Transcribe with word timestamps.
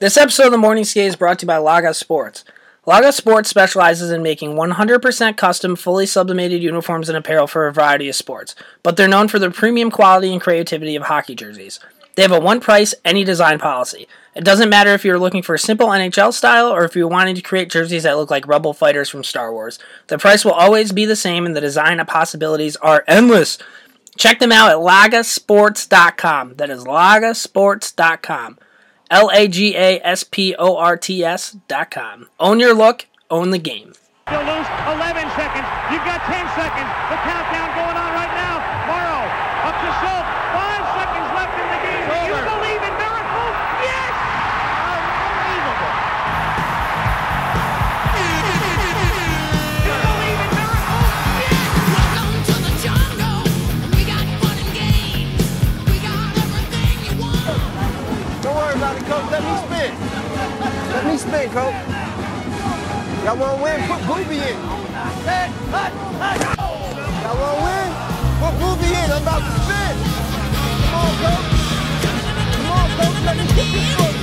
This 0.00 0.16
episode 0.16 0.46
of 0.46 0.52
the 0.52 0.58
Morning 0.58 0.84
Skate 0.84 1.08
is 1.08 1.16
brought 1.16 1.40
to 1.40 1.44
you 1.44 1.48
by 1.48 1.56
Laga 1.56 1.92
Sports. 1.92 2.44
Laga 2.86 3.12
Sports 3.12 3.50
specializes 3.50 4.12
in 4.12 4.22
making 4.22 4.54
100% 4.54 5.36
custom, 5.36 5.74
fully 5.74 6.06
sublimated 6.06 6.62
uniforms 6.62 7.08
and 7.08 7.18
apparel 7.18 7.48
for 7.48 7.66
a 7.66 7.72
variety 7.72 8.08
of 8.08 8.14
sports, 8.14 8.54
but 8.84 8.96
they're 8.96 9.08
known 9.08 9.26
for 9.26 9.40
their 9.40 9.50
premium 9.50 9.90
quality 9.90 10.32
and 10.32 10.40
creativity 10.40 10.94
of 10.94 11.02
hockey 11.02 11.34
jerseys. 11.34 11.80
They 12.14 12.22
have 12.22 12.30
a 12.30 12.38
one 12.38 12.60
price, 12.60 12.94
any 13.04 13.24
design 13.24 13.58
policy. 13.58 14.06
It 14.36 14.44
doesn't 14.44 14.70
matter 14.70 14.94
if 14.94 15.04
you're 15.04 15.18
looking 15.18 15.42
for 15.42 15.56
a 15.56 15.58
simple 15.58 15.88
NHL 15.88 16.32
style 16.32 16.68
or 16.68 16.84
if 16.84 16.94
you're 16.94 17.08
wanting 17.08 17.34
to 17.34 17.42
create 17.42 17.68
jerseys 17.68 18.04
that 18.04 18.16
look 18.16 18.30
like 18.30 18.46
rebel 18.46 18.74
fighters 18.74 19.08
from 19.08 19.24
Star 19.24 19.52
Wars. 19.52 19.80
The 20.06 20.16
price 20.16 20.44
will 20.44 20.52
always 20.52 20.92
be 20.92 21.06
the 21.06 21.16
same 21.16 21.44
and 21.44 21.56
the 21.56 21.60
design 21.60 21.98
possibilities 22.06 22.76
are 22.76 23.02
endless. 23.08 23.58
Check 24.16 24.38
them 24.38 24.52
out 24.52 24.70
at 24.70 24.76
lagasports.com. 24.76 26.54
That 26.54 26.70
is 26.70 26.84
lagasports.com. 26.84 28.58
L 29.10 29.30
A 29.32 29.48
G 29.48 29.74
A 29.74 30.00
S 30.04 30.22
P 30.24 30.54
O 30.58 30.76
R 30.76 30.96
T 30.96 31.24
S 31.24 31.56
dot 31.66 31.90
com. 31.90 32.28
Own 32.38 32.60
your 32.60 32.74
look, 32.74 33.06
own 33.30 33.50
the 33.50 33.58
game. 33.58 33.94
Still 34.28 34.44
lose 34.44 34.68
11 34.84 35.24
seconds. 35.32 35.68
You've 35.88 36.04
got 36.04 36.20
10 36.28 36.44
seconds. 36.52 36.90
The 37.08 37.16
spin, 61.28 61.50
coach. 61.50 61.74
Y'all 63.24 63.36
want 63.36 63.58
to 63.58 63.62
win? 63.62 63.76
Put 63.86 64.00
Booby 64.06 64.36
in. 64.40 64.56
Y'all 64.56 64.80
want 67.36 67.52
to 67.52 67.64
win? 67.68 67.88
Put 68.40 68.54
Booby 68.58 68.88
in. 68.88 69.12
I'm 69.12 69.20
about 69.22 69.44
to 69.44 69.52
spin. 69.60 69.94
Come 70.88 71.04
on, 71.04 71.12
coach. 71.20 71.44
Come 72.56 72.70
on, 72.72 72.88
coach. 72.96 73.18
Let 73.26 73.36
me 73.36 73.44
get 73.44 73.68
this 73.72 73.88
one. 73.98 74.14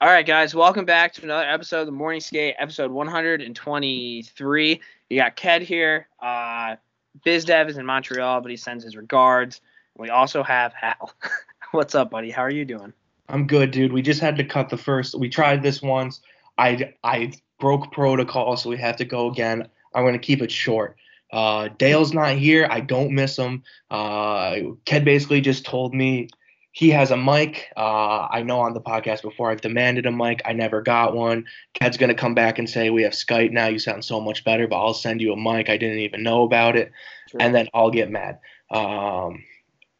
All 0.00 0.10
right, 0.10 0.26
guys, 0.26 0.54
welcome 0.54 0.84
back 0.84 1.12
to 1.14 1.22
another 1.22 1.48
episode 1.48 1.80
of 1.82 1.86
the 1.86 1.92
Morning 1.92 2.20
Skate, 2.20 2.56
episode 2.58 2.90
123. 2.90 4.80
You 5.08 5.16
got 5.16 5.36
Ked 5.36 5.62
here. 5.62 6.08
Uh, 6.20 6.76
BizDev 7.24 7.68
is 7.70 7.78
in 7.78 7.86
Montreal, 7.86 8.40
but 8.40 8.50
he 8.50 8.56
sends 8.56 8.84
his 8.84 8.96
regards. 8.96 9.60
We 9.96 10.10
also 10.10 10.42
have 10.42 10.72
Hal. 10.74 11.12
What's 11.72 11.94
up, 11.94 12.10
buddy? 12.10 12.30
How 12.30 12.42
are 12.42 12.50
you 12.50 12.64
doing? 12.64 12.92
I'm 13.28 13.46
good, 13.46 13.70
dude. 13.70 13.92
We 13.92 14.02
just 14.02 14.20
had 14.20 14.36
to 14.36 14.44
cut 14.44 14.68
the 14.68 14.76
first. 14.76 15.18
We 15.18 15.28
tried 15.28 15.62
this 15.62 15.80
once. 15.80 16.20
I 16.58 16.94
I 17.02 17.32
broke 17.58 17.92
protocol, 17.92 18.56
so 18.56 18.68
we 18.68 18.76
have 18.76 18.96
to 18.96 19.04
go 19.04 19.30
again. 19.30 19.68
I'm 19.94 20.04
gonna 20.04 20.18
keep 20.18 20.42
it 20.42 20.52
short. 20.52 20.96
Uh, 21.32 21.68
Dale's 21.78 22.12
not 22.12 22.36
here. 22.36 22.68
I 22.70 22.80
don't 22.80 23.12
miss 23.12 23.36
him. 23.36 23.62
Uh, 23.90 24.56
Ked 24.84 25.04
basically 25.04 25.40
just 25.40 25.64
told 25.64 25.94
me 25.94 26.28
he 26.74 26.90
has 26.90 27.12
a 27.12 27.16
mic. 27.16 27.70
Uh, 27.76 28.26
I 28.28 28.42
know 28.42 28.58
on 28.58 28.74
the 28.74 28.80
podcast 28.80 29.22
before 29.22 29.48
I've 29.48 29.60
demanded 29.60 30.06
a 30.06 30.10
mic. 30.10 30.42
I 30.44 30.52
never 30.52 30.82
got 30.82 31.14
one. 31.14 31.46
Ked's 31.72 31.96
gonna 31.96 32.14
come 32.14 32.34
back 32.34 32.58
and 32.58 32.68
say 32.68 32.90
we 32.90 33.04
have 33.04 33.12
Skype 33.12 33.52
now. 33.52 33.68
You 33.68 33.78
sound 33.78 34.04
so 34.04 34.20
much 34.20 34.42
better, 34.44 34.66
but 34.66 34.76
I'll 34.76 34.92
send 34.92 35.20
you 35.20 35.32
a 35.32 35.36
mic. 35.36 35.70
I 35.70 35.76
didn't 35.76 36.00
even 36.00 36.24
know 36.24 36.42
about 36.42 36.74
it, 36.74 36.90
and 37.38 37.54
then 37.54 37.68
I'll 37.72 37.92
get 37.92 38.10
mad. 38.10 38.40
Um, 38.72 39.44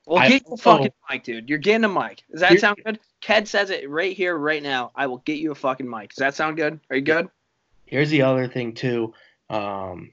Well, 0.05 0.19
I 0.19 0.29
get 0.29 0.49
your 0.49 0.57
fucking 0.57 0.93
mic, 1.09 1.23
dude. 1.23 1.49
You're 1.49 1.59
getting 1.59 1.85
a 1.85 1.89
mic. 1.89 2.25
Does 2.33 2.41
that 2.41 2.59
sound 2.59 2.81
good? 2.85 2.99
Ked 3.21 3.47
says 3.47 3.71
it 3.71 3.89
right 3.89 4.15
here, 4.15 4.37
right 4.37 4.63
now. 4.63 4.91
I 4.97 5.07
will 5.07 5.19
get 5.19 5.39
you 5.39 5.53
a 5.53 5.55
fucking 5.55 5.89
mic. 5.89 6.11
Does 6.11 6.19
that 6.19 6.35
sound 6.35 6.57
good? 6.57 6.81
Are 6.91 6.97
you 6.97 7.03
good? 7.03 7.29
Here's 7.87 8.11
the 8.11 8.23
other 8.23 8.49
thing 8.49 8.75
too. 8.75 9.15
Um, 9.49 10.11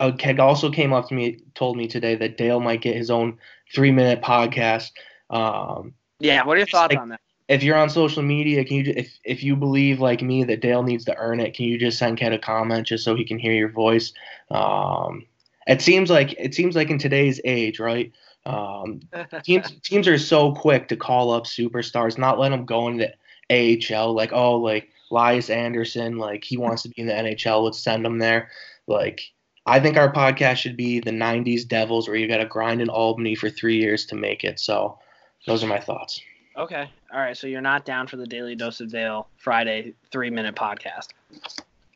a 0.00 0.10
kid 0.10 0.40
also 0.40 0.70
came 0.70 0.94
up 0.94 1.08
to 1.08 1.14
me, 1.14 1.40
told 1.54 1.76
me 1.76 1.86
today 1.86 2.14
that 2.14 2.38
Dale 2.38 2.60
might 2.60 2.80
get 2.80 2.96
his 2.96 3.10
own 3.10 3.38
three 3.74 3.90
minute 3.90 4.22
podcast. 4.22 4.92
Um, 5.30 5.94
Yeah. 6.20 6.44
What 6.44 6.54
are 6.54 6.58
your 6.58 6.66
thoughts 6.66 6.94
like- 6.94 7.00
on 7.00 7.10
that? 7.10 7.20
if 7.48 7.62
you're 7.62 7.76
on 7.76 7.88
social 7.88 8.22
media, 8.22 8.64
can 8.64 8.78
you 8.78 8.92
if 8.96 9.18
if 9.24 9.42
you 9.42 9.54
believe 9.56 10.00
like 10.00 10.20
me 10.22 10.44
that 10.44 10.60
Dale 10.60 10.82
needs 10.82 11.04
to 11.04 11.16
earn 11.16 11.40
it, 11.40 11.54
can 11.54 11.66
you 11.66 11.78
just 11.78 11.98
send 11.98 12.18
Ked 12.18 12.32
a 12.32 12.38
comment 12.38 12.86
just 12.86 13.04
so 13.04 13.14
he 13.14 13.24
can 13.24 13.38
hear 13.38 13.52
your 13.52 13.70
voice? 13.70 14.12
Um, 14.50 15.26
it 15.66 15.80
seems 15.80 16.10
like 16.10 16.34
it 16.38 16.54
seems 16.54 16.74
like 16.74 16.90
in 16.90 16.98
today's 16.98 17.40
age, 17.44 17.78
right? 17.78 18.12
Um, 18.46 19.00
teams 19.44 19.72
teams 19.82 20.08
are 20.08 20.18
so 20.18 20.52
quick 20.52 20.88
to 20.88 20.96
call 20.96 21.30
up 21.32 21.44
superstars, 21.44 22.18
not 22.18 22.38
let 22.38 22.50
them 22.50 22.64
go 22.64 22.88
into 22.88 23.12
AHL. 23.50 24.12
Like, 24.12 24.32
oh, 24.32 24.56
like 24.56 24.88
Elias 25.10 25.50
Anderson, 25.50 26.18
like 26.18 26.42
he 26.44 26.56
wants 26.56 26.82
to 26.82 26.88
be 26.88 27.02
in 27.02 27.06
the 27.06 27.12
NHL. 27.12 27.64
Let's 27.64 27.78
send 27.78 28.04
him 28.04 28.18
there. 28.18 28.50
Like, 28.88 29.20
I 29.66 29.78
think 29.78 29.96
our 29.96 30.12
podcast 30.12 30.56
should 30.56 30.76
be 30.76 30.98
the 30.98 31.12
'90s 31.12 31.66
Devils, 31.66 32.08
where 32.08 32.16
you 32.16 32.26
got 32.26 32.38
to 32.38 32.46
grind 32.46 32.80
in 32.80 32.88
Albany 32.88 33.36
for 33.36 33.50
three 33.50 33.76
years 33.76 34.06
to 34.06 34.16
make 34.16 34.42
it. 34.42 34.58
So, 34.58 34.98
those 35.46 35.64
are 35.64 35.66
my 35.66 35.80
thoughts. 35.80 36.20
Okay. 36.56 36.90
All 37.12 37.20
right. 37.20 37.36
So 37.36 37.46
you're 37.46 37.60
not 37.60 37.84
down 37.84 38.06
for 38.06 38.16
the 38.16 38.26
Daily 38.26 38.54
Dose 38.54 38.80
of 38.80 38.90
Dale 38.90 39.28
Friday 39.36 39.94
three 40.10 40.30
minute 40.30 40.54
podcast. 40.54 41.08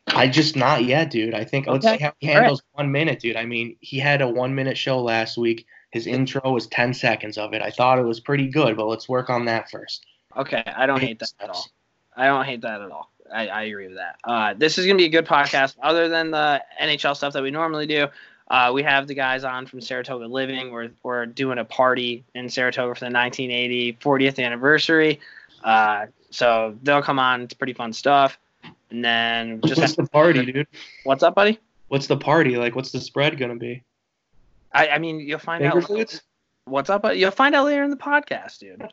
I 0.07 0.27
just 0.27 0.55
not 0.55 0.83
yet, 0.83 1.09
dude. 1.09 1.33
I 1.33 1.43
think 1.43 1.67
let's 1.67 1.85
see 1.85 1.97
how 1.97 2.13
he 2.19 2.29
All 2.29 2.35
right. 2.35 2.41
handles 2.41 2.61
one 2.73 2.91
minute, 2.91 3.19
dude. 3.19 3.35
I 3.35 3.45
mean, 3.45 3.75
he 3.81 3.97
had 3.97 4.21
a 4.21 4.27
one 4.27 4.53
minute 4.53 4.77
show 4.77 5.01
last 5.01 5.37
week. 5.37 5.65
His 5.91 6.07
intro 6.07 6.51
was 6.51 6.67
ten 6.67 6.93
seconds 6.93 7.37
of 7.37 7.53
it. 7.53 7.61
I 7.61 7.71
thought 7.71 7.99
it 7.99 8.05
was 8.05 8.19
pretty 8.19 8.47
good, 8.47 8.77
but 8.77 8.87
let's 8.87 9.09
work 9.09 9.29
on 9.29 9.45
that 9.45 9.69
first. 9.69 10.05
Okay. 10.37 10.63
I 10.65 10.85
don't 10.85 11.01
hate 11.01 11.19
that 11.19 11.33
at 11.39 11.49
all. 11.49 11.65
I 12.15 12.25
don't 12.27 12.45
hate 12.45 12.61
that 12.61 12.81
at 12.81 12.91
all. 12.91 13.11
I, 13.33 13.47
I 13.47 13.61
agree 13.63 13.87
with 13.87 13.97
that. 13.97 14.17
Uh, 14.23 14.53
this 14.53 14.77
is 14.77 14.85
going 14.85 14.97
to 14.97 15.01
be 15.01 15.05
a 15.05 15.09
good 15.09 15.25
podcast. 15.25 15.75
Other 15.81 16.09
than 16.09 16.31
the 16.31 16.61
NHL 16.81 17.15
stuff 17.15 17.33
that 17.33 17.43
we 17.43 17.51
normally 17.51 17.87
do, 17.87 18.07
uh, 18.51 18.69
we 18.73 18.83
have 18.83 19.07
the 19.07 19.13
guys 19.13 19.45
on 19.45 19.65
from 19.65 19.79
Saratoga 19.79 20.25
Living. 20.25 20.71
We're, 20.71 20.89
we're 21.03 21.25
doing 21.25 21.57
a 21.57 21.63
party 21.63 22.25
in 22.35 22.49
Saratoga 22.49 22.93
for 22.93 22.99
the 22.99 23.05
1980 23.05 23.93
40th 23.93 24.43
anniversary. 24.43 25.21
Uh, 25.63 26.07
so 26.31 26.77
they'll 26.83 27.01
come 27.01 27.17
on. 27.17 27.43
It's 27.43 27.53
pretty 27.53 27.71
fun 27.71 27.93
stuff. 27.93 28.37
And 28.89 29.05
then 29.05 29.61
just 29.65 29.79
what's 29.79 29.95
the 29.95 30.05
party, 30.05 30.45
dude? 30.45 30.67
what's 31.05 31.23
up, 31.23 31.33
buddy? 31.33 31.59
What's 31.87 32.07
the 32.07 32.17
party? 32.17 32.57
Like, 32.57 32.75
what's 32.75 32.91
the 32.91 32.99
spread 32.99 33.37
gonna 33.37 33.55
be? 33.55 33.83
I, 34.73 34.89
I 34.89 34.97
mean, 34.97 35.21
you'll 35.21 35.39
find 35.39 35.61
Finger 35.61 35.77
out. 35.77 35.87
foods? 35.87 36.21
What's 36.65 36.89
up? 36.89 37.03
buddy? 37.03 37.19
You'll 37.19 37.31
find 37.31 37.55
out 37.55 37.67
later 37.67 37.83
in 37.83 37.89
the 37.89 37.95
podcast, 37.95 38.59
dude. 38.59 38.85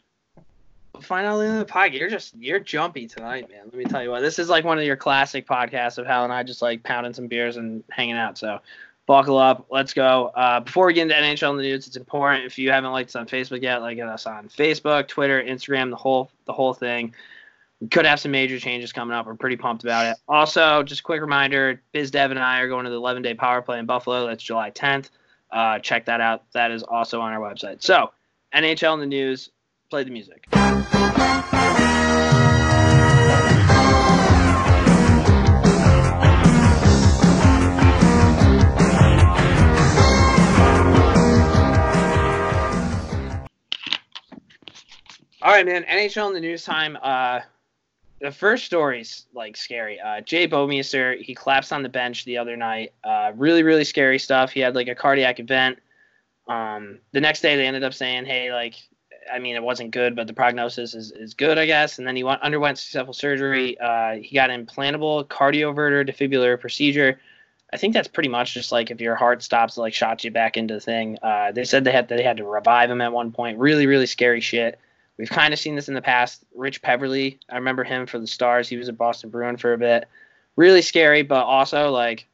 Find 1.00 1.26
out 1.26 1.38
later 1.38 1.52
in 1.54 1.58
the 1.58 1.64
podcast. 1.64 1.98
You're 1.98 2.10
just 2.10 2.36
you're 2.36 2.60
jumpy 2.60 3.08
tonight, 3.08 3.50
man. 3.50 3.62
Let 3.64 3.74
me 3.74 3.84
tell 3.84 4.04
you 4.04 4.10
what. 4.10 4.20
This 4.20 4.38
is 4.38 4.48
like 4.48 4.64
one 4.64 4.78
of 4.78 4.84
your 4.84 4.96
classic 4.96 5.48
podcasts 5.48 5.98
of 5.98 6.06
Hal 6.06 6.22
and 6.22 6.32
I 6.32 6.44
just 6.44 6.62
like 6.62 6.84
pounding 6.84 7.12
some 7.12 7.26
beers 7.26 7.56
and 7.56 7.82
hanging 7.90 8.16
out. 8.16 8.38
So 8.38 8.60
buckle 9.08 9.38
up. 9.38 9.66
Let's 9.70 9.94
go. 9.94 10.26
Uh, 10.26 10.60
before 10.60 10.86
we 10.86 10.92
get 10.92 11.02
into 11.02 11.14
NHL 11.14 11.50
in 11.50 11.56
the 11.56 11.62
news, 11.64 11.88
it's 11.88 11.96
important 11.96 12.44
if 12.44 12.58
you 12.58 12.70
haven't 12.70 12.92
liked 12.92 13.08
us 13.08 13.16
on 13.16 13.26
Facebook 13.26 13.62
yet, 13.62 13.80
like 13.80 13.98
us 13.98 14.26
on 14.26 14.48
Facebook, 14.48 15.08
Twitter, 15.08 15.42
Instagram, 15.42 15.90
the 15.90 15.96
whole 15.96 16.30
the 16.44 16.52
whole 16.52 16.74
thing. 16.74 17.14
We 17.80 17.88
could 17.88 18.06
have 18.06 18.20
some 18.20 18.32
major 18.32 18.58
changes 18.58 18.92
coming 18.92 19.16
up. 19.16 19.26
We're 19.26 19.34
pretty 19.34 19.56
pumped 19.56 19.82
about 19.82 20.06
it. 20.06 20.16
Also, 20.28 20.82
just 20.84 21.00
a 21.00 21.04
quick 21.04 21.20
reminder: 21.20 21.80
Biz 21.92 22.12
Dev 22.12 22.30
and 22.30 22.38
I 22.38 22.60
are 22.60 22.68
going 22.68 22.84
to 22.84 22.90
the 22.90 22.96
11 22.96 23.22
day 23.22 23.34
power 23.34 23.62
play 23.62 23.78
in 23.78 23.86
Buffalo. 23.86 24.26
That's 24.26 24.42
July 24.42 24.70
10th. 24.70 25.10
Uh, 25.50 25.78
check 25.78 26.04
that 26.04 26.20
out. 26.20 26.44
That 26.52 26.70
is 26.70 26.82
also 26.82 27.20
on 27.20 27.32
our 27.32 27.40
website. 27.40 27.82
So, 27.82 28.12
NHL 28.54 28.94
in 28.94 29.00
the 29.00 29.06
news. 29.06 29.50
Play 29.90 30.04
the 30.04 30.10
music. 30.10 30.46
All 45.40 45.52
right, 45.52 45.64
man. 45.64 45.84
NHL 45.84 46.28
in 46.28 46.34
the 46.34 46.40
news 46.40 46.64
time. 46.64 46.98
Uh, 47.00 47.40
the 48.20 48.32
first 48.32 48.64
story's 48.64 49.26
like 49.32 49.56
scary. 49.56 50.00
Uh, 50.00 50.20
Jay 50.20 50.48
Bouwmeester, 50.48 51.20
he 51.20 51.34
collapsed 51.34 51.72
on 51.72 51.84
the 51.84 51.88
bench 51.88 52.24
the 52.24 52.38
other 52.38 52.56
night. 52.56 52.92
Uh, 53.04 53.32
really, 53.36 53.62
really 53.62 53.84
scary 53.84 54.18
stuff. 54.18 54.50
He 54.50 54.60
had 54.60 54.74
like 54.74 54.88
a 54.88 54.96
cardiac 54.96 55.38
event. 55.38 55.78
Um, 56.48 56.98
the 57.12 57.20
next 57.20 57.40
day, 57.40 57.56
they 57.56 57.66
ended 57.66 57.84
up 57.84 57.94
saying, 57.94 58.24
"Hey, 58.24 58.52
like, 58.52 58.74
I 59.32 59.38
mean, 59.38 59.54
it 59.54 59.62
wasn't 59.62 59.92
good, 59.92 60.16
but 60.16 60.26
the 60.26 60.32
prognosis 60.32 60.94
is, 60.94 61.12
is 61.12 61.34
good, 61.34 61.56
I 61.56 61.66
guess." 61.66 61.98
And 61.98 62.08
then 62.08 62.16
he 62.16 62.24
went, 62.24 62.42
underwent 62.42 62.78
successful 62.78 63.14
surgery. 63.14 63.78
Uh, 63.78 64.14
he 64.14 64.34
got 64.34 64.50
an 64.50 64.66
implantable 64.66 65.24
cardioverter 65.26 66.08
defibrillator 66.08 66.58
procedure. 66.58 67.20
I 67.72 67.76
think 67.76 67.94
that's 67.94 68.08
pretty 68.08 68.30
much 68.30 68.54
just 68.54 68.72
like 68.72 68.90
if 68.90 69.00
your 69.00 69.14
heart 69.14 69.42
stops, 69.42 69.76
it, 69.76 69.80
like 69.82 69.94
shots 69.94 70.24
you 70.24 70.32
back 70.32 70.56
into 70.56 70.74
the 70.74 70.80
thing. 70.80 71.18
Uh, 71.22 71.52
they 71.52 71.64
said 71.64 71.84
they 71.84 71.92
had 71.92 72.08
they 72.08 72.24
had 72.24 72.38
to 72.38 72.44
revive 72.44 72.90
him 72.90 73.02
at 73.02 73.12
one 73.12 73.30
point. 73.30 73.58
Really, 73.58 73.86
really 73.86 74.06
scary 74.06 74.40
shit. 74.40 74.80
We've 75.18 75.28
kind 75.28 75.52
of 75.52 75.58
seen 75.58 75.74
this 75.74 75.88
in 75.88 75.94
the 75.94 76.02
past. 76.02 76.44
Rich 76.54 76.80
Peverley, 76.80 77.38
I 77.50 77.56
remember 77.56 77.84
him 77.84 78.06
for 78.06 78.18
the 78.18 78.26
Stars. 78.26 78.68
He 78.68 78.76
was 78.76 78.88
a 78.88 78.92
Boston 78.92 79.30
Bruin 79.30 79.56
for 79.56 79.72
a 79.72 79.78
bit. 79.78 80.08
Really 80.56 80.82
scary, 80.82 81.22
but 81.22 81.44
also 81.44 81.90
like 81.90 82.26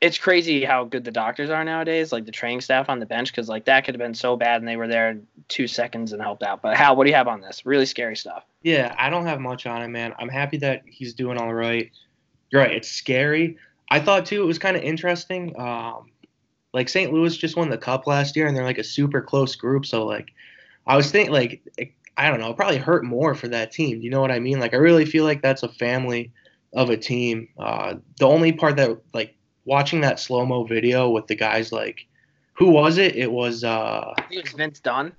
it's 0.00 0.16
crazy 0.16 0.64
how 0.64 0.84
good 0.84 1.04
the 1.04 1.10
doctors 1.10 1.50
are 1.50 1.62
nowadays, 1.62 2.12
like 2.12 2.24
the 2.24 2.32
training 2.32 2.60
staff 2.62 2.88
on 2.88 3.00
the 3.00 3.06
bench, 3.06 3.30
because 3.30 3.48
like 3.48 3.66
that 3.66 3.84
could 3.84 3.94
have 3.94 4.00
been 4.00 4.14
so 4.14 4.36
bad 4.36 4.60
and 4.60 4.68
they 4.68 4.76
were 4.76 4.88
there 4.88 5.10
in 5.10 5.26
two 5.48 5.66
seconds 5.66 6.12
and 6.12 6.22
helped 6.22 6.42
out. 6.42 6.62
But 6.62 6.76
Hal, 6.76 6.96
what 6.96 7.04
do 7.04 7.10
you 7.10 7.16
have 7.16 7.28
on 7.28 7.40
this? 7.40 7.66
Really 7.66 7.86
scary 7.86 8.16
stuff. 8.16 8.44
Yeah, 8.62 8.94
I 8.98 9.10
don't 9.10 9.26
have 9.26 9.40
much 9.40 9.66
on 9.66 9.82
it, 9.82 9.88
man. 9.88 10.14
I'm 10.18 10.28
happy 10.28 10.56
that 10.58 10.82
he's 10.86 11.12
doing 11.12 11.38
all 11.38 11.52
right. 11.52 11.90
You're 12.50 12.62
right. 12.62 12.72
It's 12.72 12.88
scary. 12.88 13.58
I 13.90 14.00
thought 14.00 14.26
too 14.26 14.42
it 14.42 14.46
was 14.46 14.58
kind 14.58 14.76
of 14.76 14.82
interesting. 14.82 15.58
Um, 15.58 16.10
like 16.72 16.88
St. 16.88 17.12
Louis 17.12 17.36
just 17.36 17.56
won 17.56 17.68
the 17.68 17.78
cup 17.78 18.06
last 18.06 18.36
year, 18.36 18.46
and 18.46 18.56
they're 18.56 18.64
like 18.64 18.78
a 18.78 18.84
super 18.84 19.20
close 19.20 19.56
group. 19.56 19.84
So 19.84 20.06
like, 20.06 20.32
I 20.86 20.96
was 20.96 21.10
thinking 21.10 21.32
like 21.32 21.62
it- 21.76 21.92
I 22.16 22.28
don't 22.28 22.40
know, 22.40 22.50
it 22.50 22.56
probably 22.56 22.76
hurt 22.76 23.04
more 23.04 23.34
for 23.34 23.48
that 23.48 23.72
team. 23.72 24.00
You 24.02 24.10
know 24.10 24.20
what 24.20 24.30
I 24.30 24.40
mean? 24.40 24.60
Like 24.60 24.74
I 24.74 24.76
really 24.76 25.06
feel 25.06 25.24
like 25.24 25.40
that's 25.40 25.62
a 25.62 25.68
family 25.68 26.32
of 26.74 26.90
a 26.90 26.96
team. 26.96 27.48
Uh, 27.58 27.94
the 28.18 28.26
only 28.26 28.52
part 28.52 28.76
that 28.76 28.98
like 29.14 29.34
watching 29.64 30.02
that 30.02 30.20
slow 30.20 30.44
mo 30.44 30.64
video 30.64 31.08
with 31.08 31.26
the 31.28 31.34
guys 31.34 31.72
like, 31.72 32.06
who 32.52 32.70
was 32.70 32.98
it? 32.98 33.16
It 33.16 33.32
was 33.32 33.64
uh, 33.64 34.12
I 34.18 34.22
think 34.22 34.40
it 34.40 34.44
was 34.44 34.52
Vince 34.52 34.80
Dunn. 34.80 35.12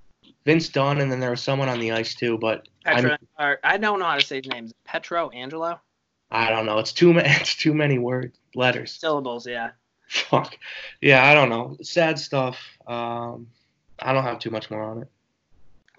Vince 0.45 0.69
Dunn, 0.69 0.99
and 1.01 1.11
then 1.11 1.19
there 1.19 1.29
was 1.31 1.41
someone 1.41 1.69
on 1.69 1.79
the 1.79 1.91
ice 1.91 2.15
too. 2.15 2.37
But 2.37 2.67
I 2.85 2.95
Petro, 3.01 3.17
I 3.63 3.77
don't 3.77 3.99
know 3.99 4.05
how 4.05 4.15
to 4.15 4.25
say 4.25 4.37
his 4.37 4.47
name. 4.47 4.65
Is 4.65 4.71
it 4.71 4.77
Petro 4.85 5.29
Angelo? 5.29 5.79
I 6.29 6.49
don't 6.49 6.65
know. 6.65 6.79
It's 6.79 6.93
too 6.93 7.13
many. 7.13 7.29
It's 7.41 7.55
too 7.55 7.73
many 7.73 7.99
words, 7.99 8.37
letters. 8.55 8.91
Syllables, 8.99 9.47
yeah. 9.47 9.71
Fuck. 10.07 10.57
Yeah, 11.01 11.25
I 11.25 11.33
don't 11.33 11.49
know. 11.49 11.77
Sad 11.81 12.19
stuff. 12.19 12.59
Um, 12.87 13.47
I 13.99 14.13
don't 14.13 14.23
have 14.23 14.39
too 14.39 14.49
much 14.49 14.69
more 14.69 14.83
on 14.83 15.01
it. 15.03 15.10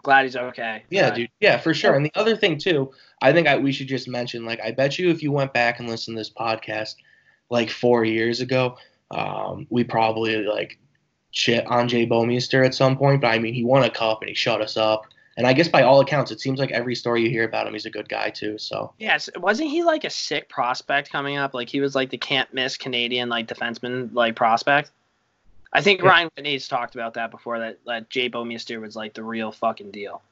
Glad 0.03 0.25
he's 0.25 0.37
okay. 0.37 0.83
Yeah, 0.91 1.09
Uh, 1.09 1.15
dude. 1.15 1.31
Yeah, 1.41 1.59
for 1.59 1.73
sure. 1.73 1.95
And 1.95 2.05
the 2.05 2.13
other 2.15 2.37
thing 2.37 2.59
too, 2.59 2.93
I 3.21 3.33
think 3.33 3.47
I, 3.47 3.57
we 3.57 3.73
should 3.73 3.89
just 3.89 4.09
mention. 4.09 4.45
Like, 4.45 4.61
I 4.61 4.73
bet 4.73 4.99
you 4.99 5.11
if 5.11 5.23
you 5.23 5.31
went 5.31 5.53
back 5.53 5.79
and 5.79 5.89
listened 5.89 6.17
to 6.17 6.21
this 6.21 6.31
podcast 6.31 6.97
like 7.51 7.71
four 7.71 8.05
years 8.05 8.41
ago, 8.41 8.77
um, 9.13 9.67
we 9.71 9.85
probably 9.85 10.37
like 10.45 10.79
shit 11.31 11.67
on 11.67 11.89
Jay 11.89 12.07
Bouwmeester 12.07 12.65
at 12.67 12.75
some 12.75 12.97
point. 12.97 13.21
But 13.21 13.29
I 13.29 13.39
mean, 13.39 13.55
he 13.55 13.65
won 13.65 13.85
a 13.85 13.91
cup 13.91 14.23
and 14.23 14.29
he 14.29 14.35
shut 14.35 14.61
us 14.61 14.77
up. 14.77 15.07
And 15.37 15.47
I 15.47 15.55
guess 15.55 15.69
by 15.69 15.83
all 15.83 16.01
accounts, 16.01 16.31
it 16.31 16.41
seems 16.41 16.59
like 16.59 16.73
every 16.73 16.95
story 16.95 17.23
you 17.23 17.31
hear 17.31 17.45
about 17.45 17.67
him, 17.67 17.73
he's 17.73 17.87
a 17.87 17.91
good 17.91 18.09
guy 18.09 18.29
too. 18.29 18.59
So 18.59 18.93
Yes, 18.99 19.31
wasn't 19.37 19.71
he 19.71 19.83
like 19.83 20.05
a 20.05 20.11
sick 20.11 20.49
prospect 20.49 21.11
coming 21.11 21.39
up? 21.39 21.55
Like 21.55 21.71
he 21.71 21.81
was 21.81 21.95
like 21.95 22.11
the 22.11 22.19
can't 22.19 22.53
miss 22.53 22.77
Canadian 22.77 23.29
like 23.29 23.47
defenseman 23.47 24.11
like 24.13 24.37
prospect. 24.37 24.91
I 25.73 25.81
think 25.81 26.03
Yeah. 26.03 26.09
Ryan 26.09 26.31
Whitney's 26.37 26.69
talked 26.69 26.95
about 26.95 27.15
that 27.15 27.31
before. 27.31 27.59
That 27.59 27.79
that 27.87 28.11
Jay 28.11 28.29
Bouwmeester 28.29 28.81
was 28.81 28.95
like 28.97 29.15
the 29.15 29.23
real 29.23 29.53
fucking 29.53 29.91
deal. 29.91 30.23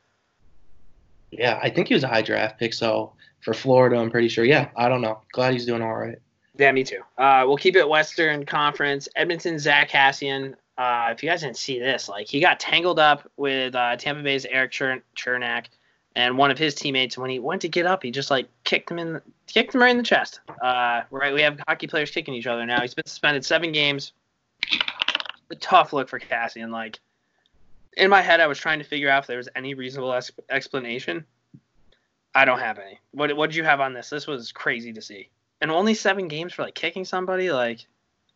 yeah, 1.31 1.59
I 1.63 1.71
think 1.71 1.89
he 1.89 1.95
was 1.95 2.03
a 2.05 2.09
high 2.09 2.23
draft 2.23 2.59
pick. 2.59 2.75
So 2.75 3.13
for 3.41 3.55
Florida, 3.55 3.97
I'm 3.97 4.11
pretty 4.11 4.29
sure. 4.29 4.45
Yeah, 4.45 4.69
I 4.77 4.89
don't 4.89 5.01
know. 5.01 5.21
Glad 5.33 5.53
he's 5.53 5.65
doing 5.65 5.81
all 5.83 5.95
right. 5.95 6.19
Yeah, 6.59 6.73
me 6.73 6.85
too. 6.85 7.01
Uh, 7.17 7.45
we'll 7.47 7.57
keep 7.57 7.77
it 7.77 7.89
Western 7.89 8.45
Conference. 8.45 9.09
Edmonton 9.17 9.59
Zach 9.59 9.91
Kassian. 9.91 10.55
Uh, 10.77 11.09
if 11.13 11.23
you 11.23 11.29
guys 11.29 11.41
didn't 11.43 11.57
see 11.57 11.79
this, 11.79 12.09
like 12.09 12.27
he 12.27 12.41
got 12.41 12.59
tangled 12.61 12.99
up 12.99 13.31
with 13.37 13.75
uh, 13.75 13.97
Tampa 13.97 14.23
Bay's 14.23 14.45
Eric 14.47 14.73
Chern- 14.73 15.03
Cernak 15.17 15.67
and 16.17 16.37
one 16.37 16.51
of 16.51 16.59
his 16.59 16.75
teammates. 16.75 17.17
When 17.17 17.31
he 17.31 17.39
went 17.39 17.63
to 17.63 17.69
get 17.69 17.87
up, 17.87 18.03
he 18.03 18.11
just 18.11 18.31
like 18.31 18.49
kicked 18.65 18.91
him 18.91 18.99
in, 18.99 19.13
the, 19.15 19.23
kicked 19.47 19.75
him 19.75 19.81
right 19.83 19.91
in 19.91 19.97
the 19.99 20.03
chest. 20.03 20.41
Uh, 20.61 21.03
right, 21.11 21.33
we 21.33 21.41
have 21.43 21.61
hockey 21.69 21.87
players 21.87 22.11
kicking 22.11 22.35
each 22.35 22.47
other 22.47 22.67
now. 22.67 22.81
He's 22.81 22.95
been 22.95 23.07
suspended 23.07 23.45
seven 23.45 23.73
games. 23.73 24.13
A 25.51 25.57
tough 25.57 25.93
look 25.93 26.09
for 26.09 26.21
Kassian. 26.21 26.71
Like 26.71 27.01
in 27.97 28.11
my 28.11 28.23
head, 28.23 28.41
I 28.41 28.47
was 28.47 28.59
trying 28.59 28.79
to 28.79 28.85
figure 28.85 29.11
out 29.11 29.25
if 29.25 29.27
there 29.27 29.37
was 29.37 29.49
any 29.57 29.75
reasonable 29.75 30.13
ex- 30.13 30.31
explanation. 30.49 31.25
I 32.35 32.45
don't 32.45 32.61
have 32.61 32.79
any. 32.79 33.01
What 33.11 33.37
what 33.37 33.51
did 33.51 33.57
you 33.57 33.65
have 33.65 33.81
on 33.81 33.93
this? 33.93 34.11
This 34.11 34.27
was 34.27 34.53
crazy 34.53 34.93
to 34.93 35.03
see 35.03 35.29
and 35.61 35.71
only 35.71 35.95
seven 35.95 36.29
games 36.29 36.53
for 36.53 36.63
like 36.63 36.75
kicking 36.75 37.05
somebody 37.05 37.51
like 37.51 37.87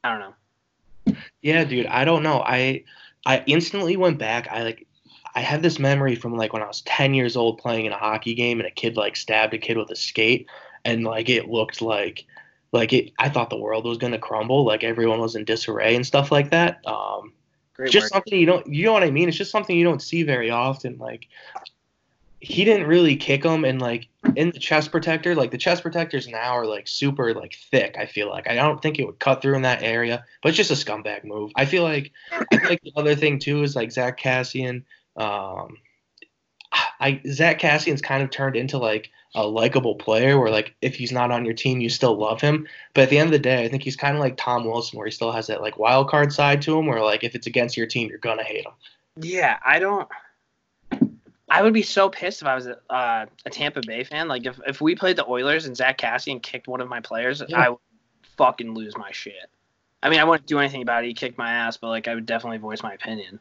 i 0.02 0.10
don't 0.10 0.20
know 0.20 1.16
Yeah, 1.42 1.64
dude. 1.64 1.86
I 1.86 2.06
don't 2.06 2.22
know. 2.22 2.42
I 2.44 2.84
I 3.26 3.42
instantly 3.46 3.96
went 3.98 4.18
back. 4.18 4.48
I 4.50 4.62
like 4.62 4.86
I 5.34 5.40
have 5.40 5.60
this 5.60 5.78
memory 5.78 6.14
from 6.14 6.34
like 6.34 6.54
when 6.54 6.62
I 6.62 6.66
was 6.66 6.80
10 6.82 7.12
years 7.12 7.36
old 7.36 7.58
playing 7.58 7.84
in 7.84 7.92
a 7.92 7.98
hockey 7.98 8.34
game 8.34 8.58
and 8.58 8.66
a 8.66 8.70
kid 8.70 8.96
like 8.96 9.16
stabbed 9.16 9.52
a 9.52 9.58
kid 9.58 9.76
with 9.76 9.90
a 9.90 9.96
skate 9.96 10.46
and 10.84 11.04
like 11.04 11.28
it 11.28 11.48
looked 11.48 11.82
like 11.82 12.24
like 12.74 12.92
it 12.92 13.12
I 13.18 13.28
thought 13.28 13.48
the 13.48 13.56
world 13.56 13.86
was 13.86 13.98
going 13.98 14.12
to 14.12 14.18
crumble, 14.18 14.64
like 14.64 14.84
everyone 14.84 15.20
was 15.20 15.36
in 15.36 15.44
disarray 15.44 15.94
and 15.94 16.04
stuff 16.04 16.30
like 16.30 16.50
that. 16.50 16.86
Um 16.86 17.32
great 17.74 17.90
just 17.90 18.04
work. 18.04 18.12
something 18.12 18.38
you 18.38 18.46
don't 18.46 18.66
you 18.66 18.84
know 18.84 18.92
what 18.92 19.04
I 19.04 19.10
mean? 19.10 19.28
It's 19.28 19.38
just 19.38 19.50
something 19.50 19.76
you 19.76 19.84
don't 19.84 20.02
see 20.02 20.24
very 20.24 20.50
often 20.50 20.98
like 20.98 21.28
he 22.40 22.64
didn't 22.64 22.86
really 22.86 23.16
kick 23.16 23.42
him 23.42 23.64
and 23.64 23.80
like 23.80 24.06
in 24.36 24.50
the 24.50 24.58
chest 24.58 24.90
protector 24.90 25.34
like 25.34 25.50
the 25.50 25.56
chest 25.56 25.82
protectors 25.82 26.28
now 26.28 26.52
are 26.52 26.66
like 26.66 26.86
super 26.86 27.32
like 27.32 27.54
thick 27.70 27.96
i 27.98 28.04
feel 28.04 28.28
like 28.28 28.46
i 28.46 28.54
don't 28.54 28.82
think 28.82 28.98
it 28.98 29.06
would 29.06 29.18
cut 29.18 29.40
through 29.40 29.54
in 29.54 29.62
that 29.62 29.82
area 29.82 30.22
but 30.42 30.50
it's 30.50 30.58
just 30.58 30.70
a 30.70 30.74
scumbag 30.74 31.24
move 31.24 31.50
i 31.56 31.64
feel 31.64 31.82
like 31.82 32.12
i 32.30 32.58
feel 32.58 32.68
like 32.68 32.82
the 32.82 32.92
other 32.96 33.14
thing 33.14 33.38
too 33.38 33.62
is 33.62 33.74
like 33.74 33.90
zach 33.90 34.20
kassian 34.20 34.82
um 35.16 35.78
i 37.00 37.20
zach 37.30 37.58
kassian's 37.60 38.02
kind 38.02 38.22
of 38.22 38.30
turned 38.30 38.56
into 38.56 38.78
like 38.78 39.10
a 39.36 39.46
likable 39.46 39.96
player 39.96 40.38
where 40.38 40.50
like 40.50 40.74
if 40.80 40.94
he's 40.94 41.10
not 41.12 41.30
on 41.32 41.44
your 41.44 41.54
team 41.54 41.80
you 41.80 41.88
still 41.88 42.16
love 42.16 42.40
him. 42.40 42.68
But 42.94 43.02
at 43.02 43.10
the 43.10 43.18
end 43.18 43.26
of 43.26 43.32
the 43.32 43.38
day 43.40 43.64
i 43.64 43.68
think 43.68 43.82
he's 43.82 43.96
kind 43.96 44.16
of 44.16 44.20
like 44.20 44.36
tom 44.36 44.64
wilson 44.64 44.96
where 44.98 45.06
he 45.06 45.10
still 45.10 45.32
has 45.32 45.48
that 45.48 45.60
like 45.60 45.78
wild 45.78 46.08
card 46.08 46.32
side 46.32 46.62
to 46.62 46.78
him 46.78 46.86
where 46.86 47.02
like 47.02 47.24
if 47.24 47.34
it's 47.34 47.46
against 47.46 47.76
your 47.76 47.86
team 47.86 48.08
you're 48.08 48.18
gonna 48.18 48.44
hate 48.44 48.64
him. 48.64 48.72
Yeah 49.20 49.58
i 49.64 49.78
don't 49.78 50.08
i 51.50 51.62
would 51.62 51.74
be 51.74 51.82
so 51.82 52.08
pissed 52.08 52.42
if 52.42 52.48
i 52.48 52.54
was 52.54 52.66
a, 52.66 52.78
uh, 52.90 53.26
a 53.44 53.50
tampa 53.50 53.80
bay 53.86 54.04
fan. 54.04 54.28
Like 54.28 54.46
if, 54.46 54.60
if 54.66 54.80
we 54.80 54.94
played 54.94 55.16
the 55.16 55.26
oilers 55.28 55.66
and 55.66 55.76
zach 55.76 55.98
cassian 55.98 56.40
kicked 56.40 56.68
one 56.68 56.80
of 56.80 56.88
my 56.88 57.00
players 57.00 57.42
Yeah. 57.48 57.60
i 57.60 57.68
would 57.70 57.78
fucking 58.36 58.72
lose 58.74 58.96
my 58.96 59.10
shit. 59.12 59.48
I 60.02 60.10
mean 60.10 60.20
i 60.20 60.24
wouldn't 60.24 60.46
do 60.46 60.58
anything 60.58 60.82
about 60.82 61.04
it. 61.04 61.08
He 61.08 61.14
kicked 61.14 61.38
my 61.38 61.52
ass 61.52 61.76
but 61.76 61.88
like 61.88 62.06
i 62.08 62.14
would 62.14 62.26
definitely 62.26 62.58
voice 62.58 62.82
my 62.82 62.92
opinion 62.94 63.40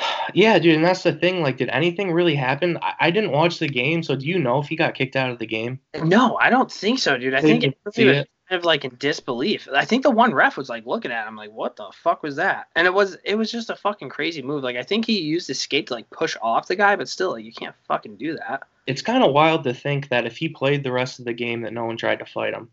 Yeah, 0.32 0.58
dude, 0.60 0.76
and 0.76 0.84
that's 0.84 1.02
the 1.02 1.12
thing. 1.12 1.42
Like, 1.42 1.56
did 1.56 1.68
anything 1.70 2.12
really 2.12 2.36
happen? 2.36 2.78
I, 2.82 2.94
I 3.00 3.10
didn't 3.10 3.32
watch 3.32 3.58
the 3.58 3.66
game, 3.68 4.00
so 4.02 4.14
do 4.14 4.26
you 4.26 4.38
know 4.38 4.60
if 4.60 4.68
he 4.68 4.76
got 4.76 4.94
kicked 4.94 5.16
out 5.16 5.30
of 5.30 5.38
the 5.40 5.46
game? 5.46 5.80
no 6.04 6.36
i 6.40 6.48
don't 6.50 6.70
think 6.70 6.98
so 7.00 7.18
dude 7.18 7.34
i 7.34 7.40
They 7.40 7.48
think 7.48 7.64
it, 7.64 7.78
see 7.92 8.04
was 8.04 8.16
it. 8.18 8.30
kind 8.48 8.58
of 8.60 8.64
like 8.64 8.84
in 8.84 8.94
disbelief 8.98 9.66
i 9.74 9.84
think 9.84 10.04
the 10.04 10.10
one 10.10 10.32
ref 10.32 10.56
was 10.56 10.68
like 10.68 10.86
looking 10.86 11.10
at 11.10 11.26
him 11.26 11.34
like 11.34 11.50
what 11.50 11.74
the 11.76 11.90
fuck 11.92 12.22
was 12.22 12.36
that 12.36 12.68
and 12.76 12.86
it 12.86 12.94
was 12.94 13.16
it 13.24 13.34
was 13.34 13.50
just 13.50 13.70
a 13.70 13.76
fucking 13.76 14.08
crazy 14.08 14.40
move 14.40 14.62
like 14.62 14.76
i 14.76 14.82
think 14.84 15.04
he 15.04 15.20
used 15.20 15.48
his 15.48 15.58
skate 15.60 15.88
to 15.88 15.94
like 15.94 16.08
push 16.10 16.36
off 16.42 16.68
the 16.68 16.76
guy 16.76 16.94
but 16.94 17.08
still 17.08 17.32
like 17.32 17.44
you 17.44 17.52
can't 17.52 17.74
fucking 17.88 18.16
do 18.16 18.36
that 18.36 18.62
It's 18.86 19.02
kind 19.02 19.24
of 19.24 19.32
wild 19.32 19.64
to 19.64 19.74
think 19.74 20.08
that 20.10 20.26
if 20.26 20.36
he 20.36 20.48
played 20.48 20.84
the 20.84 20.92
rest 20.92 21.18
of 21.18 21.24
the 21.24 21.34
game, 21.34 21.62
that 21.62 21.72
no 21.72 21.84
one 21.84 21.96
tried 21.96 22.20
to 22.20 22.24
fight 22.26 22.54
him. 22.54 22.68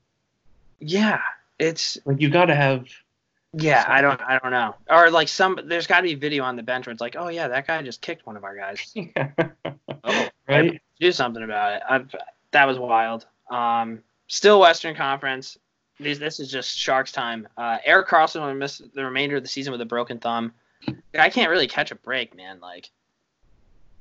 yeah 0.79 1.21
it's 1.59 1.97
Like, 2.05 2.21
you 2.21 2.29
got 2.29 2.45
to 2.45 2.55
have. 2.55 2.85
Yeah 3.53 3.85
i 3.87 4.01
don't 4.01 4.21
i 4.21 4.37
don't 4.39 4.51
know. 4.51 4.75
Or 4.89 5.09
like 5.09 5.27
some 5.27 5.59
there's 5.65 5.87
got 5.87 5.97
to 5.97 6.03
be 6.03 6.15
video 6.15 6.43
on 6.43 6.55
the 6.55 6.63
bench 6.63 6.85
where 6.85 6.91
it's 6.91 7.01
like 7.01 7.15
oh 7.17 7.29
yeah 7.29 7.47
that 7.47 7.67
guy 7.67 7.81
just 7.81 8.01
kicked 8.01 8.25
one 8.25 8.37
of 8.37 8.43
our 8.43 8.55
guys. 8.55 8.95
Oh, 10.03 10.29
right? 10.47 10.79
do 11.01 11.11
something 11.11 11.43
about 11.43 11.73
it. 11.73 11.81
I've, 11.89 12.15
that 12.51 12.65
was 12.65 12.79
wild. 12.79 13.25
Um 13.49 13.99
still 14.27 14.59
western 14.61 14.95
conference. 14.95 15.57
This, 15.99 16.17
this 16.17 16.39
is 16.39 16.49
just 16.49 16.77
sharks 16.77 17.11
time. 17.11 17.47
Uh 17.57 17.77
eric 17.83 18.07
karlsson 18.07 18.41
will 18.41 18.53
miss 18.53 18.81
the 18.93 19.03
remainder 19.03 19.37
of 19.37 19.43
the 19.43 19.49
season 19.49 19.71
with 19.71 19.81
a 19.81 19.85
broken 19.85 20.19
thumb. 20.19 20.53
I 21.17 21.29
can't 21.29 21.49
really 21.49 21.67
catch 21.67 21.91
a 21.91 21.95
break 21.95 22.35
man 22.35 22.59
like 22.59 22.89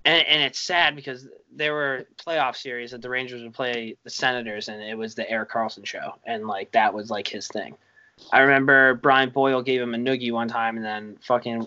and, 0.04 0.24
and 0.26 0.42
it's 0.42 0.58
sad 0.60 0.94
because 0.94 1.26
there 1.52 1.72
were 1.72 2.06
playoff 2.16 2.54
series 2.56 2.92
that 2.92 3.02
the 3.02 3.10
rangers 3.10 3.42
would 3.42 3.54
play 3.54 3.96
the 4.04 4.10
senators 4.10 4.68
and 4.68 4.80
it 4.82 4.96
was 4.96 5.14
the 5.14 5.28
eric 5.28 5.48
carlson 5.48 5.84
show. 5.84 6.14
And 6.24 6.46
like 6.46 6.70
that 6.72 6.94
was 6.94 7.10
like 7.10 7.26
his 7.26 7.48
thing 7.48 7.76
i 8.32 8.40
remember 8.40 8.94
brian 8.94 9.30
boyle 9.30 9.62
gave 9.62 9.80
him 9.80 9.94
a 9.94 9.98
noogie 9.98 10.32
one 10.32 10.48
time 10.48 10.76
and 10.76 10.84
then 10.84 11.16
fucking 11.22 11.66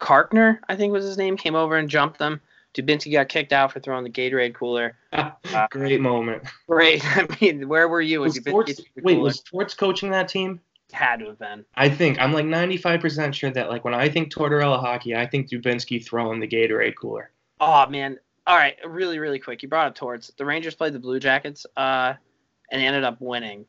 carkner 0.00 0.58
i 0.68 0.76
think 0.76 0.92
was 0.92 1.04
his 1.04 1.18
name 1.18 1.36
came 1.36 1.54
over 1.54 1.76
and 1.76 1.88
jumped 1.88 2.18
them 2.18 2.40
Dubinsky 2.76 3.10
got 3.10 3.28
kicked 3.28 3.52
out 3.52 3.72
for 3.72 3.80
throwing 3.80 4.04
the 4.04 4.10
Gatorade 4.10 4.54
cooler. 4.54 4.96
Great 5.70 6.00
moment. 6.00 6.42
Great. 6.68 7.02
I 7.16 7.26
mean, 7.40 7.68
where 7.68 7.88
were 7.88 8.02
you 8.02 8.20
when 8.20 8.28
Was 8.28 8.34
the 8.36 8.84
wait, 9.02 9.18
was 9.18 9.40
Torts 9.40 9.74
coaching 9.74 10.10
that 10.10 10.28
team? 10.28 10.60
Had 10.92 11.20
to 11.20 11.26
have 11.26 11.38
been. 11.38 11.64
I 11.74 11.88
think 11.88 12.20
I'm 12.20 12.32
like 12.32 12.44
95% 12.44 13.34
sure 13.34 13.50
that 13.50 13.70
like 13.70 13.84
when 13.84 13.94
I 13.94 14.08
think 14.08 14.32
Tortorella 14.32 14.78
hockey, 14.78 15.16
I 15.16 15.26
think 15.26 15.48
Dubinsky 15.48 16.04
throwing 16.04 16.38
the 16.38 16.46
Gatorade 16.46 16.94
cooler. 16.94 17.30
Oh 17.60 17.86
man. 17.86 18.18
All 18.46 18.56
right, 18.56 18.76
really, 18.86 19.18
really 19.18 19.40
quick. 19.40 19.62
You 19.62 19.68
brought 19.68 19.88
up 19.88 19.96
Torts. 19.96 20.30
The 20.36 20.44
Rangers 20.44 20.76
played 20.76 20.92
the 20.92 21.00
Blue 21.00 21.18
Jackets, 21.18 21.66
uh, 21.76 22.14
and 22.70 22.80
they 22.80 22.86
ended 22.86 23.02
up 23.02 23.20
winning. 23.20 23.64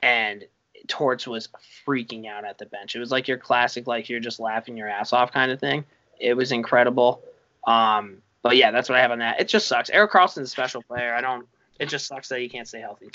And 0.00 0.46
Torts 0.88 1.26
was 1.26 1.48
freaking 1.86 2.26
out 2.26 2.44
at 2.44 2.58
the 2.58 2.66
bench. 2.66 2.96
It 2.96 3.00
was 3.00 3.10
like 3.10 3.28
your 3.28 3.38
classic, 3.38 3.86
like 3.86 4.08
you're 4.08 4.20
just 4.20 4.40
laughing 4.40 4.76
your 4.76 4.88
ass 4.88 5.12
off 5.12 5.32
kind 5.32 5.50
of 5.50 5.60
thing. 5.60 5.84
It 6.18 6.34
was 6.34 6.52
incredible. 6.52 7.22
Um, 7.66 8.18
but 8.42 8.56
yeah, 8.56 8.70
that's 8.70 8.88
what 8.88 8.98
I 8.98 9.02
have 9.02 9.10
on 9.10 9.18
that. 9.18 9.40
It 9.40 9.48
just 9.48 9.66
sucks. 9.66 9.90
Eric 9.90 10.12
Karlsson's 10.12 10.38
a 10.38 10.46
special 10.46 10.82
player. 10.82 11.14
I 11.14 11.20
don't. 11.20 11.46
It 11.78 11.88
just 11.88 12.06
sucks 12.06 12.28
that 12.28 12.40
he 12.40 12.48
can't 12.48 12.66
stay 12.66 12.80
healthy. 12.80 13.10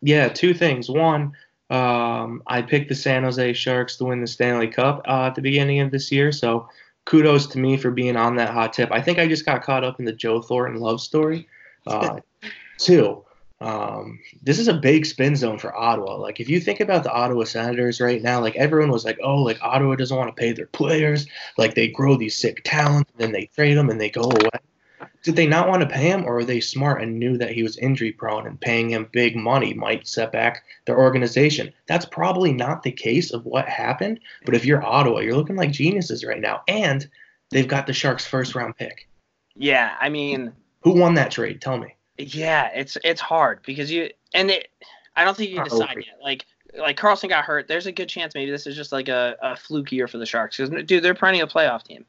Yeah, 0.00 0.28
two 0.28 0.52
things. 0.54 0.88
One, 0.88 1.32
um, 1.70 2.42
I 2.46 2.62
picked 2.62 2.88
the 2.88 2.94
San 2.94 3.22
Jose 3.22 3.52
Sharks 3.52 3.96
to 3.96 4.04
win 4.04 4.20
the 4.20 4.26
Stanley 4.26 4.68
Cup 4.68 5.02
uh, 5.06 5.26
at 5.26 5.34
the 5.34 5.42
beginning 5.42 5.80
of 5.80 5.90
this 5.90 6.10
year, 6.10 6.32
so 6.32 6.68
kudos 7.04 7.46
to 7.48 7.58
me 7.58 7.76
for 7.76 7.90
being 7.90 8.16
on 8.16 8.36
that 8.36 8.50
hot 8.50 8.72
tip. 8.72 8.90
I 8.92 9.00
think 9.00 9.18
I 9.18 9.28
just 9.28 9.46
got 9.46 9.62
caught 9.62 9.84
up 9.84 9.98
in 9.98 10.04
the 10.04 10.12
Joe 10.12 10.42
Thornton 10.42 10.80
love 10.80 11.00
story. 11.00 11.48
Uh, 11.86 12.20
two, 12.78 13.24
Um, 13.62 14.18
this 14.42 14.58
is 14.58 14.66
a 14.66 14.74
big 14.74 15.06
spin 15.06 15.36
zone 15.36 15.56
for 15.56 15.74
Ottawa. 15.74 16.16
Like, 16.16 16.40
if 16.40 16.48
you 16.48 16.58
think 16.58 16.80
about 16.80 17.04
the 17.04 17.12
Ottawa 17.12 17.44
Senators 17.44 18.00
right 18.00 18.20
now, 18.20 18.40
like 18.40 18.56
everyone 18.56 18.90
was 18.90 19.04
like, 19.04 19.18
"Oh, 19.22 19.36
like 19.36 19.62
Ottawa 19.62 19.94
doesn't 19.94 20.16
want 20.16 20.34
to 20.34 20.40
pay 20.40 20.50
their 20.50 20.66
players. 20.66 21.26
Like 21.56 21.74
they 21.74 21.86
grow 21.86 22.16
these 22.16 22.36
sick 22.36 22.62
talents, 22.64 23.12
and 23.12 23.20
then 23.20 23.32
they 23.32 23.46
trade 23.54 23.76
them 23.76 23.88
and 23.88 24.00
they 24.00 24.10
go 24.10 24.22
away." 24.22 24.58
Did 25.22 25.36
they 25.36 25.46
not 25.46 25.68
want 25.68 25.82
to 25.82 25.88
pay 25.88 26.08
him, 26.08 26.24
or 26.24 26.34
were 26.34 26.44
they 26.44 26.58
smart 26.58 27.00
and 27.00 27.20
knew 27.20 27.38
that 27.38 27.52
he 27.52 27.62
was 27.62 27.76
injury 27.78 28.10
prone 28.10 28.48
and 28.48 28.60
paying 28.60 28.90
him 28.90 29.08
big 29.12 29.36
money 29.36 29.72
might 29.72 30.08
set 30.08 30.32
back 30.32 30.64
their 30.84 30.98
organization? 30.98 31.72
That's 31.86 32.04
probably 32.04 32.52
not 32.52 32.82
the 32.82 32.90
case 32.90 33.30
of 33.30 33.46
what 33.46 33.68
happened. 33.68 34.18
But 34.44 34.56
if 34.56 34.64
you're 34.64 34.84
Ottawa, 34.84 35.20
you're 35.20 35.36
looking 35.36 35.54
like 35.54 35.70
geniuses 35.70 36.24
right 36.24 36.40
now, 36.40 36.62
and 36.66 37.08
they've 37.50 37.68
got 37.68 37.86
the 37.86 37.92
Sharks' 37.92 38.26
first 38.26 38.56
round 38.56 38.76
pick. 38.76 39.08
Yeah, 39.54 39.94
I 40.00 40.08
mean, 40.08 40.52
Who 40.80 40.98
won 40.98 41.14
that 41.14 41.30
trade? 41.30 41.60
Tell 41.60 41.78
me. 41.78 41.94
Yeah, 42.22 42.70
it's 42.74 42.96
it's 43.04 43.20
hard 43.20 43.60
because 43.64 43.90
you 43.90 44.10
and 44.34 44.50
it. 44.50 44.68
I 45.14 45.24
don't 45.24 45.36
think 45.36 45.50
you 45.50 45.62
decide 45.62 45.96
yet. 45.96 46.18
Like 46.22 46.46
like 46.78 46.98
Karlsson 46.98 47.28
got 47.28 47.44
hurt. 47.44 47.68
There's 47.68 47.86
a 47.86 47.92
good 47.92 48.08
chance 48.08 48.34
maybe 48.34 48.50
this 48.50 48.66
is 48.66 48.76
just 48.76 48.92
like 48.92 49.08
a, 49.08 49.36
a 49.42 49.56
fluke 49.56 49.92
year 49.92 50.08
for 50.08 50.18
the 50.18 50.26
Sharks 50.26 50.56
because 50.56 50.84
dude, 50.84 51.02
they're 51.02 51.14
pretty 51.14 51.40
a 51.40 51.46
playoff 51.46 51.82
team. 51.82 52.04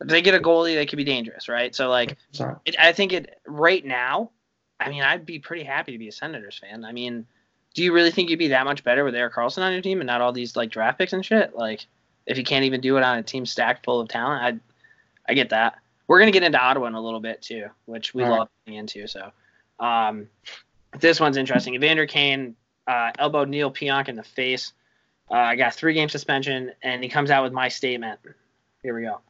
If 0.00 0.08
they 0.08 0.22
get 0.22 0.34
a 0.34 0.38
goalie, 0.38 0.74
they 0.74 0.86
could 0.86 0.96
be 0.96 1.04
dangerous, 1.04 1.48
right? 1.48 1.74
So 1.74 1.88
like, 1.88 2.16
it, 2.64 2.76
I 2.78 2.92
think 2.92 3.12
it 3.12 3.40
right 3.46 3.84
now. 3.84 4.30
I 4.78 4.90
mean, 4.90 5.02
I'd 5.02 5.26
be 5.26 5.40
pretty 5.40 5.64
happy 5.64 5.90
to 5.90 5.98
be 5.98 6.06
a 6.06 6.12
Senators 6.12 6.56
fan. 6.58 6.84
I 6.84 6.92
mean, 6.92 7.26
do 7.74 7.82
you 7.82 7.92
really 7.92 8.12
think 8.12 8.30
you'd 8.30 8.38
be 8.38 8.48
that 8.48 8.64
much 8.64 8.84
better 8.84 9.04
with 9.04 9.16
Eric 9.16 9.34
Karlsson 9.34 9.62
on 9.62 9.72
your 9.72 9.82
team 9.82 10.00
and 10.00 10.06
not 10.06 10.20
all 10.20 10.32
these 10.32 10.54
like 10.54 10.70
draft 10.70 10.98
picks 10.98 11.12
and 11.12 11.24
shit? 11.24 11.54
Like, 11.54 11.86
if 12.26 12.38
you 12.38 12.44
can't 12.44 12.64
even 12.64 12.80
do 12.80 12.96
it 12.96 13.02
on 13.02 13.18
a 13.18 13.22
team 13.24 13.44
stacked 13.44 13.84
full 13.84 14.00
of 14.00 14.08
talent, 14.08 14.60
I, 15.28 15.32
I 15.32 15.34
get 15.34 15.50
that. 15.50 15.78
We're 16.06 16.20
gonna 16.20 16.30
get 16.30 16.44
into 16.44 16.60
Ottawa 16.60 16.86
in 16.86 16.94
a 16.94 17.00
little 17.00 17.20
bit 17.20 17.42
too, 17.42 17.66
which 17.86 18.14
we 18.14 18.22
All 18.22 18.30
right. 18.30 18.38
love 18.38 18.48
getting 18.64 18.78
into. 18.78 19.06
So, 19.08 19.32
um, 19.80 20.28
this 20.98 21.20
one's 21.20 21.36
interesting. 21.36 21.74
Evander 21.74 22.06
Kane 22.06 22.56
uh, 22.86 23.12
elbowed 23.18 23.48
Neal 23.48 23.70
Pionk 23.70 24.08
in 24.08 24.16
the 24.16 24.22
face. 24.22 24.72
Uh, 25.30 25.34
I 25.34 25.56
got 25.56 25.74
three 25.74 25.94
game 25.94 26.08
suspension, 26.08 26.72
and 26.82 27.02
he 27.02 27.08
comes 27.08 27.30
out 27.30 27.44
with 27.44 27.52
my 27.52 27.68
statement. 27.68 28.20
Here 28.82 28.94
we 28.94 29.02
go. 29.02 29.20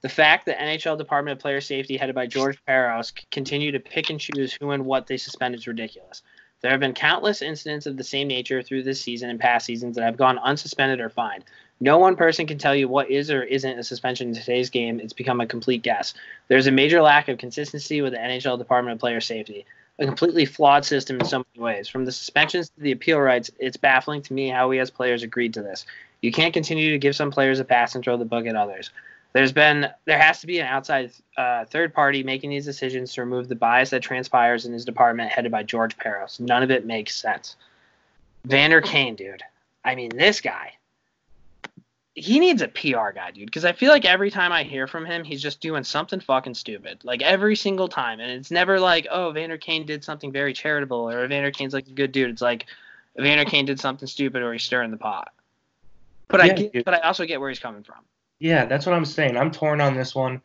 The 0.00 0.08
fact 0.08 0.46
that 0.46 0.58
NHL 0.58 0.98
Department 0.98 1.36
of 1.36 1.42
Player 1.42 1.60
Safety, 1.60 1.96
headed 1.96 2.14
by 2.14 2.26
George 2.26 2.58
Parros, 2.66 3.12
continue 3.30 3.70
to 3.72 3.78
pick 3.78 4.10
and 4.10 4.18
choose 4.18 4.52
who 4.52 4.70
and 4.70 4.84
what 4.84 5.06
they 5.06 5.16
suspend 5.16 5.54
is 5.54 5.66
ridiculous. 5.66 6.22
There 6.60 6.70
have 6.70 6.80
been 6.80 6.94
countless 6.94 7.42
incidents 7.42 7.86
of 7.86 7.96
the 7.96 8.04
same 8.04 8.28
nature 8.28 8.62
through 8.62 8.84
this 8.84 9.00
season 9.00 9.30
and 9.30 9.38
past 9.38 9.66
seasons 9.66 9.96
that 9.96 10.04
have 10.04 10.16
gone 10.16 10.38
unsuspended 10.38 11.00
or 11.00 11.08
fined. 11.08 11.44
No 11.80 11.98
one 11.98 12.14
person 12.14 12.46
can 12.46 12.58
tell 12.58 12.74
you 12.74 12.86
what 12.86 13.10
is 13.10 13.30
or 13.30 13.42
isn't 13.42 13.78
a 13.78 13.82
suspension 13.82 14.28
in 14.28 14.34
today's 14.34 14.70
game. 14.70 15.00
It's 15.00 15.12
become 15.12 15.40
a 15.40 15.46
complete 15.46 15.82
guess. 15.82 16.14
There's 16.46 16.68
a 16.68 16.72
major 16.72 17.02
lack 17.02 17.28
of 17.28 17.38
consistency 17.38 18.00
with 18.00 18.12
the 18.12 18.18
NHL 18.18 18.58
Department 18.58 18.94
of 18.94 19.00
Player 19.00 19.20
Safety, 19.20 19.66
a 20.02 20.06
completely 20.06 20.44
flawed 20.44 20.84
system 20.84 21.20
in 21.20 21.26
so 21.26 21.38
many 21.38 21.64
ways. 21.64 21.88
From 21.88 22.04
the 22.04 22.12
suspensions 22.12 22.68
to 22.70 22.80
the 22.80 22.92
appeal 22.92 23.20
rights, 23.20 23.50
it's 23.58 23.76
baffling 23.76 24.20
to 24.22 24.32
me 24.32 24.48
how 24.48 24.68
we 24.68 24.78
as 24.78 24.90
players 24.90 25.22
agreed 25.22 25.54
to 25.54 25.62
this. 25.62 25.86
You 26.20 26.32
can't 26.32 26.52
continue 26.52 26.90
to 26.90 26.98
give 26.98 27.16
some 27.16 27.30
players 27.30 27.60
a 27.60 27.64
pass 27.64 27.94
and 27.94 28.04
throw 28.04 28.16
the 28.16 28.24
book 28.24 28.46
at 28.46 28.56
others. 28.56 28.90
There's 29.32 29.52
been 29.52 29.88
there 30.04 30.18
has 30.18 30.40
to 30.40 30.46
be 30.46 30.58
an 30.58 30.66
outside 30.66 31.10
uh, 31.38 31.64
third 31.64 31.94
party 31.94 32.22
making 32.22 32.50
these 32.50 32.66
decisions 32.66 33.14
to 33.14 33.22
remove 33.22 33.48
the 33.48 33.54
bias 33.54 33.90
that 33.90 34.02
transpires 34.02 34.66
in 34.66 34.72
his 34.72 34.84
department 34.84 35.32
headed 35.32 35.50
by 35.50 35.62
George 35.62 35.96
Parros. 35.96 36.38
None 36.38 36.62
of 36.62 36.70
it 36.70 36.84
makes 36.84 37.14
sense. 37.14 37.56
Vander 38.44 38.80
Kane, 38.80 39.14
dude. 39.14 39.42
I 39.84 39.94
mean, 39.94 40.10
this 40.14 40.40
guy. 40.40 40.74
He 42.14 42.38
needs 42.38 42.60
a 42.60 42.68
PR 42.68 43.10
guy, 43.14 43.30
dude, 43.32 43.46
because 43.46 43.64
I 43.64 43.72
feel 43.72 43.90
like 43.90 44.04
every 44.04 44.30
time 44.30 44.52
I 44.52 44.64
hear 44.64 44.86
from 44.86 45.06
him, 45.06 45.24
he's 45.24 45.40
just 45.40 45.60
doing 45.60 45.82
something 45.82 46.20
fucking 46.20 46.54
stupid. 46.54 47.00
Like 47.04 47.22
every 47.22 47.56
single 47.56 47.88
time. 47.88 48.20
And 48.20 48.30
it's 48.30 48.50
never 48.50 48.78
like, 48.78 49.06
oh, 49.10 49.30
Vander 49.32 49.56
Kane 49.56 49.86
did 49.86 50.04
something 50.04 50.30
very 50.30 50.52
charitable 50.52 51.08
or 51.08 51.26
Vander 51.26 51.50
Kane's 51.50 51.72
like 51.72 51.86
a 51.86 51.92
good 51.92 52.12
dude. 52.12 52.28
It's 52.28 52.42
like 52.42 52.66
Vander 53.16 53.46
Kane 53.46 53.64
did 53.64 53.80
something 53.80 54.06
stupid 54.06 54.42
or 54.42 54.52
he's 54.52 54.62
stirring 54.62 54.90
the 54.90 54.98
pot. 54.98 55.32
But 56.28 56.40
I 56.40 56.48
get 56.48 56.72
dude. 56.72 56.84
but 56.84 56.94
I 56.94 56.98
also 57.00 57.24
get 57.26 57.40
where 57.40 57.48
he's 57.48 57.58
coming 57.58 57.82
from. 57.82 57.98
Yeah, 58.40 58.64
that's 58.64 58.86
what 58.86 58.94
I'm 58.94 59.04
saying. 59.04 59.36
I'm 59.36 59.50
torn 59.50 59.80
on 59.80 59.94
this 59.94 60.14
one. 60.14 60.40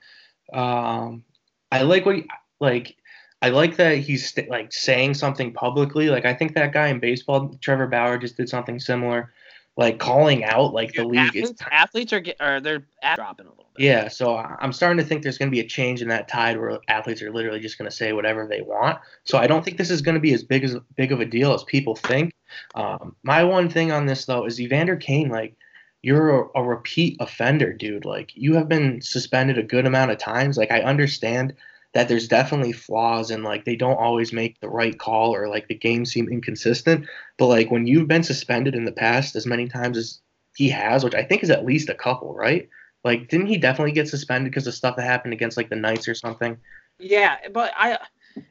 Um, 0.54 1.24
I 1.72 1.82
like 1.82 2.06
what 2.06 2.18
he, 2.18 2.26
like. 2.60 2.96
I 3.40 3.50
like 3.50 3.76
that 3.76 4.00
he's 4.00 4.30
st- 4.30 4.50
like 4.50 4.74
saying 4.74 5.14
something 5.14 5.54
publicly. 5.54 6.10
Like 6.10 6.26
I 6.26 6.34
think 6.34 6.56
that 6.56 6.74
guy 6.74 6.88
in 6.88 7.00
baseball, 7.00 7.56
Trevor 7.62 7.86
Bauer, 7.86 8.18
just 8.18 8.36
did 8.36 8.50
something 8.50 8.80
similar, 8.80 9.32
like 9.78 10.00
calling 10.00 10.44
out 10.44 10.74
like 10.74 10.94
the 10.94 11.06
league 11.06 11.36
is. 11.36 11.52
athletes, 11.52 11.62
athletes 11.72 12.14
are 12.14 12.20
get, 12.20 12.38
are 12.40 12.60
they're 12.60 12.86
at- 13.04 13.16
dropping 13.16 13.46
a 13.46 13.50
little 13.50 13.70
bit. 13.76 13.86
Yeah, 13.86 14.08
so 14.08 14.36
I'm 14.36 14.74
starting 14.74 14.98
to 14.98 15.04
think 15.04 15.22
there's 15.22 15.38
going 15.38 15.52
to 15.52 15.56
be 15.56 15.60
a 15.60 15.68
change 15.68 16.02
in 16.02 16.08
that 16.08 16.28
tide 16.28 16.60
where 16.60 16.80
athletes 16.88 17.22
are 17.22 17.32
literally 17.32 17.60
just 17.60 17.78
going 17.78 17.90
to 17.90 17.96
say 17.96 18.12
whatever 18.12 18.48
they 18.48 18.62
want. 18.62 18.98
So 19.24 19.38
I 19.38 19.46
don't 19.46 19.64
think 19.64 19.78
this 19.78 19.92
is 19.92 20.02
going 20.02 20.16
to 20.16 20.22
be 20.22 20.34
as 20.34 20.44
big 20.44 20.64
as 20.64 20.76
big 20.96 21.12
of 21.12 21.20
a 21.20 21.26
deal 21.26 21.54
as 21.54 21.64
people 21.64 21.96
think. 21.96 22.34
Um, 22.74 23.16
my 23.22 23.44
one 23.44 23.70
thing 23.70 23.92
on 23.92 24.08
this 24.08 24.26
though 24.26 24.46
is 24.46 24.60
Evander 24.60 24.96
Kane, 24.96 25.30
like 25.30 25.56
you're 26.02 26.42
a, 26.42 26.48
a 26.56 26.64
repeat 26.64 27.18
offender, 27.20 27.72
dude. 27.72 28.04
Like 28.04 28.32
you 28.36 28.56
have 28.56 28.68
been 28.68 29.00
suspended 29.02 29.60
a 29.60 29.64
good 29.64 29.86
amount 29.86 30.10
of 30.10 30.18
times. 30.18 30.58
Like 30.58 30.72
I 30.72 30.82
understand 30.82 31.54
that 31.98 32.08
there's 32.08 32.28
definitely 32.28 32.72
flaws 32.72 33.32
and 33.32 33.44
like 33.44 33.66
they 33.66 33.76
don't 33.76 33.98
always 33.98 34.32
make 34.32 34.60
the 34.60 34.70
right 34.70 35.00
call 35.00 35.34
or 35.36 35.48
like 35.48 35.68
the 35.68 35.74
game 35.74 36.06
seem 36.06 36.30
inconsistent. 36.30 37.08
But 37.40 37.48
like 37.48 37.72
when 37.72 37.88
you've 37.88 38.08
been 38.08 38.22
suspended 38.22 38.76
in 38.76 38.86
the 38.86 38.92
past 38.92 39.36
as 39.36 39.48
many 39.48 39.68
times 39.68 39.98
as 39.98 40.20
he 40.56 40.70
has, 40.70 41.04
which 41.04 41.16
I 41.16 41.24
think 41.24 41.42
is 41.42 41.50
at 41.50 41.66
least 41.66 41.90
a 41.90 41.96
couple, 41.96 42.36
right? 42.36 42.70
Like, 43.04 43.30
didn't 43.30 43.48
he 43.48 43.58
definitely 43.58 43.94
get 43.94 44.08
suspended 44.08 44.52
because 44.52 44.68
of 44.68 44.76
stuff 44.76 44.96
that 44.96 45.06
happened 45.06 45.34
against 45.34 45.58
like 45.58 45.72
the 45.72 45.76
Knights 45.76 46.08
or 46.08 46.14
something? 46.14 46.56
Yeah, 47.00 47.38
but 47.52 47.74
I 47.76 47.98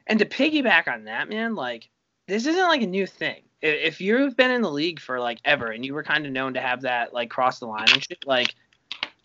and 0.07 0.19
to 0.19 0.25
piggyback 0.25 0.89
on 0.89 1.05
that, 1.05 1.29
man, 1.29 1.55
like 1.55 1.87
this 2.27 2.47
isn't 2.47 2.67
like 2.67 2.81
a 2.81 2.87
new 2.87 3.07
thing. 3.07 3.43
If 3.61 4.01
you've 4.01 4.35
been 4.35 4.51
in 4.51 4.61
the 4.61 4.69
league 4.69 4.99
for 4.99 5.21
like 5.21 5.39
ever 5.45 5.67
and 5.67 5.85
you 5.85 5.93
were 5.93 6.03
kind 6.03 6.25
of 6.25 6.33
known 6.33 6.53
to 6.55 6.59
have 6.59 6.81
that 6.81 7.13
like 7.13 7.29
cross 7.29 7.59
the 7.59 7.67
line 7.67 7.87
and 7.93 8.03
shit, 8.03 8.27
like 8.27 8.55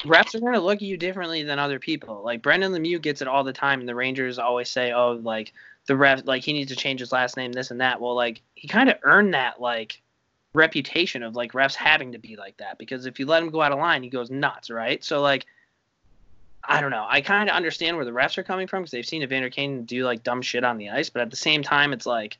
refs 0.04 0.34
are 0.34 0.40
going 0.40 0.54
to 0.54 0.60
look 0.60 0.76
at 0.76 0.82
you 0.82 0.96
differently 0.96 1.42
than 1.42 1.58
other 1.58 1.78
people. 1.78 2.22
Like 2.22 2.42
Brendan 2.42 2.72
Lemieux 2.72 3.00
gets 3.00 3.22
it 3.22 3.28
all 3.28 3.44
the 3.44 3.52
time, 3.52 3.80
and 3.80 3.88
the 3.88 3.94
Rangers 3.94 4.38
always 4.38 4.68
say, 4.68 4.92
"Oh, 4.92 5.12
like 5.22 5.52
the 5.86 5.96
ref, 5.96 6.22
like 6.24 6.42
he 6.42 6.52
needs 6.52 6.70
to 6.70 6.76
change 6.76 7.00
his 7.00 7.12
last 7.12 7.36
name, 7.36 7.52
this 7.52 7.70
and 7.70 7.80
that." 7.80 8.00
Well, 8.00 8.14
like 8.14 8.42
he 8.54 8.68
kind 8.68 8.88
of 8.88 8.98
earned 9.02 9.34
that 9.34 9.60
like 9.60 10.00
reputation 10.54 11.22
of 11.22 11.34
like 11.34 11.52
refs 11.52 11.74
having 11.74 12.12
to 12.12 12.18
be 12.18 12.36
like 12.36 12.56
that 12.58 12.78
because 12.78 13.06
if 13.06 13.18
you 13.18 13.26
let 13.26 13.42
him 13.42 13.50
go 13.50 13.62
out 13.62 13.72
of 13.72 13.78
line, 13.78 14.02
he 14.02 14.10
goes 14.10 14.30
nuts, 14.30 14.70
right? 14.70 15.02
So 15.04 15.20
like. 15.20 15.46
I 16.64 16.80
don't 16.80 16.92
know. 16.92 17.04
I 17.08 17.22
kind 17.22 17.50
of 17.50 17.56
understand 17.56 17.96
where 17.96 18.04
the 18.04 18.12
refs 18.12 18.38
are 18.38 18.44
coming 18.44 18.68
from 18.68 18.82
because 18.82 18.92
they've 18.92 19.04
seen 19.04 19.24
Evander 19.24 19.50
Kane 19.50 19.84
do 19.84 20.04
like 20.04 20.22
dumb 20.22 20.40
shit 20.40 20.62
on 20.62 20.78
the 20.78 20.90
ice, 20.90 21.10
but 21.10 21.20
at 21.20 21.28
the 21.28 21.36
same 21.36 21.64
time, 21.64 21.92
it's 21.92 22.06
like 22.06 22.38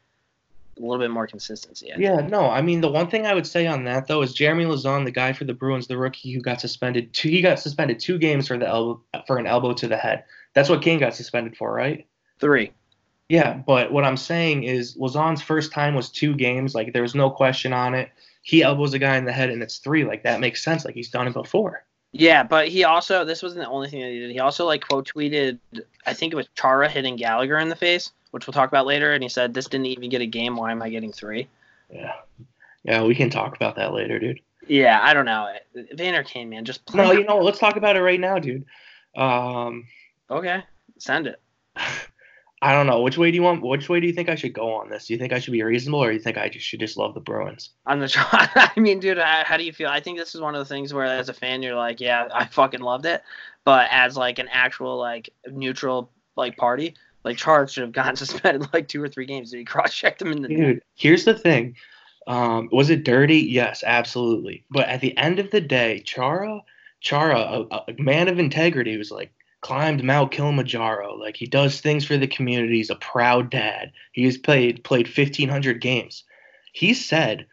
a 0.82 0.86
little 0.86 1.02
bit 1.02 1.10
more 1.10 1.26
consistency. 1.26 1.90
I 1.92 1.96
think. 1.96 2.04
Yeah, 2.04 2.26
no. 2.26 2.50
I 2.50 2.62
mean, 2.62 2.80
the 2.80 2.90
one 2.90 3.08
thing 3.08 3.26
I 3.26 3.34
would 3.34 3.46
say 3.46 3.66
on 3.66 3.84
that 3.84 4.06
though 4.06 4.22
is 4.22 4.32
Jeremy 4.32 4.64
Lauzon, 4.64 5.04
the 5.04 5.10
guy 5.10 5.32
for 5.32 5.44
the 5.44 5.54
Bruins, 5.54 5.86
the 5.86 5.96
rookie 5.96 6.32
who 6.32 6.40
got 6.40 6.60
suspended. 6.60 7.12
Two, 7.12 7.28
he 7.28 7.40
got 7.40 7.60
suspended 7.60 8.00
two 8.00 8.18
games 8.18 8.48
for 8.48 8.58
the 8.58 8.66
elbow 8.66 9.00
for 9.26 9.38
an 9.38 9.46
elbow 9.46 9.72
to 9.74 9.88
the 9.88 9.96
head. 9.96 10.24
That's 10.54 10.68
what 10.68 10.82
Kane 10.82 10.98
got 10.98 11.14
suspended 11.14 11.56
for, 11.56 11.72
right? 11.72 12.06
Three. 12.38 12.72
Yeah, 13.28 13.54
but 13.54 13.92
what 13.92 14.04
I'm 14.04 14.16
saying 14.16 14.64
is 14.64 14.96
Lauzon's 14.96 15.40
first 15.40 15.72
time 15.72 15.94
was 15.94 16.10
two 16.10 16.34
games. 16.34 16.74
Like 16.74 16.92
there 16.92 17.02
was 17.02 17.14
no 17.14 17.30
question 17.30 17.72
on 17.72 17.94
it. 17.94 18.10
He 18.42 18.62
elbows 18.62 18.92
a 18.92 18.98
guy 18.98 19.16
in 19.16 19.24
the 19.24 19.32
head 19.32 19.50
and 19.50 19.62
it's 19.62 19.78
three. 19.78 20.04
Like 20.04 20.24
that 20.24 20.40
makes 20.40 20.62
sense. 20.62 20.84
Like 20.84 20.94
he's 20.94 21.10
done 21.10 21.28
it 21.28 21.32
before. 21.32 21.84
Yeah, 22.12 22.42
but 22.42 22.69
he 22.69 22.85
also 22.85 23.25
this 23.25 23.42
wasn't 23.42 23.64
the 23.64 23.71
only 23.71 23.88
thing 23.88 24.02
that 24.02 24.11
he 24.11 24.19
did. 24.21 24.31
He 24.31 24.38
also 24.38 24.66
like 24.66 24.87
quote 24.87 25.11
tweeted, 25.12 25.59
I 26.07 26.12
think 26.12 26.33
it 26.33 26.37
was 26.37 26.49
Chara 26.54 26.88
hitting 26.88 27.16
Gallagher 27.16 27.59
in 27.59 27.71
the 27.71 27.76
face, 27.76 28.12
which 28.33 28.47
we'll 28.47 28.52
talk 28.52 28.69
about 28.69 28.87
later, 28.87 29.12
and 29.12 29.23
he 29.23 29.28
said, 29.31 29.54
"This 29.54 29.66
didn't 29.66 29.87
even 29.87 30.11
get 30.11 30.21
a 30.21 30.26
game. 30.26 30.57
Why 30.57 30.73
am 30.73 30.83
I 30.83 30.90
getting 30.90 31.12
three? 31.12 31.49
Yeah. 31.90 32.12
Yeah, 32.85 33.04
we 33.04 33.14
can 33.14 33.31
talk 33.31 33.57
about 33.57 33.76
that 33.76 33.95
later, 33.95 34.19
dude. 34.19 34.40
Yeah, 34.66 35.00
I 35.02 35.14
don't 35.14 35.25
know. 35.25 35.52
Vander 35.92 36.23
Kane, 36.23 36.49
man, 36.49 36.64
just 36.64 36.85
play. 36.85 37.04
No, 37.04 37.12
you 37.12 37.25
know, 37.25 37.38
let's 37.38 37.59
talk 37.59 37.76
about 37.76 37.97
it 37.97 38.02
right 38.02 38.21
now, 38.21 38.38
dude. 38.38 38.64
Um, 39.16 39.87
okay, 40.31 40.64
send 40.99 41.26
it. 41.26 41.40
I 42.62 42.73
don't 42.73 42.87
know. 42.87 43.00
Which 43.00 43.19
way 43.19 43.33
do 43.33 43.35
you 43.35 43.42
want? 43.42 43.61
Which 43.61 43.88
way 43.88 43.99
do 43.99 44.07
you 44.07 44.12
think 44.12 44.28
I 44.28 44.37
should 44.37 44.52
go 44.52 44.73
on 44.75 44.88
this? 44.88 45.07
Do 45.07 45.12
you 45.12 45.19
think 45.19 45.33
I 45.33 45.40
should 45.40 45.50
be 45.50 45.64
reasonable, 45.64 46.04
or 46.04 46.11
do 46.11 46.14
you 46.14 46.21
think 46.23 46.38
I 46.38 46.49
just 46.49 46.64
should 46.64 46.78
just 46.78 46.97
love 46.97 47.12
the 47.12 47.21
Bruins? 47.21 47.71
On 47.87 47.99
the 47.99 48.09
I 48.76 48.78
mean, 48.78 49.00
dude, 49.00 49.19
how, 49.19 49.42
how 49.45 49.57
do 49.57 49.64
you 49.64 49.73
feel? 49.73 49.88
I 49.88 49.99
think 49.99 50.16
this 50.16 50.33
is 50.33 50.40
one 50.40 50.54
of 50.54 50.61
the 50.61 50.73
things 50.73 50.95
where, 50.95 51.04
as 51.04 51.28
a 51.28 51.35
fan, 51.35 51.64
you're 51.64 51.75
like, 51.75 52.00
yeah, 52.00 52.28
I 52.33 52.47
fucking 52.47 52.81
loved 52.81 53.04
it, 53.04 53.23
but 53.64 53.88
as 53.90 54.16
like 54.16 54.38
an 54.38 54.49
actual 54.49 54.97
like 54.97 55.31
neutral 55.50 56.12
like 56.37 56.57
party, 56.57 56.95
like 57.25 57.37
Charles 57.37 57.73
should 57.73 57.83
have 57.83 57.92
gotten 57.92 58.14
suspended 58.16 58.73
like 58.73 58.87
two 58.87 59.02
or 59.02 59.09
three 59.09 59.26
games. 59.26 59.50
Did 59.50 59.59
he 59.59 59.64
cross 59.64 59.92
checked 59.92 60.23
him 60.23 60.31
in 60.31 60.42
the 60.42 60.49
Dude, 60.49 60.83
here's 60.95 61.25
the 61.25 61.35
thing. 61.35 61.75
Um, 62.28 62.69
was 62.71 62.90
it 62.90 63.02
dirty? 63.02 63.38
Yes, 63.38 63.83
absolutely. 63.85 64.64
But 64.71 64.87
at 64.87 65.00
the 65.00 65.16
end 65.19 65.40
of 65.40 65.50
the 65.50 65.61
day, 65.61 66.00
Chara, 66.04 66.61
Chara, 67.00 67.66
a, 67.73 67.76
a 67.88 67.95
man 67.99 68.28
of 68.28 68.38
integrity, 68.38 68.97
was 68.97 69.11
like 69.11 69.33
climbed 69.62 70.04
Mount 70.04 70.33
Kilimanjaro. 70.33 71.16
Like 71.16 71.37
he 71.37 71.47
does 71.47 71.81
things 71.81 72.04
for 72.04 72.19
the 72.19 72.26
community. 72.26 72.76
He's 72.76 72.90
a 72.90 72.97
proud 72.97 73.50
dad. 73.50 73.92
He 74.12 74.25
has 74.25 74.37
played 74.37 74.85
played 74.85 75.07
1,500 75.07 75.81
games. 75.81 76.25
He 76.73 76.92
said 76.92 77.47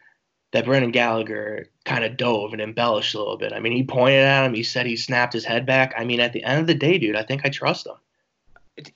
that 0.52 0.64
Brendan 0.64 0.90
Gallagher 0.90 1.70
kind 1.84 2.04
of 2.04 2.16
dove 2.16 2.52
and 2.52 2.60
embellished 2.60 3.14
a 3.14 3.18
little 3.18 3.36
bit. 3.36 3.52
I 3.52 3.60
mean, 3.60 3.72
he 3.72 3.84
pointed 3.84 4.24
at 4.24 4.44
him. 4.44 4.54
He 4.54 4.64
said 4.64 4.84
he 4.84 4.96
snapped 4.96 5.32
his 5.32 5.44
head 5.44 5.64
back. 5.64 5.94
I 5.96 6.04
mean, 6.04 6.20
at 6.20 6.32
the 6.32 6.42
end 6.42 6.60
of 6.60 6.66
the 6.66 6.74
day, 6.74 6.98
dude, 6.98 7.16
I 7.16 7.22
think 7.22 7.42
I 7.44 7.48
trust 7.48 7.86
him. 7.86 7.94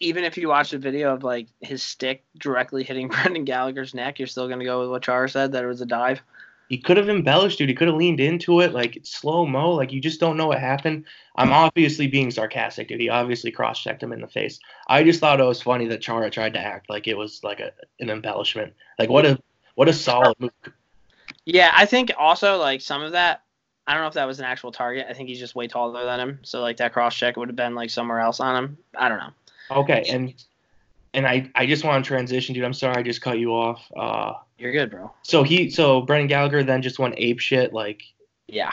Even 0.01 0.25
if 0.25 0.37
you 0.37 0.49
watch 0.49 0.73
a 0.73 0.79
video 0.79 1.15
of 1.15 1.23
like 1.23 1.47
his 1.61 1.83
stick 1.83 2.25
directly 2.39 2.83
hitting 2.83 3.09
Brendan 3.23 3.45
Gallagher's 3.45 3.95
neck, 3.95 4.19
you're 4.19 4.29
still 4.29 4.49
gonna 4.49 4.65
go 4.65 4.81
with 4.81 4.91
what 4.91 5.03
Char 5.03 5.29
said 5.29 5.53
that 5.53 5.63
it 5.63 5.69
was 5.69 5.81
a 5.81 5.87
dive. 5.87 6.21
He 6.69 6.79
could 6.79 6.97
have 6.97 7.09
embellished, 7.09 7.59
dude. 7.59 7.69
He 7.69 7.75
could 7.75 7.89
have 7.89 7.97
leaned 7.97 8.21
into 8.21 8.61
it, 8.61 8.73
like 8.73 8.99
slow 9.03 9.47
mo. 9.47 9.73
Like 9.73 9.93
you 9.93 10.01
just 10.01 10.21
don't 10.21 10.37
know 10.37 10.47
what 10.47 10.61
happened. 10.61 11.05
I'm 11.37 11.53
obviously 11.53 12.07
being 12.07 12.31
sarcastic, 12.31 12.89
dude. 12.89 13.01
He 13.01 13.09
obviously 13.09 13.51
cross 13.51 13.83
checked 13.83 14.03
him 14.03 14.13
in 14.13 14.21
the 14.21 14.29
face. 14.29 14.59
I 14.89 15.05
just 15.05 15.21
thought 15.21 15.41
it 15.41 15.45
was 15.45 15.61
funny 15.61 15.87
that 15.89 16.01
Chara 16.01 16.31
tried 16.31 16.55
to 16.55 16.61
act 16.61 16.89
like 16.89 17.07
it 17.07 17.17
was 17.17 17.43
like 17.43 17.61
a, 17.61 17.73
an 18.01 18.09
embellishment. 18.09 18.73
Like 18.99 19.11
what 19.11 19.27
a 19.27 19.39
what 19.75 19.89
a 19.89 19.93
solid 19.93 20.35
move. 20.39 20.53
Yeah, 21.45 21.73
I 21.75 21.87
think 21.87 22.13
also 22.19 22.57
like 22.57 22.81
some 22.81 23.03
of 23.03 23.13
that. 23.13 23.43
I 23.87 23.93
don't 23.93 24.03
know 24.03 24.09
if 24.09 24.15
that 24.15 24.27
was 24.27 24.39
an 24.39 24.47
actual 24.47 24.73
target. 24.73 25.07
I 25.11 25.13
think 25.13 25.29
he's 25.29 25.39
just 25.39 25.55
way 25.55 25.69
taller 25.69 26.05
than 26.05 26.19
him, 26.19 26.39
so 26.43 26.63
like 26.63 26.79
that 26.79 26.95
cross 26.95 27.15
check 27.15 27.37
would 27.37 27.49
have 27.49 27.57
been 27.57 27.75
like 27.75 27.91
somewhere 27.91 28.21
else 28.21 28.41
on 28.41 28.57
him. 28.57 28.79
I 28.97 29.11
don't 29.11 29.19
know. 29.19 29.31
Okay, 29.71 30.05
and 30.09 30.33
and 31.13 31.27
I 31.27 31.51
I 31.55 31.67
just 31.67 31.85
want 31.85 32.03
to 32.03 32.09
transition, 32.09 32.55
dude. 32.55 32.65
I'm 32.65 32.73
sorry 32.73 32.97
I 32.97 33.03
just 33.03 33.21
cut 33.21 33.39
you 33.39 33.53
off. 33.53 33.83
Uh, 33.95 34.35
You're 34.59 34.73
good, 34.73 34.91
bro. 34.91 35.13
so 35.23 35.43
he 35.43 35.71
so 35.71 36.01
Brendan 36.03 36.29
Gallagher 36.29 36.63
then 36.63 36.81
just 36.83 36.99
went 36.99 37.15
ape 37.19 37.41
shit. 37.41 37.73
Like, 37.73 38.03
Yeah. 38.47 38.73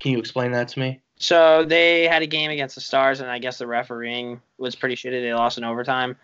can 0.00 0.12
you 0.12 0.18
explain 0.18 0.52
that 0.52 0.68
to 0.68 0.80
me? 0.80 1.00
So 1.20 1.64
they 1.64 2.06
had 2.06 2.22
a 2.22 2.26
game 2.26 2.50
against 2.50 2.74
the 2.74 2.80
Stars, 2.80 3.20
and 3.20 3.30
I 3.30 3.38
guess 3.38 3.58
the 3.58 3.66
refereeing 3.66 4.40
was 4.58 4.74
pretty 4.76 4.94
shitty. 4.94 5.20
They 5.22 5.34
lost 5.34 5.58
in 5.58 5.64
overtime, 5.64 6.16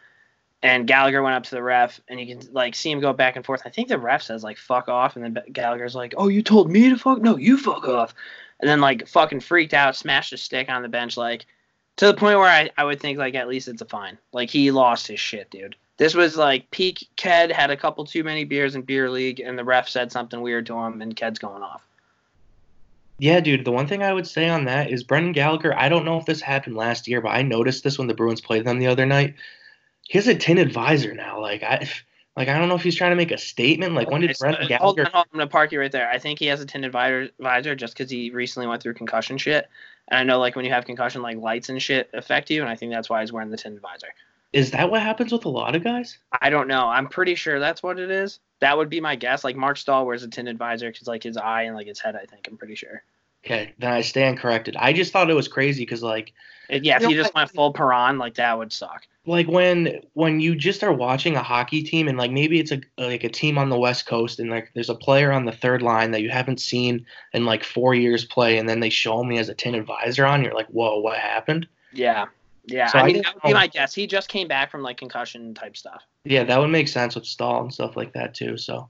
and 0.63 0.87
Gallagher 0.87 1.23
went 1.23 1.35
up 1.35 1.43
to 1.45 1.51
the 1.53 1.63
ref, 1.63 2.01
and 2.09 2.21
you 2.21 2.27
can 2.27 2.53
like 2.53 2.75
see 2.75 2.91
him 2.91 3.01
go 3.01 3.13
back 3.13 3.37
and 3.37 3.45
forth. 3.45 3.63
I 3.65 3.71
think 3.71 3.89
the 3.89 3.99
ref 3.99 4.23
says 4.23 4.45
like 4.45 4.57
"fuck 4.59 4.89
off," 4.89 5.17
and 5.17 5.25
then 5.25 5.43
Gallagher's 5.53 5.95
like, 5.95 6.15
"Oh, 6.17 6.29
you 6.29 6.43
told 6.43 6.71
me 6.71 6.89
to 6.91 6.97
fuck? 6.97 7.21
No, 7.21 7.37
you 7.37 7.57
fuck 7.59 7.89
off," 7.89 8.15
and 8.61 8.69
then 8.69 8.81
like 8.81 9.07
fucking 9.09 9.41
freaked 9.41 9.75
out, 9.75 9.97
smashed 9.97 10.33
a 10.33 10.37
stick 10.37 10.69
on 10.69 10.83
the 10.83 10.89
bench, 10.89 11.17
like 11.17 11.47
to 11.97 12.07
the 12.07 12.15
point 12.15 12.39
where 12.39 12.49
I, 12.49 12.71
I 12.77 12.85
would 12.85 13.01
think 13.01 13.19
like 13.19 13.35
at 13.35 13.49
least 13.49 13.69
it's 13.69 13.83
a 13.83 13.87
fine. 13.87 14.19
Like 14.33 14.51
he 14.51 14.71
lost 14.71 15.07
his 15.09 15.21
shit, 15.21 15.51
dude. 15.51 15.77
This 15.97 16.15
was 16.15 16.37
like 16.37 16.71
peak. 16.71 17.07
Ked 17.17 17.53
had 17.53 17.71
a 17.71 17.77
couple 17.77 18.05
too 18.05 18.25
many 18.25 18.45
beers 18.45 18.75
in 18.75 18.83
beer 18.83 19.09
league, 19.11 19.41
and 19.41 19.57
the 19.59 19.65
ref 19.65 19.89
said 19.89 20.11
something 20.11 20.41
weird 20.41 20.67
to 20.67 20.75
him, 20.77 21.01
and 21.03 21.15
Ked's 21.15 21.39
going 21.39 21.63
off. 21.63 21.87
Yeah, 23.19 23.39
dude. 23.41 23.65
The 23.65 23.71
one 23.71 23.87
thing 23.87 24.03
I 24.03 24.13
would 24.13 24.27
say 24.27 24.49
on 24.49 24.65
that 24.65 24.91
is 24.91 25.05
Brendan 25.05 25.33
Gallagher. 25.33 25.73
I 25.77 25.89
don't 25.89 26.05
know 26.05 26.19
if 26.19 26.27
this 26.27 26.41
happened 26.41 26.75
last 26.77 27.07
year, 27.07 27.21
but 27.21 27.29
I 27.29 27.43
noticed 27.43 27.85
this 27.85 27.97
when 27.97 28.09
the 28.09 28.15
Bruins 28.15 28.41
played 28.41 28.65
them 28.65 28.81
the 28.81 28.89
other 28.89 29.07
night. 29.07 29.35
He 30.03 30.19
has 30.19 30.27
a 30.27 30.35
tinted 30.35 30.73
visor 30.73 31.15
now. 31.15 31.41
Like 31.41 31.63
I, 31.63 31.89
like 32.37 32.49
I 32.49 32.59
don't 32.59 32.69
know 32.69 32.75
if 32.75 32.83
he's 32.83 32.97
trying 32.97 33.13
to 33.13 33.17
make 33.17 33.31
a 33.31 33.39
statement. 33.39 33.95
Like 33.95 34.11
when 34.11 34.21
did 34.21 34.31
Okay, 34.31 34.35
so- 34.35 34.41
Brendan 34.47 34.63
hold 34.79 34.97
Gallagher? 34.97 35.03
on, 35.07 35.13
hold 35.13 35.15
on, 35.15 35.27
I'm 35.33 35.39
gonna 35.39 35.49
park 35.51 35.71
you 35.71 35.79
right 35.79 35.93
there. 35.93 36.11
I 36.11 36.19
think 36.19 36.41
he 36.41 36.47
has 36.47 36.61
a 36.61 36.67
tinted 36.67 36.91
visor, 36.91 37.29
visor 37.39 37.77
just 37.77 37.95
because 37.97 38.11
he 38.11 38.31
recently 38.31 38.67
went 38.67 38.83
through 38.83 38.95
concussion 38.95 39.39
shit. 39.39 39.69
And 40.09 40.19
I 40.19 40.25
know 40.25 40.41
like 40.41 40.57
when 40.57 40.65
you 40.65 40.73
have 40.73 40.85
concussion, 40.85 41.23
like 41.23 41.37
lights 41.39 41.69
and 41.69 41.81
shit 41.81 42.11
affect 42.15 42.51
you, 42.51 42.63
and 42.63 42.69
I 42.69 42.75
think 42.75 42.93
that's 42.93 43.09
why 43.09 43.21
he's 43.21 43.33
wearing 43.33 43.51
the 43.51 43.57
tinted 43.57 43.81
visor. 43.81 44.09
Is 44.55 44.71
that 44.71 44.91
what 44.91 45.03
happens 45.03 45.33
with 45.33 45.45
a 45.45 45.49
lot 45.49 45.75
of 45.75 45.83
guys? 45.83 46.17
I 46.41 46.49
don't 46.49 46.69
know. 46.69 46.87
I'm 46.87 47.09
pretty 47.09 47.35
sure 47.35 47.59
that's 47.59 47.83
what 47.83 47.99
it 47.99 48.11
is. 48.11 48.39
That 48.61 48.79
would 48.79 48.89
be 48.89 49.01
my 49.01 49.17
guess. 49.17 49.43
Like 49.43 49.57
Marc 49.57 49.77
Staal 49.77 50.07
wears 50.07 50.23
a 50.23 50.29
tinted 50.29 50.59
visor 50.59 50.91
because 50.93 51.09
like 51.09 51.25
his 51.25 51.37
eye 51.37 51.63
and 51.63 51.75
like 51.75 51.89
his 51.89 51.99
head. 51.99 52.15
I 52.15 52.25
think 52.25 52.47
I'm 52.49 52.57
pretty 52.57 52.77
sure. 52.77 53.03
Okay, 53.45 53.75
then 53.79 53.93
I 53.93 54.01
stand 54.01 54.39
corrected. 54.39 54.77
I 54.79 54.93
just 54.93 55.13
thought 55.13 55.29
it 55.29 55.35
was 55.35 55.49
crazy 55.49 55.83
because 55.83 56.03
like 56.05 56.33
It- 56.69 56.85
yeah, 56.85 56.97
if 56.97 57.03
You 57.03 57.11
you 57.11 57.17
know, 57.17 57.23
just 57.25 57.35
went 57.35 57.51
full 57.51 57.73
Piran, 57.73 58.17
like 58.19 58.35
that 58.37 58.57
would 58.57 58.73
suck. 58.73 59.07
like 59.27 59.49
when 59.49 60.01
when 60.15 60.39
you 60.39 60.55
just 60.55 60.85
are 60.85 60.93
watching 60.93 61.35
a 61.35 61.43
hockey 61.43 61.83
team 61.83 62.07
and 62.09 62.17
like 62.17 62.31
maybe 62.31 62.61
it's 62.61 62.71
a 62.73 62.81
like 62.97 63.25
a 63.25 63.29
team 63.29 63.59
on 63.59 63.71
the 63.71 63.79
west 63.79 64.07
coast 64.07 64.39
and 64.39 64.51
like 64.51 64.71
there's 64.75 64.89
a 64.89 64.95
player 64.95 65.33
on 65.33 65.45
the 65.47 65.53
third 65.53 65.83
line 65.83 66.13
that 66.13 66.23
you 66.23 66.31
haven't 66.31 66.61
seen 66.61 67.05
in 67.33 67.45
like 67.45 67.65
four 67.65 67.93
years 67.95 68.25
play 68.25 68.57
and 68.59 68.69
then 68.69 68.79
they 68.81 68.89
show 68.91 69.21
him 69.21 69.31
he 69.31 69.37
has 69.37 69.49
a 69.49 69.55
tinted 69.55 69.85
visor 69.85 70.25
on 70.27 70.43
you're 70.45 70.55
like 70.55 70.69
whoa 70.69 70.99
what 71.01 71.19
happened 71.19 71.67
Yeah, 71.93 72.27
yeah. 72.67 72.87
So 72.87 72.99
I 72.99 73.03
I 73.03 73.07
mean, 73.07 73.23
that 73.23 73.35
would 73.35 73.43
be 73.43 73.53
my 73.55 73.67
guess. 73.67 73.95
He 73.95 74.07
just 74.07 74.29
came 74.29 74.49
back 74.49 74.71
from 74.71 74.83
like 74.83 74.97
concussion 74.97 75.55
type 75.55 75.77
stuff. 75.77 76.03
yeah 76.25 76.45
that 76.45 76.59
would 76.59 76.69
make 76.71 76.89
sense 76.89 77.15
with 77.15 77.27
staal 77.27 77.61
and 77.63 77.73
stuff 77.73 77.97
like 77.97 78.13
that 78.15 78.35
too 78.35 78.57
so 78.57 78.89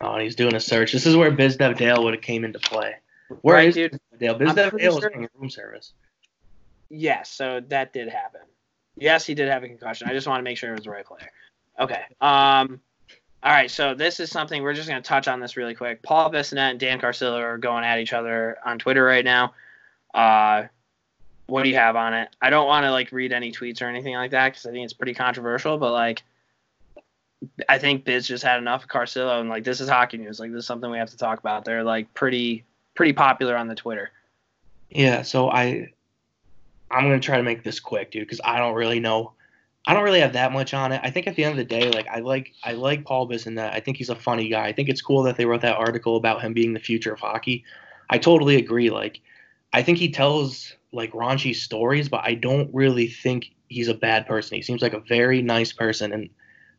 oh 0.00 0.18
he's 0.18 0.34
doing 0.34 0.54
a 0.54 0.60
search 0.60 0.92
this 0.92 1.06
is 1.06 1.16
where 1.16 1.30
bizdev 1.32 1.76
dale 1.76 2.02
would 2.04 2.14
have 2.14 2.22
came 2.22 2.44
into 2.44 2.58
play 2.58 2.94
where 3.42 3.56
Right, 3.56 3.68
is 3.68 3.74
dude? 3.74 4.00
dale 4.18 4.38
bizdev 4.38 4.78
dale 4.78 5.00
sure- 5.00 5.10
getting 5.10 5.28
room 5.38 5.50
service 5.50 5.92
Yes, 6.88 7.28
so 7.32 7.60
that 7.66 7.92
did 7.92 8.08
happen. 8.08 8.42
Yes, 8.96 9.26
he 9.26 9.34
did 9.34 9.48
have 9.48 9.64
a 9.64 9.66
concussion. 9.66 10.08
I 10.08 10.12
just 10.12 10.28
want 10.28 10.38
to 10.38 10.44
make 10.44 10.56
sure 10.56 10.70
it 10.70 10.76
was 10.76 10.84
the 10.84 10.90
right 10.90 11.04
player. 11.04 11.32
Okay. 11.80 12.00
Um. 12.20 12.80
All 13.42 13.50
right. 13.52 13.68
So 13.68 13.92
this 13.92 14.20
is 14.20 14.30
something 14.30 14.62
we're 14.62 14.72
just 14.72 14.88
going 14.88 15.02
to 15.02 15.06
touch 15.06 15.26
on 15.26 15.40
this 15.40 15.56
really 15.56 15.74
quick. 15.74 16.00
Paul 16.04 16.30
Bissonnette 16.30 16.70
and 16.70 16.78
Dan 16.78 17.00
Carcillo 17.00 17.40
are 17.42 17.58
going 17.58 17.82
at 17.82 17.98
each 17.98 18.12
other 18.12 18.56
on 18.64 18.78
Twitter 18.78 19.02
right 19.02 19.24
now. 19.24 19.52
Uh, 20.14 20.66
what 21.46 21.62
do 21.62 21.68
you 21.68 21.76
have 21.76 21.96
on 21.96 22.14
it? 22.14 22.28
I 22.42 22.50
don't 22.50 22.66
want 22.66 22.84
to 22.84 22.90
like 22.90 23.12
read 23.12 23.32
any 23.32 23.52
tweets 23.52 23.80
or 23.80 23.86
anything 23.86 24.14
like 24.14 24.32
that 24.32 24.50
because 24.50 24.66
I 24.66 24.72
think 24.72 24.84
it's 24.84 24.92
pretty 24.92 25.14
controversial. 25.14 25.78
But 25.78 25.92
like, 25.92 26.22
I 27.68 27.78
think 27.78 28.04
Biz 28.04 28.26
just 28.26 28.42
had 28.42 28.58
enough 28.58 28.84
of 28.84 28.88
Carcillo, 28.88 29.40
and 29.40 29.48
like 29.48 29.64
this 29.64 29.80
is 29.80 29.88
hockey 29.88 30.18
news. 30.18 30.40
Like 30.40 30.52
this 30.52 30.60
is 30.60 30.66
something 30.66 30.90
we 30.90 30.98
have 30.98 31.10
to 31.10 31.16
talk 31.16 31.38
about. 31.38 31.64
They're 31.64 31.84
like 31.84 32.12
pretty 32.14 32.64
pretty 32.94 33.12
popular 33.12 33.56
on 33.56 33.68
the 33.68 33.74
Twitter. 33.74 34.10
Yeah, 34.90 35.22
so 35.22 35.50
I 35.50 35.92
I'm 36.90 37.04
gonna 37.04 37.20
try 37.20 37.36
to 37.36 37.42
make 37.42 37.62
this 37.62 37.80
quick, 37.80 38.10
dude, 38.10 38.26
because 38.26 38.40
I 38.44 38.58
don't 38.58 38.74
really 38.74 39.00
know. 39.00 39.32
I 39.88 39.94
don't 39.94 40.02
really 40.02 40.20
have 40.20 40.32
that 40.32 40.52
much 40.52 40.74
on 40.74 40.90
it. 40.90 41.00
I 41.04 41.10
think 41.10 41.28
at 41.28 41.36
the 41.36 41.44
end 41.44 41.52
of 41.52 41.58
the 41.58 41.64
day, 41.64 41.90
like 41.90 42.08
I 42.08 42.20
like 42.20 42.52
I 42.64 42.72
like 42.72 43.04
Paul 43.04 43.26
Biz 43.26 43.46
and 43.46 43.58
that. 43.58 43.72
I 43.72 43.80
think 43.80 43.98
he's 43.98 44.10
a 44.10 44.16
funny 44.16 44.48
guy. 44.48 44.66
I 44.66 44.72
think 44.72 44.88
it's 44.88 45.02
cool 45.02 45.22
that 45.24 45.36
they 45.36 45.46
wrote 45.46 45.60
that 45.60 45.76
article 45.76 46.16
about 46.16 46.42
him 46.42 46.52
being 46.52 46.72
the 46.72 46.80
future 46.80 47.12
of 47.12 47.20
hockey. 47.20 47.64
I 48.10 48.18
totally 48.18 48.56
agree. 48.56 48.90
Like 48.90 49.20
I 49.72 49.82
think 49.82 49.98
he 49.98 50.10
tells 50.10 50.75
like 50.92 51.12
raunchy 51.12 51.54
stories, 51.54 52.08
but 52.08 52.22
I 52.24 52.34
don't 52.34 52.72
really 52.72 53.08
think 53.08 53.50
he's 53.68 53.88
a 53.88 53.94
bad 53.94 54.26
person. 54.26 54.56
He 54.56 54.62
seems 54.62 54.82
like 54.82 54.94
a 54.94 55.00
very 55.00 55.42
nice 55.42 55.72
person 55.72 56.12
and 56.12 56.30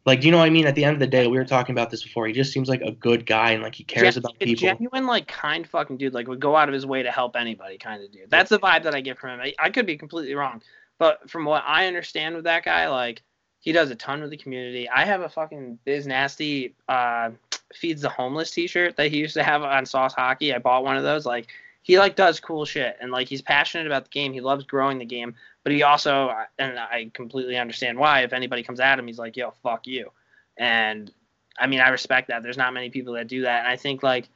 like 0.05 0.21
do 0.21 0.27
you 0.27 0.31
know 0.31 0.37
what 0.37 0.45
I 0.45 0.49
mean? 0.49 0.65
At 0.65 0.75
the 0.75 0.85
end 0.85 0.93
of 0.93 1.01
the 1.01 1.07
day, 1.07 1.27
we 1.27 1.37
were 1.37 1.43
talking 1.43 1.75
about 1.75 1.91
this 1.91 2.01
before. 2.01 2.27
He 2.27 2.33
just 2.33 2.53
seems 2.53 2.69
like 2.69 2.81
a 2.81 2.93
good 2.93 3.25
guy 3.25 3.51
and 3.51 3.61
like 3.61 3.75
he 3.75 3.83
cares 3.83 4.15
Gen- 4.15 4.19
about 4.19 4.35
a 4.39 4.45
people. 4.45 4.69
Genuine, 4.69 5.05
like 5.05 5.27
kind 5.27 5.67
fucking 5.67 5.97
dude, 5.97 6.13
like 6.13 6.29
would 6.29 6.39
go 6.39 6.55
out 6.55 6.69
of 6.69 6.73
his 6.73 6.85
way 6.85 7.03
to 7.03 7.11
help 7.11 7.35
anybody, 7.35 7.77
kind 7.77 8.01
of 8.01 8.09
dude. 8.09 8.29
That's 8.29 8.49
the 8.49 8.57
vibe 8.57 8.83
that 8.83 8.95
I 8.95 9.01
get 9.01 9.19
from 9.19 9.31
him. 9.31 9.41
I, 9.41 9.53
I 9.59 9.69
could 9.69 9.85
be 9.85 9.97
completely 9.97 10.33
wrong, 10.33 10.61
but 10.97 11.29
from 11.29 11.43
what 11.43 11.63
I 11.67 11.87
understand 11.87 12.35
with 12.35 12.45
that 12.45 12.63
guy, 12.63 12.87
like 12.87 13.21
he 13.59 13.73
does 13.73 13.91
a 13.91 13.95
ton 13.95 14.21
with 14.21 14.29
the 14.29 14.37
community. 14.37 14.87
I 14.87 15.03
have 15.03 15.21
a 15.21 15.29
fucking 15.29 15.77
Biz 15.83 16.07
Nasty 16.07 16.73
uh, 16.87 17.31
feeds 17.73 18.01
the 18.01 18.09
homeless 18.09 18.51
T-shirt 18.51 18.95
that 18.95 19.11
he 19.11 19.17
used 19.17 19.33
to 19.33 19.43
have 19.43 19.61
on 19.63 19.85
Sauce 19.85 20.13
Hockey. 20.13 20.53
I 20.53 20.59
bought 20.59 20.85
one 20.85 20.95
of 20.95 21.03
those. 21.03 21.25
Like 21.25 21.49
he 21.87 21.97
like 21.97 22.17
does 22.17 22.41
cool 22.41 22.65
shit 22.65 22.97
and 22.99 23.13
like 23.13 23.29
he's 23.29 23.41
passionate 23.41 23.87
about 23.87 24.03
the 24.03 24.09
game. 24.09 24.33
He 24.33 24.41
loves 24.41 24.65
growing 24.65 24.97
the 24.97 25.05
game, 25.05 25.33
but 25.63 25.71
he 25.71 25.83
also 25.83 26.33
and 26.59 26.77
I 26.77 27.09
completely 27.13 27.57
understand 27.57 27.97
why. 27.97 28.23
If 28.23 28.33
anybody 28.33 28.61
comes 28.61 28.81
at 28.81 28.99
him, 28.99 29.07
he's 29.07 29.17
like, 29.17 29.37
"Yo, 29.37 29.51
fuck 29.63 29.87
you," 29.87 30.11
and 30.57 31.09
I 31.57 31.65
mean, 31.65 31.79
I 31.79 31.87
respect 31.87 32.27
that. 32.27 32.43
There's 32.43 32.57
not 32.57 32.73
many 32.73 32.89
people 32.89 33.13
that 33.13 33.29
do 33.29 33.43
that, 33.43 33.59
and 33.59 33.69
I 33.69 33.77
think 33.77 34.03
like 34.03 34.27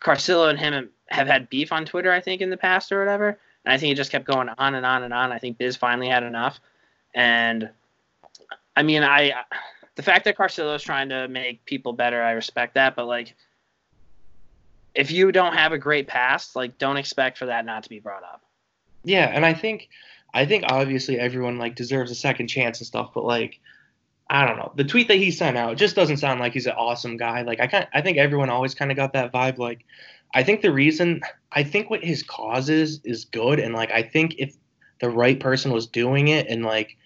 Carcillo 0.00 0.48
and 0.50 0.58
him 0.58 0.88
have 1.08 1.26
had 1.26 1.50
beef 1.50 1.72
on 1.72 1.84
Twitter. 1.84 2.12
I 2.12 2.20
think 2.20 2.42
in 2.42 2.48
the 2.48 2.56
past 2.56 2.92
or 2.92 3.00
whatever, 3.00 3.36
and 3.64 3.74
I 3.74 3.76
think 3.76 3.90
it 3.90 3.96
just 3.96 4.12
kept 4.12 4.24
going 4.24 4.48
on 4.48 4.76
and 4.76 4.86
on 4.86 5.02
and 5.02 5.12
on. 5.12 5.32
I 5.32 5.38
think 5.38 5.58
Biz 5.58 5.74
finally 5.74 6.08
had 6.08 6.22
enough, 6.22 6.60
and 7.12 7.68
I 8.76 8.84
mean, 8.84 9.02
I 9.02 9.32
the 9.96 10.04
fact 10.04 10.26
that 10.26 10.38
Carcillo 10.38 10.76
is 10.76 10.82
trying 10.84 11.08
to 11.08 11.26
make 11.26 11.64
people 11.64 11.92
better, 11.92 12.22
I 12.22 12.30
respect 12.30 12.74
that, 12.74 12.94
but 12.94 13.06
like. 13.06 13.34
If 14.94 15.10
you 15.10 15.32
don't 15.32 15.54
have 15.54 15.72
a 15.72 15.78
great 15.78 16.06
past, 16.06 16.56
like 16.56 16.78
don't 16.78 16.96
expect 16.96 17.38
for 17.38 17.46
that 17.46 17.64
not 17.64 17.84
to 17.84 17.88
be 17.88 18.00
brought 18.00 18.22
up. 18.22 18.42
Yeah, 19.04 19.26
and 19.26 19.46
I 19.46 19.54
think 19.54 19.88
I 20.34 20.46
think 20.46 20.64
obviously 20.66 21.18
everyone 21.18 21.58
like 21.58 21.74
deserves 21.74 22.10
a 22.10 22.14
second 22.14 22.48
chance 22.48 22.78
and 22.78 22.86
stuff, 22.86 23.10
but 23.14 23.24
like 23.24 23.60
I 24.28 24.46
don't 24.46 24.56
know. 24.58 24.72
The 24.76 24.84
tweet 24.84 25.08
that 25.08 25.16
he 25.16 25.30
sent 25.30 25.56
out 25.56 25.76
just 25.76 25.96
doesn't 25.96 26.18
sound 26.18 26.38
like 26.38 26.52
he's 26.52 26.66
an 26.66 26.74
awesome 26.76 27.16
guy. 27.16 27.42
Like 27.42 27.60
I 27.60 27.66
kind 27.66 27.88
I 27.92 28.00
think 28.00 28.18
everyone 28.18 28.50
always 28.50 28.74
kind 28.74 28.90
of 28.90 28.96
got 28.96 29.12
that 29.14 29.32
vibe 29.32 29.58
like 29.58 29.84
I 30.34 30.42
think 30.44 30.62
the 30.62 30.72
reason 30.72 31.20
I 31.52 31.64
think 31.64 31.90
what 31.90 32.04
his 32.04 32.22
cause 32.22 32.68
is 32.68 33.00
is 33.04 33.24
good 33.24 33.58
and 33.58 33.74
like 33.74 33.90
I 33.90 34.02
think 34.02 34.36
if 34.38 34.54
the 35.00 35.10
right 35.10 35.40
person 35.40 35.72
was 35.72 35.86
doing 35.86 36.28
it 36.28 36.46
and 36.48 36.64
like 36.64 36.96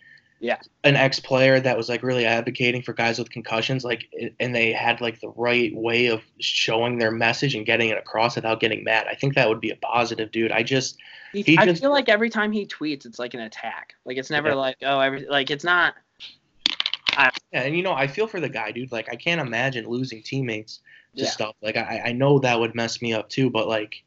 Yeah. 0.45 0.59
an 0.85 0.95
ex 0.95 1.21
player 1.21 1.59
that 1.59 1.75
was 1.75 1.89
like 1.89 2.03
really 2.03 2.27
advocating 2.27 2.83
for 2.83 2.93
guys 2.93 3.19
with 3.19 3.31
concussions 3.31 3.83
like 3.83 4.13
and 4.39 4.55
they 4.55 4.73
had 4.73 5.01
like 5.01 5.19
the 5.21 5.31
right 5.31 5.75
way 5.75 6.07
of 6.09 6.21
showing 6.39 6.99
their 6.99 7.11
message 7.11 7.55
and 7.55 7.65
getting 7.65 7.89
it 7.89 7.97
across 7.97 8.37
without 8.37 8.61
getting 8.61 8.85
mad. 8.85 9.07
I 9.11 9.15
think 9.15 9.35
that 9.37 9.49
would 9.49 9.61
be 9.63 9.71
a 9.71 9.77
positive, 9.77 10.31
dude. 10.31 10.53
I 10.53 10.63
just 10.63 10.99
He, 11.33 11.41
He 11.43 11.57
I 11.57 11.65
just- 11.65 11.81
feel 11.81 11.91
like 11.93 12.11
every 12.11 12.29
time 12.29 12.53
he 12.53 12.67
tweets, 12.67 13.07
it's 13.07 13.19
like 13.19 13.33
an 13.33 13.41
attack. 13.41 13.95
Like 14.05 14.19
it's 14.19 14.29
never 14.29 14.49
Yeah. 14.49 14.55
like 14.55 14.77
oh, 14.83 15.01
every 15.01 15.27
like 15.27 15.51
it's 15.51 15.65
not. 15.65 15.95
Yeah, 17.17 17.31
and 17.63 17.77
you 17.77 17.83
know, 17.83 17.93
I 17.93 18.07
feel 18.09 18.27
for 18.27 18.41
the 18.41 18.49
guy, 18.49 18.73
dude. 18.73 18.91
Like, 18.91 19.09
I 19.11 19.15
can't 19.17 19.41
imagine 19.41 19.87
losing 19.89 20.21
teammates 20.23 20.81
to 21.17 21.23
Yeah. 21.23 21.31
stuff. 21.31 21.55
Like, 21.63 21.77
I, 21.77 22.03
I 22.07 22.13
know 22.13 22.41
that 22.41 22.59
would 22.59 22.75
mess 22.75 23.01
me 23.01 23.13
up 23.13 23.29
too, 23.29 23.51
but 23.51 23.69
like, 23.69 24.03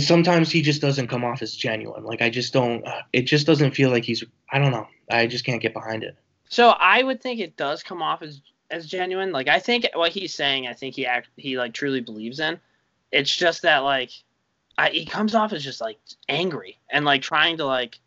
sometimes 0.00 0.50
he 0.50 0.62
just 0.62 0.80
doesn't 0.80 1.08
come 1.08 1.24
off 1.24 1.42
as 1.42 1.54
genuine. 1.54 2.04
Like, 2.04 2.22
I 2.22 2.30
just 2.30 2.52
don't. 2.52 2.84
It 3.12 3.22
just 3.22 3.46
doesn't 3.46 3.72
feel 3.72 3.90
like 3.90 4.04
he's. 4.04 4.24
I 4.50 4.58
don't 4.58 4.70
know. 4.70 4.86
I 5.10 5.26
just 5.26 5.44
can't 5.44 5.60
get 5.60 5.74
behind 5.74 6.02
it. 6.02 6.16
So 6.48 6.70
I 6.70 7.02
would 7.02 7.20
think 7.20 7.40
it 7.40 7.56
does 7.56 7.82
come 7.82 8.02
off 8.02 8.22
as 8.22 8.40
as 8.72 8.86
genuine. 8.86 9.30
Like 9.32 9.48
I 9.48 9.58
think 9.58 9.88
what 9.94 10.12
he's 10.12 10.34
saying, 10.34 10.66
I 10.66 10.72
think 10.72 10.94
he 10.94 11.06
act 11.06 11.28
he 11.36 11.58
like 11.58 11.74
truly 11.74 12.00
believes 12.00 12.40
in. 12.40 12.58
It's 13.12 13.34
just 13.34 13.62
that 13.62 13.78
like, 13.78 14.10
I, 14.78 14.88
he 14.88 15.04
comes 15.04 15.34
off 15.34 15.52
as 15.52 15.62
just 15.62 15.80
like 15.80 15.98
angry 16.28 16.78
and 16.90 17.04
like 17.04 17.22
trying 17.22 17.58
to 17.58 17.66
like 17.66 18.00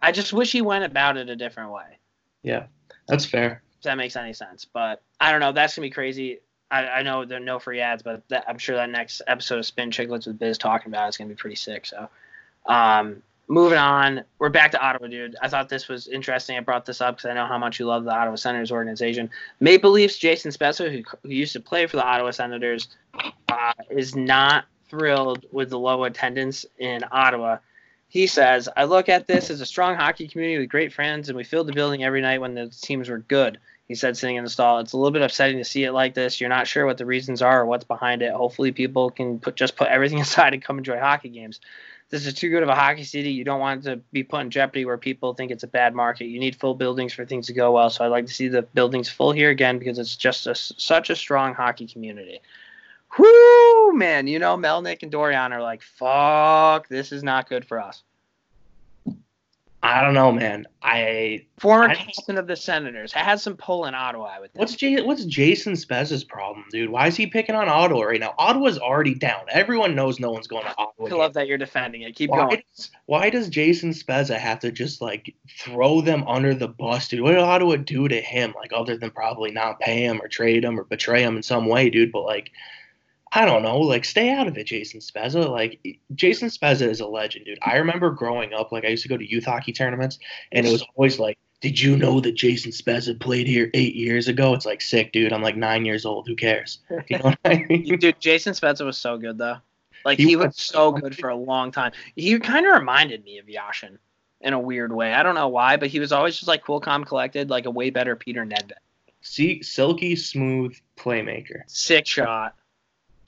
I 0.00 0.12
just 0.12 0.32
wish 0.32 0.52
he 0.52 0.62
went 0.62 0.84
about 0.84 1.16
it 1.16 1.28
a 1.28 1.36
different 1.36 1.72
way. 1.72 1.98
Yeah, 2.42 2.66
that's 3.06 3.24
fair. 3.24 3.62
If 3.78 3.82
that 3.82 3.96
makes 3.96 4.16
any 4.16 4.32
sense. 4.32 4.64
But 4.64 5.02
I 5.20 5.30
don't 5.30 5.40
know. 5.40 5.52
That's 5.52 5.74
gonna 5.74 5.86
be 5.86 5.90
crazy. 5.90 6.40
I, 6.70 6.86
I 6.86 7.02
know 7.02 7.24
there 7.24 7.38
are 7.38 7.44
no 7.44 7.58
free 7.58 7.80
ads, 7.80 8.02
but 8.02 8.22
that, 8.28 8.44
I'm 8.48 8.58
sure 8.58 8.76
that 8.76 8.90
next 8.90 9.22
episode 9.26 9.58
of 9.58 9.66
Spittin' 9.66 9.90
Chiclets 9.90 10.26
with 10.26 10.38
Biz 10.38 10.58
talking 10.58 10.92
about 10.92 11.06
it 11.06 11.08
is 11.10 11.16
gonna 11.16 11.28
be 11.28 11.34
pretty 11.34 11.56
sick. 11.56 11.86
So, 11.86 12.08
um, 12.66 13.22
moving 13.48 13.78
on, 13.78 14.22
we're 14.38 14.48
back 14.48 14.70
to 14.70 14.80
Ottawa, 14.80 15.08
dude. 15.08 15.36
I 15.42 15.48
thought 15.48 15.68
this 15.68 15.88
was 15.88 16.06
interesting. 16.06 16.56
I 16.56 16.60
brought 16.60 16.86
this 16.86 17.00
up 17.00 17.16
because 17.16 17.30
I 17.30 17.34
know 17.34 17.46
how 17.46 17.58
much 17.58 17.80
you 17.80 17.86
love 17.86 18.04
the 18.04 18.12
Ottawa 18.12 18.36
Senators 18.36 18.70
organization. 18.70 19.28
Maple 19.58 19.90
Leafs 19.90 20.16
Jason 20.16 20.52
Spezza, 20.52 20.90
who, 20.90 21.02
who 21.22 21.30
used 21.30 21.52
to 21.54 21.60
play 21.60 21.86
for 21.86 21.96
the 21.96 22.04
Ottawa 22.04 22.30
Senators, 22.30 22.88
uh, 23.48 23.72
is 23.90 24.14
not 24.14 24.66
thrilled 24.88 25.46
with 25.50 25.70
the 25.70 25.78
low 25.78 26.04
attendance 26.04 26.64
in 26.78 27.02
Ottawa. 27.10 27.58
He 28.08 28.26
says, 28.26 28.68
I 28.76 28.84
look 28.84 29.08
at 29.08 29.26
this 29.26 29.50
as 29.50 29.60
a 29.60 29.66
strong 29.66 29.94
hockey 29.94 30.26
community 30.26 30.58
with 30.58 30.68
great 30.68 30.92
friends, 30.92 31.28
and 31.28 31.36
we 31.36 31.44
filled 31.44 31.68
the 31.68 31.72
building 31.72 32.02
every 32.02 32.20
night 32.20 32.40
when 32.40 32.54
the 32.54 32.68
teams 32.68 33.08
were 33.08 33.18
good. 33.18 33.58
He 33.90 33.96
said, 33.96 34.16
sitting 34.16 34.36
in 34.36 34.44
the 34.44 34.50
stall, 34.50 34.78
it's 34.78 34.92
a 34.92 34.96
little 34.96 35.10
bit 35.10 35.20
upsetting 35.20 35.58
to 35.58 35.64
see 35.64 35.82
it 35.82 35.90
like 35.90 36.14
this. 36.14 36.40
You're 36.40 36.48
not 36.48 36.68
sure 36.68 36.86
what 36.86 36.96
the 36.96 37.04
reasons 37.04 37.42
are 37.42 37.62
or 37.62 37.66
what's 37.66 37.82
behind 37.82 38.22
it. 38.22 38.32
Hopefully, 38.32 38.70
people 38.70 39.10
can 39.10 39.40
put 39.40 39.56
just 39.56 39.74
put 39.74 39.88
everything 39.88 40.20
aside 40.20 40.54
and 40.54 40.62
come 40.62 40.78
enjoy 40.78 41.00
hockey 41.00 41.28
games. 41.28 41.58
This 42.08 42.24
is 42.24 42.34
too 42.34 42.50
good 42.50 42.62
of 42.62 42.68
a 42.68 42.74
hockey 42.76 43.02
city. 43.02 43.32
You 43.32 43.42
don't 43.42 43.58
want 43.58 43.82
to 43.82 43.96
be 44.12 44.22
put 44.22 44.42
in 44.42 44.50
jeopardy 44.50 44.84
where 44.84 44.96
people 44.96 45.34
think 45.34 45.50
it's 45.50 45.64
a 45.64 45.66
bad 45.66 45.92
market. 45.92 46.26
You 46.26 46.38
need 46.38 46.54
full 46.54 46.76
buildings 46.76 47.12
for 47.12 47.26
things 47.26 47.48
to 47.48 47.52
go 47.52 47.72
well. 47.72 47.90
So 47.90 48.04
I'd 48.04 48.12
like 48.12 48.26
to 48.26 48.32
see 48.32 48.46
the 48.46 48.62
buildings 48.62 49.08
full 49.08 49.32
here 49.32 49.50
again 49.50 49.80
because 49.80 49.98
it's 49.98 50.14
just 50.14 50.46
a, 50.46 50.54
such 50.54 51.10
a 51.10 51.16
strong 51.16 51.54
hockey 51.54 51.88
community. 51.88 52.38
Whoo, 53.18 53.92
man! 53.96 54.28
You 54.28 54.38
know, 54.38 54.56
Melnyk 54.56 55.02
and 55.02 55.10
Dorion 55.10 55.52
are 55.52 55.62
like, 55.62 55.82
fuck, 55.82 56.86
this 56.86 57.10
is 57.10 57.24
not 57.24 57.48
good 57.48 57.64
for 57.64 57.80
us. 57.80 58.04
I 59.82 60.02
don't 60.02 60.12
know, 60.12 60.30
man. 60.30 60.66
I 60.82 61.46
Former 61.58 61.88
I- 61.88 61.94
captain 61.94 62.36
of 62.36 62.46
the 62.46 62.54
Senators 62.56 63.12
had 63.14 63.40
some 63.40 63.56
pull 63.56 63.86
in 63.86 63.94
Ottawa. 63.94 64.26
I 64.26 64.40
would 64.40 64.52
think. 64.52 64.60
what's 64.60 64.74
J- 64.74 65.00
what's 65.00 65.24
Jason 65.24 65.72
Spezza's 65.72 66.22
problem, 66.22 66.66
dude? 66.70 66.90
Why 66.90 67.06
is 67.06 67.16
he 67.16 67.26
picking 67.26 67.54
on 67.54 67.66
Ottawa 67.68 68.02
right 68.02 68.20
now? 68.20 68.34
Ottawa's 68.38 68.78
already 68.78 69.14
down. 69.14 69.40
Everyone 69.50 69.94
knows 69.94 70.20
no 70.20 70.30
one's 70.30 70.46
going 70.46 70.64
to 70.64 70.74
Ottawa. 70.76 71.08
I 71.08 71.14
love 71.18 71.32
that 71.34 71.46
you're 71.46 71.56
defending 71.56 72.02
it. 72.02 72.14
Keep 72.14 72.30
Why 72.30 72.38
going. 72.44 72.62
does, 72.76 72.90
why 73.06 73.30
does 73.30 73.48
Jason 73.48 73.90
Spezza 73.90 74.36
have 74.36 74.58
to 74.60 74.70
just 74.70 75.00
like 75.00 75.34
throw 75.58 76.02
them 76.02 76.24
under 76.28 76.54
the 76.54 76.68
bus, 76.68 77.08
dude? 77.08 77.22
What 77.22 77.30
did 77.32 77.40
Ottawa 77.40 77.76
do 77.76 78.06
to 78.06 78.20
him, 78.20 78.52
like 78.56 78.72
other 78.74 78.98
than 78.98 79.10
probably 79.10 79.50
not 79.50 79.80
pay 79.80 80.04
him 80.04 80.20
or 80.20 80.28
trade 80.28 80.62
him 80.62 80.78
or 80.78 80.84
betray 80.84 81.22
him 81.22 81.36
in 81.36 81.42
some 81.42 81.64
way, 81.66 81.88
dude? 81.88 82.12
But 82.12 82.24
like, 82.24 82.50
I 83.32 83.44
don't 83.44 83.62
know, 83.62 83.78
like 83.78 84.04
stay 84.04 84.30
out 84.30 84.48
of 84.48 84.58
it, 84.58 84.64
Jason 84.64 85.00
Spezza. 85.00 85.48
Like 85.48 85.80
Jason 86.14 86.48
Spezza 86.48 86.88
is 86.88 87.00
a 87.00 87.06
legend, 87.06 87.46
dude. 87.46 87.58
I 87.62 87.76
remember 87.76 88.10
growing 88.10 88.52
up, 88.52 88.72
like 88.72 88.84
I 88.84 88.88
used 88.88 89.04
to 89.04 89.08
go 89.08 89.16
to 89.16 89.28
youth 89.28 89.44
hockey 89.44 89.72
tournaments, 89.72 90.18
and 90.50 90.66
it 90.66 90.72
was 90.72 90.84
always 90.96 91.18
like, 91.18 91.38
did 91.60 91.80
you 91.80 91.96
know 91.96 92.20
that 92.20 92.32
Jason 92.32 92.72
Spezza 92.72 93.18
played 93.18 93.46
here 93.46 93.70
eight 93.74 93.94
years 93.94 94.26
ago? 94.28 94.54
It's 94.54 94.66
like 94.66 94.80
sick, 94.80 95.12
dude. 95.12 95.32
I'm 95.32 95.42
like 95.42 95.56
nine 95.56 95.84
years 95.84 96.04
old. 96.04 96.26
Who 96.26 96.34
cares? 96.34 96.80
You 97.08 97.18
know 97.18 97.24
what 97.24 97.38
I 97.44 97.64
mean? 97.68 97.98
Dude, 97.98 98.18
Jason 98.18 98.52
Spezza 98.54 98.84
was 98.84 98.98
so 98.98 99.16
good 99.16 99.38
though. 99.38 99.58
Like 100.04 100.18
He 100.18 100.28
he, 100.28 100.36
was 100.36 100.46
was 100.46 100.56
so 100.56 100.72
so 100.72 100.92
good 100.92 101.16
for 101.16 101.28
a 101.28 101.36
long 101.36 101.70
time. 101.70 101.92
He 102.16 102.38
kind 102.38 102.66
of 102.66 102.72
reminded 102.72 103.24
me 103.24 103.38
of 103.38 103.46
Yashin 103.46 103.98
in 104.40 104.54
a 104.54 104.58
weird 104.58 104.92
way. 104.92 105.12
I 105.12 105.22
don't 105.22 105.34
know 105.34 105.48
why, 105.48 105.76
but 105.76 105.88
he 105.88 106.00
was 106.00 106.12
always 106.12 106.36
just 106.36 106.48
like 106.48 106.64
cool, 106.64 106.80
calm, 106.80 107.04
collected, 107.04 107.50
like 107.50 107.66
a 107.66 107.70
way 107.70 107.90
better 107.90 108.16
Peter 108.16 108.44
Nedved. 108.44 108.72
See, 109.20 109.62
silky 109.62 110.16
smooth 110.16 110.74
playmaker. 110.96 111.62
Sick 111.66 112.06
shot. 112.06 112.54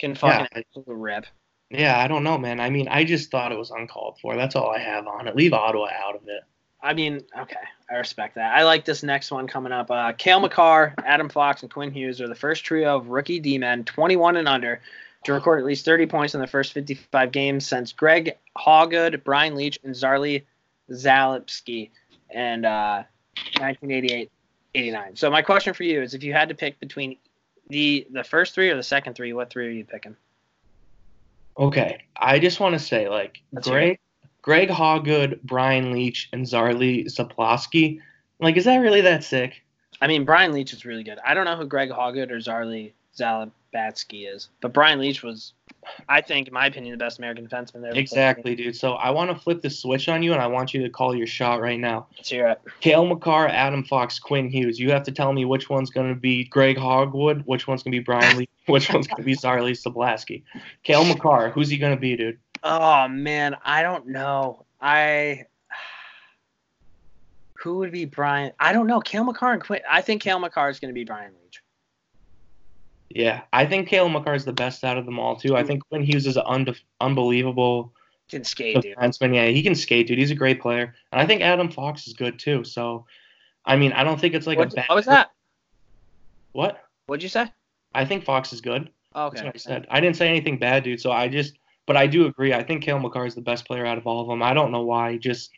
Can 0.03 0.17
fucking 0.17 0.49
absolute 0.53 0.99
rip. 0.99 1.27
Yeah, 1.71 1.97
I 1.97 2.09
don't 2.09 2.25
know, 2.25 2.37
man. 2.37 2.59
I 2.59 2.71
mean, 2.71 2.89
I 2.89 3.05
just 3.05 3.31
thought 3.31 3.53
it 3.53 3.57
was 3.59 3.71
uncalled 3.71 4.19
for. 4.21 4.35
That's 4.35 4.57
all 4.57 4.69
I 4.69 4.81
have 4.81 5.07
on 5.07 5.29
it. 5.29 5.37
Leave 5.37 5.53
Ottawa 5.53 5.87
out 5.95 6.17
of 6.17 6.23
it. 6.27 6.43
I 6.83 6.93
mean, 6.93 7.21
okay, 7.39 7.61
I 7.89 7.95
respect 7.95 8.35
that. 8.35 8.57
I 8.57 8.65
like 8.65 8.85
this 8.85 9.05
next 9.05 9.31
one 9.31 9.47
coming 9.47 9.71
up. 9.71 9.93
Uh, 9.93 10.11
Cale 10.11 10.41
Makar, 10.41 10.97
Adam 11.07 11.29
Fox, 11.29 11.63
and 11.63 11.73
Quinn 11.73 11.93
Hughes 11.93 12.21
are 12.21 12.27
the 12.27 12.35
first 12.35 12.65
trio 12.65 12.97
of 12.97 13.11
rookie 13.11 13.39
D-men, 13.39 13.85
21 13.85 14.39
and 14.39 14.49
under, 14.49 14.81
to 15.23 15.33
record 15.33 15.61
at 15.61 15.65
least 15.65 15.85
30 15.85 16.07
points 16.07 16.35
in 16.35 16.41
the 16.41 16.49
first 16.49 16.73
55 16.73 17.31
games 17.31 17.65
since 17.65 17.93
Greg 17.93 18.37
Hawgood, 18.59 19.23
Brian 19.23 19.55
Leetch, 19.55 19.79
and 19.85 19.95
Zarley 19.95 20.43
Zalapski 20.91 21.91
in 22.31 22.65
uh, 22.65 23.05
1988-89. 23.55 24.29
So 25.15 25.31
my 25.31 25.43
question 25.43 25.75
for 25.75 25.85
you 25.85 26.03
is, 26.03 26.13
if 26.13 26.25
you 26.25 26.33
had 26.33 26.49
to 26.49 26.57
pick 26.57 26.81
between 26.81 27.19
the 27.73 28.07
the 28.13 28.23
first 28.23 28.55
three 28.55 28.71
or 28.71 28.77
the 28.77 28.83
second 28.83 29.15
three, 29.15 29.33
what 29.33 29.51
three 29.51 29.67
are 29.67 29.71
you 29.71 29.85
picking? 29.85 30.15
Okay, 31.59 32.05
I 32.17 32.39
just 32.39 32.61
want 32.61 32.75
to 32.75 32.79
say, 32.79 33.09
like, 33.09 33.43
Let's 33.53 33.69
Greg, 33.69 33.99
Greg 34.41 34.69
Hawgood, 34.69 35.43
Brian 35.43 35.93
Leetch, 35.93 36.29
and 36.33 36.47
Zarly 36.47 37.07
Zaplowski. 37.07 38.01
Like, 38.39 38.57
is 38.57 38.65
that 38.65 38.77
really 38.77 39.01
that 39.03 39.25
sick? 39.25 39.63
I 40.01 40.07
mean, 40.07 40.25
Brian 40.25 40.53
Leetch 40.53 40.73
is 40.73 40.85
really 40.85 41.03
good. 41.03 41.19
I 41.25 41.35
don't 41.35 41.45
know 41.45 41.57
who 41.57 41.67
Greg 41.67 41.91
Hawgood 41.91 42.31
or 42.31 42.39
Zarly 42.39 42.93
Zalabatsky 43.73 44.33
is, 44.33 44.49
but 44.61 44.73
Brian 44.73 44.99
Leetch 44.99 45.23
was, 45.23 45.53
I 46.09 46.21
think, 46.21 46.49
in 46.49 46.55
my 46.55 46.67
opinion, 46.67 46.93
the 46.93 46.99
best 46.99 47.19
American 47.19 47.47
defenseman 47.47 47.83
there. 47.83 47.93
Exactly, 47.95 48.55
dude. 48.55 48.77
So 48.77 48.95
I 48.95 49.11
want 49.11 49.31
to 49.31 49.37
flip 49.37 49.63
the 49.63 49.71
switch 49.71 50.09
on 50.09 50.23
you, 50.23 50.33
and 50.33 50.41
I 50.41 50.47
want 50.47 50.75
you 50.75 50.83
to 50.83 50.91
call 50.91 51.15
your 51.15 51.27
shot 51.27 51.61
right 51.61 51.79
now. 51.79 52.07
Let's 52.17 52.31
hear 52.31 52.49
it. 52.49 52.61
Cale 52.81 53.07
Makar, 53.07 53.49
Adam 53.49 53.85
Fox, 53.85 54.19
Quinn 54.19 54.49
Hughes. 54.49 54.79
You 54.79 54.91
have 54.91 55.05
to 55.05 55.13
tell 55.13 55.33
me 55.33 55.45
which 55.45 55.69
one's 55.71 55.91
going 55.91 56.09
to 56.09 56.19
be 56.19 56.45
Greg 56.45 56.77
Hawgood, 56.77 57.43
which 57.47 57.67
one's 57.67 57.83
going 57.83 57.93
to 57.93 57.99
be 57.99 58.05
Brian 58.05 58.37
Leetch, 58.37 58.49
which 58.67 58.93
one's 58.93 59.07
going 59.07 59.23
to 59.23 59.25
be 59.25 59.37
Zarly 59.37 59.73
Sablaski. 59.73 60.43
Cale 60.83 61.05
Makar, 61.05 61.51
who's 61.51 61.69
he 61.69 61.79
going 61.79 61.95
to 61.95 62.01
be, 62.01 62.17
dude? 62.17 62.39
Oh 62.63 63.09
man, 63.09 63.57
I 63.65 63.83
don't 63.83 64.09
know. 64.09 64.65
I 64.81 65.47
who 67.63 67.79
would 67.79 67.93
be 67.93 68.05
Brian? 68.05 68.53
I 68.59 68.73
don't 68.73 68.89
know. 68.89 69.01
Cale 69.01 69.25
Makar 69.25 69.53
and 69.53 69.63
Quinn. 69.63 69.81
I 69.89 70.01
think 70.01 70.21
Cale 70.23 70.41
Makar 70.41 70.69
is 70.69 70.81
going 70.81 70.89
to 70.89 70.95
be 70.95 71.05
Brian 71.05 71.33
Leetch. 71.33 71.62
Yeah, 73.15 73.43
I 73.53 73.67
think 73.67 73.89
Cale 73.89 74.09
Makar 74.09 74.35
is 74.35 74.45
the 74.45 74.53
best 74.53 74.85
out 74.85 74.97
of 74.97 75.05
them 75.07 75.19
all 75.19 75.37
too. 75.37 75.57
I 75.57 75.65
think 75.65 75.83
Quinn 75.89 76.03
Hughes 76.03 76.27
is 76.27 76.37
an 76.37 76.45
unde- 76.47 76.81
unbelievable 77.01 77.93
Can 78.31 78.45
skate, 78.45 78.81
dude. 78.81 78.97
defenseman. 78.97 79.35
Yeah, 79.35 79.47
he 79.49 79.63
can 79.63 79.75
skate, 79.75 80.07
dude. 80.07 80.19
He's 80.19 80.31
a 80.31 80.35
great 80.35 80.61
player, 80.61 80.95
and 81.13 81.21
I 81.21 81.27
think 81.27 81.43
Adam 81.43 81.71
Fox 81.71 82.07
is 82.07 82.15
good 82.15 82.39
too. 82.39 82.65
So, 82.65 83.05
I 83.67 83.77
mean, 83.77 83.93
I 83.93 84.05
don't 84.05 84.21
think 84.21 84.35
it's 84.35 84.47
like 84.47 84.59
What, 84.59 84.73
a 84.73 84.77
bad. 84.77 84.89
what 84.89 84.97
was 84.97 85.07
that? 85.07 85.31
What? 86.53 86.83
What'd 87.07 87.23
you 87.23 87.29
say? 87.29 87.51
I 87.95 88.05
think 88.05 88.25
Fox 88.25 88.53
is 88.53 88.61
good. 88.61 88.91
Oh, 89.15 89.29
That's 89.29 89.41
Okay. 89.41 89.47
what 89.49 89.55
I 89.57 89.59
said. 89.59 89.87
I 89.91 90.01
didn't 90.01 90.17
say 90.17 90.29
anything 90.29 90.59
bad, 90.59 90.85
dude. 90.85 91.01
So 91.01 91.13
I 91.13 91.29
just, 91.29 91.59
but 91.87 91.97
I 91.97 92.07
do 92.07 92.27
agree. 92.27 92.55
I 92.55 92.63
think 92.63 92.83
Cale 92.83 92.99
Makar 92.99 93.27
is 93.27 93.35
the 93.35 93.43
best 93.43 93.67
player 93.67 93.85
out 93.85 93.99
of 93.99 94.07
all 94.07 94.21
of 94.23 94.29
them. 94.29 94.43
I 94.43 94.55
don't 94.55 94.73
know 94.73 94.83
why. 94.83 95.17
Just 95.19 95.51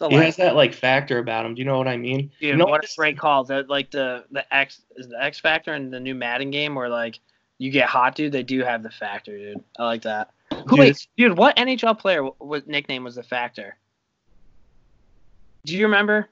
he 0.00 0.16
last- 0.16 0.24
has 0.24 0.36
that 0.36 0.56
like 0.56 0.74
factor 0.74 1.18
about 1.18 1.46
him. 1.46 1.54
Do 1.54 1.60
you 1.60 1.64
know 1.66 1.78
what 1.78 1.88
I 1.88 1.96
mean? 1.96 2.30
Dude, 2.40 2.50
you 2.50 2.56
know 2.56 2.64
what 2.66 2.80
a 2.80 2.86
this- 2.86 2.96
great 2.96 3.18
call. 3.18 3.44
The 3.44 3.64
like 3.68 3.90
the 3.90 4.24
the 4.30 4.44
X 4.54 4.82
is 4.96 5.08
the 5.08 5.22
X 5.22 5.38
factor 5.40 5.74
in 5.74 5.90
the 5.90 6.00
new 6.00 6.14
Madden 6.14 6.50
game 6.50 6.74
where 6.74 6.88
like 6.88 7.20
you 7.58 7.70
get 7.70 7.88
hot, 7.88 8.14
dude. 8.14 8.32
They 8.32 8.42
do 8.42 8.62
have 8.62 8.82
the 8.82 8.90
factor, 8.90 9.36
dude. 9.36 9.62
I 9.78 9.84
like 9.84 10.02
that. 10.02 10.30
Who 10.50 10.76
Dude, 10.76 10.78
wait, 10.78 11.06
dude? 11.16 11.38
What 11.38 11.56
NHL 11.56 11.98
player 11.98 12.18
w- 12.18 12.34
was 12.40 12.62
nickname 12.66 13.04
was 13.04 13.14
the 13.16 13.22
factor? 13.22 13.76
Do 15.64 15.74
you 15.76 15.84
remember? 15.84 16.28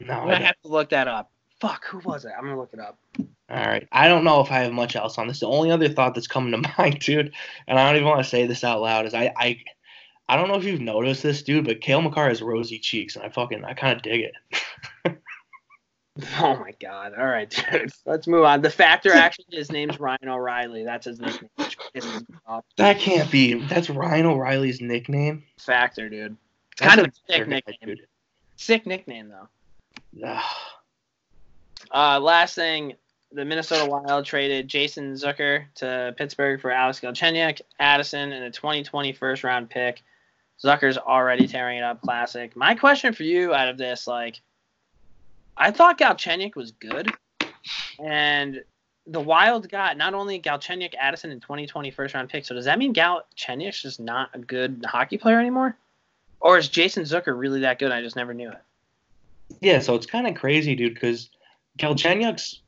No. 0.00 0.14
I'm 0.14 0.20
gonna 0.20 0.32
don't. 0.32 0.42
have 0.42 0.60
to 0.62 0.68
look 0.68 0.90
that 0.90 1.08
up. 1.08 1.30
Fuck, 1.60 1.84
who 1.86 1.98
was 2.00 2.24
it? 2.24 2.32
I'm 2.36 2.44
gonna 2.44 2.58
look 2.58 2.72
it 2.72 2.80
up. 2.80 2.98
All 3.18 3.56
right. 3.66 3.86
I 3.92 4.08
don't 4.08 4.24
know 4.24 4.40
if 4.40 4.50
I 4.50 4.60
have 4.60 4.72
much 4.72 4.96
else 4.96 5.18
on 5.18 5.28
this. 5.28 5.40
The 5.40 5.46
only 5.46 5.70
other 5.70 5.88
thought 5.88 6.14
that's 6.14 6.26
coming 6.26 6.52
to 6.60 6.68
mind, 6.78 7.00
dude, 7.00 7.32
and 7.66 7.78
I 7.78 7.86
don't 7.86 7.96
even 7.96 8.08
want 8.08 8.22
to 8.22 8.28
say 8.28 8.46
this 8.46 8.64
out 8.64 8.80
loud, 8.80 9.06
is 9.06 9.14
I, 9.14 9.32
I, 9.36 9.58
I 10.32 10.36
don't 10.36 10.48
know 10.48 10.54
if 10.54 10.64
you've 10.64 10.80
noticed 10.80 11.22
this, 11.22 11.42
dude, 11.42 11.66
but 11.66 11.82
Cale 11.82 12.00
Makar 12.00 12.30
has 12.30 12.40
rosy 12.40 12.78
cheeks, 12.78 13.16
and 13.16 13.24
I 13.26 13.28
fucking, 13.28 13.66
I 13.66 13.74
kind 13.74 13.94
of 13.96 14.02
dig 14.02 14.30
it. 15.04 15.18
Oh 16.38 16.56
my 16.56 16.72
god! 16.78 17.14
All 17.18 17.24
right, 17.24 17.48
dude. 17.48 17.90
Let's 18.04 18.26
move 18.26 18.44
on. 18.44 18.60
The 18.60 18.68
factor 18.68 19.10
actually, 19.14 19.46
his 19.50 19.72
name's 19.72 19.98
Ryan 19.98 20.28
O'Reilly. 20.28 20.84
That's 20.84 21.06
his 21.06 21.18
nickname. 21.18 21.48
which 21.56 21.78
pisses 21.78 22.28
me 22.28 22.36
off. 22.46 22.66
That 22.76 22.98
can't 22.98 23.30
be. 23.30 23.54
That's 23.54 23.88
Ryan 23.88 24.26
O'Reilly's 24.26 24.82
nickname. 24.82 25.42
Factor, 25.58 26.10
dude. 26.10 26.36
It's 26.72 26.80
That's 26.82 26.94
kind 26.94 27.00
of 27.00 27.06
a 27.06 27.32
sick 27.32 27.46
weird 27.46 27.64
guy, 27.64 27.76
nickname. 27.80 27.96
Sick 28.56 28.86
nickname 28.86 29.30
though. 29.30 30.38
Uh, 31.90 32.20
last 32.20 32.56
thing, 32.56 32.92
the 33.32 33.46
Minnesota 33.46 33.90
Wild 33.90 34.26
traded 34.26 34.68
Jason 34.68 35.14
Zucker 35.14 35.64
to 35.76 36.14
Pittsburgh 36.18 36.60
for 36.60 36.70
Alex 36.70 37.00
Galchenyuk, 37.00 37.62
Addison, 37.80 38.32
and 38.32 38.44
a 38.44 38.50
2020 38.50 39.14
first 39.14 39.44
round 39.44 39.70
pick. 39.70 40.02
Zucker's 40.62 40.98
already 40.98 41.48
tearing 41.48 41.78
it 41.78 41.84
up. 41.84 42.00
Classic. 42.02 42.54
My 42.56 42.74
question 42.74 43.12
for 43.12 43.24
you 43.24 43.52
out 43.52 43.68
of 43.68 43.78
this, 43.78 44.06
like, 44.06 44.40
I 45.56 45.70
thought 45.70 45.98
Galchenyuk 45.98 46.54
was 46.54 46.72
good, 46.72 47.12
and 47.98 48.62
the 49.06 49.20
Wild 49.20 49.68
got 49.68 49.96
not 49.96 50.14
only 50.14 50.40
Galchenyuk, 50.40 50.94
Addison, 50.98 51.30
and 51.30 51.42
2020 51.42 51.90
first 51.90 52.14
round 52.14 52.28
pick. 52.28 52.44
So 52.46 52.54
does 52.54 52.64
that 52.66 52.78
mean 52.78 52.94
Galchenyuk's 52.94 53.82
just 53.82 53.98
not 53.98 54.30
a 54.34 54.38
good 54.38 54.84
hockey 54.88 55.18
player 55.18 55.40
anymore, 55.40 55.76
or 56.40 56.56
is 56.58 56.68
Jason 56.68 57.02
Zucker 57.02 57.36
really 57.36 57.60
that 57.60 57.78
good? 57.78 57.90
I 57.92 58.00
just 58.00 58.16
never 58.16 58.32
knew 58.32 58.50
it. 58.50 58.62
Yeah, 59.60 59.80
so 59.80 59.94
it's 59.94 60.06
kind 60.06 60.26
of 60.26 60.34
crazy, 60.34 60.74
dude, 60.74 60.94
because 60.94 61.28
Galchenyuk's 61.78 62.60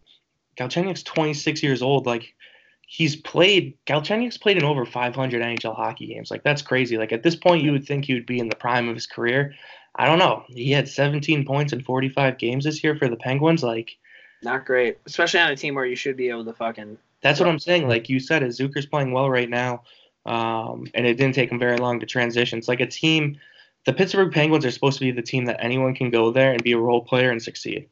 Galchenyuk's 0.56 1.02
26 1.02 1.62
years 1.62 1.82
old. 1.82 2.06
Like, 2.06 2.34
he's 2.94 3.16
played. 3.16 3.76
Galchenyuk's 3.86 4.38
played 4.38 4.56
in 4.56 4.62
over 4.62 4.86
500 4.86 5.42
NHL 5.42 5.74
hockey 5.74 6.06
games. 6.06 6.30
Like, 6.30 6.44
that's 6.44 6.62
crazy. 6.62 6.96
Like, 6.96 7.10
at 7.10 7.24
this 7.24 7.34
point, 7.34 7.64
you 7.64 7.72
would 7.72 7.84
think 7.84 8.04
he 8.04 8.14
would 8.14 8.24
be 8.24 8.38
in 8.38 8.48
the 8.48 8.54
prime 8.54 8.88
of 8.88 8.94
his 8.94 9.06
career. 9.06 9.52
I 9.96 10.06
don't 10.06 10.20
know. 10.20 10.44
He 10.46 10.70
had 10.70 10.88
17 10.88 11.44
points 11.44 11.72
in 11.72 11.82
45 11.82 12.38
games 12.38 12.64
this 12.64 12.84
year 12.84 12.94
for 12.94 13.08
the 13.08 13.16
Penguins. 13.16 13.64
Like 13.64 13.96
Not 14.42 14.64
great, 14.64 14.98
especially 15.06 15.40
on 15.40 15.50
a 15.50 15.56
team 15.56 15.74
where 15.74 15.86
you 15.86 15.96
should 15.96 16.16
be 16.16 16.28
able 16.28 16.44
to 16.44 16.52
fucking. 16.52 16.96
that's 17.20 17.40
what 17.40 17.48
I'm 17.48 17.58
saying. 17.58 17.88
Like 17.88 18.08
you 18.08 18.20
said, 18.20 18.42
Zucker's 18.42 18.86
playing 18.86 19.12
well 19.12 19.28
right 19.28 19.50
now, 19.50 19.82
um, 20.24 20.86
and 20.94 21.04
it 21.06 21.14
didn't 21.14 21.34
take 21.34 21.50
him 21.50 21.58
very 21.58 21.78
long 21.78 21.98
to 22.00 22.06
transition. 22.06 22.58
It's 22.58 22.68
like 22.68 22.80
a 22.80 22.86
team. 22.86 23.38
The 23.86 23.92
Pittsburgh 23.92 24.32
Penguins 24.32 24.64
are 24.64 24.70
supposed 24.70 24.98
to 24.98 25.04
be 25.04 25.10
the 25.10 25.22
team 25.22 25.44
that 25.46 25.62
anyone 25.62 25.94
can 25.94 26.10
go 26.10 26.30
there 26.30 26.52
and 26.52 26.62
be 26.62 26.72
a 26.72 26.78
role 26.78 27.04
player 27.04 27.30
and 27.30 27.42
succeed. 27.42 27.88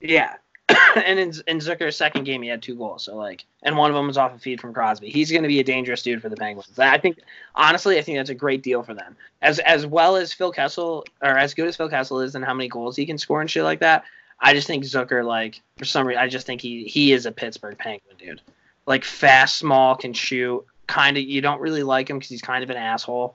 Yeah. 0.00 0.34
and 1.06 1.18
in, 1.18 1.32
in 1.46 1.58
Zucker's 1.58 1.96
second 1.96 2.24
game, 2.24 2.42
he 2.42 2.48
had 2.48 2.62
two 2.62 2.74
goals. 2.74 3.04
So 3.04 3.16
like, 3.16 3.44
and 3.62 3.76
one 3.76 3.90
of 3.90 3.96
them 3.96 4.06
was 4.06 4.16
off 4.16 4.34
a 4.34 4.38
feed 4.38 4.60
from 4.60 4.72
Crosby. 4.72 5.10
He's 5.10 5.30
going 5.30 5.42
to 5.42 5.48
be 5.48 5.60
a 5.60 5.64
dangerous 5.64 6.02
dude 6.02 6.20
for 6.22 6.28
the 6.28 6.36
Penguins. 6.36 6.78
I 6.78 6.98
think, 6.98 7.18
honestly, 7.54 7.98
I 7.98 8.02
think 8.02 8.18
that's 8.18 8.30
a 8.30 8.34
great 8.34 8.62
deal 8.62 8.82
for 8.82 8.94
them. 8.94 9.16
As 9.42 9.58
as 9.60 9.86
well 9.86 10.16
as 10.16 10.32
Phil 10.32 10.52
Kessel, 10.52 11.04
or 11.22 11.36
as 11.36 11.54
good 11.54 11.68
as 11.68 11.76
Phil 11.76 11.88
Kessel 11.88 12.20
is, 12.20 12.34
and 12.34 12.44
how 12.44 12.54
many 12.54 12.68
goals 12.68 12.96
he 12.96 13.06
can 13.06 13.18
score 13.18 13.40
and 13.40 13.50
shit 13.50 13.64
like 13.64 13.80
that. 13.80 14.04
I 14.40 14.54
just 14.54 14.66
think 14.66 14.84
Zucker, 14.84 15.24
like 15.24 15.60
for 15.76 15.84
some 15.84 16.06
reason, 16.06 16.22
I 16.22 16.28
just 16.28 16.46
think 16.46 16.60
he 16.60 16.84
he 16.84 17.12
is 17.12 17.26
a 17.26 17.32
Pittsburgh 17.32 17.76
Penguin 17.78 18.16
dude. 18.18 18.40
Like 18.86 19.04
fast, 19.04 19.56
small, 19.56 19.96
can 19.96 20.12
shoot. 20.12 20.64
Kind 20.86 21.16
of, 21.16 21.22
you 21.22 21.40
don't 21.40 21.60
really 21.60 21.82
like 21.82 22.10
him 22.10 22.18
because 22.18 22.30
he's 22.30 22.42
kind 22.42 22.64
of 22.64 22.70
an 22.70 22.76
asshole. 22.76 23.34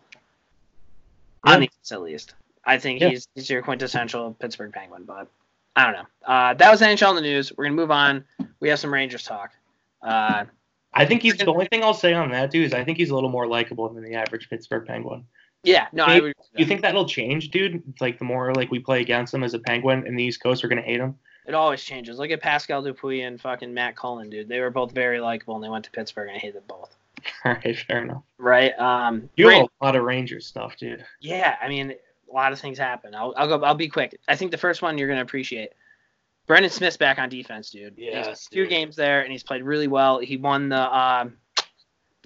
On 1.44 1.60
the 1.60 1.70
ice, 1.84 1.92
at 1.92 2.02
least. 2.02 2.34
I 2.66 2.80
think 2.80 3.02
Yeah. 3.02 3.10
he's 3.10 3.28
he's 3.36 3.50
your 3.50 3.62
quintessential 3.62 4.36
Pittsburgh 4.40 4.74
Penguin, 4.74 5.04
but 5.06 5.28
I 5.76 5.84
don't 5.86 5.94
know. 5.94 6.06
Uh, 6.26 6.54
that 6.54 6.72
was 6.72 6.82
NHL 6.82 7.10
in 7.10 7.16
the 7.16 7.22
news. 7.22 7.52
We're 7.58 7.66
gonna 7.66 7.76
move 7.76 7.92
on. 7.92 8.24
We 8.60 8.70
have 8.70 8.80
some 8.80 8.94
Rangers 8.94 9.24
talk. 9.24 9.52
Uh, 10.02 10.46
I 10.94 11.06
think 11.06 11.22
he's 11.22 11.36
the 11.38 11.46
only 11.48 11.66
thing 11.66 11.84
I'll 11.84 11.94
say 11.94 12.14
on 12.14 12.32
that, 12.32 12.52
dude, 12.52 12.66
is 12.66 12.74
I 12.74 12.84
think 12.84 12.98
he's 12.98 13.10
a 13.10 13.16
little 13.16 13.30
more 13.30 13.48
likable 13.48 13.90
than 13.90 14.04
the 14.04 14.16
average 14.16 14.50
Pittsburgh 14.50 14.86
Penguin. 14.88 15.26
yeah, 15.64 15.88
no, 15.92 16.06
I 16.06 16.20
would. 16.22 16.34
You 16.56 16.66
think 16.66 16.82
that'll 16.82 17.08
change, 17.08 17.50
dude? 17.52 17.84
It's 17.90 18.02
like 18.02 18.18
the 18.18 18.26
more 18.26 18.54
like 18.54 18.72
we 18.72 18.80
play 18.80 19.02
against 19.02 19.34
him 19.34 19.44
as 19.44 19.54
a 19.54 19.60
Penguin 19.60 20.08
in 20.08 20.16
the 20.16 20.24
East 20.24 20.42
Coast, 20.42 20.64
we're 20.64 20.70
gonna 20.70 20.82
hate 20.82 21.00
him. 21.00 21.16
It 21.48 21.54
always 21.54 21.84
changes. 21.84 22.18
Look 22.18 22.32
at 22.32 22.42
Pascal 22.42 22.82
Dupuis 22.82 23.24
and 23.24 23.40
fucking 23.40 23.72
Matt 23.74 23.96
Cullen, 23.96 24.30
dude. 24.30 24.48
They 24.48 24.62
were 24.62 24.72
both 24.72 24.94
very 24.94 25.20
likable, 25.20 25.56
and 25.56 25.64
they 25.64 25.70
went 25.70 25.86
to 25.86 25.92
Pittsburgh, 25.92 26.30
and 26.30 26.38
I 26.38 26.40
hated 26.40 26.56
them 26.56 26.64
both. 26.68 26.96
All 27.46 27.54
right, 27.54 27.78
fair 27.78 28.02
enough. 28.04 28.24
Right? 28.38 28.78
Um, 28.80 29.30
You 29.36 29.50
have 29.50 29.68
a 29.82 29.86
lot 29.86 29.96
of 29.96 30.04
Rangers 30.04 30.48
stuff, 30.48 30.76
dude. 30.78 31.06
Yeah, 31.20 31.56
I 31.62 31.68
mean, 31.70 31.94
a 32.30 32.34
lot 32.34 32.52
of 32.52 32.60
things 32.60 32.78
happen. 32.78 33.14
I'll, 33.16 33.34
I'll 33.38 33.48
go. 33.48 33.64
I'll 33.64 33.76
be 33.76 33.90
quick. 33.90 34.20
I 34.28 34.36
think 34.36 34.52
the 34.52 34.58
first 34.58 34.82
one 34.82 34.98
you're 34.98 35.08
gonna 35.08 35.22
appreciate. 35.22 35.70
Brendan 36.48 36.70
Smith's 36.72 36.98
back 36.98 37.18
on 37.18 37.30
defense, 37.30 37.72
dude. 37.72 37.96
Yes, 37.98 38.28
He's 38.28 38.48
two 38.48 38.62
dude. 38.62 38.70
games 38.70 38.96
there, 38.96 39.22
and 39.22 39.32
he's 39.32 39.44
played 39.44 39.64
really 39.64 39.88
well. 39.88 40.20
He 40.20 40.38
won 40.38 40.70
the 40.70 40.98
um, 40.98 41.38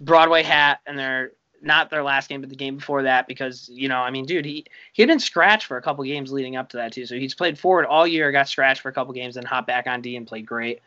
Broadway 0.01 0.43
hat, 0.43 0.79
and 0.85 0.99
they're 0.99 1.31
not 1.61 1.89
their 1.89 2.03
last 2.03 2.29
game, 2.29 2.41
but 2.41 2.49
the 2.49 2.55
game 2.55 2.77
before 2.77 3.03
that, 3.03 3.27
because 3.27 3.69
you 3.71 3.87
know, 3.87 3.99
I 3.99 4.11
mean, 4.11 4.25
dude, 4.25 4.45
he 4.45 4.65
he 4.93 5.01
had 5.01 5.07
been 5.07 5.19
scratched 5.19 5.67
for 5.67 5.77
a 5.77 5.81
couple 5.81 6.03
games 6.03 6.31
leading 6.31 6.55
up 6.55 6.69
to 6.69 6.77
that 6.77 6.91
too. 6.93 7.05
So 7.05 7.15
he's 7.15 7.33
played 7.33 7.57
forward 7.57 7.85
all 7.85 8.07
year, 8.07 8.31
got 8.31 8.49
scratched 8.49 8.81
for 8.81 8.89
a 8.89 8.93
couple 8.93 9.13
games, 9.13 9.35
then 9.35 9.45
hopped 9.45 9.67
back 9.67 9.87
on 9.87 10.01
D 10.01 10.15
and 10.15 10.27
played 10.27 10.45
great. 10.45 10.81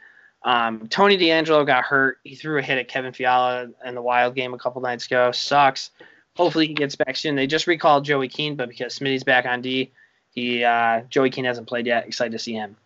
Um, 0.45 0.89
Tony 0.89 1.17
DeAngelo 1.17 1.65
got 1.65 1.85
hurt. 1.85 2.19
He 2.25 2.35
threw 2.35 2.59
a 2.59 2.63
hit 2.63 2.77
at 2.79 2.89
Kevin 2.89 3.13
Fiala 3.13 3.69
in 3.85 3.95
the 3.95 4.03
Wild 4.03 4.35
game 4.35 4.55
a 4.55 4.59
couple 4.59 4.83
nights 4.83 5.07
ago. 5.07 5.31
Sucks. 5.31 5.91
Hopefully 6.37 6.67
he 6.67 6.75
gets 6.75 6.97
back 6.97 7.17
soon. 7.17 7.37
They 7.37 7.47
just 7.47 7.67
recalled 7.67 8.05
Joey 8.05 8.29
Keane, 8.29 8.57
but 8.57 8.69
because 8.69 8.99
Smitty's 8.99 9.25
back 9.25 9.45
on 9.45 9.61
D, 9.61 9.93
he 10.31 10.65
uh, 10.65 11.03
Joey 11.11 11.31
Keane 11.31 11.45
hasn't 11.45 11.69
played 11.69 11.87
yet. 11.87 12.07
Excited 12.07 12.33
to 12.33 12.39
see 12.39 12.55
him. 12.55 12.77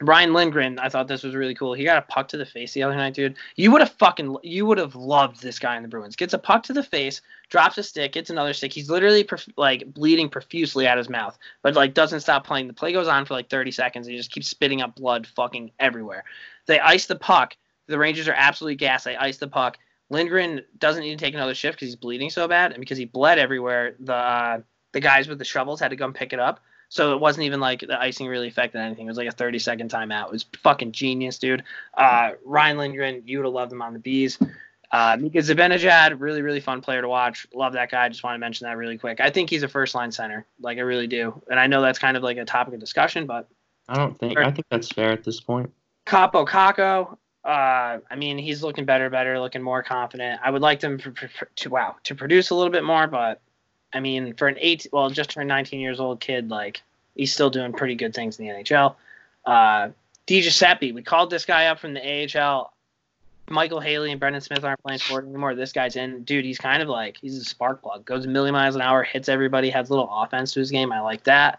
Ryan 0.00 0.32
Lindgren, 0.32 0.78
I 0.80 0.88
thought 0.88 1.06
this 1.06 1.22
was 1.22 1.36
really 1.36 1.54
cool. 1.54 1.72
He 1.72 1.84
got 1.84 1.98
a 1.98 2.02
puck 2.02 2.26
to 2.28 2.36
the 2.36 2.46
face 2.46 2.72
the 2.72 2.82
other 2.82 2.96
night, 2.96 3.14
dude. 3.14 3.36
You 3.54 3.70
would 3.70 3.80
have 3.80 3.92
fucking, 3.92 4.36
you 4.42 4.66
would 4.66 4.78
have 4.78 4.96
loved 4.96 5.40
this 5.40 5.60
guy 5.60 5.76
in 5.76 5.82
the 5.82 5.88
Bruins. 5.88 6.16
Gets 6.16 6.34
a 6.34 6.38
puck 6.38 6.64
to 6.64 6.72
the 6.72 6.82
face, 6.82 7.20
drops 7.48 7.78
a 7.78 7.82
stick, 7.84 8.12
gets 8.12 8.28
another 8.28 8.52
stick. 8.54 8.72
He's 8.72 8.90
literally 8.90 9.22
prof- 9.22 9.48
like 9.56 9.94
bleeding 9.94 10.28
profusely 10.28 10.88
out 10.88 10.98
his 10.98 11.08
mouth, 11.08 11.38
but 11.62 11.74
like 11.74 11.94
doesn't 11.94 12.20
stop 12.20 12.44
playing. 12.44 12.66
The 12.66 12.72
play 12.72 12.92
goes 12.92 13.06
on 13.06 13.24
for 13.24 13.34
like 13.34 13.48
30 13.48 13.70
seconds. 13.70 14.06
And 14.06 14.12
he 14.12 14.18
just 14.18 14.32
keeps 14.32 14.48
spitting 14.48 14.82
up 14.82 14.96
blood, 14.96 15.28
fucking 15.28 15.70
everywhere. 15.78 16.24
They 16.66 16.80
ice 16.80 17.06
the 17.06 17.16
puck. 17.16 17.56
The 17.86 17.98
Rangers 17.98 18.26
are 18.26 18.34
absolutely 18.36 18.76
gassed. 18.76 19.04
They 19.04 19.16
ice 19.16 19.36
the 19.36 19.48
puck. 19.48 19.78
Lindgren 20.10 20.62
doesn't 20.78 21.02
need 21.02 21.18
to 21.18 21.24
take 21.24 21.34
another 21.34 21.54
shift 21.54 21.76
because 21.76 21.88
he's 21.88 21.96
bleeding 21.96 22.30
so 22.30 22.46
bad, 22.46 22.72
and 22.72 22.80
because 22.80 22.98
he 22.98 23.04
bled 23.04 23.38
everywhere. 23.38 23.94
The 24.00 24.14
uh, 24.14 24.60
the 24.92 25.00
guys 25.00 25.28
with 25.28 25.38
the 25.38 25.44
shovels 25.44 25.80
had 25.80 25.90
to 25.90 25.96
come 25.96 26.12
pick 26.12 26.32
it 26.32 26.38
up. 26.38 26.60
So 26.88 27.12
it 27.12 27.20
wasn't 27.20 27.46
even 27.46 27.58
like 27.60 27.80
the 27.80 28.00
icing 28.00 28.28
really 28.28 28.48
affected 28.48 28.78
anything. 28.78 29.06
It 29.06 29.10
was 29.10 29.16
like 29.16 29.28
a 29.28 29.32
30 29.32 29.58
second 29.58 29.90
timeout. 29.90 30.26
It 30.26 30.32
was 30.32 30.46
fucking 30.62 30.92
genius, 30.92 31.38
dude. 31.38 31.64
Uh, 31.96 32.32
Ryan 32.44 32.78
Lindgren, 32.78 33.22
you 33.26 33.38
would 33.38 33.46
have 33.46 33.52
loved 33.52 33.72
him 33.72 33.82
on 33.82 33.94
the 33.94 33.98
bees. 33.98 34.38
Uh, 34.92 35.16
Mika 35.18 35.38
Zibanejad, 35.38 36.20
really, 36.20 36.40
really 36.40 36.60
fun 36.60 36.80
player 36.80 37.02
to 37.02 37.08
watch. 37.08 37.48
Love 37.52 37.72
that 37.72 37.90
guy. 37.90 38.08
Just 38.08 38.22
want 38.22 38.36
to 38.36 38.38
mention 38.38 38.66
that 38.66 38.76
really 38.76 38.96
quick. 38.96 39.18
I 39.18 39.30
think 39.30 39.50
he's 39.50 39.64
a 39.64 39.68
first 39.68 39.96
line 39.96 40.12
center. 40.12 40.46
Like, 40.60 40.78
I 40.78 40.82
really 40.82 41.08
do. 41.08 41.42
And 41.50 41.58
I 41.58 41.66
know 41.66 41.82
that's 41.82 41.98
kind 41.98 42.16
of 42.16 42.22
like 42.22 42.36
a 42.36 42.44
topic 42.44 42.74
of 42.74 42.80
discussion, 42.80 43.26
but 43.26 43.48
I 43.88 43.96
don't 43.96 44.16
think. 44.16 44.38
I 44.38 44.52
think 44.52 44.66
that's 44.70 44.88
fair 44.88 45.10
at 45.10 45.24
this 45.24 45.40
point. 45.40 45.72
Kaapo 46.06 46.46
Kakko, 46.46 47.16
uh, 47.44 47.98
I 48.10 48.16
mean, 48.16 48.38
he's 48.38 48.62
looking 48.62 48.84
better, 48.84 49.10
better, 49.10 49.38
looking 49.38 49.62
more 49.62 49.82
confident. 49.82 50.40
I 50.42 50.50
would 50.50 50.62
like 50.62 50.80
them 50.80 50.98
for, 50.98 51.12
for, 51.12 51.28
for- 51.28 51.48
to 51.56 51.70
wow 51.70 51.96
to 52.04 52.14
produce 52.14 52.50
a 52.50 52.54
little 52.54 52.72
bit 52.72 52.84
more, 52.84 53.06
but 53.06 53.40
I 53.92 54.00
mean, 54.00 54.34
for 54.34 54.48
an 54.48 54.56
eight, 54.58 54.86
well, 54.92 55.10
just 55.10 55.30
turned 55.30 55.48
19 55.48 55.78
years 55.78 56.00
old 56.00 56.20
kid, 56.20 56.50
like 56.50 56.82
he's 57.14 57.32
still 57.32 57.50
doing 57.50 57.72
pretty 57.72 57.94
good 57.94 58.14
things 58.14 58.38
in 58.38 58.46
the 58.46 58.52
NHL. 58.52 58.96
Uh, 59.44 59.90
Di 60.26 60.40
Giuseppe, 60.40 60.92
we 60.92 61.02
called 61.02 61.30
this 61.30 61.44
guy 61.44 61.66
up 61.66 61.78
from 61.78 61.94
the 61.94 62.00
AHL. 62.40 62.72
Michael 63.50 63.80
Haley 63.80 64.10
and 64.10 64.18
Brendan 64.18 64.40
Smith 64.40 64.64
aren't 64.64 64.82
playing 64.82 65.00
sport 65.00 65.26
anymore. 65.26 65.54
This 65.54 65.72
guy's 65.72 65.96
in, 65.96 66.24
dude. 66.24 66.46
He's 66.46 66.56
kind 66.56 66.82
of 66.82 66.88
like 66.88 67.18
he's 67.20 67.36
a 67.36 67.44
spark 67.44 67.82
plug. 67.82 68.06
Goes 68.06 68.24
a 68.24 68.28
million 68.28 68.54
miles 68.54 68.74
an 68.74 68.80
hour, 68.80 69.02
hits 69.02 69.28
everybody, 69.28 69.68
has 69.68 69.90
a 69.90 69.92
little 69.92 70.08
offense 70.10 70.52
to 70.54 70.60
his 70.60 70.70
game. 70.70 70.90
I 70.90 71.00
like 71.00 71.24
that. 71.24 71.58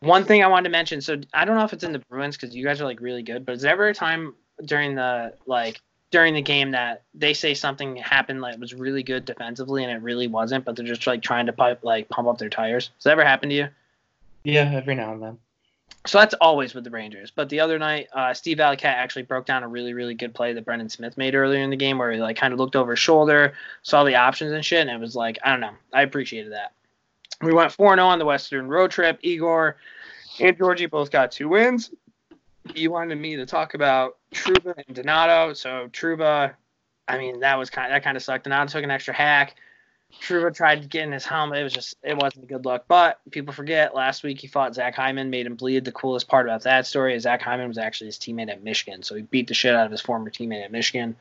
One 0.00 0.24
thing 0.24 0.42
I 0.42 0.48
wanted 0.48 0.64
to 0.64 0.70
mention, 0.70 1.00
so 1.00 1.20
I 1.32 1.44
don't 1.44 1.56
know 1.56 1.64
if 1.64 1.72
it's 1.72 1.84
in 1.84 1.92
the 1.92 2.00
Bruins 2.10 2.36
because 2.36 2.54
you 2.54 2.64
guys 2.64 2.80
are 2.80 2.84
like 2.84 3.00
really 3.00 3.22
good, 3.22 3.46
but 3.46 3.54
is 3.54 3.62
there 3.62 3.72
ever 3.72 3.88
a 3.88 3.94
time 3.94 4.34
during 4.64 4.94
the 4.94 5.34
like 5.46 5.80
during 6.10 6.34
the 6.34 6.42
game 6.42 6.70
that 6.70 7.02
they 7.14 7.34
say 7.34 7.54
something 7.54 7.96
happened 7.96 8.40
like 8.40 8.58
was 8.58 8.74
really 8.74 9.02
good 9.02 9.24
defensively 9.24 9.84
and 9.84 9.92
it 9.92 10.02
really 10.02 10.26
wasn't, 10.26 10.64
but 10.64 10.74
they're 10.74 10.86
just 10.86 11.06
like 11.06 11.22
trying 11.22 11.46
to 11.46 11.52
pipe, 11.52 11.84
like 11.84 12.08
pump 12.08 12.28
up 12.28 12.38
their 12.38 12.48
tires? 12.48 12.88
Does 12.96 13.04
that 13.04 13.10
ever 13.10 13.24
happen 13.24 13.48
to 13.50 13.54
you? 13.54 13.68
Yeah, 14.44 14.70
every 14.72 14.94
now 14.94 15.12
and 15.12 15.22
then. 15.22 15.38
So 16.06 16.18
that's 16.18 16.34
always 16.40 16.74
with 16.74 16.84
the 16.84 16.90
Rangers. 16.90 17.30
But 17.30 17.50
the 17.50 17.60
other 17.60 17.78
night, 17.78 18.08
uh, 18.14 18.32
Steve 18.32 18.58
Valiquette 18.58 18.84
actually 18.84 19.22
broke 19.22 19.44
down 19.44 19.62
a 19.62 19.68
really, 19.68 19.92
really 19.92 20.14
good 20.14 20.34
play 20.34 20.54
that 20.54 20.64
Brendan 20.64 20.88
Smith 20.88 21.18
made 21.18 21.34
earlier 21.34 21.60
in 21.60 21.68
the 21.68 21.76
game 21.76 21.98
where 21.98 22.10
he 22.10 22.20
like 22.20 22.36
kind 22.36 22.54
of 22.54 22.58
looked 22.58 22.76
over 22.76 22.92
his 22.92 22.98
shoulder, 22.98 23.52
saw 23.82 24.04
the 24.04 24.14
options 24.14 24.52
and 24.52 24.64
shit, 24.64 24.80
and 24.80 24.90
it 24.90 25.00
was 25.00 25.14
like, 25.14 25.38
I 25.44 25.50
don't 25.50 25.60
know. 25.60 25.74
I 25.92 26.02
appreciated 26.02 26.52
that. 26.52 26.72
We 27.42 27.52
went 27.52 27.72
4 27.72 27.96
0 27.96 28.06
on 28.06 28.18
the 28.18 28.24
Western 28.24 28.68
road 28.68 28.90
trip. 28.90 29.18
Igor 29.22 29.76
and 30.40 30.56
Georgie 30.56 30.86
both 30.86 31.10
got 31.10 31.30
two 31.30 31.48
wins. 31.48 31.90
You 32.74 32.90
wanted 32.90 33.16
me 33.16 33.36
to 33.36 33.46
talk 33.46 33.74
about 33.74 34.16
Trouba 34.32 34.74
and 34.86 34.96
Donato. 34.96 35.52
So 35.54 35.88
Trouba, 35.92 36.54
I 37.06 37.18
mean, 37.18 37.40
that 37.40 37.58
was 37.58 37.70
kind 37.70 37.86
of, 37.86 37.96
that 37.96 38.04
kind 38.04 38.16
of 38.16 38.22
sucked. 38.22 38.44
Donato 38.44 38.70
took 38.70 38.84
an 38.84 38.90
extra 38.90 39.14
hack. 39.14 39.56
Trouba 40.22 40.54
tried 40.54 40.82
to 40.82 40.88
get 40.88 41.04
in 41.04 41.12
his 41.12 41.26
helmet. 41.26 41.58
It 41.58 41.64
was 41.64 41.72
just, 41.72 41.96
it 42.02 42.16
wasn't 42.16 42.48
good 42.48 42.64
look. 42.64 42.86
But 42.88 43.20
people 43.30 43.52
forget 43.52 43.94
last 43.94 44.22
week 44.22 44.40
he 44.40 44.46
fought 44.46 44.74
Zach 44.74 44.94
Hyman, 44.94 45.28
made 45.28 45.46
him 45.46 45.54
bleed. 45.54 45.84
The 45.84 45.92
coolest 45.92 46.28
part 46.28 46.46
about 46.46 46.62
that 46.62 46.86
story 46.86 47.14
is 47.14 47.24
Zach 47.24 47.42
Hyman 47.42 47.68
was 47.68 47.78
actually 47.78 48.06
his 48.06 48.18
teammate 48.18 48.50
at 48.50 48.64
Michigan. 48.64 49.02
So 49.02 49.14
he 49.14 49.22
beat 49.22 49.48
the 49.48 49.54
shit 49.54 49.74
out 49.74 49.86
of 49.86 49.92
his 49.92 50.00
former 50.00 50.30
teammate 50.30 50.64
at 50.64 50.72
Michigan. 50.72 51.16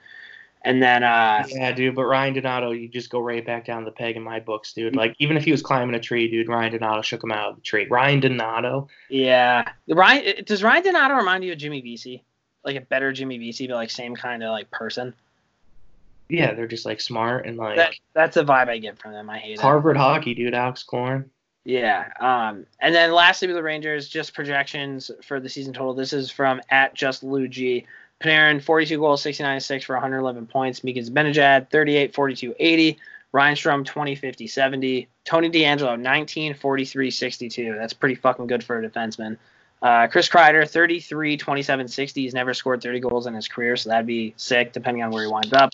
And 0.68 0.84
then, 0.84 1.02
uh, 1.04 1.46
Yeah, 1.50 1.72
dude. 1.72 1.96
But 1.96 2.06
Ryan 2.06 2.34
Donato, 2.34 2.72
you 2.72 2.90
just 2.90 3.10
go 3.10 3.20
right 3.22 3.46
back 3.46 3.66
down 3.66 3.86
the 3.86 3.92
peg 3.92 4.18
in 4.18 4.24
my 4.24 4.42
books, 4.42 4.74
dude. 4.74 4.96
Like 4.96 5.16
even 5.18 5.38
if 5.38 5.46
he 5.46 5.52
was 5.52 5.62
climbing 5.62 5.96
a 5.96 6.00
tree, 6.00 6.30
dude, 6.30 6.50
Ryan 6.50 6.74
Donato 6.74 7.02
shook 7.02 7.24
him 7.24 7.32
out 7.32 7.52
of 7.52 7.56
the 7.56 7.62
tree. 7.62 7.88
Ryan 7.90 8.20
Donato. 8.20 8.90
yeah, 9.10 9.70
Ryan 9.88 10.44
does 10.46 10.64
Ryan 10.64 10.84
Donato 10.84 11.16
remind 11.16 11.46
you 11.46 11.54
of 11.54 11.58
Jimmy 11.58 11.80
Vesey, 11.82 12.24
like 12.66 12.76
a 12.76 12.82
better 12.82 13.14
Jimmy 13.14 13.38
Vesey, 13.38 13.68
but 13.68 13.76
like 13.76 13.90
same 13.90 14.16
kind 14.16 14.44
of 14.44 14.52
like 14.52 14.70
person. 14.70 15.14
Yeah, 16.30 16.54
they're 16.54 16.68
just 16.68 16.86
like 16.86 17.00
smart 17.00 17.46
and 17.46 17.56
like 17.56 17.78
That, 17.78 17.94
that's 18.14 18.36
the 18.36 18.44
vibe 18.44 18.68
I 18.68 18.78
get 18.80 19.00
from 19.00 19.14
them. 19.14 19.30
I 19.30 19.38
hate 19.38 19.54
it. 19.54 19.62
Harvard 19.62 19.96
hockey, 19.96 20.36
dude. 20.36 20.54
Alex 20.54 20.84
Killorn. 20.86 21.30
Yeah. 21.64 22.10
Um, 22.20 22.66
and 22.80 22.94
then 22.94 23.12
lastly 23.14 23.48
with 23.48 23.56
the 23.56 23.64
Rangers, 23.64 24.08
just 24.08 24.34
projections 24.34 25.12
for 25.24 25.40
the 25.40 25.50
season 25.50 25.74
total. 25.74 25.94
This 25.94 26.14
is 26.14 26.30
from 26.32 26.62
at 26.70 26.94
just 26.94 27.24
Lou 27.24 27.48
G. 27.48 27.86
Panarin, 28.22 28.62
42 28.62 28.98
goals, 28.98 29.22
69 29.22 29.60
6 29.60 29.86
for 29.86 29.96
111 29.96 30.48
points. 30.48 30.84
Mika 30.84 31.02
Zibanejad, 31.02 31.70
38, 31.70 32.14
42, 32.14 32.56
80. 32.60 32.98
Ryan 33.32 33.56
Strome, 33.56 33.86
20, 33.86 34.16
50, 34.16 34.48
70. 34.48 35.08
Tony 35.26 35.50
DeAngelo, 35.50 36.00
19, 36.00 36.54
43, 36.56 37.12
62. 37.12 37.76
That's 37.76 37.94
pretty 37.94 38.16
fucking 38.16 38.48
good 38.48 38.64
for 38.64 38.80
a 38.80 38.90
defenseman. 38.90 39.38
Uh, 39.82 40.08
Chris 40.08 40.28
Kreider, 40.28 40.68
33, 40.68 41.38
27, 41.38 41.88
60. 41.88 42.22
He's 42.22 42.34
never 42.34 42.54
scored 42.54 42.82
30 42.82 43.00
goals 43.02 43.28
in 43.28 43.36
his 43.36 43.48
career, 43.48 43.76
so 43.78 43.90
that'd 43.90 44.08
be 44.08 44.34
sick 44.38 44.74
depending 44.74 45.04
on 45.04 45.12
where 45.12 45.24
he 45.24 45.32
winds 45.32 45.54
up. 45.54 45.74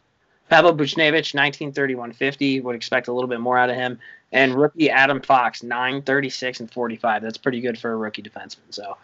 Pavel 0.49 0.75
Buchnevich, 0.75 1.33
19, 1.33 1.71
31, 1.71 2.11
50. 2.11 2.59
Would 2.61 2.75
expect 2.75 3.07
a 3.07 3.13
little 3.13 3.29
bit 3.29 3.39
more 3.39 3.57
out 3.57 3.69
of 3.69 3.75
him 3.77 3.99
and 4.33 4.55
rookie 4.55 4.89
Adam 4.89 5.21
Fox, 5.21 5.63
9, 5.63 6.01
36, 6.01 6.59
and 6.59 6.71
45. 6.71 7.21
That's 7.21 7.37
pretty 7.37 7.61
good 7.61 7.77
for 7.77 7.93
a 7.93 7.95
rookie 7.95 8.23
defenseman. 8.23 8.71
So 8.71 8.97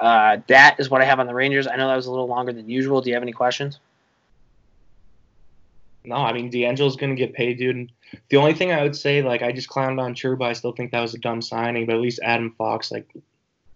uh, 0.00 0.38
that 0.48 0.78
is 0.78 0.90
what 0.90 1.00
I 1.00 1.04
have 1.04 1.20
on 1.20 1.26
the 1.26 1.34
Rangers. 1.34 1.66
I 1.66 1.76
know 1.76 1.88
that 1.88 1.96
was 1.96 2.06
a 2.06 2.10
little 2.10 2.26
longer 2.26 2.52
than 2.52 2.68
usual. 2.68 3.00
Do 3.00 3.10
you 3.10 3.14
have 3.14 3.22
any 3.22 3.32
questions? 3.32 3.78
No, 6.04 6.16
I 6.16 6.32
mean 6.32 6.50
DeAngelo's 6.50 6.96
gonna 6.96 7.14
get 7.14 7.32
paid, 7.32 7.58
dude. 7.58 7.76
And 7.76 7.92
the 8.28 8.36
only 8.36 8.52
thing 8.52 8.72
I 8.72 8.82
would 8.82 8.96
say, 8.96 9.22
like, 9.22 9.42
I 9.42 9.52
just 9.52 9.68
clowned 9.68 10.00
on 10.00 10.14
Trouba. 10.14 10.44
I 10.44 10.52
still 10.52 10.72
think 10.72 10.90
that 10.92 11.00
was 11.00 11.14
a 11.14 11.18
dumb 11.18 11.40
signing, 11.40 11.86
but 11.86 11.94
at 11.94 12.00
least 12.00 12.20
Adam 12.22 12.54
Fox 12.58 12.90
like 12.92 13.08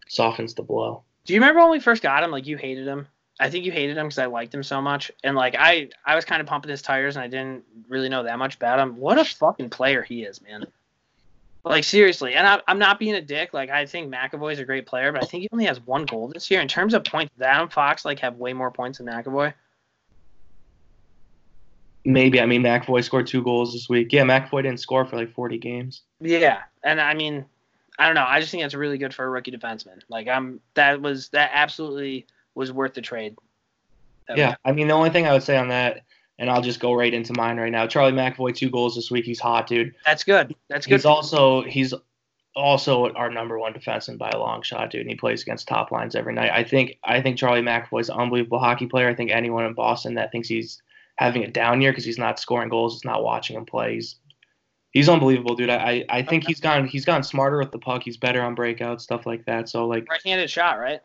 softens 0.09 0.55
the 0.55 0.63
blow. 0.63 1.03
Do 1.25 1.33
you 1.33 1.41
remember 1.41 1.61
when 1.61 1.71
we 1.71 1.81
first 1.81 2.03
got 2.03 2.23
him? 2.23 2.31
Like 2.31 2.47
you 2.47 2.57
hated 2.57 2.87
him. 2.87 3.07
I 3.41 3.51
think 3.51 3.65
you 3.65 3.73
hated 3.73 3.97
him 3.97 4.07
because 4.07 4.19
I 4.19 4.27
liked 4.27 4.53
him 4.53 4.65
so 4.65 4.83
much, 4.83 5.13
and 5.23 5.37
like 5.37 5.55
I, 5.57 5.91
I 6.05 6.17
was 6.17 6.25
kind 6.25 6.41
of 6.41 6.49
pumping 6.49 6.71
his 6.71 6.83
tires, 6.83 7.17
and 7.17 7.23
I 7.23 7.29
didn't 7.29 7.65
really 7.89 8.09
know 8.09 8.25
that 8.25 8.39
much 8.39 8.57
about 8.57 8.81
him. 8.81 8.97
What 8.97 9.19
a 9.19 9.25
fucking 9.25 9.71
player 9.71 10.03
he 10.03 10.25
is, 10.25 10.43
man! 10.43 10.67
Like 11.69 11.85
seriously, 11.85 12.35
and 12.35 12.47
I, 12.47 12.61
I'm 12.67 12.79
not 12.79 12.99
being 12.99 13.15
a 13.15 13.21
dick. 13.21 13.53
Like 13.53 13.69
I 13.69 13.85
think 13.85 14.13
McAvoy's 14.13 14.59
a 14.59 14.65
great 14.65 14.87
player, 14.87 15.13
but 15.13 15.23
I 15.23 15.27
think 15.27 15.43
he 15.43 15.49
only 15.53 15.67
has 15.67 15.79
one 15.81 16.07
goal 16.07 16.29
this 16.29 16.51
year. 16.51 16.63
In 16.63 16.69
terms 16.69 16.95
of 16.95 17.05
points, 17.05 17.31
Adam 17.43 17.69
Fox 17.69 18.07
like 18.07 18.21
have 18.21 18.37
way 18.37 18.55
more 18.55 18.71
points 18.71 18.99
than 18.99 19.07
McAvoy. 19.07 19.53
Maybe 22.07 22.41
I 22.41 22.47
mean 22.47 22.63
McAvoy 22.63 23.05
scored 23.05 23.27
two 23.27 23.43
goals 23.43 23.75
this 23.75 23.87
week. 23.87 24.15
Yeah, 24.15 24.23
McAvoy 24.23 24.63
didn't 24.63 24.81
score 24.81 25.05
for 25.05 25.17
like 25.17 25.35
40 25.35 25.59
games. 25.59 26.03
Yeah, 26.21 26.63
and 26.83 27.03
I 27.03 27.13
mean, 27.13 27.45
I 27.99 28.07
don't 28.07 28.15
know. 28.15 28.25
I 28.27 28.41
just 28.41 28.51
think 28.51 28.63
that's 28.63 28.75
really 28.75 28.97
good 28.97 29.13
for 29.13 29.27
a 29.27 29.29
rookie 29.29 29.53
defenseman. 29.53 30.01
Like 30.09 30.27
I'm, 30.27 30.61
that 30.73 31.03
was 31.03 31.29
that 31.31 31.51
absolutely 31.53 32.27
was 32.55 32.73
worth 32.73 32.95
the 32.95 33.03
trade. 33.03 33.37
Yeah, 34.35 34.57
I 34.65 34.73
mean 34.73 34.89
the 34.89 34.95
only 34.95 35.11
thing 35.11 35.27
I 35.27 35.35
would 35.35 35.43
say 35.43 35.59
on 35.59 35.69
that, 35.69 36.05
and 36.39 36.51
I'll 36.51 36.63
just 36.63 36.81
go 36.81 36.93
right 36.93 37.13
into 37.13 37.33
mine 37.35 37.59
right 37.59 37.73
now. 37.73 37.87
Charlie 37.87 38.13
McAvoy 38.13 38.55
two 38.55 38.71
goals 38.71 38.95
this 38.95 39.11
week. 39.11 39.25
He's 39.25 39.41
hot, 39.41 39.67
dude. 39.67 39.95
that's 40.05 40.25
good. 40.25 40.55
That's 40.69 40.87
good. 40.87 40.95
He's 40.95 41.05
also 41.05 41.63
he's 41.63 41.95
also 42.55 43.13
our 43.13 43.31
number 43.31 43.59
one 43.59 43.73
defenseman 43.73 44.19
by 44.19 44.31
a 44.31 44.39
long 44.39 44.63
shot, 44.63 44.91
dude. 44.91 45.03
And 45.03 45.11
he 45.11 45.17
plays 45.17 45.43
against 45.43 45.69
top 45.69 45.91
lines 45.91 46.15
every 46.15 46.35
night. 46.35 46.51
I 46.53 46.65
think 46.65 46.99
I 47.05 47.21
think 47.21 47.39
Charlie 47.39 47.63
McAvoy's 47.63 48.09
an 48.09 48.19
unbelievable 48.19 48.59
hockey 48.59 48.87
player. 48.87 49.09
I 49.09 49.15
think 49.15 49.31
anyone 49.31 49.65
in 49.65 49.75
Boston 49.75 50.15
that 50.15 50.33
thinks 50.33 50.49
he's 50.49 50.81
having 51.17 51.45
a 51.45 51.51
down 51.51 51.81
year 51.81 51.93
because 51.93 52.05
he's 52.05 52.19
not 52.19 52.39
scoring 52.39 52.69
goals 52.69 52.97
is 52.97 53.05
not 53.05 53.25
watching 53.25 53.57
him 53.57 53.67
play. 53.67 53.95
He's 53.95 54.17
he's 54.93 55.09
unbelievable, 55.09 55.57
dude. 55.57 55.71
I 55.71 56.05
I 56.09 56.23
think 56.23 56.47
he's 56.47 56.61
gone 56.61 56.87
he's 56.87 57.05
gotten 57.05 57.25
smarter 57.25 57.59
with 57.59 57.73
the 57.73 57.79
puck. 57.79 58.03
He's 58.05 58.17
better 58.17 58.43
on 58.43 58.55
breakouts, 58.55 59.03
stuff 59.03 59.27
like 59.27 59.45
that. 59.47 59.69
So 59.69 59.87
like, 59.87 60.09
right-handed 60.09 60.51
shot, 60.51 60.79
right? 60.79 61.01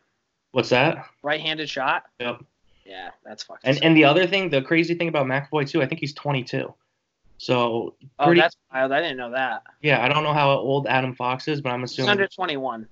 what's 0.52 0.70
that? 0.70 1.06
Right-handed 1.24 1.70
shot. 1.70 2.04
Yep. 2.20 2.44
Yeah, 2.86 3.12
that's 3.24 3.44
fucking. 3.44 3.70
And 3.70 3.84
and 3.84 3.98
the 3.98 4.06
other 4.06 4.28
thing, 4.28 4.50
the 4.50 4.62
crazy 4.62 4.96
thing 4.96 5.08
about 5.08 5.26
McAvoy 5.26 5.70
too, 5.70 5.82
I 5.82 5.88
think 5.88 6.02
he's 6.02 6.14
22. 6.14 6.74
So 7.38 7.96
oh, 8.20 8.36
that's 8.36 8.56
wild. 8.74 8.92
I 8.92 9.02
didn't 9.02 9.18
know 9.18 9.32
that. 9.32 9.64
yeah, 9.82 10.04
I 10.04 10.08
don't 10.08 10.24
know 10.24 10.34
how 10.34 10.52
old 10.52 10.88
Adam 10.88 11.14
Fox 11.14 11.48
is, 11.48 11.62
but 11.62 11.72
I'm 11.72 11.82
He's 11.82 11.92
assuming 11.92 12.12
under 12.12 12.28
21. 12.28 12.88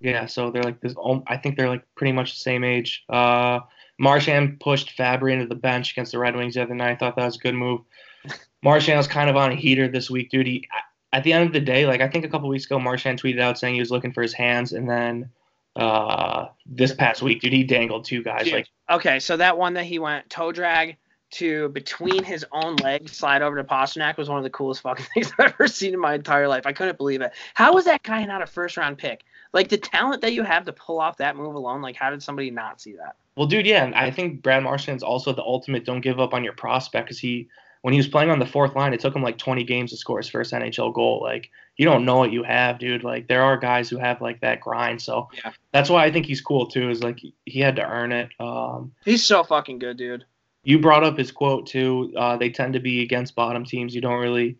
Yeah, 0.00 0.26
so 0.26 0.50
they're 0.50 0.62
like 0.62 0.80
this. 0.80 0.94
I 1.26 1.36
think 1.36 1.56
they're 1.56 1.68
like 1.68 1.82
pretty 1.94 2.12
much 2.12 2.34
the 2.34 2.40
same 2.40 2.64
age. 2.64 3.04
Uh, 3.08 3.60
Marchand 3.98 4.60
pushed 4.60 4.96
Fabbri 4.96 5.32
into 5.32 5.46
the 5.46 5.54
bench 5.54 5.92
against 5.92 6.12
the 6.12 6.18
Red 6.18 6.36
Wings 6.36 6.54
the 6.54 6.62
other 6.62 6.74
night. 6.74 6.92
I 6.92 6.96
thought 6.96 7.16
that 7.16 7.24
was 7.24 7.36
a 7.36 7.40
good 7.40 7.54
move. 7.54 7.80
Marchand's 8.62 9.06
kind 9.06 9.30
of 9.30 9.36
on 9.36 9.52
a 9.52 9.54
heater 9.54 9.88
this 9.88 10.10
week, 10.10 10.30
dude. 10.30 10.46
He, 10.46 10.68
at 11.12 11.24
the 11.24 11.32
end 11.32 11.46
of 11.46 11.52
the 11.52 11.60
day, 11.60 11.86
like 11.86 12.02
I 12.02 12.08
think 12.08 12.24
a 12.24 12.28
couple 12.28 12.48
weeks 12.48 12.66
ago, 12.66 12.78
Marchand 12.78 13.22
tweeted 13.22 13.40
out 13.40 13.58
saying 13.58 13.74
he 13.74 13.80
was 13.80 13.90
looking 13.90 14.12
for 14.12 14.22
his 14.22 14.34
hands, 14.34 14.72
and 14.72 14.88
then 14.88 15.30
uh, 15.76 16.48
this 16.64 16.94
past 16.94 17.22
week, 17.22 17.40
dude, 17.40 17.52
he 17.52 17.64
dangled 17.64 18.04
two 18.04 18.22
guys. 18.22 18.44
Dude. 18.44 18.54
Like, 18.54 18.68
Okay, 18.90 19.18
so 19.18 19.36
that 19.36 19.58
one 19.58 19.74
that 19.74 19.84
he 19.84 19.98
went 19.98 20.30
toe 20.30 20.52
drag 20.52 20.96
to 21.32 21.68
between 21.70 22.22
his 22.22 22.46
own 22.52 22.76
legs, 22.76 23.16
slide 23.16 23.42
over 23.42 23.56
to 23.56 23.64
Pastrnak 23.64 24.16
was 24.16 24.28
one 24.28 24.38
of 24.38 24.44
the 24.44 24.50
coolest 24.50 24.82
fucking 24.82 25.06
things 25.14 25.32
I've 25.38 25.52
ever 25.54 25.66
seen 25.66 25.92
in 25.92 26.00
my 26.00 26.14
entire 26.14 26.46
life. 26.46 26.66
I 26.66 26.72
couldn't 26.72 26.98
believe 26.98 27.20
it. 27.20 27.32
How 27.54 27.74
was 27.74 27.84
that 27.86 28.02
guy 28.02 28.24
not 28.24 28.42
a 28.42 28.46
first 28.46 28.76
round 28.76 28.98
pick? 28.98 29.24
Like 29.52 29.68
the 29.68 29.76
talent 29.76 30.22
that 30.22 30.32
you 30.34 30.44
have 30.44 30.64
to 30.66 30.72
pull 30.72 31.00
off 31.00 31.16
that 31.18 31.36
move 31.36 31.54
alone, 31.54 31.82
like 31.82 31.96
how 31.96 32.10
did 32.10 32.22
somebody 32.22 32.50
not 32.50 32.80
see 32.80 32.92
that? 32.96 33.16
well, 33.36 33.46
dude, 33.46 33.66
yeah, 33.66 33.84
and 33.84 33.94
I 33.94 34.10
think 34.10 34.42
Brad 34.42 34.62
Marchand's 34.62 35.02
also 35.02 35.32
the 35.32 35.42
ultimate. 35.42 35.84
Don't 35.84 36.00
give 36.00 36.18
up 36.20 36.32
on 36.32 36.42
your 36.42 36.54
prospect 36.54 37.06
because 37.06 37.18
he. 37.18 37.48
When 37.82 37.92
he 37.92 37.98
was 37.98 38.08
playing 38.08 38.30
on 38.30 38.40
the 38.40 38.46
fourth 38.46 38.74
line, 38.74 38.94
it 38.94 38.98
took 38.98 39.14
him 39.14 39.22
like 39.22 39.38
20 39.38 39.62
games 39.62 39.92
to 39.92 39.96
score 39.96 40.18
his 40.18 40.28
first 40.28 40.52
NHL 40.52 40.92
goal. 40.92 41.20
Like, 41.22 41.50
you 41.76 41.84
don't 41.84 42.04
know 42.04 42.16
what 42.16 42.32
you 42.32 42.42
have, 42.42 42.78
dude. 42.78 43.04
Like, 43.04 43.28
there 43.28 43.42
are 43.42 43.56
guys 43.58 43.88
who 43.90 43.98
have 43.98 44.20
like 44.20 44.40
that 44.40 44.60
grind. 44.60 45.00
So 45.02 45.28
Yeah. 45.44 45.52
that's 45.72 45.90
why 45.90 46.04
I 46.04 46.10
think 46.10 46.26
he's 46.26 46.40
cool 46.40 46.66
too. 46.66 46.88
Is 46.90 47.02
like 47.02 47.20
he 47.44 47.60
had 47.60 47.76
to 47.76 47.86
earn 47.86 48.12
it. 48.12 48.30
Um, 48.40 48.92
He's 49.04 49.24
so 49.24 49.44
fucking 49.44 49.78
good, 49.78 49.96
dude. 49.96 50.24
you 50.64 50.78
brought 50.78 51.04
up 51.04 51.16
his 51.18 51.30
quote 51.30 51.66
too. 51.66 52.12
Uh, 52.16 52.36
they 52.36 52.50
tend 52.50 52.72
to 52.74 52.80
be 52.80 53.02
against 53.02 53.34
bottom 53.34 53.64
teams. 53.64 53.94
You 53.94 54.00
don't 54.00 54.20
really 54.20 54.56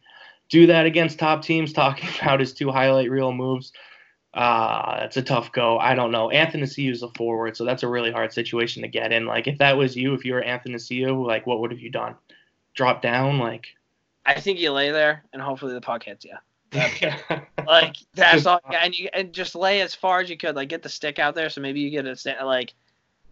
do 0.49 0.67
that 0.69 0.87
against 0.87 1.19
top 1.19 1.43
teams. 1.43 1.73
Talking 1.73 2.09
about 2.23 2.41
his 2.41 2.53
two 2.53 2.71
highlight 2.71 3.11
reel 3.11 3.33
moves. 3.33 3.73
Uh, 4.35 5.01
that's 5.01 5.17
a 5.17 5.23
tough 5.23 5.51
go. 5.53 5.79
I 5.79 5.95
don't 5.95 6.11
know. 6.13 6.29
Anthony 6.29 6.65
is 6.89 7.03
a 7.03 7.09
forward, 7.17 7.57
so 7.57 7.65
that's 7.65 7.83
a 7.83 7.89
really 7.89 8.13
hard 8.13 8.35
situation 8.35 8.83
to 8.83 8.89
get 8.89 9.11
in. 9.11 9.25
Like, 9.25 9.47
if 9.47 9.57
that 9.59 9.79
was 9.79 9.97
you, 9.97 10.13
if 10.13 10.27
you 10.27 10.35
were 10.35 10.43
Anthony 10.43 10.77
like, 11.11 11.47
what 11.47 11.61
would 11.61 11.71
have 11.71 11.81
you 11.81 11.91
done? 11.91 12.17
Drop 12.75 13.01
down, 13.01 13.39
like. 13.39 13.69
I 14.27 14.39
think 14.41 14.59
you 14.59 14.73
lay 14.73 14.91
there 14.91 15.25
and 15.33 15.41
hopefully 15.41 15.73
the 15.73 15.81
puck 15.81 16.03
hits 16.03 16.25
you. 16.27 16.35
Like 17.67 17.97
that's 18.15 18.47
all, 18.47 18.61
and 18.81 18.97
you 18.97 19.09
and 19.13 19.33
just 19.33 19.57
lay 19.57 19.81
as 19.81 19.93
far 19.93 20.21
as 20.21 20.31
you 20.31 20.37
could. 20.37 20.55
Like 20.55 20.69
get 20.69 20.85
the 20.85 20.89
stick 20.89 21.19
out 21.19 21.35
there, 21.35 21.51
so 21.51 21.61
maybe 21.61 21.81
you 21.81 21.91
get 21.91 22.07
a 22.07 22.45
like. 22.45 22.75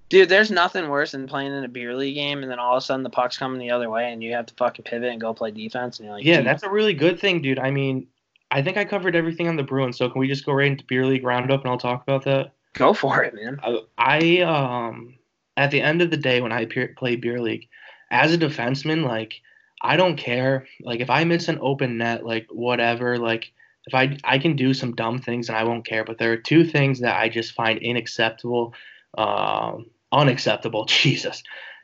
Dude, 0.09 0.29
there's 0.29 0.51
nothing 0.51 0.88
worse 0.88 1.12
than 1.12 1.29
playing 1.29 1.53
in 1.53 1.62
a 1.64 1.68
beer 1.68 1.94
league 1.94 2.16
game 2.16 2.42
and 2.42 2.51
then 2.51 2.59
all 2.59 2.77
of 2.77 2.83
a 2.83 2.85
sudden 2.85 3.05
the 3.05 3.11
puck's 3.11 3.38
coming 3.38 3.59
the 3.59 3.70
other 3.70 3.88
way 3.88 4.12
and 4.12 4.23
you 4.23 4.33
have 4.33 4.47
to 4.47 4.55
fucking 4.55 4.85
pivot 4.85 5.11
and 5.11 5.20
go 5.20 5.33
play 5.33 5.51
defense 5.51 5.99
and 5.99 6.07
you're 6.07 6.16
like, 6.16 6.25
yeah, 6.25 6.38
"Gee, 6.38 6.44
that's 6.44 6.62
a 6.62 6.68
really 6.68 6.92
good 6.92 7.18
thing, 7.18 7.40
dude. 7.40 7.59
I 7.59 7.70
mean, 7.70 8.07
I 8.51 8.61
think 8.61 8.77
I 8.77 8.85
covered 8.85 9.16
everything 9.16 9.49
on 9.49 9.57
the 9.57 9.62
Bruins, 9.62 9.97
so 9.97 10.11
can 10.11 10.20
we 10.20 10.29
just 10.29 10.44
go 10.44 10.53
right 10.53 10.66
into 10.66 10.85
beer 10.85 11.07
league 11.07 11.25
roundup 11.25 11.62
and 11.62 11.70
I'll 11.70 11.79
talk 11.79 12.03
about 12.03 12.25
that? 12.25 12.53
go 12.75 12.92
for 12.92 13.23
it, 13.23 13.35
man. 13.35 13.59
I, 13.62 13.81
I 13.97 14.40
um 14.42 15.14
at 15.57 15.70
the 15.70 15.81
end 15.81 16.03
of 16.03 16.11
the 16.11 16.16
day 16.16 16.40
when 16.40 16.53
I 16.53 16.66
pe- 16.66 16.88
play 16.88 17.16
beer 17.16 17.40
league 17.40 17.68
as 18.11 18.35
a 18.35 18.38
defenseman 18.38 19.05
like 19.05 19.40
I 19.85 19.97
don't 19.97 20.16
care 20.16 20.66
like 20.83 21.01
if 21.01 21.11
I 21.11 21.25
miss 21.25 21.49
an 21.49 21.59
open 21.61 21.99
net 21.99 22.25
like 22.25 22.47
whatever 22.51 23.18
like 23.18 23.53
if 23.87 23.94
I 23.94 24.18
I 24.25 24.38
can 24.38 24.57
do 24.57 24.75
some 24.75 24.94
dumb 24.94 25.18
things 25.18 25.49
and 25.49 25.59
I 25.59 25.64
won't 25.64 25.87
care 25.87 26.05
but 26.05 26.18
there 26.18 26.33
are 26.33 26.37
two 26.37 26.64
things 26.64 27.01
that 27.01 27.20
I 27.20 27.29
just 27.29 27.53
find 27.53 27.85
unacceptable 27.85 28.75
um 29.16 29.87
unacceptable 30.12 30.85
Jesus 30.88 31.42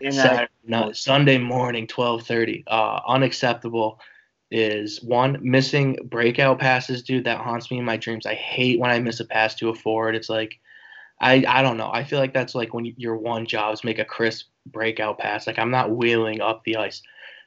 Saturday, 0.08 0.52
no, 0.66 0.92
Sunday 0.92 1.38
morning, 1.38 1.86
twelve 1.86 2.22
thirty. 2.22 2.64
Uh, 2.66 3.00
unacceptable 3.06 4.00
is 4.50 5.02
one 5.02 5.38
missing 5.42 5.96
breakout 6.04 6.58
passes, 6.58 7.02
dude. 7.02 7.24
That 7.24 7.40
haunts 7.40 7.70
me 7.70 7.78
in 7.78 7.84
my 7.84 7.96
dreams. 7.96 8.26
I 8.26 8.34
hate 8.34 8.80
when 8.80 8.90
I 8.90 8.98
miss 8.98 9.20
a 9.20 9.24
pass 9.24 9.54
to 9.56 9.68
a 9.68 9.74
forward. 9.74 10.14
It's 10.14 10.28
like, 10.28 10.58
I 11.20 11.44
I 11.46 11.62
don't 11.62 11.76
know. 11.76 11.90
I 11.92 12.04
feel 12.04 12.18
like 12.18 12.34
that's 12.34 12.54
like 12.54 12.72
when 12.74 12.86
you, 12.86 12.94
your 12.96 13.16
one 13.16 13.46
job 13.46 13.74
is 13.74 13.84
make 13.84 13.98
a 13.98 14.04
crisp 14.04 14.46
breakout 14.66 15.18
pass. 15.18 15.46
Like 15.46 15.58
I'm 15.58 15.70
not 15.70 15.90
wheeling 15.94 16.40
up 16.40 16.64
the 16.64 16.76
ice. 16.76 17.02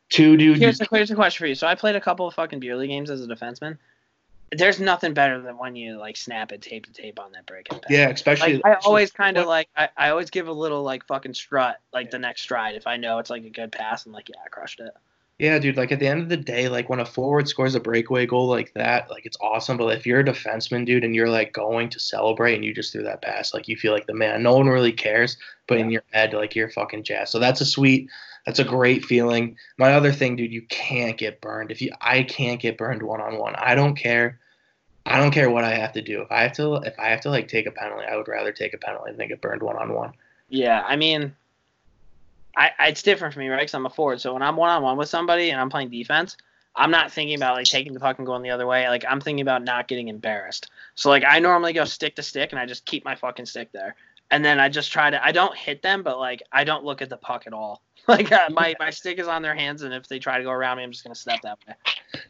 Two, 0.10 0.38
dude. 0.38 0.58
here's 0.58 0.78
the 0.78 0.88
here's 0.92 1.10
the 1.10 1.16
question 1.16 1.44
for 1.44 1.48
you. 1.48 1.56
So 1.56 1.68
I 1.68 1.76
played 1.76 1.96
a 1.96 2.02
couple 2.02 2.28
of 2.28 2.34
fucking 2.34 2.60
beer 2.60 2.76
league 2.76 2.90
games 2.90 3.10
as 3.10 3.22
a 3.22 3.28
defenseman. 3.28 3.78
There's 4.52 4.80
nothing 4.80 5.16
better 5.16 5.42
than 5.42 5.58
when 5.58 5.76
you 5.76 5.98
like 5.98 6.16
snap 6.16 6.52
it 6.52 6.62
tape 6.62 6.86
to 6.86 6.94
tape 6.94 7.20
on 7.20 7.32
that 7.32 7.48
break. 7.48 7.68
yeah, 7.90 8.10
especially. 8.10 8.56
Like, 8.56 8.66
I 8.66 8.74
always 8.86 9.12
kind 9.24 9.38
of 9.38 9.48
like 9.48 9.68
I, 9.76 9.90
I 9.98 10.10
always 10.10 10.30
give 10.30 10.48
a 10.48 10.52
little 10.52 10.84
like 10.84 11.06
fucking 11.08 11.34
strut 11.34 11.80
like 11.92 12.12
the 12.12 12.20
next 12.20 12.42
stride 12.42 12.76
if 12.76 12.86
I 12.86 12.98
know 12.98 13.18
it's 13.18 13.30
like 13.30 13.44
a 13.46 13.50
good 13.50 13.72
pass. 13.72 14.06
I'm 14.06 14.12
like 14.12 14.30
yeah 14.30 14.36
I 14.46 14.50
crushed 14.50 14.80
it. 14.80 14.94
Yeah, 15.40 15.58
dude. 15.58 15.78
Like 15.78 15.92
at 15.92 16.00
the 16.00 16.08
end 16.08 16.22
of 16.22 16.30
the 16.30 16.38
day, 16.38 16.70
like 16.70 16.90
when 16.90 17.00
a 17.00 17.06
forward 17.06 17.48
scores 17.48 17.74
a 17.74 17.80
breakaway 17.80 18.26
goal 18.26 18.48
like 18.48 18.74
that, 18.76 19.10
like 19.10 19.26
it's 19.26 19.38
awesome. 19.42 19.78
But 19.78 19.88
if 19.98 20.06
you're 20.06 20.20
a 20.20 20.24
defenseman, 20.24 20.86
dude, 20.86 21.04
and 21.04 21.16
you're 21.16 21.30
like 21.30 21.54
going 21.54 21.90
to 21.90 22.00
celebrate 22.00 22.56
and 22.56 22.64
you 22.64 22.74
just 22.74 22.94
threw 22.94 23.04
that 23.04 23.24
pass, 23.24 23.54
like 23.54 23.68
you 23.68 23.76
feel 23.76 23.94
like 23.94 24.06
the 24.06 24.14
man. 24.14 24.44
No 24.44 24.56
one 24.56 24.70
really 24.70 24.94
cares, 24.94 25.38
but 25.68 25.80
in 25.80 25.90
your 25.90 26.04
head, 26.12 26.34
like 26.34 26.56
you're 26.56 26.70
fucking 26.70 27.04
jazzed. 27.04 27.32
So 27.32 27.40
that's 27.40 27.62
a 27.62 27.66
sweet, 27.66 28.10
that's 28.46 28.60
a 28.60 28.64
great 28.64 29.06
feeling. 29.06 29.58
My 29.78 29.94
other 29.94 30.12
thing, 30.12 30.36
dude, 30.36 30.52
you 30.52 30.64
can't 30.64 31.18
get 31.18 31.42
burned. 31.42 31.72
If 31.72 31.82
you, 31.82 31.92
I 32.02 32.24
can't 32.24 32.60
get 32.60 32.78
burned 32.78 33.02
one 33.02 33.22
on 33.22 33.38
one. 33.38 33.56
I 33.56 33.76
don't 33.76 33.96
care. 33.96 34.40
I 35.06 35.18
don't 35.18 35.32
care 35.32 35.50
what 35.50 35.64
I 35.64 35.76
have 35.76 35.94
to 35.94 36.02
do. 36.02 36.22
If 36.22 36.32
I 36.32 36.44
have 36.44 36.54
to, 36.54 36.76
if 36.76 36.98
I 37.00 37.10
have 37.10 37.22
to 37.22 37.30
like 37.30 37.48
take 37.48 37.66
a 37.66 37.72
penalty, 37.72 38.06
I 38.06 38.16
would 38.16 38.28
rather 38.28 38.52
take 38.52 38.74
a 38.74 38.78
penalty 38.78 39.14
than 39.14 39.28
get 39.28 39.42
burned 39.42 39.62
one 39.62 39.78
on 39.78 39.94
one. 39.94 40.14
Yeah, 40.50 40.84
I 40.86 40.96
mean, 40.96 41.36
I, 42.56 42.72
it's 42.80 43.02
different 43.02 43.34
for 43.34 43.40
me, 43.40 43.50
right? 43.50 43.60
Because 43.60 43.74
I'm 43.74 43.86
a 43.86 43.90
forward. 43.90 44.22
So 44.22 44.34
when 44.34 44.44
I'm 44.44 44.56
one 44.56 44.70
on 44.70 44.84
one 44.84 44.98
with 44.98 45.10
somebody 45.10 45.50
and 45.50 45.60
I'm 45.60 45.70
playing 45.70 45.90
defense, 45.90 46.38
I'm 46.76 46.92
not 46.92 47.12
thinking 47.12 47.36
about 47.36 47.56
like 47.56 47.66
taking 47.66 47.94
the 47.94 48.00
puck 48.00 48.18
and 48.18 48.26
going 48.26 48.44
the 48.44 48.50
other 48.50 48.66
way. 48.66 48.88
Like 48.88 49.06
I'm 49.08 49.20
thinking 49.20 49.42
about 49.42 49.64
not 49.64 49.88
getting 49.88 50.08
embarrassed. 50.08 50.70
So 50.96 51.10
like 51.10 51.24
I 51.28 51.40
normally 51.40 51.74
go 51.74 51.86
stick 51.86 52.16
to 52.16 52.24
stick 52.24 52.52
and 52.52 52.60
I 52.60 52.66
just 52.66 52.86
keep 52.86 53.06
my 53.06 53.16
fucking 53.16 53.46
stick 53.46 53.72
there, 53.72 53.96
and 54.32 54.44
then 54.44 54.60
I 54.60 54.70
just 54.70 54.92
try 54.92 55.10
to. 55.10 55.24
I 55.24 55.32
don't 55.32 55.56
hit 55.56 55.82
them, 55.82 56.04
but 56.04 56.20
like 56.20 56.44
I 56.52 56.64
don't 56.64 56.84
look 56.84 57.02
at 57.02 57.10
the 57.10 57.18
puck 57.18 57.44
at 57.46 57.54
all. 57.54 57.82
Like 58.08 58.34
uh, 58.34 58.50
my 58.52 58.76
my 58.82 58.90
stick 58.90 59.18
is 59.18 59.30
on 59.30 59.42
their 59.42 59.56
hands, 59.56 59.82
and 59.82 59.94
if 59.94 60.10
they 60.10 60.20
try 60.20 60.38
to 60.38 60.44
go 60.44 60.52
around 60.52 60.76
me, 60.76 60.84
I'm 60.84 60.92
just 60.92 61.06
gonna 61.06 61.16
step 61.16 61.40
that 61.44 61.58
way. 61.66 61.74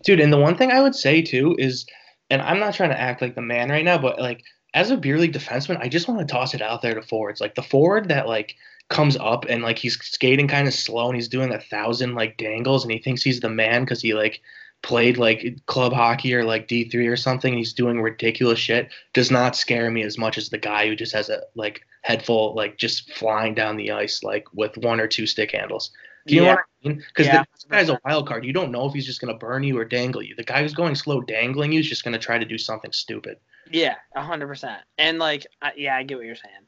Dude, 0.03 0.19
and 0.19 0.31
the 0.31 0.37
one 0.37 0.55
thing 0.55 0.71
I 0.71 0.79
would 0.79 0.93
say 0.93 1.23
too 1.23 1.55
is, 1.57 1.87
and 2.29 2.43
I'm 2.43 2.59
not 2.59 2.75
trying 2.75 2.91
to 2.91 2.99
act 2.99 3.23
like 3.23 3.33
the 3.33 3.41
man 3.41 3.69
right 3.69 3.83
now, 3.83 3.97
but 3.97 4.19
like 4.19 4.43
as 4.75 4.91
a 4.91 4.97
beer 4.97 5.17
league 5.17 5.33
defenseman, 5.33 5.79
I 5.79 5.87
just 5.87 6.07
want 6.07 6.19
to 6.19 6.31
toss 6.31 6.53
it 6.53 6.61
out 6.61 6.83
there 6.83 6.93
to 6.93 7.01
forwards. 7.01 7.41
Like 7.41 7.55
the 7.55 7.63
forward 7.63 8.09
that 8.09 8.27
like 8.27 8.55
comes 8.89 9.17
up 9.17 9.45
and 9.49 9.63
like 9.63 9.79
he's 9.79 9.97
skating 9.99 10.47
kind 10.47 10.67
of 10.67 10.73
slow 10.73 11.07
and 11.07 11.15
he's 11.15 11.27
doing 11.27 11.51
a 11.51 11.59
thousand 11.59 12.15
like 12.15 12.37
dangles 12.37 12.83
and 12.83 12.91
he 12.91 12.99
thinks 12.99 13.23
he's 13.23 13.39
the 13.39 13.49
man 13.49 13.81
because 13.81 14.01
he 14.01 14.13
like 14.13 14.41
played 14.83 15.17
like 15.17 15.59
club 15.65 15.93
hockey 15.93 16.35
or 16.35 16.43
like 16.43 16.67
D3 16.67 17.09
or 17.09 17.15
something 17.15 17.53
and 17.53 17.57
he's 17.57 17.73
doing 17.73 18.01
ridiculous 18.01 18.59
shit 18.59 18.89
does 19.13 19.31
not 19.31 19.55
scare 19.55 19.89
me 19.89 20.03
as 20.03 20.17
much 20.17 20.37
as 20.37 20.49
the 20.49 20.57
guy 20.57 20.87
who 20.87 20.95
just 20.95 21.13
has 21.13 21.29
a 21.29 21.41
like 21.55 21.81
head 22.01 22.23
full 22.23 22.53
like 22.53 22.77
just 22.77 23.11
flying 23.13 23.55
down 23.55 23.77
the 23.77 23.91
ice 23.91 24.23
like 24.23 24.45
with 24.53 24.77
one 24.77 24.99
or 24.99 25.07
two 25.07 25.25
stick 25.25 25.51
handles. 25.51 25.91
Do 26.27 26.35
you 26.35 26.41
know 26.41 26.49
what 26.49 26.59
I 26.59 26.87
mean? 26.87 26.97
Because 27.07 27.27
Yeah. 27.27 27.43
this 27.53 27.63
guy's 27.65 27.89
a 27.89 27.99
wild 28.05 28.27
card. 28.27 28.45
You 28.45 28.53
don't 28.53 28.71
know 28.71 28.85
if 28.85 28.93
he's 28.93 29.05
just 29.05 29.19
going 29.19 29.33
to 29.33 29.37
burn 29.37 29.63
you 29.63 29.77
or 29.77 29.85
dangle 29.85 30.21
you. 30.21 30.35
The 30.35 30.43
guy 30.43 30.61
who's 30.61 30.73
going 30.73 30.95
slow 30.95 31.21
dangling 31.21 31.71
you 31.71 31.79
is 31.79 31.89
just 31.89 32.03
going 32.03 32.13
to 32.13 32.19
try 32.19 32.37
to 32.37 32.45
do 32.45 32.57
something 32.57 32.91
stupid. 32.91 33.37
Yeah, 33.71 33.95
a 34.15 34.21
hundred 34.21 34.47
percent. 34.47 34.81
And 34.97 35.19
like, 35.19 35.47
I, 35.61 35.71
yeah, 35.75 35.95
I 35.95 36.03
get 36.03 36.17
what 36.17 36.25
you're 36.25 36.35
saying. 36.35 36.65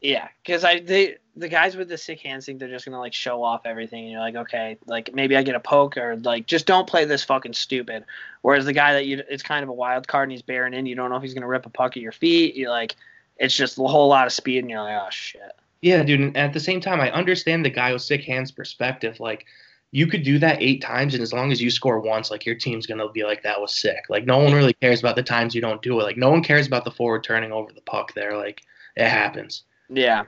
Yeah, 0.00 0.28
because 0.42 0.64
I 0.64 0.80
they 0.80 1.16
the 1.38 1.48
guys 1.48 1.76
with 1.76 1.88
the 1.88 1.96
sick 1.96 2.20
hands 2.20 2.46
think 2.46 2.58
they're 2.58 2.68
just 2.68 2.84
gonna 2.84 2.98
like 2.98 3.14
show 3.14 3.42
off 3.42 3.62
everything, 3.64 4.04
and 4.04 4.12
you're 4.12 4.20
like, 4.20 4.34
okay, 4.34 4.76
like 4.86 5.14
maybe 5.14 5.36
I 5.36 5.42
get 5.42 5.54
a 5.54 5.60
poke 5.60 5.96
or 5.96 6.16
like 6.16 6.46
just 6.46 6.66
don't 6.66 6.86
play 6.86 7.04
this 7.04 7.22
fucking 7.24 7.52
stupid. 7.52 8.04
Whereas 8.42 8.64
the 8.64 8.72
guy 8.72 8.94
that 8.94 9.06
you 9.06 9.22
it's 9.28 9.42
kind 9.42 9.62
of 9.62 9.68
a 9.68 9.72
wild 9.72 10.08
card 10.08 10.24
and 10.24 10.32
he's 10.32 10.42
bearing 10.42 10.74
in, 10.74 10.86
you 10.86 10.96
don't 10.96 11.10
know 11.10 11.16
if 11.16 11.22
he's 11.22 11.34
gonna 11.34 11.46
rip 11.46 11.66
a 11.66 11.70
puck 11.70 11.96
at 11.96 12.02
your 12.02 12.12
feet. 12.12 12.56
You 12.56 12.70
like, 12.70 12.96
it's 13.36 13.54
just 13.54 13.78
a 13.78 13.82
whole 13.82 14.08
lot 14.08 14.26
of 14.26 14.32
speed, 14.32 14.58
and 14.58 14.70
you're 14.70 14.82
like, 14.82 15.00
oh 15.00 15.10
shit. 15.10 15.52
Yeah, 15.80 16.02
dude. 16.02 16.20
And 16.20 16.36
at 16.36 16.52
the 16.52 16.60
same 16.60 16.80
time, 16.80 17.00
I 17.00 17.10
understand 17.12 17.64
the 17.64 17.70
guy 17.70 17.92
with 17.92 18.02
sick 18.02 18.24
hands 18.24 18.50
perspective. 18.50 19.20
Like, 19.20 19.46
you 19.92 20.08
could 20.08 20.24
do 20.24 20.38
that 20.40 20.60
eight 20.60 20.82
times, 20.82 21.14
and 21.14 21.22
as 21.22 21.32
long 21.32 21.52
as 21.52 21.62
you 21.62 21.70
score 21.70 22.00
once, 22.00 22.32
like 22.32 22.44
your 22.44 22.56
team's 22.56 22.86
gonna 22.86 23.08
be 23.10 23.22
like 23.22 23.44
that 23.44 23.60
was 23.60 23.74
sick. 23.74 24.04
Like, 24.08 24.26
no 24.26 24.38
one 24.38 24.52
really 24.52 24.74
cares 24.74 24.98
about 24.98 25.14
the 25.14 25.22
times 25.22 25.54
you 25.54 25.60
don't 25.60 25.82
do 25.82 26.00
it. 26.00 26.02
Like, 26.02 26.16
no 26.16 26.30
one 26.30 26.42
cares 26.42 26.66
about 26.66 26.84
the 26.84 26.90
forward 26.90 27.22
turning 27.22 27.52
over 27.52 27.72
the 27.72 27.80
puck 27.82 28.12
there. 28.14 28.36
Like, 28.36 28.62
it 28.96 29.08
happens. 29.08 29.62
Yeah, 29.88 30.24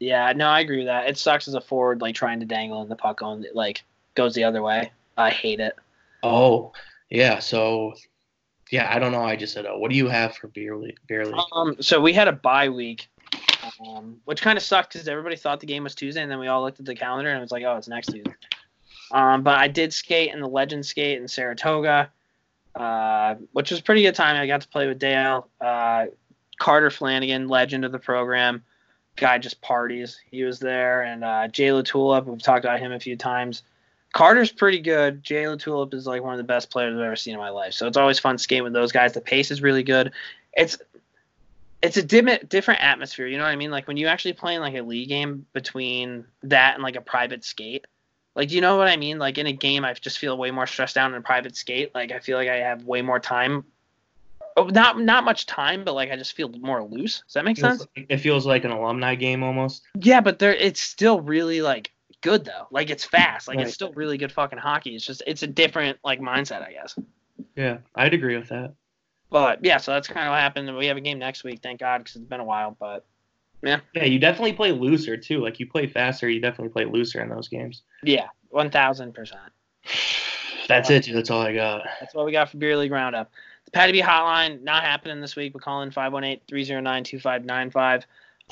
yeah. 0.00 0.32
No, 0.34 0.48
I 0.48 0.60
agree 0.60 0.78
with 0.78 0.86
that. 0.86 1.08
It 1.08 1.18
sucks 1.18 1.48
as 1.48 1.54
a 1.54 1.60
forward 1.60 2.00
like 2.00 2.14
trying 2.14 2.40
to 2.40 2.46
dangle 2.46 2.82
and 2.82 2.90
the 2.90 2.96
puck 2.96 3.20
going 3.20 3.44
like 3.54 3.82
goes 4.14 4.34
the 4.34 4.44
other 4.44 4.62
way. 4.62 4.90
I 5.16 5.30
hate 5.30 5.60
it. 5.60 5.74
Oh, 6.22 6.72
yeah. 7.10 7.38
So, 7.38 7.94
yeah, 8.70 8.92
I 8.94 8.98
don't 8.98 9.12
know. 9.12 9.22
I 9.22 9.36
just 9.36 9.54
said, 9.54 9.66
oh, 9.66 9.78
what 9.78 9.90
do 9.90 9.96
you 9.96 10.08
have 10.08 10.36
for 10.36 10.48
beer 10.48 10.76
league? 10.76 10.98
Beer 11.08 11.24
league? 11.24 11.40
Um, 11.52 11.76
so 11.80 12.00
we 12.00 12.12
had 12.12 12.28
a 12.28 12.32
bye 12.32 12.68
week, 12.68 13.08
um, 13.86 14.20
which 14.24 14.42
kind 14.42 14.56
of 14.56 14.62
sucked 14.62 14.92
because 14.92 15.08
everybody 15.08 15.36
thought 15.36 15.60
the 15.60 15.66
game 15.66 15.84
was 15.84 15.94
Tuesday, 15.94 16.22
and 16.22 16.30
then 16.30 16.38
we 16.38 16.48
all 16.48 16.62
looked 16.62 16.80
at 16.80 16.86
the 16.86 16.94
calendar 16.94 17.30
and 17.30 17.38
it 17.38 17.42
was 17.42 17.52
like, 17.52 17.64
oh, 17.64 17.76
it's 17.76 17.88
next 17.88 18.08
Tuesday. 18.08 18.34
Um, 19.10 19.42
but 19.42 19.58
I 19.58 19.68
did 19.68 19.92
skate 19.92 20.32
in 20.32 20.40
the 20.40 20.48
Legend 20.48 20.84
Skate 20.84 21.20
in 21.20 21.28
Saratoga, 21.28 22.10
uh, 22.74 23.36
which 23.52 23.70
was 23.70 23.80
pretty 23.80 24.02
good 24.02 24.14
time. 24.14 24.36
I 24.36 24.46
got 24.46 24.60
to 24.60 24.68
play 24.68 24.86
with 24.86 24.98
Dale, 24.98 25.48
uh, 25.60 26.06
Carter 26.58 26.90
Flanagan, 26.90 27.48
legend 27.48 27.84
of 27.84 27.92
the 27.92 27.98
program. 27.98 28.62
Guy 29.18 29.38
just 29.38 29.60
parties. 29.60 30.20
He 30.30 30.44
was 30.44 30.58
there, 30.58 31.02
and 31.02 31.24
uh, 31.24 31.48
Jay 31.48 31.68
Latulip. 31.68 32.26
We've 32.26 32.42
talked 32.42 32.64
about 32.64 32.80
him 32.80 32.92
a 32.92 33.00
few 33.00 33.16
times. 33.16 33.62
Carter's 34.12 34.50
pretty 34.50 34.80
good. 34.80 35.22
Jay 35.22 35.44
Latulip 35.44 35.92
is 35.94 36.06
like 36.06 36.22
one 36.22 36.32
of 36.32 36.38
the 36.38 36.44
best 36.44 36.70
players 36.70 36.94
I've 36.94 37.00
ever 37.00 37.16
seen 37.16 37.34
in 37.34 37.40
my 37.40 37.50
life. 37.50 37.74
So 37.74 37.86
it's 37.86 37.96
always 37.96 38.18
fun 38.18 38.38
skating 38.38 38.64
with 38.64 38.72
those 38.72 38.92
guys. 38.92 39.12
The 39.12 39.20
pace 39.20 39.50
is 39.50 39.62
really 39.62 39.82
good. 39.82 40.12
It's 40.54 40.78
it's 41.82 41.96
a 41.96 42.02
dim- 42.02 42.46
different 42.48 42.82
atmosphere. 42.82 43.26
You 43.26 43.38
know 43.38 43.44
what 43.44 43.50
I 43.50 43.56
mean? 43.56 43.70
Like 43.70 43.86
when 43.86 43.96
you 43.96 44.06
actually 44.06 44.32
playing 44.32 44.60
like 44.60 44.74
a 44.74 44.82
league 44.82 45.08
game 45.08 45.46
between 45.52 46.24
that 46.42 46.74
and 46.74 46.82
like 46.82 46.96
a 46.96 47.00
private 47.00 47.44
skate. 47.44 47.86
Like, 48.34 48.48
do 48.48 48.54
you 48.54 48.60
know 48.60 48.76
what 48.76 48.88
I 48.88 48.96
mean? 48.96 49.18
Like 49.18 49.38
in 49.38 49.46
a 49.46 49.52
game, 49.52 49.84
I 49.84 49.92
just 49.94 50.18
feel 50.18 50.36
way 50.38 50.50
more 50.50 50.66
stressed 50.66 50.96
out 50.96 51.10
in 51.10 51.16
a 51.16 51.20
private 51.20 51.56
skate. 51.56 51.94
Like 51.94 52.12
I 52.12 52.18
feel 52.20 52.36
like 52.36 52.48
I 52.48 52.56
have 52.56 52.84
way 52.84 53.02
more 53.02 53.20
time. 53.20 53.64
Oh, 54.58 54.64
not 54.66 54.98
not 55.00 55.24
much 55.24 55.46
time, 55.46 55.84
but 55.84 55.94
like 55.94 56.10
I 56.10 56.16
just 56.16 56.32
feel 56.34 56.48
more 56.48 56.82
loose. 56.82 57.22
Does 57.26 57.34
that 57.34 57.44
make 57.44 57.56
sense? 57.56 57.78
Feels 57.78 57.88
like- 57.96 58.06
it 58.08 58.16
feels 58.18 58.44
like 58.46 58.64
an 58.64 58.70
alumni 58.72 59.14
game 59.14 59.42
almost. 59.44 59.82
Yeah, 60.00 60.20
but 60.20 60.38
there 60.40 60.54
it's 60.54 60.80
still 60.80 61.20
really 61.20 61.62
like 61.62 61.92
good 62.22 62.44
though. 62.44 62.66
Like 62.70 62.90
it's 62.90 63.04
fast. 63.04 63.46
Like 63.46 63.58
Right. 63.58 63.66
it's 63.66 63.74
still 63.74 63.92
really 63.92 64.18
good 64.18 64.32
fucking 64.32 64.58
hockey. 64.58 64.96
It's 64.96 65.06
just 65.06 65.22
it's 65.26 65.42
a 65.42 65.46
different 65.46 65.98
like 66.02 66.20
mindset, 66.20 66.66
I 66.66 66.72
guess. 66.72 66.98
Yeah, 67.56 67.78
I'd 67.94 68.14
agree 68.14 68.36
with 68.36 68.48
that. 68.48 68.74
But 69.30 69.64
yeah, 69.64 69.76
so 69.76 69.92
that's 69.92 70.08
kind 70.08 70.26
of 70.26 70.32
what 70.32 70.40
happened. 70.40 70.74
We 70.76 70.86
have 70.86 70.96
a 70.96 71.00
game 71.02 71.18
next 71.18 71.44
week, 71.44 71.60
thank 71.62 71.80
God, 71.80 71.98
because 71.98 72.16
it's 72.16 72.24
been 72.24 72.40
a 72.40 72.44
while. 72.44 72.76
But 72.80 73.04
Yeah, 73.62 73.80
you 74.04 74.18
definitely 74.18 74.54
play 74.54 74.72
looser 74.72 75.16
too. 75.16 75.40
Like 75.40 75.60
you 75.60 75.66
play 75.68 75.86
faster, 75.86 76.28
you 76.28 76.40
definitely 76.40 76.70
play 76.72 76.84
looser 76.86 77.20
in 77.22 77.28
those 77.28 77.46
games. 77.48 77.82
yeah, 78.02 78.28
one 78.48 78.70
thousand 78.70 79.12
percent. 79.14 79.52
That's 80.68 80.90
it, 80.90 81.04
dude. 81.04 81.16
That's 81.16 81.30
all 81.30 81.40
I 81.40 81.54
got. 81.54 81.82
That's 82.00 82.14
what 82.14 82.26
we 82.26 82.32
got 82.32 82.50
for 82.50 82.58
Beer 82.58 82.76
League 82.76 82.92
Roundup. 82.92 83.30
The 83.68 83.72
Patty 83.72 83.92
B 83.92 84.00
hotline 84.00 84.62
not 84.62 84.82
happening 84.82 85.20
this 85.20 85.36
week. 85.36 85.52
But 85.52 85.60
call 85.60 85.82
in 85.82 85.90
518-309-2595. 85.90 88.04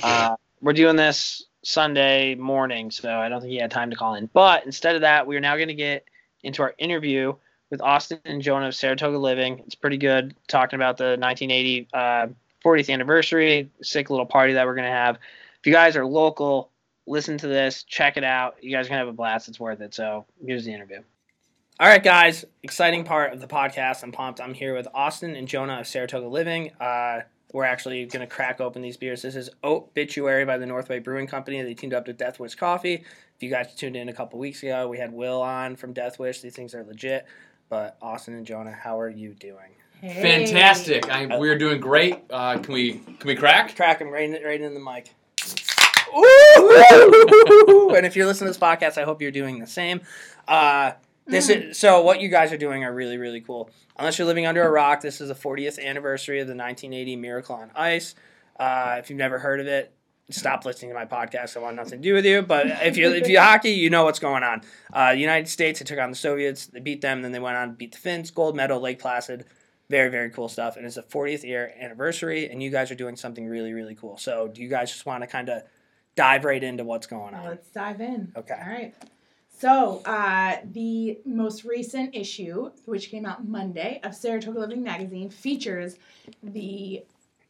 Uh, 0.03 0.37
we're 0.61 0.75
doing 0.75 0.97
this 0.97 1.47
Sunday 1.63 2.35
morning, 2.35 2.91
so 2.91 3.11
I 3.11 3.31
don't 3.31 3.41
think 3.41 3.51
he 3.51 3.57
had 3.57 3.71
time 3.71 3.89
to 3.89 3.97
call 3.97 4.17
in. 4.17 4.29
But 4.35 4.67
instead 4.67 4.95
of 4.95 5.01
that, 5.01 5.27
we 5.27 5.35
are 5.35 5.41
now 5.41 5.57
going 5.57 5.69
to 5.69 5.75
get 5.75 6.05
into 6.43 6.61
our 6.61 6.75
interview 6.77 7.35
with 7.71 7.81
Austin 7.81 8.21
and 8.27 8.43
Jonah 8.43 8.69
of 8.69 8.75
Saratoga 8.75 9.17
Living. 9.17 9.61
It's 9.61 9.75
pretty 9.75 9.97
good 9.97 10.37
talking 10.49 10.77
about 10.77 10.99
the 10.99 11.17
1980 11.19 11.89
uh, 11.95 12.27
40th 12.63 12.93
anniversary, 12.93 13.71
sick 13.81 14.11
little 14.11 14.27
party 14.27 14.53
that 14.53 14.67
we're 14.67 14.75
going 14.75 14.85
to 14.85 14.91
have. 14.91 15.17
If 15.17 15.67
you 15.67 15.73
guys 15.73 15.97
are 15.97 16.05
local, 16.05 16.69
listen 17.07 17.39
to 17.39 17.49
this, 17.49 17.85
check 17.85 18.19
it 18.19 18.25
out. 18.25 18.63
You 18.63 18.71
guys 18.71 18.85
are 18.85 18.91
going 18.91 18.99
to 18.99 19.07
have 19.07 19.09
a 19.09 19.17
blast. 19.17 19.49
It's 19.49 19.59
worth 19.59 19.81
it. 19.81 19.95
So 19.95 20.27
here's 20.45 20.67
the 20.67 20.75
interview. 20.75 21.01
All 21.79 21.87
right, 21.87 22.03
guys. 22.03 22.47
Exciting 22.63 23.05
part 23.05 23.35
of 23.35 23.43
the 23.43 23.47
podcast. 23.47 24.03
I'm 24.03 24.11
pumped. 24.11 24.41
I'm 24.41 24.55
here 24.55 24.75
with 24.75 24.89
Austin 24.95 25.37
and 25.37 25.47
Jonah 25.47 25.81
of 25.81 25.87
Saratoga 25.87 26.27
Living. 26.27 26.71
Uh, 26.81 27.21
we're 27.53 27.65
actually 27.65 28.07
going 28.07 28.27
to 28.27 28.27
crack 28.27 28.63
open 28.63 28.81
these 28.81 28.97
beers. 28.97 29.21
This 29.21 29.37
is 29.37 29.51
Obituary 29.63 30.47
by 30.47 30.57
the 30.57 30.65
Northway 30.65 31.01
Brewing 31.01 31.27
Company. 31.27 31.61
They 31.61 31.75
teamed 31.75 31.93
up 31.93 32.07
with 32.07 32.17
Death 32.17 32.41
Wish 32.41 32.55
Coffee. 32.55 32.95
If 32.95 33.43
you 33.43 33.51
guys 33.51 33.75
tuned 33.75 33.95
in 33.95 34.09
a 34.09 34.15
couple 34.15 34.39
weeks 34.39 34.63
ago, 34.63 34.89
we 34.89 34.97
had 34.97 35.13
Will 35.13 35.43
on 35.43 35.77
from 35.77 35.93
Death 35.93 36.19
Wish. 36.19 36.41
These 36.41 36.57
things 36.57 36.75
are 36.75 36.83
legit. 36.83 37.27
But 37.69 37.99
Austin 38.01 38.33
and 38.33 38.47
Jonah, 38.47 38.73
how 38.73 38.99
are 38.99 39.11
you 39.11 39.35
doing? 39.35 39.75
Fantastic! 40.01 41.11
I, 41.11 41.37
we're 41.39 41.59
doing 41.59 41.79
great. 41.79 42.23
Uh, 42.31 42.57
can 42.57 42.73
we 42.73 42.93
can 42.93 43.27
we 43.27 43.35
crack? 43.35 43.77
Crack 43.77 43.99
them 43.99 44.09
right, 44.09 44.31
right 44.43 44.61
in 44.61 44.73
the 44.73 44.81
mic. 44.81 45.15
Ooh! 46.17 47.91
and 47.97 48.07
if 48.07 48.17
you're 48.17 48.27
listening 48.27 48.53
to 48.53 48.59
this 48.59 48.63
podcast, 48.63 48.97
I 48.99 49.05
hope 49.05 49.21
you're 49.21 49.31
doing 49.31 49.59
the 49.59 49.67
same. 49.67 50.01
Uh, 50.47 50.93
this 51.27 51.49
is 51.49 51.79
so. 51.79 52.03
What 52.03 52.21
you 52.21 52.29
guys 52.29 52.53
are 52.53 52.57
doing 52.57 52.85
are 52.85 52.93
really, 52.93 53.19
really 53.19 53.41
cool. 53.41 53.71
Unless 53.97 54.19
you're 54.19 54.27
living 54.27 54.47
under 54.47 54.63
a 54.63 54.71
rock, 54.71 55.01
this 55.01 55.21
is 55.21 55.29
the 55.29 55.35
40th 55.35 55.83
anniversary 55.83 56.41
of 56.41 56.47
the 56.47 56.55
1980 56.55 57.17
Miracle 57.17 57.57
on 57.57 57.71
Ice. 57.75 58.15
Uh, 58.59 58.97
if 58.99 59.11
you've 59.11 59.19
never 59.19 59.39
heard 59.39 59.61
of 59.61 59.67
it, 59.67 59.93
stop 60.31 60.65
listening 60.65 60.91
to 60.91 60.95
my 60.95 61.05
podcast. 61.05 61.57
I 61.57 61.61
want 61.61 61.77
nothing 61.77 62.01
to 62.01 62.09
do 62.09 62.15
with 62.15 62.25
you. 62.25 62.43
But 62.43 62.67
if 62.67 62.97
you 62.97 63.13
if 63.13 63.29
you 63.29 63.41
hockey, 63.41 63.71
you 63.71 63.91
know 63.91 64.05
what's 64.05 64.19
going 64.19 64.43
on. 64.43 64.63
Uh, 64.93 65.13
the 65.13 65.21
United 65.21 65.49
States, 65.49 65.79
they 65.79 65.85
took 65.85 65.99
on 65.99 66.11
the 66.11 66.17
Soviets, 66.17 66.67
they 66.67 66.81
beat 66.81 67.01
them, 67.01 67.23
then 67.23 67.33
they 67.33 67.39
went 67.39 67.57
on 67.57 67.69
to 67.69 67.75
beat 67.75 67.93
the 67.93 67.99
Finns, 67.99 68.31
gold 68.31 68.57
medal, 68.57 68.81
Lake 68.81 68.99
Placid. 68.99 69.45
Very, 69.89 70.11
very 70.11 70.31
cool 70.31 70.49
stuff. 70.49 70.77
And 70.77 70.85
it's 70.85 70.97
the 70.97 71.03
40th 71.03 71.45
year 71.45 71.73
anniversary, 71.81 72.51
and 72.51 72.61
you 72.61 72.71
guys 72.71 72.91
are 72.91 72.97
doing 72.97 73.15
something 73.15 73.47
really, 73.47 73.73
really 73.73 73.95
cool. 73.95 74.19
So, 74.19 74.49
do 74.49 74.61
you 74.61 74.69
guys 74.69 74.91
just 74.91 75.07
want 75.07 75.23
to 75.23 75.29
kind 75.29 75.49
of 75.49 75.63
dive 76.17 76.45
right 76.45 76.63
into 76.63 76.83
what's 76.83 77.07
going 77.07 77.35
on? 77.35 77.45
Let's 77.45 77.71
dive 77.71 78.01
in. 78.01 78.33
Okay. 78.37 78.59
All 78.61 78.69
right. 78.69 78.95
So, 79.59 80.03
uh, 80.05 80.59
the 80.71 81.19
most 81.25 81.65
recent 81.65 82.15
issue, 82.15 82.73
which 82.85 83.11
came 83.11 83.25
out 83.25 83.49
Monday 83.49 84.01
of 84.05 84.15
Saratoga 84.15 84.61
Living 84.61 84.83
Magazine, 84.83 85.31
features 85.31 85.97
the 86.43 87.03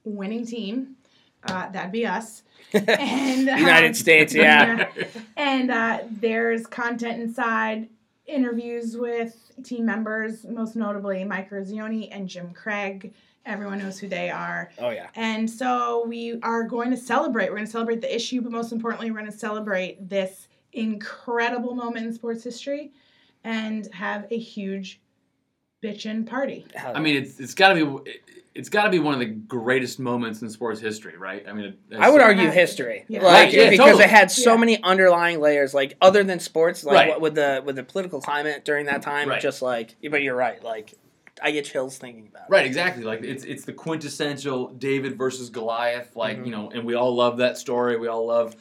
winning 0.04 0.46
team. 0.46 0.94
Uh, 1.42 1.68
that'd 1.70 1.90
be 1.90 2.06
us. 2.06 2.42
And 2.72 3.48
um, 3.48 3.58
United 3.58 3.96
States, 3.96 4.34
yeah. 4.34 4.88
and 5.36 5.70
uh, 5.70 6.00
there's 6.10 6.66
content 6.66 7.20
inside, 7.20 7.88
interviews 8.26 8.96
with 8.96 9.50
team 9.64 9.84
members, 9.86 10.44
most 10.44 10.76
notably 10.76 11.24
Mike 11.24 11.50
Eruzione 11.50 12.08
and 12.12 12.28
Jim 12.28 12.52
Craig. 12.52 13.14
Everyone 13.44 13.78
knows 13.78 13.98
who 13.98 14.08
they 14.08 14.30
are. 14.30 14.70
Oh, 14.78 14.90
yeah. 14.90 15.08
And 15.16 15.48
so 15.48 16.04
we 16.06 16.38
are 16.42 16.64
going 16.64 16.90
to 16.90 16.96
celebrate. 16.96 17.50
We're 17.50 17.56
going 17.56 17.66
to 17.66 17.72
celebrate 17.72 18.00
the 18.00 18.14
issue, 18.14 18.40
but 18.42 18.52
most 18.52 18.72
importantly, 18.72 19.10
we're 19.10 19.18
going 19.18 19.30
to 19.30 19.38
celebrate 19.38 20.08
this 20.08 20.45
incredible 20.76 21.74
moment 21.74 22.06
in 22.06 22.12
sports 22.12 22.44
history 22.44 22.92
and 23.44 23.92
have 23.92 24.26
a 24.30 24.38
huge 24.38 25.00
bitchin' 25.82 26.26
party. 26.26 26.66
I 26.84 27.00
mean, 27.00 27.16
it's 27.16 27.40
it's 27.40 27.54
got 27.54 27.72
to 27.74 28.00
be 28.02 28.18
it's 28.54 28.68
got 28.70 28.84
to 28.84 28.90
be 28.90 28.98
one 28.98 29.12
of 29.12 29.20
the 29.20 29.26
greatest 29.26 29.98
moments 29.98 30.40
in 30.40 30.48
sports 30.48 30.80
history, 30.80 31.16
right? 31.18 31.44
I 31.46 31.52
mean, 31.52 31.66
it- 31.90 31.96
I 31.98 32.08
would 32.08 32.22
argue 32.22 32.48
Uh, 32.48 32.50
history, 32.52 33.04
yeah. 33.08 33.22
like 33.22 33.52
yeah, 33.52 33.68
because 33.70 33.86
totally. 33.86 34.04
it 34.04 34.10
had 34.10 34.30
so 34.30 34.52
Yeah. 34.52 34.56
many 34.60 34.82
underlying 34.82 35.40
layers, 35.40 35.74
like 35.74 35.96
other 36.00 36.24
than 36.24 36.40
sports, 36.40 36.82
like 36.84 36.94
Right. 36.94 37.08
what, 37.10 37.20
with 37.20 37.34
the 37.34 37.62
with 37.64 37.76
the 37.76 37.84
political 37.84 38.20
climate 38.20 38.64
during 38.64 38.86
that 38.86 39.02
time. 39.02 39.28
Right. 39.28 39.40
Just 39.40 39.60
like, 39.62 39.96
but 40.10 40.22
you're 40.22 40.34
right. 40.36 40.62
Like, 40.64 40.94
I 41.42 41.50
get 41.50 41.66
chills 41.66 41.98
thinking 41.98 42.28
about 42.28 42.44
it. 42.48 42.50
Right, 42.50 42.64
exactly. 42.64 43.04
Like 43.04 43.22
it's 43.22 43.44
it's 43.44 43.64
the 43.66 43.74
quintessential 43.74 44.68
David 44.68 45.18
versus 45.18 45.50
Goliath. 45.50 46.16
Like 46.16 46.38
Mhm. 46.38 46.46
you 46.46 46.52
know, 46.52 46.70
and 46.70 46.84
we 46.84 46.94
all 46.94 47.14
love 47.14 47.36
that 47.38 47.58
story. 47.58 47.98
We 47.98 48.08
all 48.08 48.26
love 48.26 48.56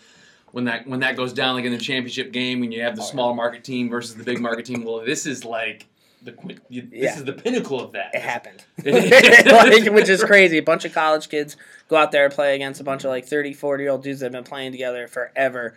when 0.55 0.63
that 0.63 0.87
when 0.87 1.01
that 1.01 1.17
goes 1.17 1.33
down, 1.33 1.53
like 1.55 1.65
in 1.65 1.73
the 1.73 1.77
championship 1.77 2.31
game, 2.31 2.61
when 2.61 2.71
you 2.71 2.81
have 2.81 2.95
the 2.95 3.01
Oh, 3.01 3.05
yeah. 3.05 3.11
small 3.11 3.33
market 3.33 3.65
team 3.65 3.89
versus 3.89 4.15
the 4.15 4.23
big 4.23 4.39
market 4.39 4.65
team. 4.65 4.85
Well, 4.85 5.03
this 5.05 5.25
is 5.25 5.43
like 5.43 5.85
the 6.23 6.31
this 6.31 6.59
Yeah. 6.91 7.17
is 7.17 7.25
the 7.25 7.33
pinnacle 7.33 7.81
of 7.81 7.91
that. 7.91 8.11
It 8.15 8.21
happened, 8.21 8.63
like, 8.85 9.91
which 9.93 10.07
is 10.07 10.23
crazy. 10.23 10.57
A 10.57 10.63
bunch 10.63 10.85
of 10.85 10.93
college 10.93 11.27
kids 11.27 11.57
go 11.89 11.97
out 11.97 12.13
there 12.13 12.23
and 12.23 12.33
play 12.33 12.55
against 12.55 12.79
a 12.79 12.85
bunch 12.85 13.03
of 13.03 13.09
like 13.09 13.25
30, 13.25 13.53
40 13.53 13.83
year 13.83 13.91
old 13.91 14.01
dudes 14.01 14.21
that 14.21 14.27
have 14.27 14.31
been 14.31 14.45
playing 14.49 14.71
together 14.71 15.09
forever. 15.09 15.75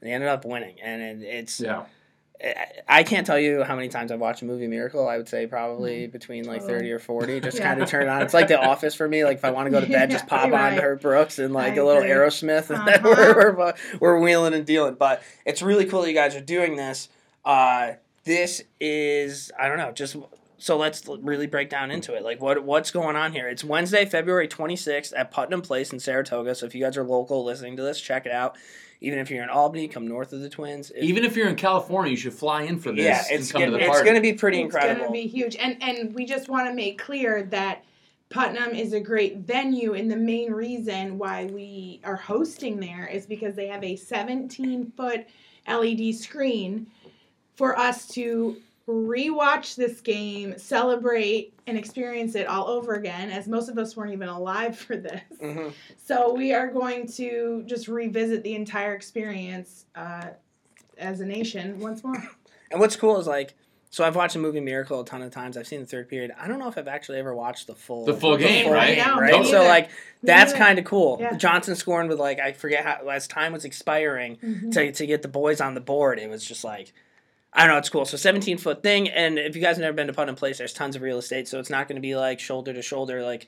And 0.00 0.08
they 0.08 0.14
ended 0.14 0.30
up 0.30 0.46
winning, 0.46 0.76
and 0.82 1.02
it, 1.22 1.26
it's 1.26 1.60
Yeah. 1.60 1.84
I- 2.88 3.02
can't 3.04 3.26
tell 3.26 3.38
you 3.38 3.62
how 3.62 3.76
many 3.76 3.88
times 3.88 4.10
I've 4.10 4.20
watched 4.20 4.42
a 4.42 4.44
movie 4.44 4.66
Miracle. 4.66 5.08
I 5.08 5.16
would 5.16 5.28
say 5.28 5.46
probably 5.46 6.06
between 6.06 6.44
like 6.44 6.62
thirty 6.62 6.90
or 6.90 6.98
forty. 6.98 7.40
Just 7.40 7.58
Yeah. 7.58 7.64
kind 7.68 7.82
of 7.82 7.88
turn 7.88 8.02
it 8.02 8.08
on. 8.08 8.22
It's 8.22 8.34
like 8.34 8.48
The 8.48 8.60
Office 8.68 8.94
for 8.94 9.08
me. 9.08 9.24
Like 9.24 9.38
if 9.38 9.44
I 9.44 9.50
want 9.50 9.66
to 9.66 9.70
go 9.70 9.80
to 9.80 9.86
bed, 9.86 10.10
just 10.10 10.26
pop 10.26 10.44
on 10.44 10.50
right. 10.52 10.78
Herb 10.82 11.00
Brooks 11.00 11.38
and 11.38 11.54
like 11.54 11.74
I 11.74 11.76
a 11.76 11.84
little 11.84 12.02
agree. 12.02 12.10
Aerosmith, 12.14 12.70
and 12.70 12.86
then 12.88 13.00
Uh-huh. 13.06 13.34
we're, 13.36 13.54
we're 13.56 13.74
we're 14.00 14.18
wheeling 14.20 14.54
and 14.54 14.66
dealing. 14.66 14.94
But 14.94 15.22
it's 15.46 15.62
really 15.62 15.86
cool 15.86 16.02
that 16.02 16.08
you 16.08 16.14
guys 16.14 16.34
are 16.34 16.40
doing 16.40 16.76
this. 16.76 17.08
Uh, 17.44 17.92
this 18.24 18.62
is 18.80 19.50
I 19.58 19.68
don't 19.68 19.78
know, 19.78 19.92
just 19.92 20.16
so 20.58 20.76
let's 20.78 21.06
really 21.06 21.46
break 21.46 21.68
down 21.70 21.90
into 21.90 22.14
it. 22.14 22.22
Like 22.24 22.40
what 22.40 22.64
what's 22.64 22.90
going 22.90 23.16
on 23.16 23.32
here? 23.32 23.48
It's 23.48 23.62
Wednesday, 23.62 24.04
February 24.06 24.48
26th 24.48 25.12
at 25.16 25.30
Putnam 25.30 25.62
Place 25.62 25.92
in 25.92 26.00
Saratoga. 26.00 26.54
So 26.54 26.66
if 26.66 26.74
you 26.74 26.82
guys 26.82 26.96
are 26.96 27.04
local 27.04 27.44
listening 27.44 27.76
to 27.76 27.82
this, 27.82 28.00
check 28.00 28.26
it 28.26 28.32
out. 28.32 28.56
Even 29.04 29.18
if 29.18 29.30
you're 29.30 29.42
in 29.42 29.50
Albany, 29.50 29.86
come 29.88 30.08
north 30.08 30.32
of 30.32 30.40
the 30.40 30.48
Twins. 30.48 30.90
If- 30.90 31.02
Even 31.02 31.24
if 31.24 31.36
you're 31.36 31.48
in 31.48 31.56
California, 31.56 32.10
you 32.10 32.16
should 32.16 32.32
fly 32.32 32.62
in 32.62 32.78
for 32.78 32.90
this 32.90 33.04
yeah, 33.04 33.24
and 33.30 33.40
it's 33.40 33.52
come 33.52 33.60
gonna, 33.60 33.72
to 33.72 33.78
the 33.78 33.90
it's 33.90 34.02
going 34.02 34.14
to 34.14 34.20
be 34.20 34.32
pretty 34.32 34.58
it's 34.58 34.64
incredible. 34.66 34.92
It's 34.92 35.00
gonna 35.00 35.12
be 35.12 35.26
huge, 35.26 35.56
and 35.56 35.82
and 35.82 36.14
we 36.14 36.24
just 36.24 36.48
want 36.48 36.68
to 36.68 36.74
make 36.74 36.98
clear 36.98 37.42
that 37.44 37.84
Putnam 38.30 38.74
is 38.74 38.92
a 38.92 39.00
great 39.00 39.38
venue, 39.38 39.94
and 39.94 40.10
the 40.10 40.16
main 40.16 40.52
reason 40.52 41.18
why 41.18 41.44
we 41.46 42.00
are 42.04 42.16
hosting 42.16 42.80
there 42.80 43.06
is 43.06 43.26
because 43.26 43.54
they 43.54 43.66
have 43.68 43.84
a 43.84 43.94
17 43.96 44.92
foot 44.96 45.26
LED 45.68 46.14
screen 46.14 46.86
for 47.56 47.78
us 47.78 48.08
to 48.08 48.56
rewatch 48.88 49.76
this 49.76 50.00
game, 50.00 50.58
celebrate, 50.58 51.54
and 51.66 51.78
experience 51.78 52.34
it 52.34 52.46
all 52.46 52.68
over 52.68 52.94
again. 52.94 53.30
As 53.30 53.48
most 53.48 53.68
of 53.68 53.78
us 53.78 53.96
weren't 53.96 54.12
even 54.12 54.28
alive 54.28 54.78
for 54.78 54.96
this, 54.96 55.22
Mhm. 55.40 55.72
so 55.96 56.34
we 56.34 56.52
are 56.52 56.68
going 56.68 57.06
to 57.12 57.62
just 57.66 57.88
revisit 57.88 58.42
the 58.42 58.54
entire 58.54 58.94
experience 58.94 59.86
uh, 59.94 60.28
as 60.98 61.20
a 61.20 61.26
nation 61.26 61.78
once 61.80 62.02
more. 62.04 62.16
And 62.70 62.80
what's 62.80 62.96
cool 62.96 63.20
is 63.20 63.26
like, 63.28 63.54
so 63.90 64.04
I've 64.04 64.16
watched 64.16 64.32
the 64.32 64.40
movie 64.40 64.58
Miracle 64.58 64.98
a 65.00 65.04
ton 65.04 65.22
of 65.22 65.30
times. 65.30 65.56
I've 65.56 65.68
seen 65.68 65.78
the 65.78 65.86
third 65.86 66.08
period. 66.08 66.32
I 66.36 66.48
don't 66.48 66.58
know 66.58 66.66
if 66.66 66.76
I've 66.76 66.88
actually 66.88 67.18
ever 67.20 67.32
watched 67.32 67.68
the 67.68 67.74
full 67.76 68.04
The 68.04 68.14
full 68.14 68.36
game, 68.36 68.68
right? 68.72 68.98
No, 68.98 69.14
me 69.16 69.20
right? 69.20 69.32
neither. 69.32 69.44
So 69.48 69.62
like, 69.62 69.90
that's 70.24 70.52
kind 70.52 70.76
of 70.80 70.84
cool. 70.84 71.18
Yeah. 71.20 71.36
Johnson 71.36 71.76
scoring 71.76 72.08
with 72.08 72.18
like 72.18 72.40
I 72.40 72.50
forget 72.52 72.84
how 72.84 73.06
as 73.08 73.28
time 73.28 73.52
was 73.52 73.64
expiring 73.64 74.38
Mhm. 74.38 74.72
to 74.72 74.90
to 74.90 75.06
get 75.06 75.22
the 75.22 75.28
boys 75.28 75.60
on 75.60 75.74
the 75.74 75.80
board. 75.80 76.18
It 76.18 76.28
was 76.28 76.44
just 76.44 76.64
like. 76.64 76.92
I 77.56 77.60
don't 77.66 77.74
know, 77.74 77.78
it's 77.78 77.88
cool. 77.88 78.04
So 78.04 78.16
17 78.16 78.58
foot 78.58 78.82
thing, 78.82 79.08
and 79.08 79.38
if 79.38 79.54
you 79.54 79.62
guys 79.62 79.76
have 79.76 79.82
never 79.82 79.94
been 79.94 80.08
to 80.08 80.12
Putnam 80.12 80.34
Place, 80.34 80.58
there's 80.58 80.72
tons 80.72 80.96
of 80.96 81.02
real 81.02 81.18
estate, 81.18 81.46
so 81.46 81.60
it's 81.60 81.70
not 81.70 81.86
going 81.86 81.94
to 81.94 82.02
be 82.02 82.16
like 82.16 82.40
shoulder 82.40 82.72
to 82.72 82.82
shoulder. 82.82 83.22
Like 83.22 83.46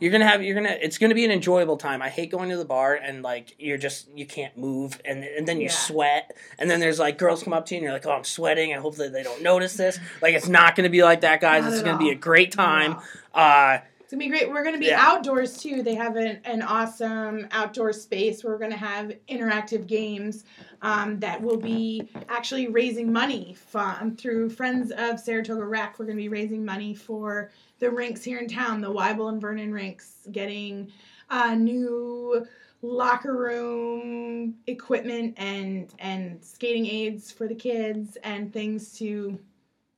you're 0.00 0.10
gonna 0.10 0.26
have, 0.26 0.42
you're 0.42 0.56
gonna, 0.56 0.76
it's 0.80 0.98
gonna 0.98 1.14
be 1.14 1.24
an 1.24 1.30
enjoyable 1.30 1.76
time. 1.76 2.02
I 2.02 2.08
hate 2.08 2.32
going 2.32 2.50
to 2.50 2.56
the 2.56 2.64
bar 2.64 2.94
and 2.94 3.22
like 3.22 3.54
you're 3.60 3.78
just 3.78 4.08
you 4.16 4.26
can't 4.26 4.58
move, 4.58 5.00
and 5.04 5.22
and 5.22 5.46
then 5.46 5.58
you 5.58 5.66
Yeah. 5.66 5.70
sweat, 5.70 6.32
and 6.58 6.68
then 6.68 6.80
there's 6.80 6.98
like 6.98 7.18
girls 7.18 7.44
come 7.44 7.52
up 7.52 7.66
to 7.66 7.74
you 7.74 7.78
and 7.78 7.84
you're 7.84 7.92
like, 7.92 8.04
oh, 8.06 8.10
I'm 8.12 8.24
sweating, 8.24 8.72
and 8.72 8.82
hopefully 8.82 9.10
they 9.10 9.22
don't 9.22 9.42
notice 9.42 9.76
this. 9.76 10.00
Like 10.20 10.34
it's 10.34 10.48
not 10.48 10.74
gonna 10.74 10.90
be 10.90 11.04
like 11.04 11.20
that, 11.20 11.40
guys. 11.40 11.62
Not 11.62 11.72
It's 11.72 11.82
gonna 11.82 11.98
be 11.98 12.10
a 12.10 12.16
great 12.16 12.50
time. 12.50 12.92
Not 12.92 13.04
at 13.34 13.40
all. 13.40 13.74
Uh, 13.76 13.78
It's 14.06 14.12
gonna 14.12 14.22
be 14.22 14.28
great. 14.30 14.48
We're 14.48 14.62
gonna 14.62 14.78
be 14.78 14.86
Yeah. 14.86 15.04
outdoors 15.04 15.58
too. 15.60 15.82
They 15.82 15.96
have 15.96 16.14
an, 16.14 16.38
an 16.44 16.62
awesome 16.62 17.48
outdoor 17.50 17.92
space 17.92 18.44
where 18.44 18.52
we're 18.52 18.60
gonna 18.60 18.76
have 18.76 19.12
interactive 19.28 19.88
games 19.88 20.44
um, 20.80 21.18
that 21.18 21.42
will 21.42 21.56
be 21.56 22.08
actually 22.28 22.68
raising 22.68 23.12
money 23.12 23.56
from 23.66 24.14
through 24.14 24.50
Friends 24.50 24.92
of 24.92 25.18
Saratoga 25.18 25.64
Rec. 25.64 25.98
We're 25.98 26.04
gonna 26.04 26.18
be 26.18 26.28
raising 26.28 26.64
money 26.64 26.94
for 26.94 27.50
the 27.80 27.90
rinks 27.90 28.22
here 28.22 28.38
in 28.38 28.46
town, 28.46 28.80
the 28.80 28.92
Weibel 28.92 29.28
and 29.28 29.40
Vernon 29.40 29.72
rinks, 29.72 30.28
getting 30.30 30.92
uh, 31.28 31.56
new 31.56 32.46
locker 32.82 33.36
room 33.36 34.54
equipment 34.68 35.34
and 35.36 35.92
and 35.98 36.38
skating 36.44 36.86
aids 36.86 37.32
for 37.32 37.48
the 37.48 37.56
kids 37.56 38.16
and 38.22 38.52
things 38.52 38.92
to 38.98 39.36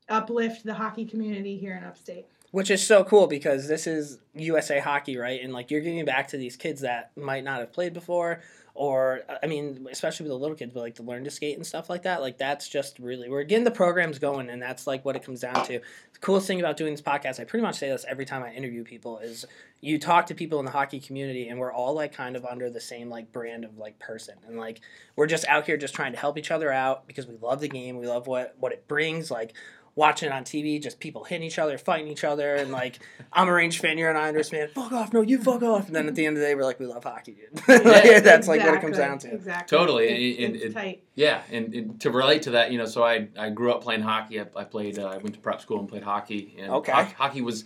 uplift 0.08 0.64
the 0.64 0.72
hockey 0.72 1.04
community 1.04 1.58
here 1.58 1.76
in 1.76 1.84
upstate. 1.84 2.24
Which 2.50 2.70
is 2.70 2.84
so 2.86 3.04
cool 3.04 3.26
because 3.26 3.68
this 3.68 3.86
is 3.86 4.18
USA 4.34 4.78
hockey, 4.78 5.16
right? 5.16 5.42
And 5.42 5.52
like 5.52 5.70
you're 5.70 5.80
giving 5.80 6.04
back 6.04 6.28
to 6.28 6.36
these 6.36 6.56
kids 6.56 6.80
that 6.80 7.10
might 7.16 7.44
not 7.44 7.60
have 7.60 7.72
played 7.72 7.92
before, 7.92 8.40
or 8.74 9.20
uh, 9.28 9.34
I 9.42 9.46
mean, 9.46 9.86
especially 9.90 10.24
with 10.24 10.30
the 10.30 10.38
little 10.38 10.56
kids, 10.56 10.72
but 10.72 10.80
like 10.80 10.94
to 10.94 11.02
learn 11.02 11.24
to 11.24 11.30
skate 11.30 11.56
and 11.56 11.66
stuff 11.66 11.90
like 11.90 12.04
that. 12.04 12.22
Like 12.22 12.38
that's 12.38 12.68
just 12.68 12.98
really 13.00 13.28
we're 13.28 13.42
getting 13.42 13.64
the 13.64 13.70
programs 13.70 14.18
going, 14.18 14.48
and 14.48 14.62
that's 14.62 14.86
like 14.86 15.04
what 15.04 15.16
it 15.16 15.24
comes 15.24 15.40
down 15.40 15.66
to. 15.66 15.80
The 16.12 16.18
coolest 16.20 16.46
thing 16.46 16.60
about 16.60 16.78
doing 16.78 16.94
this 16.94 17.02
podcast, 17.02 17.38
I 17.38 17.44
pretty 17.44 17.64
much 17.64 17.76
say 17.76 17.90
this 17.90 18.06
every 18.08 18.24
time 18.24 18.42
I 18.42 18.52
interview 18.52 18.82
people, 18.82 19.18
is 19.18 19.44
you 19.80 19.98
talk 19.98 20.26
to 20.26 20.34
people 20.34 20.58
in 20.58 20.64
the 20.64 20.70
hockey 20.70 21.00
community, 21.00 21.48
and 21.48 21.58
we're 21.58 21.72
all 21.72 21.92
like 21.92 22.14
kind 22.14 22.34
of 22.34 22.46
under 22.46 22.70
the 22.70 22.80
same 22.80 23.10
like 23.10 23.30
brand 23.30 23.64
of 23.64 23.76
like 23.76 23.98
person, 23.98 24.36
and 24.46 24.56
like 24.56 24.80
we're 25.16 25.26
just 25.26 25.44
out 25.48 25.66
here 25.66 25.76
just 25.76 25.94
trying 25.94 26.12
to 26.12 26.18
help 26.18 26.38
each 26.38 26.50
other 26.50 26.72
out 26.72 27.06
because 27.06 27.26
we 27.26 27.36
love 27.42 27.60
the 27.60 27.68
game, 27.68 27.98
we 27.98 28.06
love 28.06 28.26
what 28.26 28.54
what 28.58 28.72
it 28.72 28.88
brings, 28.88 29.30
like 29.30 29.54
watching 29.94 30.28
it 30.28 30.32
on 30.32 30.44
TV, 30.44 30.80
just 30.82 31.00
people 31.00 31.24
hitting 31.24 31.46
each 31.46 31.58
other, 31.58 31.76
fighting 31.78 32.08
each 32.08 32.24
other, 32.24 32.54
and 32.56 32.70
like 32.70 32.98
I'm 33.32 33.48
a 33.48 33.52
Range 33.52 33.78
fan, 33.78 33.98
you're 33.98 34.10
an 34.10 34.16
Islanders 34.16 34.48
fan. 34.50 34.68
Fuck 34.74 34.92
off, 34.92 35.12
no, 35.12 35.20
you 35.22 35.42
fuck 35.42 35.62
off. 35.62 35.86
And 35.86 35.96
then 35.96 36.06
at 36.08 36.14
the 36.14 36.26
end 36.26 36.36
of 36.36 36.40
the 36.40 36.46
day, 36.46 36.54
we're 36.54 36.64
like, 36.64 36.78
we 36.80 36.86
love 36.86 37.04
hockey, 37.04 37.32
dude. 37.32 37.68
Like, 37.84 38.04
Yeah. 38.04 38.20
that's 38.20 38.48
like 38.48 38.60
what 38.62 38.74
it 38.74 38.80
comes 38.80 38.96
down 38.96 39.18
to. 39.20 39.32
Exactly. 39.34 39.76
Totally, 39.78 40.06
It's, 40.34 40.44
and- 40.44 40.56
it's 40.56 40.64
and- 40.66 40.74
tight. 40.74 41.02
Yeah, 41.14 41.42
and, 41.50 41.74
and 41.74 42.00
to 42.02 42.10
relate 42.10 42.42
to 42.42 42.50
that, 42.52 42.70
you 42.70 42.78
know, 42.78 42.86
so 42.86 43.02
I 43.02 43.28
I 43.36 43.50
grew 43.50 43.72
up 43.72 43.82
playing 43.82 44.02
hockey. 44.02 44.40
I, 44.40 44.46
I 44.54 44.64
played. 44.64 44.98
Uh, 44.98 45.08
I 45.08 45.16
went 45.16 45.34
to 45.34 45.40
prep 45.40 45.60
school 45.60 45.80
and 45.80 45.88
played 45.88 46.04
hockey. 46.04 46.54
And 46.58 46.70
Okay. 46.72 46.92
hockey, 46.92 47.14
hockey 47.18 47.40
was 47.42 47.64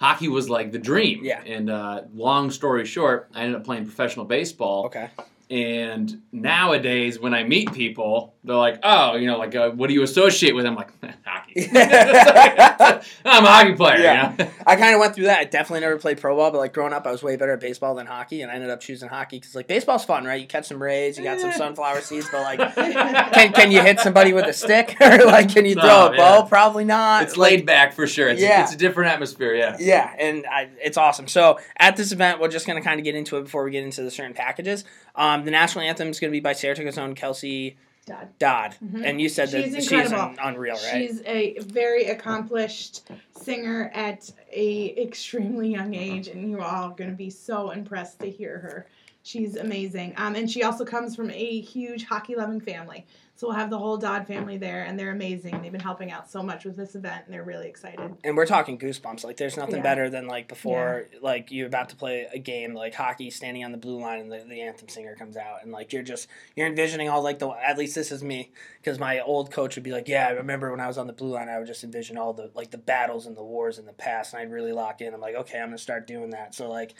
hockey 0.00 0.28
was 0.28 0.48
like 0.50 0.72
the 0.72 0.78
dream. 0.80 1.20
Yeah. 1.22 1.40
And 1.44 1.70
uh, 1.70 2.02
long 2.14 2.50
story 2.50 2.84
short, 2.86 3.28
I 3.34 3.42
ended 3.42 3.56
up 3.56 3.64
playing 3.64 3.84
professional 3.84 4.24
baseball. 4.26 4.86
Okay. 4.86 5.10
And 5.50 6.20
nowadays, 6.30 7.18
when 7.18 7.32
I 7.34 7.42
meet 7.44 7.72
people, 7.72 8.34
they're 8.44 8.56
like, 8.56 8.80
"Oh, 8.82 9.14
you 9.16 9.26
know, 9.26 9.38
like, 9.38 9.54
uh, 9.54 9.70
what 9.70 9.86
do 9.88 9.94
you 9.94 10.02
associate 10.02 10.54
with?" 10.54 10.66
I'm 10.66 10.74
like, 10.74 10.90
"Hockey." 11.54 11.68
I'm 13.24 13.44
a 13.44 13.48
hockey 13.48 13.74
player. 13.74 13.98
Yeah. 13.98 14.32
You 14.32 14.44
know? 14.44 14.50
I 14.66 14.76
kind 14.76 14.94
of 14.94 15.00
went 15.00 15.14
through 15.14 15.24
that. 15.24 15.38
I 15.38 15.44
definitely 15.44 15.80
never 15.80 15.98
played 15.98 16.18
pro 16.20 16.36
ball, 16.36 16.50
but 16.50 16.58
like 16.58 16.72
growing 16.72 16.92
up, 16.92 17.06
I 17.06 17.10
was 17.10 17.22
way 17.22 17.36
better 17.36 17.52
at 17.52 17.60
baseball 17.60 17.94
than 17.94 18.06
hockey, 18.06 18.42
and 18.42 18.50
I 18.50 18.54
ended 18.54 18.70
up 18.70 18.80
choosing 18.80 19.08
hockey 19.08 19.38
because 19.38 19.54
like 19.54 19.66
baseball's 19.68 20.04
fun, 20.04 20.24
right? 20.24 20.40
You 20.40 20.46
catch 20.46 20.66
some 20.66 20.82
rays, 20.82 21.18
you 21.18 21.24
got 21.24 21.40
some 21.40 21.52
sunflower 21.52 22.00
seeds, 22.02 22.28
but 22.30 22.42
like, 22.42 22.74
can 23.32 23.52
can 23.52 23.70
you 23.70 23.80
hit 23.82 24.00
somebody 24.00 24.32
with 24.32 24.46
a 24.46 24.52
stick 24.52 24.96
or 25.00 25.24
like 25.26 25.52
can 25.52 25.64
you 25.66 25.74
throw 25.74 26.06
a 26.12 26.16
bow? 26.16 26.42
Probably 26.48 26.84
not. 26.84 27.24
it's 27.24 27.36
Like, 27.36 27.50
laid 27.52 27.66
back 27.66 27.92
for 27.94 28.06
sure. 28.06 28.28
It's, 28.28 28.40
Yeah. 28.40 28.62
it's 28.62 28.72
a 28.74 28.76
different 28.78 29.12
atmosphere. 29.12 29.54
Yeah. 29.54 29.76
Yeah, 29.78 30.12
and 30.18 30.46
I, 30.50 30.68
it's 30.82 30.96
awesome. 30.96 31.28
So 31.28 31.58
at 31.76 31.96
this 31.96 32.12
event, 32.12 32.40
we're 32.40 32.48
just 32.48 32.66
going 32.66 32.80
to 32.80 32.86
kind 32.86 33.00
of 33.00 33.04
get 33.04 33.14
into 33.14 33.36
it 33.38 33.44
before 33.44 33.64
we 33.64 33.70
get 33.70 33.84
into 33.84 34.02
the 34.02 34.10
certain 34.10 34.34
packages. 34.34 34.84
Um, 35.14 35.44
the 35.44 35.50
national 35.50 35.84
anthem 35.84 36.08
is 36.08 36.20
going 36.20 36.30
to 36.30 36.36
be 36.36 36.40
by 36.40 36.52
Saratoga's 36.52 36.98
own 36.98 37.14
Kelsey 37.14 37.76
Dad. 38.08 38.28
Dodd, 38.38 38.74
Mhm. 38.84 39.04
and 39.04 39.20
you 39.20 39.28
said 39.28 39.50
She's 39.50 39.72
that 39.72 39.82
she's 39.84 40.12
un- 40.12 40.36
unreal, 40.42 40.74
right? 40.74 41.08
She's 41.08 41.22
a 41.24 41.58
very 41.60 42.06
accomplished 42.06 43.08
singer 43.40 43.90
at 43.94 44.30
a 44.52 44.94
extremely 45.00 45.68
young 45.70 45.94
age, 45.94 46.28
and 46.28 46.50
you're 46.50 46.62
all 46.62 46.90
going 46.90 47.10
to 47.10 47.16
be 47.16 47.30
so 47.30 47.70
impressed 47.70 48.18
to 48.20 48.30
hear 48.30 48.58
her. 48.58 48.86
She's 49.22 49.56
amazing. 49.56 50.14
Um, 50.16 50.34
and 50.36 50.50
she 50.50 50.62
also 50.62 50.84
comes 50.84 51.14
from 51.14 51.30
a 51.30 51.60
huge 51.60 52.04
hockey 52.06 52.34
loving 52.34 52.60
family. 52.60 53.06
So 53.38 53.46
we'll 53.46 53.56
have 53.56 53.70
the 53.70 53.78
whole 53.78 53.96
Dodd 53.96 54.26
family 54.26 54.56
there, 54.56 54.82
and 54.82 54.98
they're 54.98 55.12
amazing. 55.12 55.62
They've 55.62 55.70
been 55.70 55.80
helping 55.80 56.10
out 56.10 56.28
so 56.28 56.42
much 56.42 56.64
with 56.64 56.74
this 56.74 56.96
event, 56.96 57.22
and 57.26 57.32
they're 57.32 57.44
really 57.44 57.68
excited. 57.68 58.16
and 58.24 58.36
we're 58.36 58.46
talking 58.46 58.76
goosebumps. 58.76 59.22
Like, 59.22 59.36
there's 59.36 59.56
nothing 59.56 59.76
Yeah. 59.76 59.82
better 59.82 60.10
than 60.10 60.26
like 60.26 60.48
before, 60.48 61.06
like 61.22 61.52
you're 61.52 61.68
about 61.68 61.90
to 61.90 61.96
play 61.96 62.26
a 62.34 62.38
game, 62.40 62.74
like 62.74 62.94
hockey, 62.94 63.30
standing 63.30 63.64
on 63.64 63.70
the 63.70 63.78
blue 63.78 64.00
line, 64.00 64.18
and 64.18 64.32
the, 64.32 64.38
the 64.40 64.60
anthem 64.60 64.88
singer 64.88 65.14
comes 65.14 65.36
out, 65.36 65.62
and 65.62 65.70
like 65.70 65.92
you're 65.92 66.02
just 66.02 66.26
you're 66.56 66.66
envisioning 66.66 67.08
all 67.08 67.22
like 67.22 67.38
the 67.38 67.48
at 67.50 67.78
least 67.78 67.94
this 67.94 68.10
is 68.10 68.24
me 68.24 68.50
because 68.82 68.98
my 68.98 69.20
old 69.20 69.52
coach 69.52 69.76
would 69.76 69.84
be 69.84 69.92
like, 69.92 70.08
yeah, 70.08 70.26
I 70.26 70.30
remember 70.32 70.72
when 70.72 70.80
I 70.80 70.88
was 70.88 70.98
on 70.98 71.06
the 71.06 71.12
blue 71.12 71.30
line, 71.30 71.48
I 71.48 71.58
would 71.58 71.68
just 71.68 71.84
envision 71.84 72.18
all 72.18 72.32
the 72.32 72.50
like 72.56 72.72
the 72.72 72.78
battles 72.78 73.24
and 73.26 73.36
the 73.36 73.44
wars 73.44 73.78
in 73.78 73.86
the 73.86 73.92
past, 73.92 74.34
and 74.34 74.42
I'd 74.42 74.50
really 74.50 74.72
lock 74.72 75.00
in. 75.00 75.14
I'm 75.14 75.20
like, 75.20 75.36
okay, 75.36 75.60
I'm 75.60 75.68
gonna 75.68 75.78
start 75.78 76.08
doing 76.08 76.30
that. 76.30 76.56
So 76.56 76.68
like. 76.68 76.92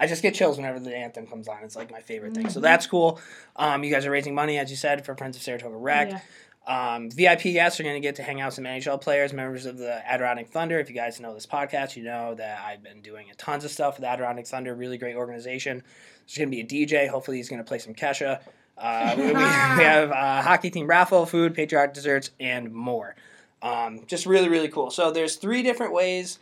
I 0.00 0.06
just 0.06 0.22
get 0.22 0.34
chills 0.34 0.56
whenever 0.56 0.80
the 0.80 0.96
anthem 0.96 1.26
comes 1.26 1.46
on. 1.46 1.58
It's 1.62 1.76
like 1.76 1.90
my 1.92 2.00
favorite 2.00 2.34
thing. 2.34 2.48
So 2.48 2.58
Mhm. 2.58 2.62
that's 2.62 2.86
cool. 2.86 3.20
Um, 3.56 3.84
you 3.84 3.92
guys 3.92 4.06
are 4.06 4.10
raising 4.10 4.34
money, 4.34 4.58
as 4.58 4.70
you 4.70 4.76
said, 4.76 5.04
for 5.04 5.14
Friends 5.14 5.36
of 5.36 5.42
Saratoga 5.42 5.76
Rec. 5.76 6.10
Yeah. 6.10 6.20
Um, 6.66 7.10
VIP 7.10 7.52
guests 7.52 7.78
are 7.80 7.82
going 7.82 7.96
to 7.96 8.00
get 8.00 8.16
to 8.16 8.22
hang 8.22 8.40
out 8.40 8.46
with 8.46 8.54
some 8.54 8.64
NHL 8.66 8.98
players, 9.00 9.32
members 9.32 9.66
of 9.66 9.78
the 9.78 10.02
Adirondack 10.10 10.48
Thunder. 10.48 10.78
If 10.78 10.88
you 10.88 10.94
guys 10.94 11.20
know 11.20 11.34
this 11.34 11.46
podcast, 11.46 11.96
you 11.96 12.02
know 12.04 12.34
that 12.34 12.60
I've 12.64 12.82
been 12.82 13.00
doing 13.02 13.26
tons 13.38 13.64
of 13.64 13.70
stuff 13.70 13.96
with 13.96 14.04
Adirondack 14.04 14.46
Thunder. 14.46 14.74
Really 14.74 14.96
great 14.98 15.16
organization. 15.16 15.82
There's 16.26 16.38
going 16.38 16.50
to 16.50 16.56
be 16.56 16.60
a 16.60 16.86
DJ. 16.86 17.06
Hopefully, 17.08 17.36
he's 17.38 17.48
going 17.48 17.62
to 17.62 17.68
play 17.68 17.78
some 17.78 17.94
Kesha. 17.94 18.40
Uh, 18.78 19.14
we, 19.18 19.26
we 19.26 19.32
have 19.32 20.10
uh, 20.12 20.42
hockey 20.42 20.70
team 20.70 20.86
raffle, 20.86 21.26
food, 21.26 21.54
patriotic 21.54 21.92
desserts, 21.94 22.30
and 22.40 22.72
more. 22.72 23.16
Um, 23.62 24.04
just 24.06 24.24
really, 24.26 24.48
really 24.48 24.68
cool. 24.68 24.90
So 24.90 25.10
there's 25.10 25.36
three 25.36 25.62
different 25.62 25.92
ways 25.92 26.38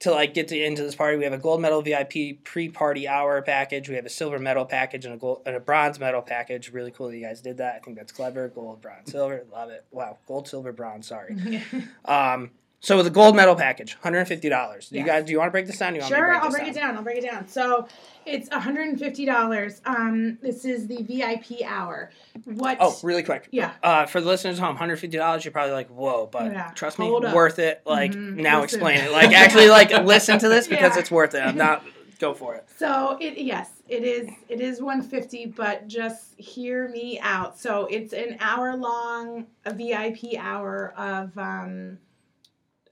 to 0.00 0.10
like 0.10 0.34
get 0.34 0.48
to 0.48 0.62
into 0.62 0.82
this 0.82 0.94
party. 0.94 1.16
We 1.18 1.24
have 1.24 1.32
a 1.32 1.38
gold 1.38 1.60
medal 1.60 1.82
VIP 1.82 2.42
pre-party 2.44 3.06
hour 3.06 3.42
package. 3.42 3.88
We 3.88 3.96
have 3.96 4.06
a 4.06 4.10
silver 4.10 4.38
medal 4.38 4.64
package 4.64 5.04
and 5.04 5.14
a 5.14 5.18
gold 5.18 5.42
and 5.46 5.54
a 5.54 5.60
bronze 5.60 6.00
medal 6.00 6.22
package. 6.22 6.72
Really 6.72 6.90
cool 6.90 7.08
that 7.08 7.16
you 7.16 7.24
guys 7.24 7.40
did 7.40 7.58
that. 7.58 7.76
I 7.76 7.78
think 7.80 7.96
that's 7.96 8.12
clever. 8.12 8.48
Gold, 8.48 8.80
bronze, 8.80 9.10
silver. 9.12 9.44
Love 9.52 9.70
it. 9.70 9.84
Wow. 9.90 10.18
Gold, 10.26 10.48
silver, 10.48 10.72
bronze. 10.72 11.06
Sorry. 11.06 11.62
Um, 12.04 12.50
so 12.80 12.96
with 12.96 13.04
the 13.06 13.10
gold 13.10 13.36
medal 13.36 13.54
package, 13.54 13.94
hundred 14.02 14.18
and 14.20 14.28
fifty 14.28 14.48
dollars. 14.48 14.88
Do 14.88 14.98
you 14.98 15.04
guys 15.04 15.24
do 15.24 15.32
you 15.32 15.38
want 15.38 15.48
to 15.48 15.52
break 15.52 15.66
this 15.66 15.78
down? 15.78 15.92
Do 15.92 15.96
you 15.98 16.02
want 16.02 16.14
Sure, 16.14 16.26
break 16.28 16.42
I'll 16.42 16.50
break 16.50 16.68
it 16.68 16.74
down. 16.74 16.96
I'll 16.96 17.02
break 17.02 17.18
it 17.18 17.30
down. 17.30 17.46
So 17.48 17.86
it's 18.26 18.48
$150. 18.50 19.80
Um, 19.84 20.38
this 20.42 20.64
is 20.64 20.86
the 20.86 21.02
VIP 21.02 21.62
hour. 21.66 22.10
What? 22.44 22.78
Oh, 22.80 22.96
really 23.02 23.22
quick. 23.22 23.48
yeah. 23.50 23.72
Uh, 23.82 24.06
for 24.06 24.20
the 24.20 24.26
listeners 24.26 24.58
at 24.58 24.64
home, 24.64 24.76
hundred 24.76 24.96
fifty 24.96 25.16
dollars. 25.18 25.44
You're 25.44 25.52
probably 25.52 25.72
like, 25.72 25.88
whoa, 25.88 26.26
but 26.30 26.52
Yeah. 26.52 26.70
trust 26.74 26.98
me, 26.98 27.06
Hold 27.06 27.24
up. 27.24 27.34
worth 27.34 27.58
it. 27.58 27.82
Like 27.84 28.12
Mhm. 28.12 28.36
now, 28.36 28.60
Listen. 28.60 28.78
explain 28.80 29.00
it. 29.04 29.12
Like 29.12 29.32
actually, 29.32 29.68
like 29.68 29.90
listen 30.04 30.38
to 30.38 30.48
this 30.48 30.66
because 30.66 30.94
Yeah. 30.94 31.00
it's 31.00 31.10
worth 31.10 31.34
it. 31.34 31.40
I'm 31.40 31.56
not 31.56 31.84
Go 32.18 32.34
for 32.34 32.54
it. 32.54 32.68
So 32.76 33.16
it 33.18 33.38
yes, 33.38 33.70
it 33.88 34.04
is 34.04 34.28
it 34.50 34.60
is 34.60 34.82
150, 34.82 35.46
but 35.56 35.88
just 35.88 36.38
hear 36.38 36.86
me 36.90 37.18
out. 37.18 37.58
So 37.58 37.86
it's 37.90 38.12
an 38.12 38.36
hour 38.40 38.76
long 38.76 39.46
a 39.64 39.72
VIP 39.72 40.36
hour 40.38 40.92
of 40.98 41.36
um, 41.38 41.96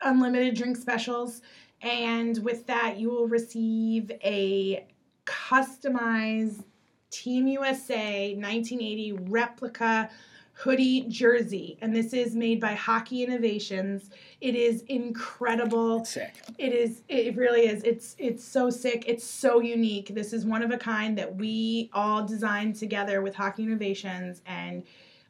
unlimited 0.03 0.55
drink 0.55 0.77
specials, 0.77 1.43
and 1.83 2.39
with 2.45 2.67
that 2.67 2.99
you 2.99 3.11
will 3.11 3.27
receive 3.27 4.11
a 4.23 4.87
customized 5.25 6.65
Team 7.11 7.49
USA 7.49 8.35
1980 8.35 9.13
replica 9.13 10.11
hoodie 10.59 11.03
jersey, 11.09 11.79
and 11.81 11.95
this 11.95 12.13
is 12.13 12.35
made 12.35 12.61
by 12.61 12.75
Hockey 12.75 13.23
Innovations. 13.23 14.11
It 14.41 14.57
is 14.57 14.83
incredible. 14.89 16.05
Sick. 16.05 16.35
It 16.59 16.73
is. 16.73 17.03
It 17.09 17.37
really 17.37 17.67
is. 17.67 17.83
It's 17.85 18.17
it's 18.19 18.45
so 18.45 18.69
sick. 18.69 19.05
It's 19.07 19.25
so 19.25 19.61
unique. 19.61 20.15
This 20.15 20.33
is 20.33 20.45
one 20.45 20.63
of 20.63 20.73
a 20.73 20.77
kind 20.77 21.17
that 21.17 21.37
we 21.37 21.91
all 21.93 22.27
designed 22.27 22.75
together 22.75 23.23
with 23.23 23.37
Hockey 23.37 23.63
Innovations, 23.63 24.43
and 24.47 24.83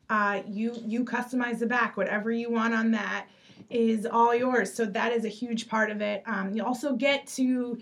uh, 0.09 0.41
you 0.49 0.75
you 0.87 1.05
customize 1.05 1.59
the 1.59 1.67
back. 1.67 1.97
Whatever 1.97 2.33
you 2.33 2.51
want 2.51 2.73
on 2.73 2.91
that 2.93 3.27
is 3.71 4.07
all 4.07 4.35
yours. 4.35 4.73
So 4.73 4.85
that 4.87 5.13
is 5.13 5.25
a 5.25 5.29
huge 5.29 5.69
part 5.69 5.91
of 5.91 6.01
it. 6.01 6.23
Um, 6.27 6.53
you 6.55 6.65
also 6.65 6.95
get 6.95 7.27
to 7.29 7.79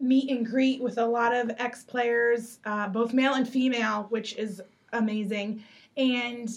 meet 0.00 0.30
and 0.30 0.46
greet 0.46 0.82
with 0.82 0.98
a 0.98 1.06
lot 1.06 1.34
of 1.34 1.50
ex 1.58 1.84
players, 1.84 2.58
uh, 2.64 2.88
both 2.88 3.12
male 3.12 3.34
and 3.34 3.48
female, 3.48 4.06
which 4.10 4.36
is 4.36 4.62
amazing. 4.92 5.62
And 5.96 6.48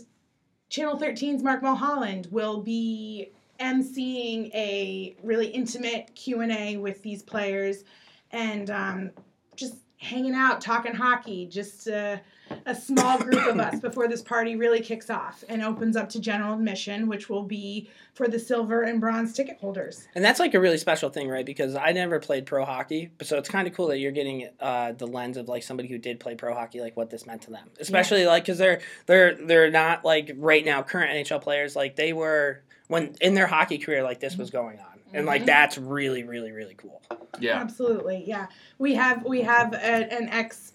Channel 0.69 0.97
13's 0.97 1.43
Mark 1.43 1.61
Mulholland 1.61 2.27
will 2.31 2.61
be 2.61 3.31
emceeing 3.59 4.53
a 4.53 5.15
really 5.23 5.47
intimate 5.47 6.13
Q&A 6.15 6.77
with 6.77 7.01
these 7.03 7.21
players 7.21 7.83
and 8.31 8.69
um, 8.71 9.11
just 9.55 9.75
hanging 9.97 10.33
out, 10.33 10.59
talking 10.59 10.93
hockey, 10.93 11.45
just 11.45 11.87
uh, 11.87 12.17
a 12.65 12.75
small 12.75 13.17
group 13.17 13.45
of 13.47 13.59
us 13.59 13.79
before 13.81 14.07
this 14.07 14.21
party 14.21 14.55
really 14.55 14.81
kicks 14.81 15.09
off 15.09 15.43
and 15.49 15.61
opens 15.61 15.95
up 15.95 16.09
to 16.09 16.19
general 16.19 16.53
admission, 16.53 17.07
which 17.07 17.29
will 17.29 17.43
be 17.43 17.89
for 18.13 18.27
the 18.27 18.39
silver 18.39 18.83
and 18.83 19.01
bronze 19.01 19.33
ticket 19.33 19.57
holders. 19.59 20.07
And 20.15 20.23
that's 20.23 20.39
like 20.39 20.53
a 20.53 20.59
really 20.59 20.77
special 20.77 21.09
thing, 21.09 21.29
right? 21.29 21.45
Because 21.45 21.75
I 21.75 21.91
never 21.91 22.19
played 22.19 22.45
pro 22.45 22.63
hockey, 22.65 23.11
but 23.17 23.27
so 23.27 23.37
it's 23.37 23.49
kind 23.49 23.67
of 23.67 23.73
cool 23.73 23.87
that 23.87 23.97
you're 23.97 24.11
getting 24.11 24.49
uh, 24.59 24.93
the 24.93 25.07
lens 25.07 25.37
of 25.37 25.47
like 25.47 25.63
somebody 25.63 25.89
who 25.89 25.97
did 25.97 26.19
play 26.19 26.35
pro 26.35 26.53
hockey, 26.53 26.79
like 26.79 26.95
what 26.95 27.09
this 27.09 27.25
meant 27.25 27.43
to 27.43 27.51
them. 27.51 27.69
Especially 27.79 28.25
like 28.25 28.43
because 28.43 28.57
they're 28.57 28.81
they're 29.05 29.35
they're 29.35 29.71
not 29.71 30.05
like 30.05 30.31
right 30.37 30.63
now 30.63 30.83
current 30.83 31.11
NHL 31.11 31.41
players 31.41 31.75
like 31.75 31.95
they 31.95 32.13
were 32.13 32.61
when 32.87 33.15
in 33.21 33.33
their 33.33 33.47
hockey 33.47 33.77
career 33.77 34.03
like 34.03 34.19
this 34.19 34.37
was 34.37 34.51
going 34.51 34.79
on, 34.79 34.99
and 35.13 35.25
like 35.25 35.45
that's 35.45 35.77
really 35.77 36.23
really 36.23 36.51
really 36.51 36.75
cool. 36.75 37.01
Yeah. 37.39 37.59
Absolutely, 37.59 38.23
yeah. 38.25 38.47
We 38.77 38.93
have 38.95 39.25
we 39.25 39.41
have 39.41 39.73
a, 39.73 39.77
an 39.77 40.29
ex 40.29 40.73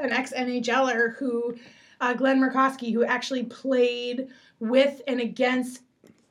an 0.00 0.12
ex 0.12 0.32
NHLer 0.32 1.16
who 1.16 1.56
uh, 2.00 2.14
Glenn 2.14 2.40
Merkosky 2.40 2.92
who 2.92 3.04
actually 3.04 3.44
played 3.44 4.28
with 4.58 5.02
and 5.06 5.20
against 5.20 5.82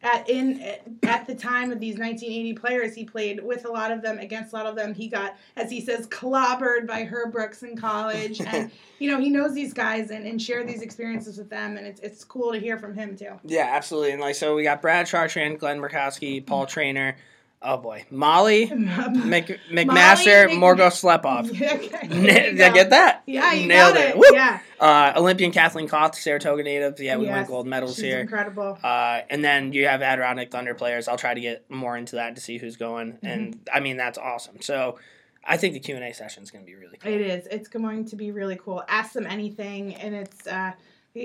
at 0.02 0.30
in 0.30 0.62
at 1.04 1.28
the 1.28 1.36
time 1.36 1.72
of 1.72 1.80
these 1.80 1.98
1980 1.98 2.54
players. 2.54 2.96
He 2.96 3.04
played 3.04 3.44
with 3.44 3.66
a 3.66 3.70
lot 3.70 3.92
of 3.92 4.02
them, 4.02 4.18
against 4.18 4.54
a 4.54 4.56
lot 4.56 4.66
of 4.66 4.76
them. 4.76 4.94
He 4.94 5.08
got, 5.08 5.36
as 5.56 5.70
he 5.70 5.82
says, 5.82 6.08
clobbered 6.08 6.88
by 6.88 7.04
Herb 7.04 7.32
Brooks 7.32 7.64
in 7.64 7.76
college, 7.76 8.40
and 8.48 8.72
you 9.00 9.12
know 9.12 9.20
he 9.20 9.30
knows 9.30 9.54
these 9.54 9.74
guys 9.74 10.12
and, 10.12 10.26
and 10.26 10.42
shared 10.42 10.68
these 10.68 10.82
experiences 10.82 11.38
with 11.38 11.50
them, 11.50 11.78
and 11.78 11.86
it's 11.86 12.00
it's 12.00 12.24
cool 12.24 12.52
to 12.54 12.60
hear 12.60 12.78
from 12.78 12.96
him 12.96 13.16
too. 13.16 13.40
Yeah, 13.44 13.70
absolutely. 13.72 14.12
And 14.12 14.22
like 14.22 14.36
so, 14.36 14.56
we 14.56 14.64
got 14.64 14.82
Brad 14.82 15.06
Chartrand, 15.06 15.60
Glenn 15.60 15.80
Merkosky, 15.80 16.46
Paul 16.46 16.66
Trainer. 16.66 17.18
Oh 17.62 17.76
boy, 17.78 18.05
Molly 18.10 18.66
Mc, 18.74 19.60
McMaster, 19.70 20.47
Mc- 20.47 20.57
Morgo 20.57 20.88
Slepov. 20.88 21.49
okay. 21.62 22.07
Did 22.53 22.62
I 22.62 22.70
get 22.72 22.91
that? 22.91 23.24
Yeah, 23.26 23.51
you 23.51 23.68
Nailed 23.68 23.95
got 23.95 24.03
it. 24.05 24.16
it. 24.18 24.34
Yeah, 24.34 24.60
Uh, 24.80 25.12
Olympian 25.18 25.51
Kathleen 25.51 25.89
Kauth, 25.89 26.16
Saratoga 26.16 26.64
native. 26.64 26.97
Yeah, 27.01 27.18
we 27.18 27.28
won 27.28 27.45
gold 27.45 27.68
medals 27.68 27.95
she's 27.95 28.05
here. 28.05 28.20
Incredible. 28.22 28.78
Uh, 28.82 29.22
and 29.30 29.43
then 29.43 29.74
you 29.74 29.88
have 29.88 30.01
Adirondack 30.01 30.51
Thunder 30.51 30.74
players. 30.74 31.10
I'll 31.10 31.18
try 31.18 31.34
to 31.34 31.41
get 31.41 31.70
more 31.70 31.97
into 31.97 32.16
that 32.16 32.36
to 32.36 32.41
see 32.41 32.57
who's 32.60 32.78
going. 32.78 33.14
Mm-hmm. 33.14 33.26
And 33.28 33.70
I 33.74 33.82
mean, 33.82 33.97
that's 33.97 34.18
awesome. 34.18 34.62
So 34.62 34.97
I 35.45 35.57
think 35.57 35.74
the 35.74 35.82
Q 35.82 35.95
and 35.95 36.03
A 36.05 36.14
session 36.14 36.43
is 36.43 36.51
going 36.51 36.64
to 36.64 36.70
be 36.72 36.76
really 36.78 36.97
cool. 36.97 37.12
It 37.12 37.20
is. 37.20 37.45
It's 37.47 37.68
going 37.68 38.05
to 38.05 38.16
be 38.16 38.32
really 38.32 38.55
cool. 38.55 38.84
Ask 38.88 39.12
them 39.12 39.26
anything, 39.28 39.95
and 39.95 40.16
it's 40.16 40.47
uh, 40.47 40.72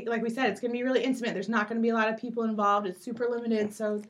like 0.07 0.23
we 0.23 0.31
said, 0.31 0.51
it's 0.51 0.61
going 0.61 0.71
to 0.73 0.77
be 0.77 0.83
really 0.83 1.05
intimate. 1.05 1.35
There's 1.35 1.49
not 1.49 1.69
going 1.69 1.77
to 1.79 1.83
be 1.83 1.91
a 1.91 1.95
lot 1.95 2.09
of 2.09 2.17
people 2.19 2.43
involved. 2.45 2.87
It's 2.87 3.03
super 3.05 3.27
limited, 3.31 3.73
so 3.73 4.03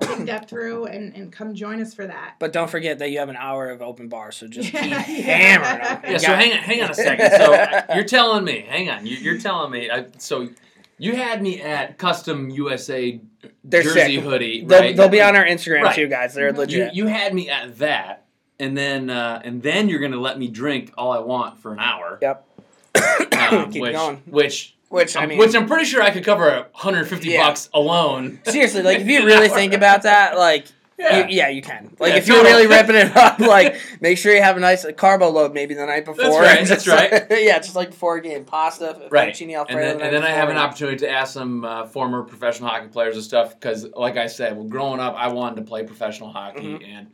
think 0.00 0.26
that 0.26 0.48
through 0.48 0.86
and, 0.86 1.14
and 1.14 1.32
come 1.32 1.54
join 1.54 1.80
us 1.80 1.92
for 1.94 2.06
that. 2.06 2.34
But 2.38 2.52
don't 2.52 2.70
forget 2.70 2.98
that 3.00 3.10
you 3.10 3.18
have 3.18 3.28
an 3.28 3.36
hour 3.36 3.68
of 3.70 3.82
open 3.82 4.08
bar, 4.08 4.32
so 4.32 4.46
just 4.46 4.70
keep 4.72 4.84
Yeah. 4.84 4.98
hammering 5.00 5.82
them. 6.02 6.12
Yeah, 6.12 6.18
so 6.18 6.34
hang 6.34 6.52
on, 6.52 6.58
hang 6.58 6.82
on 6.82 6.90
a 6.90 6.94
second. 6.94 7.30
So 7.32 7.94
you're 7.94 8.04
telling 8.04 8.44
me, 8.44 8.64
hang 8.68 8.88
on, 8.90 9.06
you- 9.06 9.16
you're 9.16 9.38
telling 9.38 9.70
me. 9.72 9.90
I, 9.90 10.06
so 10.18 10.48
you 10.98 11.14
had 11.16 11.42
me 11.42 11.60
at 11.60 11.98
custom 11.98 12.48
USA 12.50 13.20
They're 13.64 13.82
jersey 13.82 14.16
sick. 14.16 14.24
hoodie, 14.24 14.64
They'll, 14.64 14.80
right? 14.80 14.96
they'll 14.96 15.08
be 15.08 15.20
on 15.22 15.36
our 15.36 15.44
Instagram 15.44 15.82
Right. 15.82 15.94
too, 15.94 16.06
guys. 16.08 16.34
They're 16.34 16.52
Mhm. 16.52 16.54
You, 16.54 16.60
legit. 16.60 16.94
you 16.94 17.06
had 17.08 17.34
me 17.34 17.50
at 17.50 17.78
that, 17.78 18.24
and 18.58 18.76
then 18.78 19.10
uh, 19.10 19.42
and 19.44 19.62
then 19.62 19.88
you're 19.88 20.00
gonna 20.00 20.16
let 20.20 20.38
me 20.38 20.48
drink 20.48 20.92
all 20.96 21.12
I 21.12 21.18
want 21.18 21.58
for 21.58 21.72
an 21.72 21.78
hour. 21.80 22.18
Yep. 22.22 22.44
Um, 23.36 23.70
Keep 23.70 23.82
which, 23.82 23.92
going. 23.92 24.16
Which 24.26 24.75
Which 24.88 25.16
I 25.16 25.24
um, 25.24 25.28
mean, 25.30 25.38
which 25.38 25.54
I'm 25.54 25.66
pretty 25.66 25.84
sure 25.84 26.00
I 26.02 26.10
could 26.10 26.24
cover 26.24 26.48
150 26.72 27.28
Yeah. 27.28 27.46
bucks 27.48 27.68
alone. 27.74 28.40
seriously, 28.46 28.82
like 28.82 29.00
if 29.00 29.08
you 29.08 29.24
really 29.26 29.48
think 29.48 29.72
about 29.82 30.02
that, 30.02 30.36
like. 30.36 30.66
Yeah. 30.98 31.26
You, 31.28 31.36
yeah, 31.36 31.48
you 31.50 31.60
can. 31.60 31.94
Like 32.00 32.12
Yeah, 32.12 32.16
if 32.16 32.26
you're 32.26 32.42
really 32.42 32.66
ripping 32.66 32.96
it 32.96 33.14
up, 33.14 33.38
like 33.56 33.76
make 34.00 34.16
sure 34.16 34.34
you 34.34 34.40
have 34.40 34.56
a 34.56 34.60
nice 34.60 34.86
carbo 34.96 35.28
load 35.28 35.52
maybe 35.52 35.74
the 35.74 35.84
night 35.84 36.06
before. 36.06 36.24
That's 36.24 36.38
right, 36.38 36.66
that's 36.66 36.88
right. 36.88 37.12
like- 37.12 37.26
yeah, 37.44 37.58
just 37.58 37.76
like 37.76 37.90
before 37.90 38.16
a 38.16 38.22
game, 38.22 38.46
pasta, 38.46 39.06
Right. 39.10 39.34
fettuccine 39.34 39.42
And 39.48 39.56
alfredo. 39.56 39.80
then, 39.82 39.98
the 39.98 40.04
and 40.04 40.14
then 40.14 40.22
I 40.22 40.30
have 40.30 40.48
an 40.48 40.56
opportunity 40.56 40.96
to 41.00 41.10
ask 41.10 41.34
some 41.34 41.66
uh, 41.66 41.84
former 41.86 42.22
professional 42.22 42.70
hockey 42.70 42.88
players 42.88 43.14
and 43.14 43.22
stuff 43.22 43.50
because, 43.60 43.86
like 43.94 44.16
I 44.16 44.26
said, 44.26 44.56
well, 44.56 44.64
growing 44.64 44.98
up, 44.98 45.14
I 45.18 45.28
wanted 45.28 45.56
to 45.56 45.62
play 45.68 45.84
professional 45.84 46.30
hockey, 46.30 46.62
Mm-hmm. 46.62 46.84
and 46.90 47.06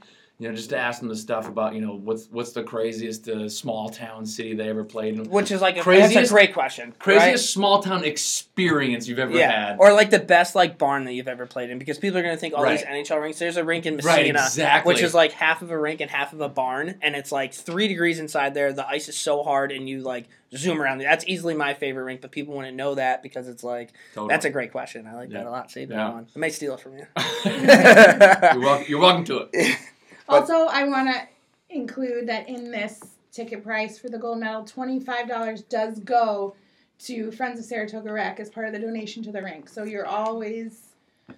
you 0.43 0.49
know, 0.49 0.55
just 0.57 0.71
to 0.71 0.77
ask 0.77 0.99
them 0.99 1.09
the 1.09 1.15
stuff 1.15 1.47
about 1.47 1.73
you 1.73 1.81
know 1.81 1.95
what's 1.95 2.27
what's 2.33 2.51
the 2.51 2.65
craziest 2.65 3.29
uh, 3.29 3.49
small 3.49 3.89
town 3.89 4.27
city 4.27 4.55
they 4.55 4.69
ever 4.69 4.83
played 4.83 5.15
in, 5.17 5.31
Which 5.31 5.53
is 5.53 5.61
like 5.61 5.77
a, 5.77 5.83
Craziest- 5.83 6.15
that's 6.15 6.31
a 6.31 6.33
great 6.35 6.53
question. 6.53 6.93
craziest 6.99 7.27
right? 7.31 7.39
small 7.39 7.81
town 7.81 8.03
experience 8.05 9.07
you've 9.07 9.21
ever 9.21 9.33
Yeah, 9.33 9.69
had. 9.69 9.77
or 9.79 9.93
like 9.93 10.11
the 10.11 10.19
best 10.19 10.57
like 10.57 10.79
barn 10.79 11.05
that 11.05 11.13
you've 11.13 11.29
ever 11.29 11.47
played 11.47 11.71
in, 11.71 11.79
because 11.79 11.99
people 11.99 12.19
are 12.19 12.23
gonna 12.23 12.37
think 12.37 12.55
all 12.55 12.69
these 12.69 12.83
NHL 12.83 13.23
rinks. 13.23 13.39
There's 13.39 13.57
a 13.57 13.63
rink 13.65 13.87
in 13.87 13.95
Massena, 13.97 14.15
Right, 14.17 14.27
exactly. 14.27 14.93
which 14.93 15.03
is 15.03 15.15
like 15.15 15.31
half 15.31 15.63
of 15.63 15.71
a 15.71 15.79
rink 15.79 16.01
and 16.01 16.11
half 16.11 16.33
of 16.33 16.41
a 16.41 16.49
barn, 16.49 16.97
and 17.03 17.15
it's 17.15 17.31
like 17.31 17.55
three 17.55 17.87
degrees 17.87 18.19
inside 18.19 18.53
there. 18.55 18.73
The 18.73 18.87
ice 18.89 19.09
is 19.09 19.17
so 19.17 19.45
hard, 19.45 19.71
and 19.71 19.89
you 19.89 20.01
like 20.01 20.25
zoom 20.57 20.83
around. 20.83 20.99
That's 20.99 21.25
easily 21.29 21.55
my 21.55 21.73
favorite 21.73 22.03
rink, 22.05 22.21
but 22.21 22.33
people 22.33 22.55
wouldn't 22.57 22.77
know 22.77 22.97
that 22.97 23.23
because 23.23 23.47
it's 23.49 23.63
like 23.63 23.93
Totally. 24.15 24.29
that's 24.33 24.45
a 24.45 24.51
great 24.51 24.73
question. 24.73 25.07
I 25.07 25.15
like 25.15 25.31
Yeah. 25.31 25.39
that 25.39 25.47
a 25.47 25.51
lot. 25.51 25.71
Save 25.71 25.89
that 25.91 25.95
Yeah. 25.95 26.11
one. 26.11 26.27
I 26.35 26.39
may 26.41 26.51
steal 26.51 26.75
it 26.75 26.81
from 26.81 26.99
you. 26.99 27.07
you're, 27.45 28.61
welcome, 28.61 28.85
you're 28.89 29.01
welcome 29.01 29.25
to 29.27 29.49
it. 29.53 29.79
Also, 30.33 30.67
I 30.67 30.85
want 30.85 31.09
to 31.09 31.29
include 31.71 32.29
that 32.29 32.49
in 32.49 32.71
this 32.71 33.01
ticket 33.33 33.63
price 33.65 33.99
for 33.99 34.09
the 34.09 34.19
gold 34.19 34.39
medal, 34.39 34.63
$25 34.65 35.69
does 35.69 36.01
go 36.01 36.55
to 37.01 37.31
Friends 37.33 37.59
of 37.59 37.65
Saratoga 37.65 38.13
Rec 38.13 38.39
as 38.41 38.49
part 38.51 38.67
of 38.67 38.73
the 38.73 38.79
donation 38.79 39.23
to 39.25 39.33
the 39.33 39.43
rink. 39.43 39.69
So 39.69 39.85
you're 39.85 40.07
always 40.07 40.89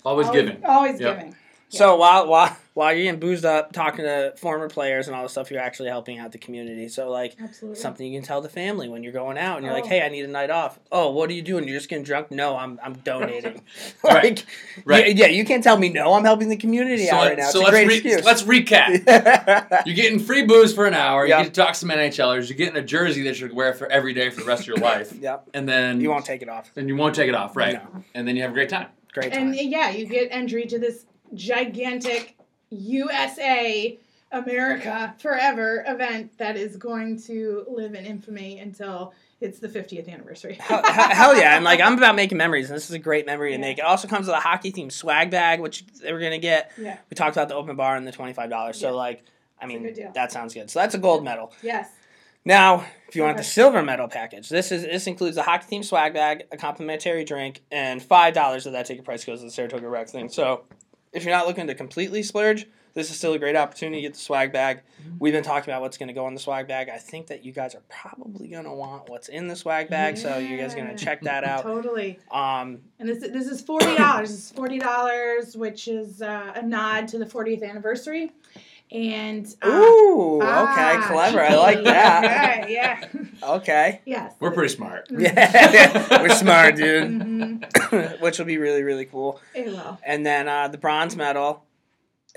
Always 0.05 0.29
giving. 0.31 0.63
Always 0.65 1.01
Yep. 1.01 1.17
giving. 1.19 1.37
So 1.77 1.97
while 1.97 2.27
while 2.29 2.57
while 2.75 2.93
you're 2.93 3.05
getting 3.05 3.21
boozed 3.21 3.45
up, 3.45 3.73
talking 3.73 4.05
to 4.05 4.35
former 4.37 4.69
players 4.69 5.07
and 5.07 5.15
all 5.15 5.23
this 5.23 5.31
stuff, 5.33 5.49
you're 5.51 5.61
actually 5.61 5.91
helping 5.91 6.19
out 6.19 6.33
the 6.33 6.39
community. 6.39 6.89
So 6.89 7.09
like 7.09 7.37
Absolutely. 7.41 7.79
something 7.81 8.05
you 8.13 8.19
can 8.19 8.27
tell 8.27 8.41
the 8.41 8.49
family 8.49 8.89
when 8.89 9.05
you're 9.05 9.13
going 9.13 9.39
out 9.39 9.59
and 9.59 9.65
you're 9.65 9.73
like, 9.75 9.85
Oh. 9.85 9.89
"Hey, 9.89 10.03
I 10.03 10.09
need 10.09 10.25
a 10.25 10.29
night 10.29 10.51
off." 10.51 10.79
Oh, 10.91 11.11
what 11.13 11.31
are 11.31 11.35
you 11.35 11.43
doing? 11.43 11.69
You're 11.69 11.77
just 11.79 11.89
getting 11.89 12.05
drunk? 12.05 12.31
No, 12.33 12.57
I'm 12.57 12.81
I'm 12.83 12.95
donating. 12.95 13.61
Right. 14.05 14.25
like, 14.25 14.47
Right. 14.85 15.17
Yeah, 15.17 15.27
yeah, 15.27 15.33
you 15.33 15.45
can't 15.45 15.63
tell 15.63 15.77
me 15.79 15.89
no. 15.89 16.15
I'm 16.15 16.25
helping 16.25 16.49
the 16.49 16.57
community 16.57 17.07
So, 17.07 17.17
out 17.17 17.27
right 17.29 17.39
now. 17.39 17.49
so 17.51 17.61
it's 17.61 17.69
a 17.69 17.71
let's, 17.71 17.71
great 17.71 17.89
re- 17.89 17.95
excuse. 18.13 18.25
let's 18.25 18.43
recap. 18.43 19.83
You're 19.87 19.95
getting 19.97 20.19
free 20.19 20.45
booze 20.45 20.75
for 20.75 20.87
an 20.87 20.95
hour. 20.95 21.27
Yeah. 21.27 21.39
You 21.39 21.45
get 21.45 21.55
to 21.55 21.61
talk 21.61 21.73
to 21.75 21.79
some 21.79 21.91
NHLers. 21.91 22.49
You're 22.49 22.59
getting 22.59 22.77
a 22.77 22.83
jersey 22.85 23.23
that 23.23 23.39
you 23.41 23.55
wear 23.55 23.73
for 23.75 23.87
every 23.91 24.13
day 24.15 24.31
for 24.31 24.41
the 24.41 24.47
rest 24.47 24.63
of 24.63 24.67
your 24.69 24.77
life. 24.79 25.13
yep. 25.21 25.49
And 25.55 25.69
then 25.69 26.01
You 26.01 26.11
won't 26.11 26.25
take 26.27 26.43
it 26.43 26.49
off. 26.49 26.71
And 26.77 26.89
you 26.89 26.97
won't 26.97 27.15
take 27.15 27.29
it 27.29 27.35
off, 27.35 27.57
right? 27.57 27.75
No. 27.75 28.05
And 28.15 28.27
then 28.27 28.37
you 28.37 28.43
have 28.43 28.51
a 28.51 28.55
great 28.55 28.69
time. 28.69 28.89
Great 29.13 29.33
time. 29.33 29.49
And 29.49 29.55
yeah, 29.57 29.91
you 29.91 30.07
get 30.07 30.29
entry 30.33 30.67
to 30.67 30.79
this 30.79 31.07
gigantic 31.35 32.37
USA 32.71 33.99
America 34.33 35.15
Forever 35.19 35.85
event 35.87 36.37
that 36.39 36.57
is 36.57 36.77
going 36.77 37.21
to 37.23 37.65
live 37.69 37.95
in 37.95 38.05
infamy 38.05 38.59
until 38.59 39.15
it's 39.41 39.59
the 39.59 39.69
50th 39.69 40.09
anniversary. 40.13 40.55
hell, 40.55 40.83
hell 40.85 41.37
yeah! 41.37 41.55
And 41.57 41.65
like 41.65 41.81
I'm 41.81 41.95
about 41.99 42.17
making 42.17 42.39
memories, 42.39 42.69
and 42.71 42.77
this 42.77 42.87
is 42.89 42.95
a 42.95 42.99
great 42.99 43.27
memory 43.27 43.53
to 43.53 43.59
make. 43.59 43.79
It 43.79 43.85
also 43.85 44.09
comes 44.09 44.27
with 44.27 44.35
a 44.35 44.41
hockey 44.41 44.73
themed 44.73 44.93
swag 44.93 45.31
bag, 45.31 45.61
which 45.61 45.85
they 46.03 46.13
were 46.13 46.21
gonna 46.21 46.39
get. 46.39 46.73
Yeah. 46.79 46.99
We 47.11 47.15
talked 47.15 47.37
about 47.37 47.49
the 47.49 47.55
open 47.55 47.77
bar 47.77 47.95
and 47.97 48.07
the 48.07 48.13
twenty 48.13 48.33
five 48.33 48.51
dollars. 48.51 48.79
So 48.79 48.89
Yeah. 48.89 48.95
like, 48.95 49.23
I 49.61 49.67
mean, 49.67 49.95
that 50.15 50.33
sounds 50.33 50.55
good. 50.55 50.71
So 50.71 50.81
that's 50.81 50.95
a 50.95 50.99
gold 50.99 51.23
medal. 51.25 51.53
Yes. 51.63 51.89
Now, 52.47 52.85
if 53.09 53.17
you 53.17 53.23
want 53.23 53.37
the 53.39 53.45
silver 53.45 53.83
medal 53.83 54.09
package, 54.09 54.49
this 54.49 54.73
is 54.73 54.83
this 54.83 55.07
includes 55.07 55.37
a 55.37 55.43
hockey 55.43 55.77
themed 55.79 55.85
swag 55.85 56.13
bag, 56.15 56.45
a 56.51 56.57
complimentary 56.57 57.25
drink, 57.25 57.63
and 57.71 58.03
five 58.03 58.35
dollars 58.35 58.67
of 58.67 58.73
that 58.73 58.87
ticket 58.87 59.05
price 59.05 59.25
goes 59.25 59.41
to 59.41 59.45
the 59.47 59.51
Saratoga 59.51 59.89
Rec 59.89 60.09
thing. 60.09 60.29
So 60.29 60.65
if 61.15 61.25
you're 61.25 61.35
not 61.35 61.47
looking 61.47 61.67
to 61.69 61.75
completely 61.75 62.23
splurge, 62.23 62.67
this 62.95 63.11
is 63.11 63.17
still 63.17 63.33
a 63.33 63.39
great 63.39 63.57
opportunity 63.57 64.03
to 64.03 64.09
get 64.09 64.15
the 64.15 64.21
swag 64.21 64.53
bag. 64.53 64.83
We've 65.19 65.33
been 65.33 65.43
talking 65.43 65.69
about 65.73 65.83
what's 65.83 65.99
going 65.99 66.07
to 66.09 66.13
go 66.13 66.29
in 66.29 66.35
the 66.35 66.41
swag 66.41 66.69
bag. 66.69 66.89
I 66.89 66.99
think 66.99 67.27
that 67.27 67.45
you 67.45 67.53
guys 67.53 67.75
are 67.75 67.83
probably 67.89 68.47
going 68.49 68.65
to 68.65 68.73
want 68.73 69.09
what's 69.09 69.29
in 69.29 69.49
the 69.49 69.57
swag 69.57 69.91
bag, 69.91 70.17
so 70.17 70.39
you 70.39 70.57
guys 70.57 70.75
are 70.75 70.77
going 70.77 70.97
to 70.97 71.05
check 71.05 71.23
that 71.23 71.43
out. 71.43 71.63
Totally. 71.63 72.19
Um, 72.31 72.81
And 73.01 73.09
this 73.09 73.19
this 73.19 73.47
is 73.49 73.61
forty 73.63 73.95
dollars. 73.97 74.31
this 74.31 74.39
is 74.47 74.51
forty 74.53 74.79
dollars, 74.79 75.57
which 75.57 75.89
is 75.89 76.23
uh, 76.23 76.53
a 76.55 76.63
nod 76.63 77.09
to 77.09 77.19
the 77.19 77.27
40th 77.27 77.69
anniversary. 77.69 78.33
And 78.93 79.47
uh, 79.61 79.69
ooh, 79.69 80.37
okay, 80.37 80.45
ah, 80.47 81.05
clever. 81.11 81.41
I 81.43 81.55
like 81.57 81.83
that. 81.85 82.63
Okay, 82.65 82.73
yeah. 82.73 83.09
Okay. 83.43 84.01
yes. 84.05 84.35
We're 84.39 84.53
pretty 84.53 84.73
smart. 84.75 85.09
Yeah, 85.19 86.21
we're 86.23 86.29
smart, 86.29 86.77
dude. 86.77 87.11
Mhm. 87.11 88.21
Which 88.21 88.39
will 88.39 88.47
be 88.47 88.59
really, 88.59 88.83
really 88.83 89.05
cool. 89.07 89.41
It 89.55 89.67
will. 89.67 89.99
And 90.05 90.25
then 90.25 90.49
uh, 90.49 90.69
the 90.69 90.79
bronze 90.79 91.17
medal, 91.17 91.65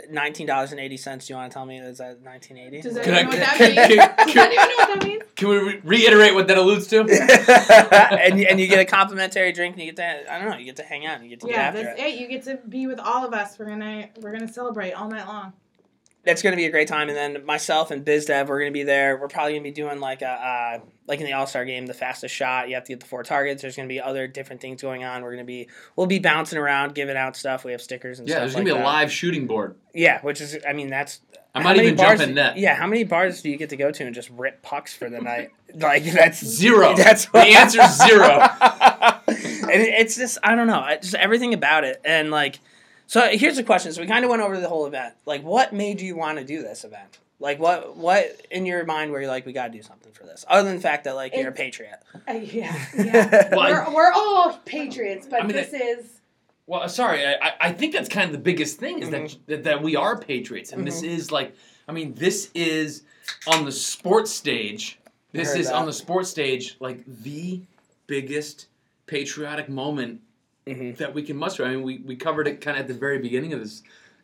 nineteen 0.10 0.48
dollars 0.48 0.72
and 0.72 0.80
eighty 0.80 0.98
cents. 0.98 1.28
Do 1.28 1.34
you 1.34 1.38
want 1.38 1.52
to 1.52 1.54
tell 1.54 1.66
me 1.66 1.78
is 1.80 2.00
that 2.00 2.24
nineteen 2.24 2.58
eighty? 2.58 2.82
Does 2.82 2.98
Can 2.98 3.14
anyone 3.14 3.36
know 3.36 3.40
what 3.40 3.40
that 3.40 3.58
can- 3.58 3.76
means? 3.76 3.88
can- 3.98 4.28
Does 4.28 4.38
anyone 4.38 4.68
know 4.70 4.76
what 4.78 4.88
that 5.00 5.04
means? 5.08 5.24
Can 5.36 5.50
we 5.50 5.58
re- 5.58 5.82
reiterate 5.84 6.34
what 6.34 6.48
that 6.48 6.58
alludes 6.58 6.88
to? 6.88 7.02
and 7.02 8.40
you, 8.40 8.48
and 8.50 8.60
you 8.60 8.68
get 8.68 8.80
a 8.80 8.86
complimentary 8.86 9.52
drink, 9.52 9.76
and 9.76 9.84
you 9.86 9.92
get 9.92 9.98
to 9.98 10.34
I 10.34 10.40
don't 10.40 10.50
know, 10.50 10.58
you 10.58 10.66
get 10.66 10.78
to 10.78 10.84
hang 10.84 11.06
out, 11.06 11.16
and 11.18 11.24
you 11.26 11.30
get 11.30 11.42
to 11.42 11.48
get 11.48 11.56
Yeah, 11.56 11.62
after 11.62 11.84
that's 11.84 12.00
it. 12.02 12.06
it. 12.06 12.20
You 12.20 12.28
get 12.28 12.44
to 12.46 12.58
be 12.68 12.88
with 12.88 13.00
all 13.00 13.24
of 13.26 13.34
us. 13.34 13.60
We're 13.60 13.66
gonna 13.68 14.10
we're 14.22 14.32
gonna 14.32 14.48
celebrate 14.52 14.94
all 14.94 15.08
night 15.10 15.28
long. 15.28 15.54
That's 16.28 16.42
gonna 16.44 16.56
be 16.56 16.66
a 16.66 16.70
great 16.70 16.88
time. 16.88 17.10
And 17.10 17.18
then 17.18 17.46
myself 17.46 17.90
and 17.90 18.06
BizDev, 18.06 18.48
we're 18.48 18.60
gonna 18.60 18.72
be 18.72 18.84
there. 18.84 19.18
We're 19.18 19.28
probably 19.28 19.54
gonna 19.54 19.64
be 19.64 19.72
doing 19.72 20.00
like 20.00 20.22
a 20.22 20.28
uh, 20.30 20.80
like 21.08 21.20
in 21.20 21.26
the 21.26 21.34
All 21.34 21.48
Star 21.48 21.66
game, 21.66 21.86
the 21.86 21.94
fastest 21.94 22.36
shot. 22.36 22.70
You 22.70 22.76
have 22.76 22.84
to 22.84 22.92
get 22.92 23.00
the 23.00 23.06
four 23.08 23.24
targets. 23.24 23.62
There's 23.62 23.76
gonna 23.76 23.88
be 23.88 24.02
other 24.02 24.28
different 24.28 24.62
things 24.62 24.82
going 24.82 25.04
on. 25.04 25.24
We're 25.24 25.32
gonna 25.32 25.46
be 25.46 25.70
we'll 25.96 26.08
be 26.08 26.20
bouncing 26.20 26.60
around, 26.60 26.94
giving 26.94 27.18
out 27.18 27.36
stuff. 27.36 27.64
We 27.64 27.72
have 27.72 27.82
stickers 27.82 28.20
and 28.20 28.28
Yeah, 28.28 28.40
there's 28.40 28.56
like 28.56 28.66
be 28.66 28.72
a 28.72 28.76
live 28.76 29.12
shooting 29.12 29.48
board. 29.48 29.76
Yeah, 29.94 30.22
which 30.22 30.42
is 30.42 30.58
I 30.68 30.74
mean 30.74 30.90
that's 30.90 31.22
I 31.56 31.64
might 31.64 31.78
even 31.78 31.98
jump 31.98 32.10
bars- 32.10 32.22
in 32.22 32.36
net. 32.36 32.58
Yeah, 32.58 32.76
how 32.76 32.88
many 32.88 33.04
bars 33.04 33.42
do 33.42 33.50
you 33.50 33.58
get 33.58 33.70
to 33.70 33.78
go 33.78 33.92
to 33.92 34.06
and 34.06 34.14
just 34.14 34.30
rip 34.30 34.62
pucks 34.62 34.94
for 34.96 35.10
the 35.10 35.20
night? 35.20 35.52
like 35.76 36.04
that's 36.04 36.46
Zero. 36.46 36.96
That's 36.98 37.26
the 37.26 37.40
answer's 37.40 37.98
zero. 37.98 38.26
and 39.28 39.82
it's 39.82 40.16
just 40.16 40.38
I 40.44 40.56
don't 40.56 40.68
know, 40.68 40.86
just 41.02 41.16
everything 41.16 41.54
about 41.54 41.84
it. 41.84 42.02
And 42.06 42.32
like, 42.32 42.60
so 43.08 43.28
here's 43.32 43.56
the 43.56 43.64
question. 43.64 43.92
So 43.94 44.02
we 44.02 44.08
kind 44.08 44.24
of 44.24 44.30
went 44.30 44.42
over 44.44 44.60
the 44.60 44.70
whole 44.70 44.86
event. 44.86 45.16
Like, 45.26 45.42
what 45.44 45.74
made 45.74 46.00
you 46.02 46.16
want 46.16 46.38
to 46.38 46.44
do 46.44 46.62
this 46.62 46.84
event? 46.84 47.18
Like, 47.40 47.60
what 47.60 47.96
what 47.98 48.26
in 48.52 48.66
your 48.66 48.84
mind 48.86 49.12
where 49.12 49.22
you're 49.22 49.30
like, 49.30 49.46
we 49.46 49.54
got 49.54 49.68
to 49.68 49.78
do 49.78 49.82
something 49.84 50.12
for 50.12 50.24
this, 50.24 50.44
other 50.48 50.68
than 50.68 50.78
the 50.78 50.82
fact 50.82 51.04
that 51.06 51.16
like 51.16 51.36
you're 51.36 51.50
a 51.50 51.52
patriot. 51.54 52.00
Uh, 52.28 52.34
yeah, 52.34 52.76
yeah. 52.98 53.50
Well, 53.56 53.70
we're, 53.90 53.96
we're 53.96 54.12
all 54.12 54.58
patriots, 54.66 55.28
but 55.30 55.42
I 55.44 55.46
mean, 55.48 55.56
this 55.56 55.72
is 55.74 56.20
Well, 56.66 56.90
sorry, 56.90 57.26
I, 57.26 57.34
I- 57.34 57.54
I 57.62 57.72
think 57.72 57.94
that's 57.94 58.10
kind 58.10 58.26
of 58.26 58.32
the 58.32 58.40
biggest 58.40 58.80
thing 58.80 59.00
is 59.00 59.10
Mm-hmm. 59.10 59.26
that, 59.26 59.38
that 59.48 59.64
that 59.66 59.82
we 59.84 59.96
are 59.96 60.18
patriots, 60.18 60.72
and 60.72 60.86
this 60.86 61.04
is 61.04 61.32
like, 61.32 61.56
I 61.88 61.92
mean, 61.92 62.14
this 62.16 62.50
is 62.56 63.04
on 63.46 63.66
the 63.66 63.72
sports 63.72 64.32
stage. 64.32 64.98
This 65.32 65.50
heard 65.52 65.60
is 65.60 65.70
on 65.70 65.86
the 65.86 65.94
sports 65.94 66.30
stage 66.30 66.76
like 66.80 67.04
the 67.06 67.62
biggest 68.08 68.68
patriotic 69.06 69.70
moment 69.70 70.22
Mhm. 70.68 70.98
that 70.98 71.14
we 71.14 71.24
can 71.24 71.38
muster. 71.38 71.66
I 71.66 71.70
mean, 71.72 71.84
we, 71.84 71.98
we 72.00 72.16
covered 72.16 72.48
it 72.48 72.62
kind 72.62 72.78
of 72.78 72.82
at 72.82 72.88
the 72.88 72.94
very 72.94 73.20
beginning 73.20 73.54
of 73.54 73.60
this 73.60 73.84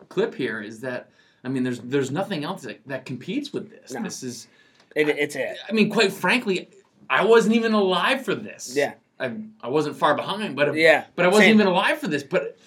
clip 0.09 0.35
here. 0.35 0.61
Is 0.61 0.79
that 0.81 1.09
I 1.43 1.49
mean, 1.49 1.63
there's 1.63 1.79
there's 1.79 2.11
nothing 2.11 2.43
else 2.43 2.63
that, 2.63 2.81
that 2.87 3.05
competes 3.05 3.53
with 3.53 3.69
this. 3.69 3.91
No. 3.93 4.03
This 4.03 4.23
is, 4.23 4.47
It, 4.95 5.09
it's 5.09 5.35
it. 5.35 5.57
I 5.67 5.71
mean, 5.71 5.89
quite 5.89 6.11
frankly, 6.11 6.69
I 7.09 7.25
wasn't 7.25 7.55
even 7.55 7.73
alive 7.73 8.23
for 8.23 8.35
this. 8.35 8.73
Yeah. 8.75 8.93
I, 9.19 9.35
I 9.61 9.67
wasn't 9.69 9.95
far 9.95 10.15
behind, 10.15 10.55
but 10.55 10.73
Yeah, 10.75 11.05
but 11.15 11.25
I 11.25 11.27
wasn't 11.27 11.45
same. 11.45 11.55
even 11.55 11.67
alive 11.67 11.99
for 11.99 12.07
this. 12.07 12.23
But 12.23 12.57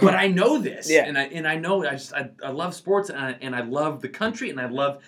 but 0.00 0.14
I 0.14 0.28
know 0.28 0.58
this, 0.58 0.90
Yeah. 0.90 1.04
and 1.06 1.18
I 1.18 1.24
and 1.24 1.46
I 1.46 1.56
know 1.56 1.84
I 1.84 1.90
just 1.92 2.14
I, 2.14 2.30
I 2.42 2.50
love 2.50 2.74
sports 2.74 3.10
and 3.10 3.18
I, 3.18 3.36
and 3.40 3.54
I 3.54 3.60
love 3.62 4.00
the 4.00 4.08
country 4.08 4.50
and 4.50 4.60
I 4.60 4.66
love 4.68 5.02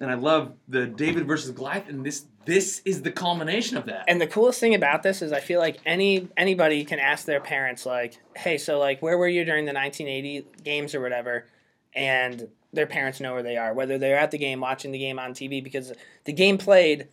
and 0.00 0.10
I 0.10 0.14
love 0.14 0.52
the 0.68 0.86
David 0.86 1.26
versus 1.26 1.50
Goliath 1.52 1.88
and 1.88 2.04
this 2.04 2.26
this 2.46 2.82
is 2.84 3.02
the 3.02 3.10
culmination 3.10 3.76
of 3.76 3.86
that. 3.86 4.04
And 4.08 4.20
the 4.20 4.26
coolest 4.26 4.60
thing 4.60 4.74
about 4.74 5.02
this 5.02 5.22
is 5.22 5.32
I 5.32 5.40
feel 5.40 5.60
like 5.60 5.78
any 5.86 6.28
anybody 6.36 6.84
can 6.84 6.98
ask 6.98 7.24
their 7.24 7.40
parents 7.40 7.86
like, 7.86 8.18
"Hey, 8.36 8.58
so 8.58 8.78
like 8.78 9.00
where 9.02 9.18
were 9.18 9.28
you 9.28 9.44
during 9.44 9.64
the 9.64 9.72
1980 9.72 10.46
games 10.62 10.94
or 10.94 11.00
whatever?" 11.00 11.46
and 11.94 12.48
their 12.72 12.86
parents 12.86 13.20
know 13.20 13.34
where 13.34 13.42
they 13.42 13.56
are, 13.56 13.72
whether 13.72 13.98
they're 13.98 14.18
at 14.18 14.30
the 14.30 14.38
game 14.38 14.60
watching 14.60 14.90
the 14.90 14.98
game 14.98 15.18
on 15.18 15.32
TV 15.32 15.62
because 15.62 15.92
the 16.24 16.32
game 16.32 16.58
played 16.58 17.08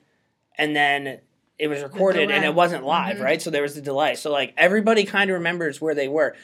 and 0.58 0.76
then 0.76 1.20
it 1.62 1.68
was 1.68 1.84
recorded 1.84 2.32
and 2.32 2.44
it 2.44 2.56
wasn't 2.56 2.84
live, 2.84 3.18
Mhm. 3.18 3.24
right? 3.24 3.42
So 3.42 3.52
there 3.52 3.62
was 3.62 3.78
a 3.78 3.82
delay. 3.82 4.16
So 4.16 4.32
like 4.32 4.54
everybody 4.58 5.04
kind 5.06 5.30
of 5.30 5.36
remembers 5.36 5.80
where 5.80 5.94
they 5.94 6.08
were. 6.08 6.36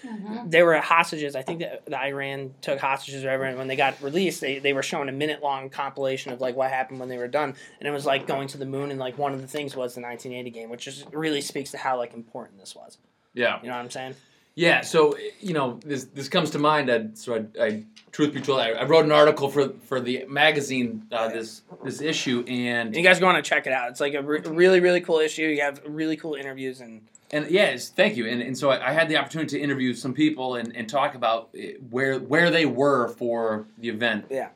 They 0.46 0.62
were 0.62 0.76
hostages. 0.80 1.36
I 1.36 1.42
think 1.42 1.60
that 1.62 1.86
the 1.88 2.00
Iran 2.00 2.54
took 2.62 2.80
hostages 2.80 3.24
or 3.24 3.28
whatever. 3.28 3.46
And 3.46 3.58
when 3.58 3.68
they 3.68 3.76
got 3.76 4.02
released, 4.02 4.42
they, 4.42 4.60
they 4.60 4.74
were 4.74 4.84
shown 4.84 5.10
a 5.10 5.12
minute 5.12 5.42
long 5.42 5.70
compilation 5.70 6.32
of 6.32 6.40
like 6.40 6.56
what 6.56 6.70
happened 6.70 7.00
when 7.00 7.10
they 7.10 7.18
were 7.18 7.28
done. 7.28 7.56
And 7.80 7.88
it 7.88 7.92
was 7.92 8.06
like 8.06 8.28
going 8.28 8.48
to 8.50 8.58
the 8.60 8.66
moon. 8.68 8.92
And 8.92 9.00
like 9.00 9.18
one 9.18 9.34
of 9.34 9.42
the 9.42 9.48
things 9.48 9.76
was 9.76 9.96
the 9.96 10.02
1980 10.02 10.52
game, 10.52 10.70
which 10.70 10.86
just 10.86 11.08
really 11.12 11.42
speaks 11.42 11.72
to 11.72 11.78
how 11.78 11.98
like 11.98 12.14
important 12.14 12.60
this 12.60 12.76
was. 12.76 13.00
yeah. 13.34 13.60
You 13.62 13.70
know 13.70 13.76
what 13.76 13.82
I'm 13.84 13.90
saying? 13.90 14.16
Yeah, 14.58 14.82
so 14.82 15.16
you 15.40 15.54
know 15.54 15.80
this 15.86 16.06
this 16.06 16.30
comes 16.30 16.50
to 16.52 16.60
mind. 16.60 16.90
I, 16.90 17.10
so 17.14 17.36
I, 17.36 17.64
I, 17.64 17.84
truth 18.12 18.34
be 18.34 18.42
told, 18.42 18.60
I, 18.60 18.72
I 18.72 18.86
wrote 18.86 19.06
an 19.06 19.12
article 19.12 19.50
for 19.50 19.70
for 19.84 20.00
the 20.00 20.26
magazine 20.28 21.04
uh, 21.12 21.30
this 21.30 21.62
this 21.84 22.02
issue, 22.02 22.44
and 22.48 22.88
And 22.88 22.96
you 22.96 23.04
guys 23.04 23.20
go 23.20 23.28
on 23.28 23.36
and 23.36 23.46
check 23.46 23.68
it 23.68 23.72
out. 23.72 23.92
It's 23.92 24.00
like 24.00 24.16
a 24.16 24.24
re- 24.24 24.42
really 24.42 24.80
really 24.80 25.00
cool 25.00 25.20
issue. 25.20 25.44
You 25.44 25.62
have 25.62 25.80
really 25.86 26.18
cool 26.18 26.34
interviews 26.34 26.82
and 26.82 27.04
and 27.30 27.52
yes, 27.52 27.90
thank 27.90 28.18
you. 28.18 28.28
And 28.28 28.42
and 28.42 28.58
so 28.58 28.72
I, 28.72 28.90
I 28.90 28.94
had 28.94 29.10
the 29.10 29.18
opportunity 29.18 29.60
to 29.60 29.64
interview 29.64 29.94
some 29.94 30.16
people 30.16 30.56
and, 30.56 30.76
and 30.76 30.90
talk 30.90 31.14
about 31.14 31.50
eh, 31.56 31.74
where 31.92 32.18
where 32.18 32.50
they 32.50 32.66
were 32.66 33.10
for 33.10 33.68
the 33.78 33.90
event. 33.90 34.26
Yeah. 34.32 34.50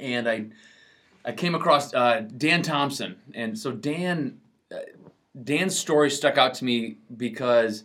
And 0.00 0.28
I 0.28 0.46
I 1.24 1.30
came 1.30 1.54
across 1.54 1.94
uh, 1.94 2.24
Dan 2.36 2.62
Thompson, 2.62 3.14
and 3.34 3.56
so 3.56 3.70
Dan 3.70 4.40
uh, 4.72 4.78
Dan's 5.44 5.78
story 5.78 6.10
stuck 6.10 6.38
out 6.38 6.54
to 6.54 6.64
me 6.64 6.96
because 7.16 7.84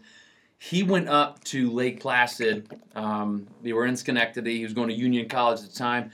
he 0.69 0.81
went 0.81 1.09
up 1.09 1.43
to 1.43 1.69
Lake 1.71 1.99
Placid. 1.99 2.79
Um, 2.95 3.47
they 3.61 3.73
were 3.73 3.85
in 3.85 3.97
Schenectady. 3.97 4.59
He 4.59 4.63
was 4.63 4.73
going 4.73 4.87
to 4.87 4.93
Union 4.93 5.27
College 5.27 5.59
at 5.59 5.69
the 5.69 5.75
time. 5.75 6.09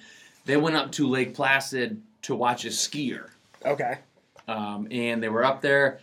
They 0.45 0.57
went 0.57 0.75
up 0.75 0.91
to 0.93 1.07
Lake 1.07 1.35
Placid 1.35 2.01
to 2.23 2.33
watch 2.33 2.65
a 2.65 2.69
skier, 2.69 3.29
okay, 3.63 3.99
um, 4.47 4.87
and 4.89 5.21
they 5.21 5.29
were 5.29 5.43
up 5.43 5.61
there, 5.61 5.99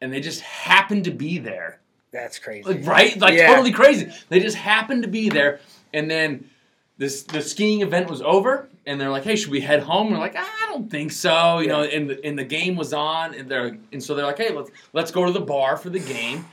and 0.00 0.12
they 0.12 0.20
just 0.20 0.40
happened 0.40 1.04
to 1.04 1.12
be 1.12 1.38
there. 1.38 1.78
that's 2.10 2.38
crazy. 2.40 2.68
Like, 2.68 2.86
right? 2.86 3.16
Like 3.20 3.34
Yeah. 3.34 3.46
totally 3.48 3.72
crazy. 3.72 4.10
They 4.30 4.40
just 4.40 4.56
happened 4.56 5.02
to 5.02 5.08
be 5.08 5.28
there, 5.28 5.60
and 5.94 6.10
then 6.10 6.50
this 6.98 7.22
the 7.22 7.40
skiing 7.40 7.82
event 7.82 8.10
was 8.10 8.20
over, 8.20 8.68
and 8.84 9.00
they're 9.00 9.10
like, 9.10 9.22
"Hey, 9.22 9.36
should 9.36 9.52
we 9.52 9.60
head 9.60 9.82
home?" 9.84 10.08
And 10.08 10.16
we're 10.16 10.22
like, 10.22 10.34
"I 10.36 10.66
don't 10.70 10.90
think 10.90 11.12
so." 11.12 11.60
You 11.60 11.68
know, 11.68 11.82
and 11.82 12.10
the 12.10 12.24
and 12.26 12.36
the 12.36 12.44
game 12.44 12.74
was 12.74 12.92
on, 12.92 13.34
and 13.34 13.48
they're 13.48 13.76
and 13.92 14.02
so 14.02 14.16
they're 14.16 14.26
like, 14.26 14.38
"Hey, 14.38 14.52
let's 14.52 14.70
let's 14.92 15.10
go 15.12 15.24
to 15.24 15.30
the 15.30 15.40
bar 15.40 15.76
for 15.76 15.90
the 15.90 16.00
game." 16.00 16.46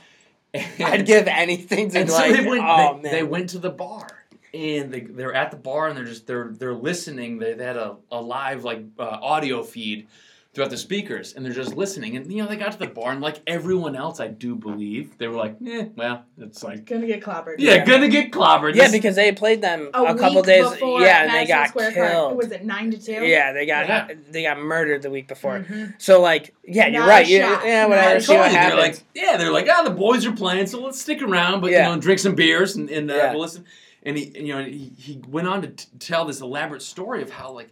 I'd 0.78 1.06
give 1.06 1.26
anything 1.26 1.90
to 1.90 2.00
and 2.00 2.10
so 2.10 2.16
like. 2.16 2.32
they 2.32 2.46
went. 2.46 2.62
oh 2.64 3.00
they, 3.02 3.10
they 3.10 3.22
went 3.22 3.50
to 3.50 3.58
the 3.58 3.70
bar. 3.70 4.08
And 4.52 4.92
they, 4.92 5.00
they're 5.00 5.34
at 5.34 5.50
the 5.50 5.56
bar 5.56 5.88
and 5.88 5.96
they're 5.96 6.04
just 6.04 6.26
they're 6.26 6.48
they're 6.52 6.74
listening. 6.74 7.38
They, 7.38 7.54
they 7.54 7.64
had 7.64 7.76
a, 7.76 7.96
a 8.12 8.20
live 8.20 8.62
like 8.62 8.84
uh, 8.98 9.02
audio 9.02 9.64
feed 9.64 10.06
throughout 10.54 10.70
the 10.70 10.76
speakers, 10.76 11.32
and 11.34 11.44
they're 11.44 11.52
just 11.52 11.74
listening. 11.76 12.16
And 12.16 12.32
you 12.32 12.40
know 12.40 12.48
they 12.48 12.56
got 12.56 12.70
to 12.72 12.78
the 12.78 12.86
bar 12.86 13.10
and 13.10 13.20
like 13.20 13.42
everyone 13.46 13.96
else, 13.96 14.20
I 14.20 14.28
do 14.28 14.54
believe 14.54 15.18
they 15.18 15.26
were 15.26 15.34
like, 15.36 15.56
eh, 15.66 15.86
well, 15.96 16.24
it's 16.38 16.62
like 16.62 16.84
gonna 16.86 17.06
get 17.08 17.22
clobbered. 17.22 17.56
yeah, 17.58 17.84
gonna 17.84 18.08
get 18.08 18.30
clobbered. 18.30 18.74
Yeah, 18.76 18.84
This- 18.84 18.92
because 18.92 19.16
they 19.16 19.32
played 19.32 19.60
them 19.60 19.90
A, 19.92 20.02
a, 20.04 20.14
couple 20.16 20.42
days. 20.42 20.70
before 20.70 21.00
Yeah, 21.00 21.24
and 21.24 21.34
they 21.34 21.46
got 21.46 21.68
Square 21.70 21.92
Park. 21.92 22.10
killed. 22.12 22.36
Was 22.36 22.52
it 22.52 22.64
nine 22.64 22.90
to 22.92 22.98
two? 23.04 23.12
Yeah, 23.26 23.52
they 23.52 23.66
got 23.66 23.88
Yeah. 23.88 24.08
they 24.30 24.42
got 24.44 24.58
murdered 24.58 25.02
the 25.02 25.10
week 25.10 25.26
before. 25.26 25.58
Mhm. 25.68 25.94
So 25.98 26.20
like, 26.20 26.54
yeah, 26.64 26.86
you're 26.86 27.00
Not 27.00 27.08
right. 27.08 27.26
You, 27.26 27.40
shot. 27.40 27.66
yeah, 27.66 27.80
Not 27.82 27.90
whatever. 27.90 28.16
a 28.16 28.20
See 28.20 28.32
what 28.36 28.50
Totally, 28.52 28.60
they're 28.68 28.76
like, 28.76 28.98
yeah, 29.14 29.36
they're 29.36 29.52
like, 29.52 29.66
oh, 29.68 29.84
the 29.84 29.90
boys 29.90 30.24
are 30.24 30.32
playing, 30.32 30.66
so 30.68 30.80
let's 30.80 31.00
stick 31.00 31.20
around, 31.20 31.60
but 31.62 31.72
Yeah. 31.72 31.88
you 31.88 31.94
know, 31.96 32.00
drink 32.00 32.20
some 32.20 32.34
beers 32.36 32.76
and, 32.76 32.88
and 32.90 33.10
uh, 33.10 33.14
Yeah. 33.14 33.30
we'll 33.32 33.40
listen. 33.42 33.64
And 34.06 34.16
he, 34.18 34.30
you 34.38 34.54
know, 34.54 34.62
he, 34.62 34.92
he 34.98 35.20
went 35.28 35.48
on 35.48 35.62
to 35.62 35.68
t- 35.68 35.86
tell 35.98 36.26
this 36.26 36.40
elaborate 36.42 36.82
story 36.82 37.22
of 37.22 37.30
how, 37.30 37.50
like, 37.52 37.70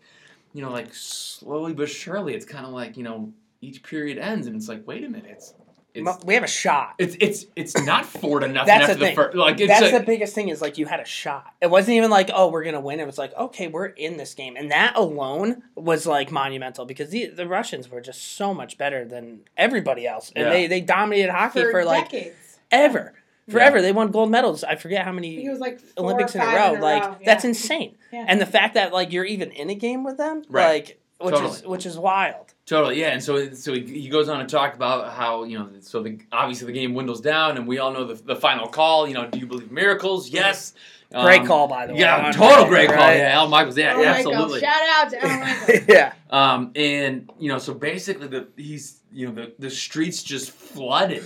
you 0.53 0.63
know, 0.63 0.71
like 0.71 0.95
slowly 0.95 1.75
but 1.75 1.89
surely, 1.89 2.35
it's 2.35 2.47
kind 2.47 2.67
of 2.67 2.73
like 2.73 2.97
you 2.97 3.03
know, 3.03 3.33
each 3.61 3.83
period 3.83 4.19
ends, 4.19 4.47
and 4.47 4.57
it's 4.57 4.69
like, 4.69 4.87
wait 4.87 5.05
a 5.05 5.09
minute, 5.09 5.31
it's 5.31 5.55
it's 5.95 6.25
we 6.25 6.33
have 6.35 6.43
a 6.43 6.47
shot. 6.47 6.95
it's 6.99 7.17
it's 7.21 7.45
it's 7.55 7.77
not 7.85 8.07
four 8.07 8.41
to 8.41 8.49
nothing 8.49 8.67
That's 8.67 8.85
after 8.85 8.95
the 8.95 8.99
the, 9.01 9.07
thing. 9.07 9.15
first. 9.15 9.37
Like, 9.37 9.61
it's 9.61 9.69
That's 9.69 9.93
like, 9.93 10.01
the 10.01 10.07
biggest 10.07 10.35
thing 10.35 10.49
is 10.49 10.63
like 10.63 10.79
you 10.79 10.87
had 10.87 11.01
a 11.01 11.05
shot. 11.05 11.53
It 11.61 11.69
wasn't 11.69 11.97
even 11.99 12.11
like 12.11 12.31
oh 12.35 12.51
we're 12.51 12.65
gonna 12.65 12.81
win. 12.81 12.99
It 12.99 13.05
was 13.07 13.19
like 13.19 13.37
okay 13.37 13.69
we're 13.69 13.87
in 13.87 14.17
this 14.17 14.33
game, 14.35 14.57
and 14.57 14.71
that 14.71 14.97
alone 14.97 15.63
was 15.75 16.07
like 16.07 16.33
monumental 16.33 16.87
because 16.87 17.11
the 17.11 17.27
the 17.27 17.47
Russians 17.47 17.91
were 17.91 18.01
just 18.01 18.37
so 18.37 18.55
much 18.55 18.79
better 18.79 19.05
than 19.05 19.41
everybody 19.57 20.07
else, 20.07 20.33
and 20.35 20.47
Yeah. 20.47 20.51
they 20.53 20.67
they 20.67 20.81
dominated 20.81 21.31
hockey 21.31 21.61
For, 21.61 21.71
for, 21.73 21.85
like 21.85 22.11
decades. 22.11 22.59
ever, 22.71 23.13
forever. 23.51 23.83
They 23.83 23.93
won 23.93 24.11
gold 24.11 24.31
medals. 24.31 24.65
I 24.65 24.77
forget 24.77 25.05
how 25.05 25.13
many 25.13 25.45
it 25.45 25.51
was 25.51 25.61
like 25.61 25.81
four 25.81 26.05
Olympics 26.05 26.35
or 26.35 26.39
in 26.41 26.45
a 26.45 26.47
five 26.51 26.75
row. 26.77 26.81
like 26.81 27.03
yeah. 27.03 27.15
that's 27.25 27.45
insane. 27.45 27.97
Yeah. 28.13 28.25
And 28.29 28.41
the 28.41 28.47
fact 28.47 28.75
that 28.75 28.93
like 28.93 29.13
you're 29.13 29.25
even 29.25 29.51
in 29.53 29.71
a 29.71 29.75
game 29.75 30.05
with 30.05 30.17
them, 30.17 30.43
Right. 30.49 30.85
like 30.89 30.99
which 31.21 31.41
is 31.41 31.63
which 31.65 31.87
is 31.87 31.99
wild. 31.99 32.53
Totally, 32.67 33.01
yeah, 33.01 33.09
and 33.09 33.23
so 33.23 33.53
so 33.53 33.73
he, 33.75 33.81
he 34.03 34.09
goes 34.09 34.29
on 34.29 34.39
to 34.41 34.47
talk 34.47 34.75
about 34.75 35.13
how 35.13 35.45
you 35.45 35.59
know 35.59 35.69
so 35.81 36.03
the 36.03 36.19
obviously 36.33 36.67
the 36.67 36.73
game 36.73 36.93
dwindles 36.93 37.21
down, 37.21 37.57
and 37.57 37.67
we 37.67 37.79
all 37.79 37.93
know 37.93 38.05
the, 38.05 38.15
the 38.15 38.37
final 38.37 38.67
call. 38.69 39.07
You 39.07 39.15
know, 39.15 39.29
do 39.29 39.39
you 39.39 39.47
believe 39.47 39.71
miracles? 39.71 40.31
Yes, 40.31 40.75
Great 41.13 41.43
Um, 41.43 41.47
call, 41.47 41.69
by 41.69 41.87
the 41.87 41.93
way. 41.93 42.01
Yeah, 42.01 42.27
on 42.27 42.33
total 42.33 42.65
that, 42.65 42.69
great 42.69 42.89
call. 42.89 43.13
Yeah, 43.13 43.35
Al 43.39 43.49
Michaels. 43.49 43.77
Yeah, 43.77 43.95
Oh 43.95 43.99
my 43.99 44.05
absolutely. 44.07 44.61
God. 44.63 44.67
Shout 44.67 44.89
out 44.89 45.11
to 45.11 45.25
Al 45.27 45.41
Michaels. 45.41 45.81
yeah. 45.89 46.13
Um, 46.31 46.71
and 46.75 47.31
you 47.39 47.49
know, 47.53 47.59
so 47.59 47.75
basically, 47.75 48.29
the 48.29 48.49
he's 48.57 49.01
you 49.13 49.29
know 49.29 49.35
the 49.35 49.53
the 49.59 49.71
streets 49.71 50.23
just 50.23 50.51
flooded, 50.53 51.25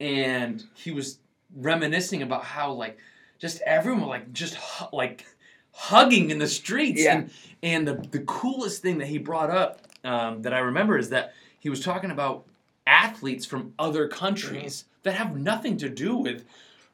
and 0.00 0.62
he 0.74 0.90
was 0.90 1.18
reminiscing 1.56 2.22
about 2.22 2.44
how 2.44 2.72
like 2.72 2.98
just 3.38 3.60
everyone 3.62 4.08
like 4.08 4.32
just 4.32 4.58
like 4.92 5.24
hugging 5.72 6.30
in 6.30 6.38
the 6.38 6.48
streets. 6.48 7.02
Yeah. 7.02 7.16
And, 7.16 7.30
and 7.62 7.88
the 7.88 7.94
the 8.10 8.20
coolest 8.20 8.82
thing 8.82 8.98
that 8.98 9.06
he 9.06 9.18
brought 9.18 9.50
up 9.50 9.86
um, 10.04 10.42
that 10.42 10.52
I 10.52 10.58
remember 10.58 10.98
is 10.98 11.10
that 11.10 11.34
he 11.58 11.68
was 11.70 11.80
talking 11.80 12.10
about 12.10 12.44
athletes 12.86 13.44
from 13.44 13.74
other 13.78 14.08
countries 14.08 14.84
that 15.02 15.14
have 15.14 15.36
nothing 15.36 15.76
to 15.78 15.88
do 15.88 16.16
with 16.16 16.44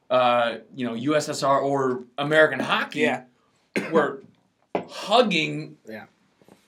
uh, 0.09 0.57
you 0.75 0.85
know 0.85 0.93
USSR 0.93 1.61
or 1.61 2.03
American 2.17 2.59
hockey. 2.59 2.99
Yeah. 3.01 3.23
were 3.91 4.23
hugging. 4.89 5.77
Yeah. 5.87 6.05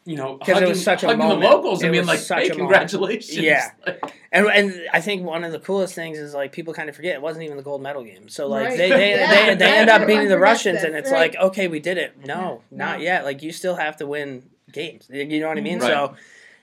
You 0.10 0.16
know, 0.16 0.38
'Cause 0.38 0.50
it 0.50 0.54
hugging, 0.54 0.70
was 0.70 0.84
such 0.84 1.04
a 1.04 1.08
hugging 1.08 1.28
the 1.30 1.36
locals 1.36 1.82
It 1.84 1.86
and 1.86 1.92
being 1.94 2.06
like, 2.08 2.18
such 2.20 2.40
"Hey, 2.40 2.46
a 2.50 2.50
moment. 2.58 2.70
congratulations!" 2.72 3.38
Yeah. 3.38 3.70
Like, 3.86 4.02
And 4.32 4.48
and 4.48 4.74
I 4.92 5.02
think 5.02 5.24
one 5.24 5.44
of 5.44 5.52
the 5.52 5.60
coolest 5.60 5.94
things 5.94 6.18
is 6.18 6.34
like 6.34 6.52
people 6.52 6.74
kind 6.74 6.90
of 6.90 6.96
forget 6.96 7.14
it 7.16 7.22
wasn't 7.22 7.44
even 7.46 7.58
the 7.58 7.64
gold 7.64 7.82
medal 7.84 8.04
game. 8.04 8.28
So 8.28 8.48
like 8.48 8.70
Right. 8.70 8.78
they 8.78 8.90
they, 8.90 9.12
Yeah, 9.12 9.46
they, 9.50 9.56
they 9.56 9.66
yeah, 9.70 9.76
end 9.82 9.90
up 9.90 10.02
everyone 10.02 10.22
beating 10.24 10.30
the 10.30 10.40
Russians 10.40 10.78
this, 10.78 10.84
and 10.86 10.96
it's 10.96 11.12
right. 11.12 11.34
like 11.34 11.42
okay 11.50 11.68
we 11.68 11.80
did 11.80 11.98
it. 12.00 12.18
No, 12.26 12.64
No. 12.72 12.86
not 12.86 13.02
yet. 13.02 13.24
Like 13.24 13.44
you 13.44 13.52
still 13.52 13.76
have 13.76 13.98
to 13.98 14.08
win 14.08 14.50
games. 14.72 15.08
You 15.12 15.40
know 15.42 15.48
what 15.48 15.58
I 15.60 15.62
mean? 15.62 15.80
Right. 15.80 15.88
So 15.88 16.16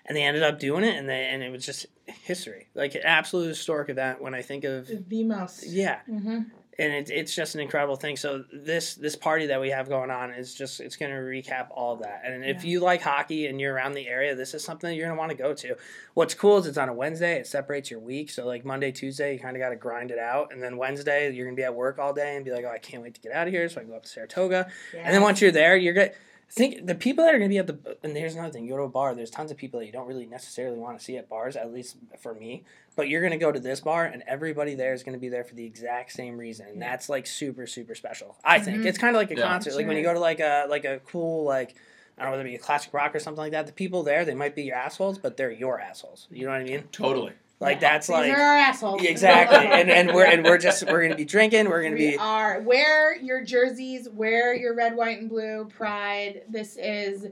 and 0.06 0.16
they 0.16 0.22
ended 0.24 0.42
up 0.42 0.58
doing 0.58 0.82
it 0.84 0.96
and 0.96 1.08
they 1.08 1.26
and 1.26 1.42
it 1.42 1.50
was 1.52 1.64
just 1.64 1.86
history. 2.06 2.68
Like 2.74 2.94
an 2.96 3.02
absolute 3.04 3.48
historic 3.48 3.88
event 3.90 4.20
when 4.20 4.34
I 4.34 4.42
think 4.42 4.64
of 4.64 4.88
The 5.08 5.22
most. 5.24 5.64
yeah. 5.68 6.00
hmm 6.06 6.40
and 6.78 6.92
it's 6.92 7.10
it's 7.10 7.34
just 7.34 7.54
an 7.54 7.60
incredible 7.60 7.96
thing. 7.96 8.16
So 8.16 8.44
this 8.52 8.94
this 8.96 9.16
party 9.16 9.46
that 9.46 9.60
we 9.60 9.70
have 9.70 9.88
going 9.88 10.10
on 10.10 10.30
is 10.32 10.54
just 10.54 10.80
it's 10.80 10.96
going 10.96 11.10
to 11.10 11.16
recap 11.18 11.68
all 11.70 11.94
of 11.94 12.00
that. 12.00 12.22
And 12.24 12.44
if 12.44 12.64
Yeah. 12.64 12.70
you 12.70 12.80
like 12.80 13.00
hockey 13.02 13.46
and 13.46 13.60
you're 13.60 13.72
around 13.72 13.92
the 13.94 14.06
area, 14.08 14.34
this 14.34 14.52
is 14.54 14.62
something 14.62 14.94
you're 14.94 15.06
going 15.06 15.16
to 15.16 15.18
want 15.18 15.30
to 15.30 15.36
go 15.36 15.54
to. 15.54 15.76
What's 16.14 16.34
cool 16.34 16.58
is 16.58 16.66
it's 16.66 16.76
on 16.78 16.88
a 16.88 16.94
Wednesday. 16.94 17.36
It 17.38 17.46
separates 17.46 17.90
your 17.90 18.00
week. 18.00 18.30
So 18.30 18.46
like 18.46 18.64
Monday, 18.64 18.92
Tuesday, 18.92 19.32
you 19.34 19.38
kind 19.38 19.56
of 19.56 19.60
got 19.60 19.70
to 19.70 19.76
grind 19.76 20.10
it 20.10 20.18
out, 20.18 20.52
and 20.52 20.62
then 20.62 20.76
Wednesday 20.76 21.30
you're 21.32 21.46
going 21.46 21.56
to 21.56 21.60
be 21.60 21.64
at 21.64 21.74
work 21.74 21.98
all 21.98 22.12
day 22.12 22.36
and 22.36 22.44
be 22.44 22.50
like, 22.50 22.64
oh, 22.64 22.70
I 22.70 22.78
can't 22.78 23.02
wait 23.02 23.14
to 23.14 23.20
get 23.20 23.32
out 23.32 23.46
of 23.46 23.52
here, 23.52 23.68
so 23.68 23.78
I 23.80 23.84
can 23.84 23.90
go 23.90 23.96
up 23.96 24.02
to 24.04 24.08
Saratoga. 24.08 24.68
And 24.94 25.14
then 25.14 25.22
once 25.22 25.40
you're 25.40 25.52
there, 25.52 25.76
you're 25.76 25.94
good. 25.94 26.12
Think 26.48 26.86
the 26.86 26.94
people 26.94 27.24
that 27.24 27.34
are 27.34 27.38
going 27.38 27.50
to 27.50 27.54
be 27.54 27.58
at 27.58 27.66
the 27.66 27.96
and 28.04 28.16
here's 28.16 28.34
another 28.34 28.52
thing. 28.52 28.64
You 28.64 28.70
go 28.70 28.76
to 28.78 28.82
a 28.84 28.88
bar. 28.88 29.14
There's 29.14 29.30
tons 29.30 29.50
of 29.50 29.56
people 29.56 29.80
that 29.80 29.86
you 29.86 29.92
don't 29.92 30.06
really 30.06 30.26
necessarily 30.26 30.78
want 30.78 30.96
to 30.98 31.04
see 31.04 31.16
at 31.16 31.28
bars. 31.28 31.56
At 31.56 31.72
least 31.72 31.96
for 32.20 32.34
me. 32.34 32.62
But 32.94 33.08
you're 33.08 33.20
going 33.20 33.32
to 33.32 33.36
go 33.38 33.50
to 33.52 33.58
this 33.60 33.80
bar, 33.80 34.04
and 34.06 34.22
everybody 34.26 34.74
there 34.74 34.94
is 34.94 35.02
going 35.02 35.12
to 35.14 35.18
be 35.20 35.28
there 35.28 35.44
for 35.44 35.54
the 35.54 35.64
exact 35.66 36.12
same 36.12 36.38
reason, 36.38 36.66
and 36.68 36.80
that's 36.80 37.08
like 37.08 37.26
super 37.26 37.66
super 37.66 37.94
special. 37.94 38.36
I 38.44 38.60
think 38.60 38.78
Mhm. 38.82 38.86
it's 38.86 38.96
kind 38.98 39.14
of 39.16 39.20
like 39.20 39.30
a 39.32 39.34
Yeah. 39.36 39.42
concert. 39.48 39.74
Like 39.74 39.86
when 39.88 39.96
you 39.96 40.02
go 40.04 40.14
to 40.14 40.20
like 40.20 40.40
a 40.40 40.66
like 40.68 40.84
a 40.84 41.00
cool 41.06 41.44
like. 41.44 41.74
I 42.18 42.22
don't 42.22 42.30
know 42.30 42.38
whether 42.38 42.48
it 42.48 42.52
be 42.52 42.56
a 42.56 42.58
classic 42.58 42.94
rock 42.94 43.14
or 43.14 43.18
something 43.18 43.42
like 43.42 43.52
that. 43.52 43.66
The 43.66 43.74
people 43.74 44.02
there, 44.02 44.24
they 44.24 44.34
might 44.34 44.54
be 44.54 44.62
your 44.62 44.76
assholes, 44.76 45.18
but 45.18 45.36
they're 45.36 45.50
your 45.50 45.78
assholes. 45.78 46.28
You 46.30 46.46
know 46.46 46.52
what 46.52 46.62
I 46.62 46.64
mean? 46.64 46.84
totally. 46.90 47.34
Like 47.58 47.76
Yeah. 47.76 47.80
that's 47.92 48.06
These 48.08 48.14
like 48.14 48.32
are 48.32 48.40
our 48.40 48.56
assholes. 48.56 49.02
exactly, 49.02 49.56
and 49.80 49.90
and 49.90 50.12
we're 50.14 50.26
and 50.26 50.44
we're 50.44 50.58
just 50.58 50.86
we're 50.86 51.02
gonna 51.02 51.16
be 51.16 51.24
drinking. 51.24 51.68
We're 51.70 51.82
gonna 51.82 51.94
we 51.96 52.10
be 52.12 52.18
are 52.18 52.60
wear 52.60 53.16
your 53.16 53.42
jerseys, 53.42 54.08
wear 54.10 54.54
your 54.54 54.74
red, 54.74 54.94
white, 54.94 55.18
and 55.20 55.28
blue 55.28 55.64
pride. 55.74 56.42
This 56.50 56.76
is 56.76 57.28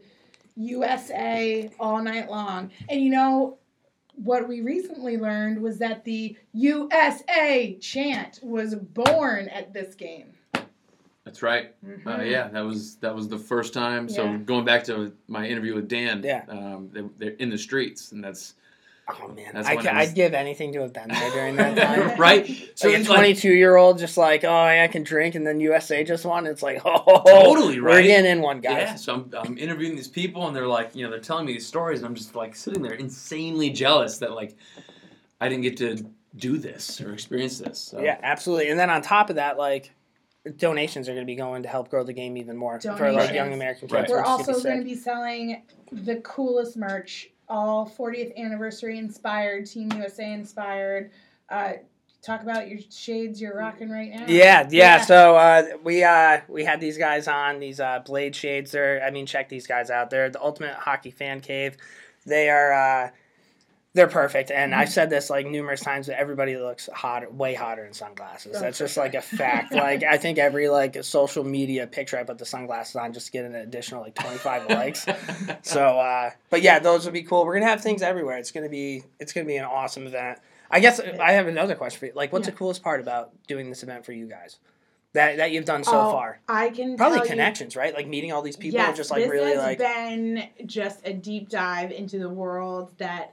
USA 0.57 1.70
all 1.79 2.03
night 2.03 2.31
long. 2.31 2.70
And 2.89 3.03
you 3.03 3.11
know 3.11 3.59
what 4.14 4.49
we 4.49 4.61
recently 4.61 5.18
learned 5.18 5.61
was 5.61 5.79
that 5.79 6.05
the 6.05 6.37
USA 6.53 7.77
chant 7.81 8.41
was 8.43 8.75
born 8.77 9.49
at 9.49 9.72
this 9.75 9.95
game. 9.95 10.33
That's 11.25 11.43
right. 11.43 11.75
Mhm. 11.85 12.07
Uh, 12.07 12.22
yeah, 12.22 12.49
that 12.49 12.61
was 12.61 12.97
that 12.97 13.14
was 13.14 13.29
the 13.29 13.39
first 13.39 13.75
time. 13.75 14.09
So 14.09 14.25
Yeah. 14.25 14.37
going 14.39 14.64
back 14.64 14.85
to 14.85 15.12
my 15.27 15.47
interview 15.49 15.75
with 15.75 15.89
Dan, 15.89 16.22
Yeah. 16.22 16.45
um, 16.49 16.91
they, 16.93 17.03
they're 17.18 17.37
in 17.37 17.51
the 17.51 17.59
streets, 17.59 18.12
and 18.12 18.22
that's 18.22 18.55
oh 19.09 19.29
man, 19.29 19.51
That's 19.55 19.69
I 19.69 19.75
when 19.75 19.85
ca- 19.85 19.91
it 19.91 19.95
was- 20.01 20.09
I'd 20.11 20.15
give 20.15 20.35
anything 20.35 20.73
to 20.73 20.81
have 20.81 20.93
been 20.93 21.09
there 21.09 21.31
during 21.31 21.57
that 21.57 21.77
time. 22.09 22.19
right. 22.19 22.47
So 22.75 22.89
like 22.89 22.97
a 22.97 23.01
it's 23.01 23.09
like 23.09 23.19
22 23.19 23.51
year 23.53 23.77
old 23.77 23.99
just 23.99 24.17
like, 24.17 24.45
oh, 24.45 24.53
I 24.53 24.89
can 24.89 25.03
drink, 25.03 25.35
and 25.35 25.47
then 25.47 25.61
USA 25.61 26.05
just 26.05 26.25
won. 26.25 26.47
It's 26.47 26.63
like, 26.63 26.81
oh, 26.85 27.23
Totally, 27.27 27.81
We're 27.81 27.89
right? 27.97 28.03
getting 28.05 28.31
in 28.31 28.41
one, 28.41 28.61
guys. 28.61 28.73
Yeah, 28.79 28.95
so 28.97 29.15
I'm, 29.15 29.31
I'm 29.37 29.59
interviewing 29.59 29.97
these 29.97 30.09
people, 30.09 30.47
and 30.47 30.55
they're 30.57 30.67
like, 30.67 30.95
you 30.95 31.05
know, 31.05 31.11
they're 31.11 31.21
telling 31.21 31.47
me 31.47 31.53
these 31.53 31.67
stories, 31.67 32.01
and 32.01 32.07
I'm 32.07 32.15
just 32.15 32.35
like 32.35 32.55
sitting 32.57 32.83
there 32.83 32.95
insanely 32.95 33.71
jealous 33.71 34.19
that 34.19 34.33
like 34.33 34.57
I 35.41 35.49
didn't 35.49 35.63
get 35.63 35.77
to 35.79 36.07
do 36.37 36.59
this 36.59 37.01
or 37.01 37.13
experience 37.13 37.59
this. 37.59 37.79
So. 37.79 38.01
Yeah, 38.01 38.19
absolutely. 38.23 38.71
And 38.71 38.79
then 38.81 38.91
on 38.91 39.03
top 39.03 39.31
of 39.31 39.37
that, 39.37 39.57
like 39.59 39.93
donations 40.57 41.09
are 41.09 41.13
going 41.13 41.25
to 41.25 41.31
be 41.31 41.37
going 41.37 41.63
to 41.63 41.69
help 41.69 41.89
grow 41.89 42.05
the 42.05 42.13
game 42.13 42.37
even 42.37 42.57
more 42.57 42.79
for 42.81 43.13
like 43.13 43.33
young 43.33 43.53
American 43.53 43.89
kids. 43.89 43.93
Right. 43.93 44.09
We're 44.09 44.23
also 44.25 44.53
gonna 44.53 44.65
going 44.65 44.83
be 44.85 44.91
to 44.91 44.95
be 44.97 45.01
selling 45.01 45.63
the 45.93 46.17
coolest 46.17 46.77
merch, 46.77 47.31
all 47.49 47.89
40th 47.89 48.37
anniversary 48.37 48.99
inspired, 48.99 49.67
Team 49.67 49.93
USA 49.93 50.33
inspired. 50.33 51.11
Uh, 51.49 51.75
talk 52.23 52.43
about 52.43 52.69
your 52.69 52.81
shades 52.91 53.41
you're 53.41 53.57
rocking 53.57 53.91
right 53.91 54.11
now. 54.11 54.25
Yeah, 54.27 54.63
yeah. 54.63 54.69
Yeah. 54.71 55.01
So 55.03 55.37
uh, 55.37 55.63
we 55.83 56.03
uh, 56.03 56.41
we 56.49 56.65
had 56.65 56.81
these 56.81 56.99
guys 56.99 57.29
on 57.29 57.61
these 57.61 57.81
uh, 57.81 58.01
blade 58.05 58.35
shades. 58.35 58.73
They're 58.73 59.03
I 59.05 59.11
mean, 59.11 59.27
check 59.27 59.49
these 59.49 59.67
guys 59.67 59.91
out. 59.91 60.11
They're 60.11 60.31
the 60.31 60.43
ultimate 60.43 60.75
hockey 60.75 61.11
fan 61.11 61.41
cave. 61.41 61.77
They 62.27 62.49
are 62.49 62.73
uh, 62.73 63.11
they're 63.95 64.09
perfect, 64.09 64.51
and 64.51 64.73
Mm-hmm. 64.73 64.81
I've 64.81 64.89
said 64.91 65.09
this 65.09 65.31
like 65.31 65.47
numerous 65.47 65.81
times. 65.81 66.09
That 66.09 66.19
everybody 66.19 66.57
looks 66.57 66.89
hotter, 66.93 67.31
way 67.31 67.55
hotter 67.55 67.85
in 67.87 67.93
sunglasses. 67.93 68.57
Oh, 68.57 68.61
That's 68.61 68.79
just 68.79 68.97
like 68.97 69.15
a 69.15 69.23
fact. 69.23 69.73
like 69.73 70.03
I 70.03 70.17
think 70.19 70.39
every 70.39 70.69
like 70.69 71.03
social 71.05 71.45
media 71.45 71.87
picture 71.87 72.19
I 72.19 72.25
put 72.25 72.39
the 72.39 72.45
sunglasses 72.45 72.97
on 72.97 73.13
just 73.13 73.31
get 73.33 73.45
an 73.45 73.55
additional 73.55 74.03
like 74.03 74.15
twenty 74.17 74.39
five 74.39 74.69
likes. 74.69 75.07
So, 75.63 75.81
uh, 75.99 76.31
but 76.51 76.63
yeah, 76.63 76.81
those 76.81 77.05
would 77.05 77.15
be 77.15 77.23
cool. 77.23 77.45
We're 77.47 77.55
gonna 77.55 77.67
have 77.71 77.83
things 77.83 78.03
everywhere. 78.03 78.37
It's 78.39 78.51
gonna 78.51 78.69
be 78.69 79.05
it's 79.21 79.33
gonna 79.33 79.47
be 79.47 79.57
an 79.57 79.65
awesome 79.65 80.07
event. 80.07 80.41
I 80.71 80.81
guess 80.81 80.99
I 80.99 81.33
have 81.33 81.47
another 81.47 81.77
question 81.77 82.01
for 82.01 82.07
you. 82.07 82.13
Like, 82.17 82.33
what's 82.33 82.49
Yeah. 82.49 82.53
the 82.53 82.57
coolest 82.59 82.83
part 82.83 83.01
about 83.01 83.31
doing 83.47 83.69
this 83.69 83.83
event 83.85 84.05
for 84.05 84.11
you 84.13 84.27
guys 84.27 84.59
that 85.13 85.37
that 85.37 85.53
you've 85.53 85.67
done 85.67 85.85
so 85.85 85.93
Oh, 85.93 86.11
far? 86.11 86.41
I 86.49 86.71
can 86.71 86.97
Probably 86.97 87.19
tell 87.19 87.27
you- 87.27 87.31
connections, 87.31 87.77
right? 87.77 87.95
Like 87.95 88.09
meeting 88.09 88.33
all 88.33 88.43
these 88.43 88.57
people 88.57 88.81
yes, 88.81 88.97
just 88.97 89.13
like 89.13 89.23
this 89.23 89.31
really 89.31 89.51
has 89.55 89.59
like 89.63 89.79
been 89.79 90.49
just 90.67 91.07
a 91.07 91.13
deep 91.13 91.49
dive 91.49 91.93
into 91.93 92.19
the 92.19 92.29
world 92.29 92.91
that 92.99 93.33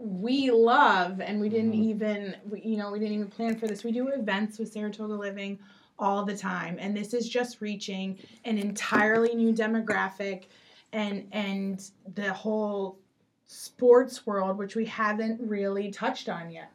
we 0.00 0.50
love, 0.50 1.20
and 1.20 1.40
we 1.40 1.48
didn't 1.50 1.72
Mm-hmm. 1.72 1.90
even, 1.90 2.36
we, 2.50 2.62
you 2.62 2.76
know, 2.78 2.90
we 2.90 2.98
didn't 2.98 3.14
even 3.14 3.28
plan 3.28 3.56
for 3.58 3.66
this. 3.66 3.84
We 3.84 3.92
do 3.92 4.08
events 4.08 4.58
with 4.58 4.72
Saratoga 4.72 5.12
Living 5.12 5.58
all 5.98 6.24
the 6.24 6.36
time, 6.36 6.78
and 6.80 6.96
this 6.96 7.12
is 7.12 7.28
just 7.28 7.60
reaching 7.60 8.18
an 8.46 8.56
entirely 8.56 9.34
new 9.34 9.52
demographic, 9.52 10.44
and 10.94 11.26
and 11.32 11.90
the 12.14 12.32
whole 12.32 12.98
sports 13.46 14.26
world, 14.26 14.56
which 14.56 14.74
we 14.74 14.86
haven't 14.86 15.38
really 15.46 15.90
touched 15.90 16.30
on 16.30 16.50
yet, 16.50 16.72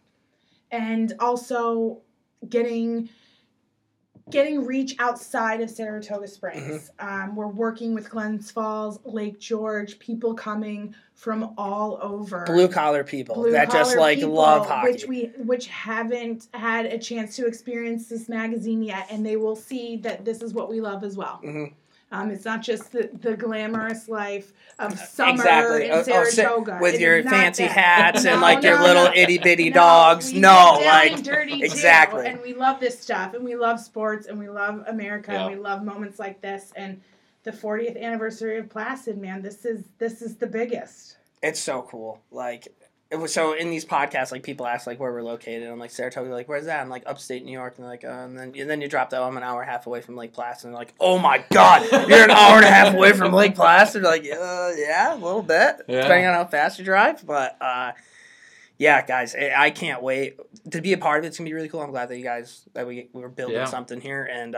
and 0.72 1.14
also 1.20 1.98
getting 2.50 3.10
getting 4.32 4.66
reach 4.66 4.96
outside 5.00 5.62
of 5.62 5.70
Saratoga 5.70 6.28
Springs. 6.28 6.90
Um, 7.00 7.36
we're 7.36 7.48
working 7.48 7.94
with 7.94 8.10
Glens 8.10 8.50
Falls, 8.52 9.00
Lake 9.06 9.40
George, 9.40 10.00
people 10.00 10.34
coming 10.34 10.96
from 11.14 11.54
all 11.58 12.00
over. 12.02 12.44
blue 12.46 12.68
collar 12.68 13.04
people 13.04 13.36
Blue 13.36 13.52
that 13.52 13.72
just 13.72 13.96
like 13.98 14.18
people, 14.20 14.34
love 14.34 14.68
hockey. 14.68 14.92
which 14.92 15.06
we 15.06 15.26
which 15.38 15.68
haven't 15.68 16.48
had 16.54 16.86
a 16.86 16.98
chance 16.98 17.36
to 17.38 17.46
experience 17.46 18.08
this 18.08 18.28
magazine 18.28 18.84
yet, 18.84 19.08
and 19.10 19.26
they 19.26 19.38
will 19.38 19.56
see 19.56 19.98
that 19.98 20.26
this 20.26 20.42
is 20.42 20.54
what 20.54 20.70
we 20.70 20.82
love 20.82 21.04
as 21.04 21.16
well. 21.16 21.40
Mhm. 21.44 21.74
Um, 22.12 22.30
it's 22.30 22.46
not 22.46 22.62
just 22.62 22.92
the, 22.92 23.10
the 23.22 23.36
glamorous 23.36 24.08
life 24.08 24.54
of 24.80 24.98
summer 24.98 25.32
exactly 25.34 25.86
in 25.88 25.92
Oh, 25.92 26.00
oh, 26.00 26.04
sit 26.04 26.34
Saratoga 26.36 26.78
with 26.82 26.96
It 26.96 27.02
your 27.02 27.24
fancy 27.24 27.64
that. 27.64 27.72
hats 27.72 28.26
and 28.26 28.36
No, 28.40 28.42
like 28.42 28.64
your 28.64 28.80
little 28.80 29.06
no. 29.06 29.12
itty 29.14 29.40
bitty 29.40 29.70
No, 29.70 29.74
dogs. 29.76 30.32
we 30.32 30.40
No, 30.40 30.80
like 30.86 31.14
and 31.14 31.26
dirty 31.26 31.60
too, 31.60 31.66
exactly. 31.66 32.28
and 32.28 32.40
we 32.42 32.54
love 32.54 32.80
this 32.80 32.98
stuff, 33.00 33.34
and 33.34 33.44
we 33.44 33.56
love 33.56 33.80
sports, 33.80 34.28
and 34.28 34.38
we 34.38 34.48
love 34.48 34.84
America, 34.88 35.32
Yeah. 35.34 35.48
and 35.48 35.56
we 35.56 35.62
love 35.62 35.84
moments 35.84 36.20
like 36.20 36.42
this, 36.42 36.72
and 36.76 37.02
the 37.44 37.52
40th 37.52 38.00
anniversary 38.02 38.58
of 38.60 38.70
Placid, 38.70 39.18
man, 39.18 39.42
this 39.42 39.66
is 39.66 39.86
this 39.98 40.22
is 40.22 40.36
the 40.38 40.48
biggest. 40.48 41.18
it's 41.44 41.60
so 41.60 41.82
cool. 41.90 42.22
Like 42.32 42.68
it 42.68 42.76
was 43.14 43.32
so 43.34 43.54
in 43.54 43.70
these 43.70 43.86
podcasts, 43.86 44.32
like 44.32 44.42
people 44.44 44.66
ask 44.66 44.88
like 44.88 45.00
where 45.00 45.12
we're 45.14 45.22
located. 45.22 45.70
I'm 45.70 45.78
like 45.80 45.92
Saratoga. 45.92 46.32
Like 46.32 46.50
where's 46.50 46.66
that? 46.66 46.82
I'm 46.82 46.90
like 46.90 47.04
upstate 47.06 47.46
New 47.46 47.52
York. 47.52 47.76
And 47.78 47.86
like, 47.88 48.04
uh, 48.04 48.08
and 48.10 48.38
then 48.38 48.54
and 48.58 48.70
then 48.70 48.82
you 48.82 48.88
drop 48.90 49.12
that. 49.12 49.22
Oh, 49.22 49.26
I'm 49.26 49.38
an 49.38 49.44
hour 49.44 49.62
and 49.62 49.70
a 49.70 49.72
half 49.72 49.86
away 49.88 50.02
from 50.02 50.16
Lake 50.16 50.34
Placid. 50.34 50.66
And 50.66 50.74
they're 50.74 50.80
like, 50.80 50.94
oh 51.00 51.18
my 51.20 51.44
god, 51.52 51.84
you're 52.10 52.24
an 52.24 52.32
hour 52.32 52.58
and 52.58 52.66
a 52.66 52.70
half 52.72 52.94
away 52.96 53.14
from 53.14 53.32
Lake 53.32 53.54
Placid. 53.56 54.04
They're 54.04 54.12
like, 54.12 54.24
uh, 54.24 54.72
yeah, 54.76 55.14
a 55.14 55.16
little 55.16 55.44
bit, 55.44 55.78
Yeah. 55.88 56.02
depending 56.02 56.26
on 56.26 56.34
how 56.34 56.46
fast 56.46 56.80
you 56.80 56.86
drive. 56.86 57.26
But 57.26 57.56
uh, 57.62 57.92
yeah, 58.78 59.06
guys, 59.06 59.36
I 59.36 59.54
I 59.56 59.70
can't 59.70 60.02
wait 60.02 60.40
to 60.72 60.82
be 60.82 60.94
a 60.94 60.98
part 60.98 61.20
of 61.20 61.26
it. 61.26 61.28
It's 61.28 61.38
gonna 61.38 61.50
be 61.50 61.54
really 61.54 61.70
cool. 61.70 61.82
I'm 61.82 61.92
glad 61.92 62.10
that 62.10 62.18
you 62.18 62.24
guys 62.24 62.64
that 62.74 62.88
we 62.88 63.08
we 63.14 63.22
were 63.22 63.30
building 63.30 63.56
Yeah. 63.58 63.66
something 63.66 64.02
here 64.02 64.24
and. 64.26 64.56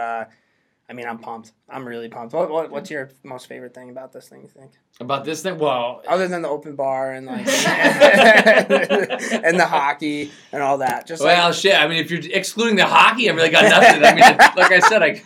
I 0.90 0.94
mean, 0.94 1.06
I'm 1.06 1.18
pumped. 1.18 1.52
I'm 1.68 1.86
really 1.86 2.08
pumped. 2.08 2.34
What, 2.34 2.50
what, 2.50 2.72
what's 2.72 2.90
your 2.90 3.10
most 3.24 3.48
favorite 3.48 3.74
thing 3.74 3.90
about 3.90 4.14
this 4.14 4.30
thing? 4.30 4.42
You 4.42 4.48
think? 4.48 4.72
About 5.02 5.26
this 5.26 5.42
thing, 5.42 5.58
well, 5.58 6.02
other 6.08 6.30
than 6.30 6.42
the 6.42 6.48
open 6.48 6.78
bar 6.78 7.12
and 7.12 7.28
like 7.28 7.46
and 9.44 9.60
the 9.60 9.68
hockey 9.68 10.32
and 10.54 10.64
all 10.64 10.78
that. 10.78 11.06
Just 11.06 11.22
well, 11.22 11.48
like 11.48 11.56
shit. 11.56 11.78
I 11.78 11.88
mean, 11.88 11.98
if 11.98 12.10
you're 12.10 12.22
excluding 12.32 12.78
the 12.78 12.86
hockey, 12.86 13.30
I 13.30 13.34
really 13.34 13.50
got 13.50 13.70
nothing. 13.70 14.02
I 14.04 14.14
mean, 14.14 14.38
like 14.56 14.72
I 14.72 14.80
said, 14.80 15.04
I 15.04 15.22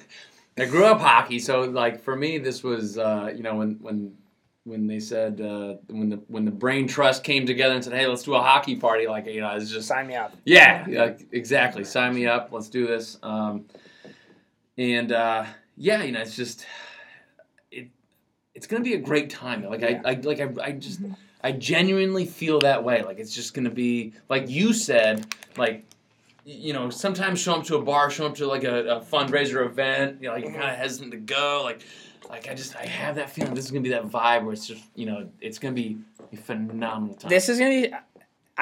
I 0.57 0.65
grew 0.65 0.85
up 0.85 0.99
hockey, 0.99 1.37
so 1.39 1.61
like 1.61 2.01
for 2.01 2.15
me, 2.15 2.39
this 2.39 2.63
was 2.63 2.97
uh, 2.97 3.31
you 3.35 3.43
know 3.43 3.55
when 3.55 3.77
when 3.81 4.15
when 4.63 4.87
they 4.87 4.99
said 4.99 5.39
uh, 5.41 5.75
when 5.87 6.09
the 6.09 6.17
when 6.27 6.45
the 6.45 6.51
brain 6.51 6.87
trust 6.87 7.23
came 7.23 7.45
together 7.45 7.75
and 7.75 7.83
said, 7.83 7.93
hey, 7.93 8.07
let's 8.07 8.23
do 8.23 8.33
a 8.33 8.41
hockey 8.41 8.75
party. 8.75 9.07
Like 9.07 9.27
you 9.27 9.41
know, 9.41 9.55
it's 9.55 9.69
just 9.71 9.87
Sign 9.87 10.07
me 10.07 10.15
up. 10.15 10.35
yeah, 10.45 10.85
yeah, 10.87 11.13
exactly. 11.31 11.83
Sign 11.83 12.15
me 12.15 12.25
up. 12.27 12.49
Let's 12.51 12.69
do 12.69 12.87
this. 12.87 13.17
Um, 13.23 13.65
and 14.81 15.11
uh, 15.11 15.45
yeah, 15.77 16.03
you 16.03 16.11
know, 16.11 16.21
it's 16.21 16.35
just 16.35 16.65
it. 17.71 17.87
It's 18.55 18.67
gonna 18.67 18.83
be 18.83 18.95
a 18.95 18.99
great 18.99 19.29
time. 19.29 19.63
Like 19.63 19.83
I, 19.83 20.01
I 20.03 20.13
like 20.15 20.39
I, 20.39 20.49
I 20.61 20.71
just 20.71 21.01
I 21.43 21.51
genuinely 21.51 22.25
feel 22.25 22.59
that 22.59 22.83
way. 22.83 23.03
Like 23.03 23.19
it's 23.19 23.33
just 23.33 23.53
gonna 23.53 23.69
be 23.69 24.13
like 24.27 24.49
you 24.49 24.73
said. 24.73 25.33
Like 25.55 25.85
you 26.45 26.73
know, 26.73 26.89
sometimes 26.89 27.39
show 27.39 27.53
up 27.53 27.65
to 27.65 27.75
a 27.75 27.81
bar, 27.81 28.09
show 28.09 28.25
up 28.25 28.35
to 28.35 28.47
like 28.47 28.63
a, 28.63 28.97
a 28.97 29.01
fundraiser 29.01 29.63
event. 29.65 30.17
You 30.19 30.27
know, 30.27 30.33
like 30.33 30.43
you're 30.43 30.53
kind 30.53 30.71
of 30.71 30.77
hesitant 30.77 31.11
to 31.11 31.17
go. 31.17 31.61
Like 31.63 31.83
like 32.27 32.49
I 32.49 32.55
just 32.55 32.75
I 32.75 32.85
have 32.87 33.15
that 33.15 33.29
feeling. 33.29 33.53
This 33.53 33.65
is 33.65 33.71
gonna 33.71 33.81
be 33.81 33.89
that 33.89 34.07
vibe 34.07 34.43
where 34.43 34.53
it's 34.53 34.65
just 34.65 34.83
you 34.95 35.05
know 35.05 35.29
it's 35.39 35.59
gonna 35.59 35.75
be 35.75 35.97
a 36.33 36.37
phenomenal 36.37 37.15
time. 37.15 37.29
This 37.29 37.49
is 37.49 37.59
gonna 37.59 37.69
be. 37.69 37.93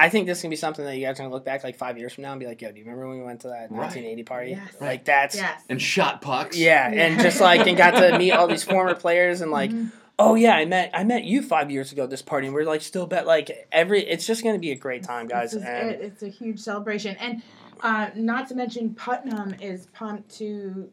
I 0.00 0.08
think 0.08 0.26
this 0.26 0.40
can 0.40 0.50
be 0.50 0.56
something 0.56 0.84
that 0.84 0.96
you 0.96 1.04
guys 1.06 1.16
are 1.18 1.22
gonna 1.24 1.34
look 1.34 1.44
back 1.44 1.62
like 1.64 1.76
five 1.76 1.98
years 1.98 2.12
from 2.12 2.22
now 2.22 2.32
and 2.32 2.40
be 2.40 2.46
like, 2.46 2.60
"Yo, 2.62 2.70
do 2.72 2.78
you 2.78 2.84
remember 2.84 3.08
when 3.08 3.18
we 3.18 3.24
went 3.24 3.40
to 3.42 3.48
that 3.48 3.70
Right. 3.70 3.80
1980 3.80 4.22
party? 4.24 4.50
Yes. 4.52 4.80
Like 4.80 5.04
that's 5.04 5.36
Yes. 5.36 5.62
and 5.68 5.80
shot 5.80 6.22
pucks. 6.22 6.56
yeah, 6.56 6.88
and 6.90 7.20
just 7.20 7.40
like 7.48 7.66
and 7.66 7.76
got 7.76 7.92
to 7.92 8.18
meet 8.18 8.32
all 8.32 8.46
these 8.46 8.64
former 8.64 8.94
players 8.94 9.40
and 9.40 9.50
like, 9.50 9.70
Mhm. 9.70 9.92
oh 10.18 10.34
yeah, 10.34 10.54
I 10.54 10.64
met 10.64 10.90
I 10.94 11.04
met 11.04 11.24
you 11.24 11.42
five 11.42 11.70
years 11.70 11.92
ago 11.92 12.04
at 12.04 12.10
this 12.10 12.22
party 12.22 12.46
and 12.46 12.54
we're 12.54 12.64
like 12.64 12.82
still 12.82 13.06
bet 13.06 13.26
like 13.26 13.50
every. 13.72 14.00
It's 14.08 14.26
just 14.26 14.42
gonna 14.42 14.58
be 14.58 14.70
a 14.72 14.76
great 14.76 15.02
time, 15.02 15.26
guys. 15.28 15.52
This 15.52 15.62
is 15.62 15.68
And 15.68 15.90
it. 15.90 16.00
It's 16.00 16.22
a 16.22 16.28
huge 16.28 16.60
celebration, 16.60 17.16
and 17.20 17.42
uh, 17.82 18.08
not 18.14 18.48
to 18.48 18.54
mention 18.54 18.94
Putnam 18.94 19.54
is 19.60 19.86
pumped 19.86 20.36
to 20.38 20.90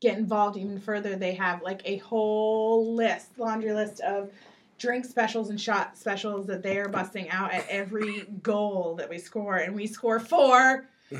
get 0.00 0.18
involved 0.18 0.56
even 0.58 0.78
further. 0.78 1.16
They 1.16 1.34
have 1.34 1.62
like 1.62 1.80
a 1.84 1.96
whole 1.98 2.94
list, 2.94 3.38
laundry 3.38 3.72
list 3.72 4.00
of 4.00 4.30
drink 4.78 5.04
specials 5.04 5.50
and 5.50 5.60
shot 5.60 5.96
specials 5.96 6.46
that 6.46 6.62
they 6.62 6.78
are 6.78 6.88
busting 6.88 7.28
out 7.30 7.52
at 7.52 7.66
every 7.68 8.22
goal 8.42 8.94
that 8.96 9.08
we 9.08 9.18
score, 9.18 9.56
and 9.56 9.74
we 9.74 9.86
score 9.86 10.20
four. 10.20 10.86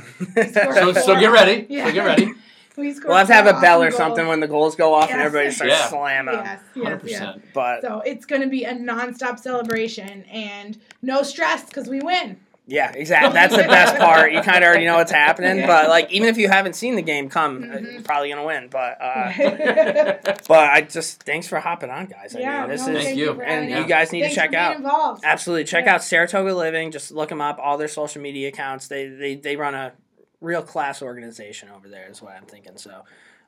So, 0.52 0.92
so 0.92 1.20
get 1.20 1.30
ready. 1.30 1.62
So 1.62 1.92
get 1.92 2.04
ready. 2.04 2.32
We 2.76 2.92
score. 2.92 3.09
we'll 3.09 3.16
have 3.16 3.28
to 3.28 3.32
have 3.32 3.46
a 3.46 3.59
bell 3.59 3.82
or 3.82 3.86
awesome 3.86 3.96
something 3.96 4.26
when 4.28 4.40
the 4.40 4.46
goals 4.46 4.76
go 4.76 4.92
off 4.92 5.09
and 5.11 5.18
Yes. 5.18 5.26
everybody 5.26 5.50
starts 5.50 5.72
Yeah. 5.72 5.88
slamming. 5.88 6.34
Yes, 6.34 6.61
yes, 6.74 6.84
Hundred 6.84 7.09
yes. 7.09 7.20
percent. 7.20 7.44
But 7.54 7.80
So 7.80 8.00
it's 8.04 8.26
going 8.26 8.42
to 8.42 8.48
be 8.48 8.64
a 8.64 8.74
nonstop 8.74 9.38
celebration 9.38 10.24
and 10.24 10.78
no 11.00 11.22
stress 11.22 11.64
because 11.64 11.88
we 11.88 12.00
win. 12.00 12.36
Yeah, 12.68 12.90
exactly. 12.92 13.32
That's 13.32 13.54
the 13.54 13.62
best 13.62 13.96
part. 14.00 14.32
You 14.32 14.40
kind 14.42 14.64
of 14.64 14.68
already 14.68 14.86
know 14.86 14.96
what's 14.96 15.12
happening, 15.12 15.58
Yeah. 15.58 15.66
but 15.68 15.88
like 15.88 16.10
even 16.10 16.28
if 16.28 16.36
you 16.36 16.48
haven't 16.48 16.74
seen 16.74 16.96
the 16.96 17.02
game 17.02 17.28
come, 17.28 17.62
uh, 17.62 17.66
Mhm. 17.76 17.92
you're 17.92 18.02
probably 18.02 18.28
gonna 18.28 18.44
win. 18.44 18.66
But 18.68 19.00
uh, 19.00 19.32
but 20.48 20.70
I 20.70 20.80
just 20.82 21.22
thanks 21.22 21.46
for 21.46 21.60
hopping 21.60 21.90
on, 21.90 22.06
guys. 22.06 22.34
I 22.34 22.38
mean, 22.40 22.68
this 22.68 22.84
no, 22.86 22.94
is 22.94 23.04
Thank 23.04 23.16
you. 23.18 23.40
and 23.40 23.68
having 23.70 23.76
you 23.84 23.88
guys 23.88 24.10
need 24.12 24.22
Thanks 24.22 24.34
to 24.34 24.40
check 24.40 24.54
out. 24.54 24.76
Involved. 24.76 25.22
Absolutely, 25.24 25.62
check 25.64 25.84
Yeah. 25.84 25.94
out 25.94 26.02
Saratoga 26.02 26.54
Living. 26.54 26.90
Just 26.90 27.12
look 27.12 27.28
them 27.28 27.40
up. 27.40 27.58
All 27.62 27.78
their 27.78 27.86
social 27.88 28.20
media 28.20 28.48
accounts. 28.48 28.88
They 28.88 29.06
they 29.06 29.36
they 29.36 29.54
run 29.54 29.74
a 29.76 29.92
real 30.40 30.62
class 30.62 31.02
organization 31.02 31.68
over 31.70 31.88
there. 31.88 32.08
Is 32.10 32.20
what 32.20 32.32
I'm 32.32 32.46
thinking. 32.46 32.76
So. 32.78 33.02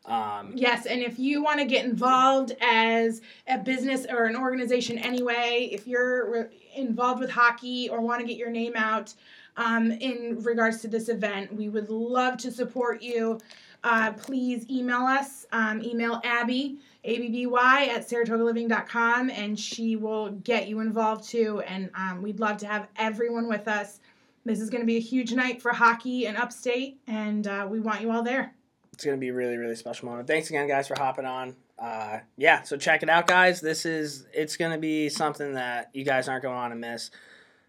Um, 0.09 0.53
Yes, 0.55 0.87
and 0.87 1.03
if 1.03 1.19
you 1.19 1.43
want 1.43 1.61
to 1.61 1.67
get 1.67 1.85
involved 1.85 2.57
as 2.61 3.21
a 3.47 3.59
business 3.59 4.07
or 4.09 4.25
an 4.25 4.37
organization 4.37 4.99
anyway, 4.99 5.69
if 5.71 5.87
you're 5.87 6.31
re- 6.31 6.47
involved 6.75 7.21
with 7.21 7.31
hockey 7.31 7.89
or 7.91 8.01
want 8.01 8.21
to 8.21 8.27
get 8.27 8.37
your 8.37 8.51
name 8.51 8.73
out 8.75 9.15
um, 9.57 9.93
in 9.93 10.43
regards 10.43 10.81
to 10.81 10.89
this 10.89 11.09
event, 11.09 11.55
we 11.55 11.69
would 11.69 11.91
love 11.91 12.39
to 12.39 12.51
support 12.51 13.03
you. 13.03 13.39
Uh, 13.85 14.13
please 14.13 14.67
email 14.71 15.03
us. 15.03 15.47
Um, 15.53 15.83
email 15.83 16.21
Abby, 16.25 16.79
A-B-B-Y, 17.05 17.91
at 17.95 18.09
saratogaliving.com, 18.09 19.31
and 19.31 19.59
she 19.59 19.97
will 19.97 20.31
get 20.31 20.69
you 20.69 20.81
involved 20.81 21.29
too. 21.29 21.61
And 21.61 21.91
um, 21.95 22.23
we'd 22.23 22.41
love 22.41 22.57
to 22.59 22.67
have 22.67 22.89
everyone 22.97 23.49
with 23.49 23.69
us. 23.69 24.01
This 24.45 24.61
is 24.61 24.71
going 24.71 24.81
to 24.83 24.87
be 24.87 24.97
a 24.97 25.01
huge 25.01 25.33
night 25.33 25.61
for 25.61 25.73
hockey 25.73 26.27
in 26.27 26.35
upstate, 26.37 26.99
and 27.07 27.47
uh, 27.47 27.67
we 27.71 27.81
want 27.81 28.01
you 28.01 28.11
all 28.11 28.23
there. 28.23 28.55
It's 28.99 29.05
gonna 29.05 29.17
be 29.17 29.29
a 29.29 29.33
really 29.33 29.57
really 29.57 29.77
special 29.77 30.09
moment. 30.09 30.27
Thanks 30.27 30.51
again, 30.51 30.67
guys, 30.67 30.89
for 30.89 30.97
hopping 30.99 31.25
on. 31.25 31.55
Uh, 31.79 32.19
yeah, 32.37 32.63
so 32.63 32.77
check 32.77 33.05
it 33.05 33.09
out, 33.09 33.29
guys. 33.29 33.61
This 33.61 33.87
is 33.87 34.27
it's 34.35 34.57
gonna 34.57 34.77
be 34.77 35.09
something 35.09 35.55
that 35.55 35.91
you 35.95 36.05
guys 36.05 36.29
aren't 36.29 36.43
gonna 36.43 36.57
want 36.57 36.73
to 36.73 36.77
miss. 36.77 37.13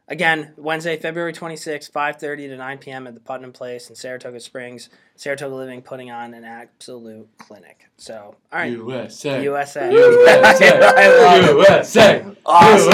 Again, 0.07 0.53
Wednesday, 0.57 0.97
February 0.97 1.31
26th, 1.33 1.91
5:30 1.91 2.47
to 2.47 2.57
9 2.57 2.77
p.m. 2.79 3.05
at 3.05 3.13
the 3.13 3.19
Putnam 3.19 3.53
Place 3.53 3.91
in 3.91 3.95
Saratoga 3.95 4.39
Springs. 4.39 4.89
Saratoga 5.17 5.53
Living 5.53 5.83
putting 5.83 6.09
on 6.09 6.33
an 6.33 6.43
absolute 6.45 7.29
clinic. 7.37 7.87
So, 7.97 8.35
all 8.51 8.59
right, 8.59 8.71
USA. 8.71 9.43
USA. 9.43 9.91
USA. 9.91 10.79
I 10.81 11.09
love 11.09 11.43
it. 11.43 11.69
USA. 11.69 12.25
Awesome. 12.43 12.91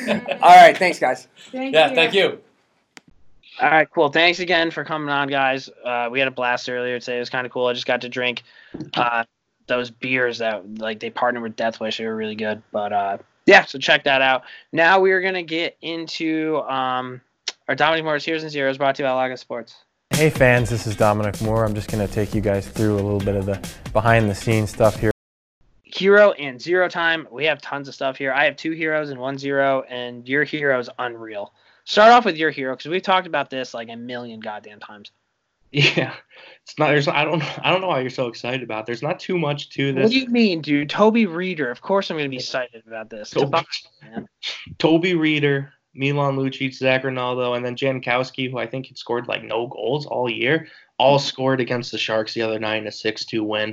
USA. 0.00 0.38
all 0.42 0.56
right, 0.56 0.76
thanks, 0.76 0.98
guys. 0.98 1.28
Thank 1.52 1.72
yeah, 1.74 1.90
you. 1.90 1.94
thank 1.94 2.12
you. 2.12 2.40
All 3.62 3.70
right, 3.70 3.88
cool. 3.88 4.08
Thanks 4.08 4.40
again 4.40 4.72
for 4.72 4.84
coming 4.84 5.08
on, 5.08 5.28
guys. 5.28 5.70
Uh, 5.84 6.08
we 6.10 6.18
had 6.18 6.26
a 6.26 6.32
blast 6.32 6.68
earlier 6.68 6.98
today. 6.98 7.18
It 7.18 7.20
was 7.20 7.30
kind 7.30 7.46
of 7.46 7.52
cool. 7.52 7.66
I 7.66 7.72
just 7.74 7.86
got 7.86 8.00
to 8.00 8.08
drink 8.08 8.42
uh, 8.94 9.22
those 9.68 9.88
beers 9.88 10.38
that 10.38 10.78
like 10.78 10.98
they 10.98 11.10
partnered 11.10 11.44
with 11.44 11.54
Death 11.54 11.78
Wish. 11.78 11.98
They 11.98 12.06
were 12.06 12.16
really 12.16 12.34
good. 12.34 12.60
But 12.72 12.92
uh, 12.92 13.18
yeah, 13.46 13.64
so 13.64 13.78
check 13.78 14.02
that 14.02 14.20
out. 14.20 14.42
Now 14.72 14.98
we 14.98 15.12
are 15.12 15.20
gonna 15.20 15.44
get 15.44 15.76
into 15.80 16.56
um, 16.68 17.20
our 17.68 17.76
Dominic 17.76 18.04
Moore's 18.04 18.24
Heroes 18.24 18.42
and 18.42 18.50
Zeros, 18.50 18.78
brought 18.78 18.96
to 18.96 19.04
you 19.04 19.08
by 19.08 19.12
Laga 19.12 19.38
Sports. 19.38 19.76
Hey 20.10 20.28
fans, 20.28 20.68
this 20.68 20.86
is 20.88 20.96
Dominic 20.96 21.40
Moore. 21.40 21.64
I'm 21.64 21.74
just 21.74 21.90
going 21.90 22.06
to 22.06 22.12
take 22.12 22.34
you 22.34 22.42
guys 22.42 22.68
through 22.68 22.94
a 22.94 22.96
little 22.96 23.18
bit 23.18 23.34
of 23.34 23.46
the 23.46 23.66
behind 23.92 24.28
the 24.28 24.34
scenes 24.34 24.70
stuff 24.70 25.00
here. 25.00 25.10
Hero 25.84 26.32
and 26.32 26.60
zero 26.60 26.88
time. 26.88 27.26
We 27.30 27.46
have 27.46 27.62
tons 27.62 27.88
of 27.88 27.94
stuff 27.94 28.18
here. 28.18 28.32
I 28.32 28.44
have 28.44 28.56
two 28.56 28.72
heroes 28.72 29.10
and 29.10 29.18
one 29.18 29.38
zero, 29.38 29.84
and 29.88 30.28
your 30.28 30.44
hero 30.44 30.78
is 30.78 30.90
unreal. 30.98 31.54
Start 31.84 32.12
off 32.12 32.24
with 32.24 32.36
your 32.36 32.50
hero 32.50 32.76
because 32.76 32.90
we've 32.90 33.02
talked 33.02 33.26
about 33.26 33.50
this 33.50 33.74
like 33.74 33.88
a 33.88 33.96
million 33.96 34.40
goddamn 34.40 34.80
times. 34.80 35.10
Yeah, 35.72 36.14
it's 36.62 36.78
not. 36.78 36.88
There's. 36.88 37.08
I 37.08 37.24
don't. 37.24 37.42
I 37.64 37.70
don't 37.70 37.80
know 37.80 37.88
why 37.88 38.00
you're 38.00 38.10
so 38.10 38.26
excited 38.26 38.62
about. 38.62 38.80
It. 38.80 38.86
There's 38.86 39.02
not 39.02 39.18
too 39.18 39.38
much 39.38 39.70
to 39.70 39.92
this. 39.94 40.02
What 40.02 40.10
do 40.12 40.18
you 40.18 40.28
mean, 40.28 40.60
dude? 40.60 40.90
Toby 40.90 41.24
Rieder. 41.26 41.70
Of 41.70 41.80
course, 41.80 42.10
I'm 42.10 42.18
gonna 42.18 42.28
be 42.28 42.36
excited 42.36 42.82
about 42.86 43.08
this. 43.08 43.30
Toby, 43.30 43.46
about- 43.46 43.66
man. 44.02 44.28
Toby 44.78 45.14
Rieder, 45.14 45.70
Milan 45.94 46.36
Lucic, 46.36 46.74
Zac 46.74 47.04
Rinaldo, 47.04 47.54
and 47.54 47.64
then 47.64 47.74
Jankowski, 47.74 48.50
who 48.50 48.58
I 48.58 48.66
think 48.66 48.88
had 48.88 48.98
scored 48.98 49.28
like 49.28 49.44
no 49.44 49.66
goals 49.66 50.04
all 50.04 50.28
year, 50.28 50.68
all 50.98 51.18
scored 51.18 51.58
against 51.60 51.90
the 51.90 51.96
Sharks 51.98 52.34
the 52.34 52.42
other 52.42 52.58
night 52.58 52.76
in 52.82 52.86
a 52.86 52.92
six-two 52.92 53.42
win. 53.42 53.70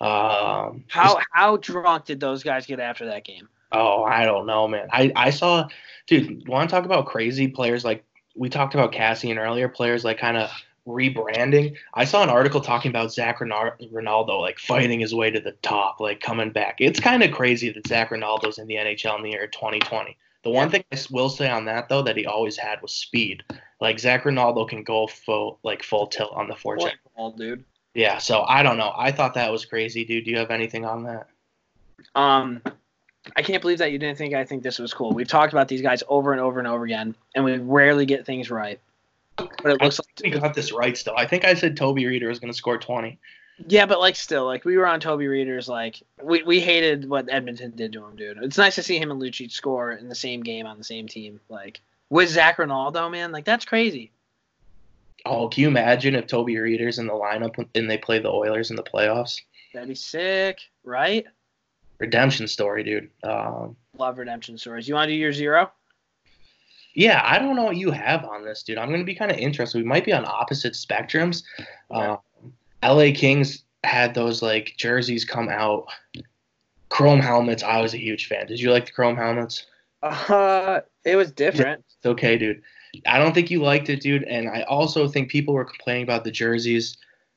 Um, 0.00 0.84
How 0.88 1.18
how 1.30 1.58
drunk 1.58 2.06
did 2.06 2.20
those 2.20 2.42
guys 2.42 2.64
get 2.66 2.80
after 2.80 3.04
that 3.06 3.24
game? 3.24 3.48
Oh, 3.74 4.04
I 4.04 4.24
don't 4.24 4.46
know, 4.46 4.68
man. 4.68 4.88
I, 4.92 5.12
I 5.16 5.30
saw, 5.30 5.68
dude, 6.06 6.46
want 6.48 6.68
to 6.68 6.74
talk 6.74 6.84
about 6.84 7.06
crazy 7.06 7.48
players 7.48 7.84
like 7.84 8.04
we 8.36 8.48
talked 8.48 8.74
about 8.74 8.92
Kassian 8.92 9.36
earlier, 9.36 9.68
players 9.68 10.04
like 10.04 10.18
kind 10.18 10.36
of 10.36 10.50
rebranding. 10.86 11.76
I 11.94 12.04
saw 12.04 12.22
an 12.22 12.30
article 12.30 12.60
talking 12.60 12.90
about 12.90 13.12
Zac 13.12 13.40
Rinaldo 13.40 14.38
like 14.38 14.58
fighting 14.58 15.00
his 15.00 15.14
way 15.14 15.30
to 15.30 15.40
the 15.40 15.52
top, 15.62 16.00
like 16.00 16.20
coming 16.20 16.50
back. 16.50 16.76
It's 16.78 17.00
kind 17.00 17.22
of 17.22 17.32
crazy 17.32 17.70
that 17.70 17.86
Zac 17.86 18.10
Rinaldo's 18.10 18.58
in 18.58 18.66
the 18.66 18.74
NHL 18.74 19.16
in 19.16 19.22
the 19.22 19.30
year 19.30 19.46
2020. 19.46 20.16
The 20.42 20.50
one 20.50 20.70
thing 20.70 20.84
I 20.92 20.98
will 21.10 21.30
say 21.30 21.48
on 21.48 21.64
that 21.66 21.88
though 21.88 22.02
that 22.02 22.16
he 22.16 22.26
always 22.26 22.56
had 22.56 22.82
was 22.82 22.92
speed. 22.92 23.42
Like 23.80 23.98
Zac 23.98 24.24
Rinaldo 24.24 24.66
can 24.66 24.84
go 24.84 25.06
full 25.06 25.58
like 25.62 25.82
full 25.82 26.06
tilt 26.06 26.32
on 26.34 26.48
the 26.48 26.54
forecheck. 26.54 26.92
Ball, 27.16 27.32
dude. 27.32 27.64
Yeah, 27.94 28.18
so 28.18 28.42
I 28.42 28.62
don't 28.62 28.76
know. 28.76 28.92
I 28.96 29.12
thought 29.12 29.34
that 29.34 29.52
was 29.52 29.64
crazy, 29.64 30.04
dude. 30.04 30.24
Do 30.24 30.32
you 30.32 30.38
have 30.38 30.50
anything 30.50 30.84
on 30.84 31.04
that? 31.04 31.28
Um, 32.14 32.60
I 33.36 33.42
can't 33.42 33.62
believe 33.62 33.78
that 33.78 33.90
you 33.92 33.98
didn't 33.98 34.18
think 34.18 34.34
I 34.34 34.44
think 34.44 34.62
this 34.62 34.78
was 34.78 34.92
cool. 34.92 35.12
We've 35.12 35.28
talked 35.28 35.52
about 35.52 35.68
these 35.68 35.82
guys 35.82 36.02
over 36.08 36.32
and 36.32 36.40
over 36.40 36.58
and 36.58 36.68
over 36.68 36.84
again, 36.84 37.14
and 37.34 37.44
we 37.44 37.56
rarely 37.58 38.06
get 38.06 38.26
things 38.26 38.50
right. 38.50 38.78
But 39.36 39.50
it 39.64 39.80
looks 39.82 40.00
We 40.22 40.28
like 40.30 40.34
we 40.34 40.40
got 40.40 40.54
this 40.54 40.72
right 40.72 40.96
still. 40.96 41.14
I 41.16 41.26
think 41.26 41.44
I 41.44 41.54
said 41.54 41.76
Toby 41.76 42.04
Rieder 42.04 42.28
was 42.28 42.38
going 42.38 42.52
to 42.52 42.56
score 42.56 42.78
20. 42.78 43.18
yeah, 43.66 43.86
but 43.86 43.98
like 44.00 44.14
still, 44.16 44.44
like 44.44 44.64
we 44.64 44.76
were 44.76 44.86
on 44.86 45.00
Toby 45.00 45.26
Rieder's. 45.26 45.68
Like 45.68 46.02
we 46.22 46.42
we 46.42 46.60
hated 46.60 47.08
what 47.08 47.32
Edmonton 47.32 47.70
did 47.72 47.92
to 47.94 48.04
him, 48.04 48.14
dude. 48.16 48.38
It's 48.42 48.58
nice 48.58 48.74
to 48.76 48.82
see 48.82 48.98
him 48.98 49.10
and 49.10 49.20
Lucic 49.20 49.50
score 49.50 49.92
in 49.92 50.08
the 50.08 50.14
same 50.14 50.42
game 50.42 50.66
on 50.66 50.78
the 50.78 50.84
same 50.84 51.08
team. 51.08 51.40
Like 51.48 51.80
with 52.10 52.28
Zac 52.28 52.58
Rinaldo, 52.58 53.08
man, 53.08 53.32
like 53.32 53.44
that's 53.44 53.64
crazy. 53.64 54.10
Oh, 55.26 55.48
can 55.48 55.62
you 55.62 55.68
imagine 55.68 56.14
if 56.14 56.26
Toby 56.26 56.56
Rieder's 56.56 56.98
in 56.98 57.06
the 57.06 57.14
lineup 57.14 57.66
and 57.74 57.90
they 57.90 57.96
play 57.96 58.18
the 58.18 58.30
Oilers 58.30 58.70
in 58.70 58.76
the 58.76 58.82
playoffs? 58.82 59.40
That'd 59.72 59.88
be 59.88 59.94
sick, 59.94 60.58
right? 60.84 61.26
Redemption 62.04 62.46
story, 62.46 62.82
dude. 62.84 63.10
Um, 63.22 63.76
Love 63.96 64.18
redemption 64.18 64.58
stories. 64.58 64.86
You 64.86 64.94
want 64.94 65.08
to 65.08 65.14
do 65.14 65.18
your 65.18 65.32
zero? 65.32 65.70
yeah, 66.94 67.22
I 67.24 67.38
don't 67.38 67.56
know 67.56 67.64
what 67.64 67.76
you 67.76 67.90
have 67.90 68.24
on 68.24 68.44
this, 68.44 68.62
dude. 68.62 68.78
I'm 68.78 68.88
going 68.88 69.00
to 69.00 69.06
be 69.06 69.14
kind 69.14 69.30
of 69.30 69.38
interested. 69.38 69.78
We 69.78 69.84
might 69.84 70.04
be 70.04 70.12
on 70.12 70.24
opposite 70.24 70.74
spectrums. 70.74 71.42
Um, 71.90 72.18
LA 72.82 73.10
Kings 73.14 73.64
had 73.82 74.14
those 74.14 74.42
like 74.42 74.74
jerseys 74.76 75.24
come 75.24 75.48
out, 75.48 75.86
chrome 76.90 77.20
helmets. 77.20 77.62
I 77.62 77.80
was 77.80 77.94
a 77.94 77.98
huge 77.98 78.28
fan. 78.28 78.46
Did 78.46 78.60
you 78.60 78.70
like 78.70 78.86
the 78.86 78.92
chrome 78.92 79.16
helmets? 79.16 79.66
Uh, 80.02 80.80
it 81.04 81.16
was 81.16 81.32
different. 81.32 81.84
It's 81.96 82.06
okay, 82.06 82.36
dude. 82.36 82.62
I 83.06 83.18
don't 83.18 83.32
think 83.34 83.50
you 83.50 83.62
liked 83.62 83.88
it, 83.88 84.00
dude. 84.00 84.24
And 84.24 84.48
I 84.48 84.62
also 84.62 85.08
think 85.08 85.30
people 85.30 85.54
were 85.54 85.64
complaining 85.64 86.04
about 86.04 86.24
the 86.24 86.30
jerseys 86.30 86.96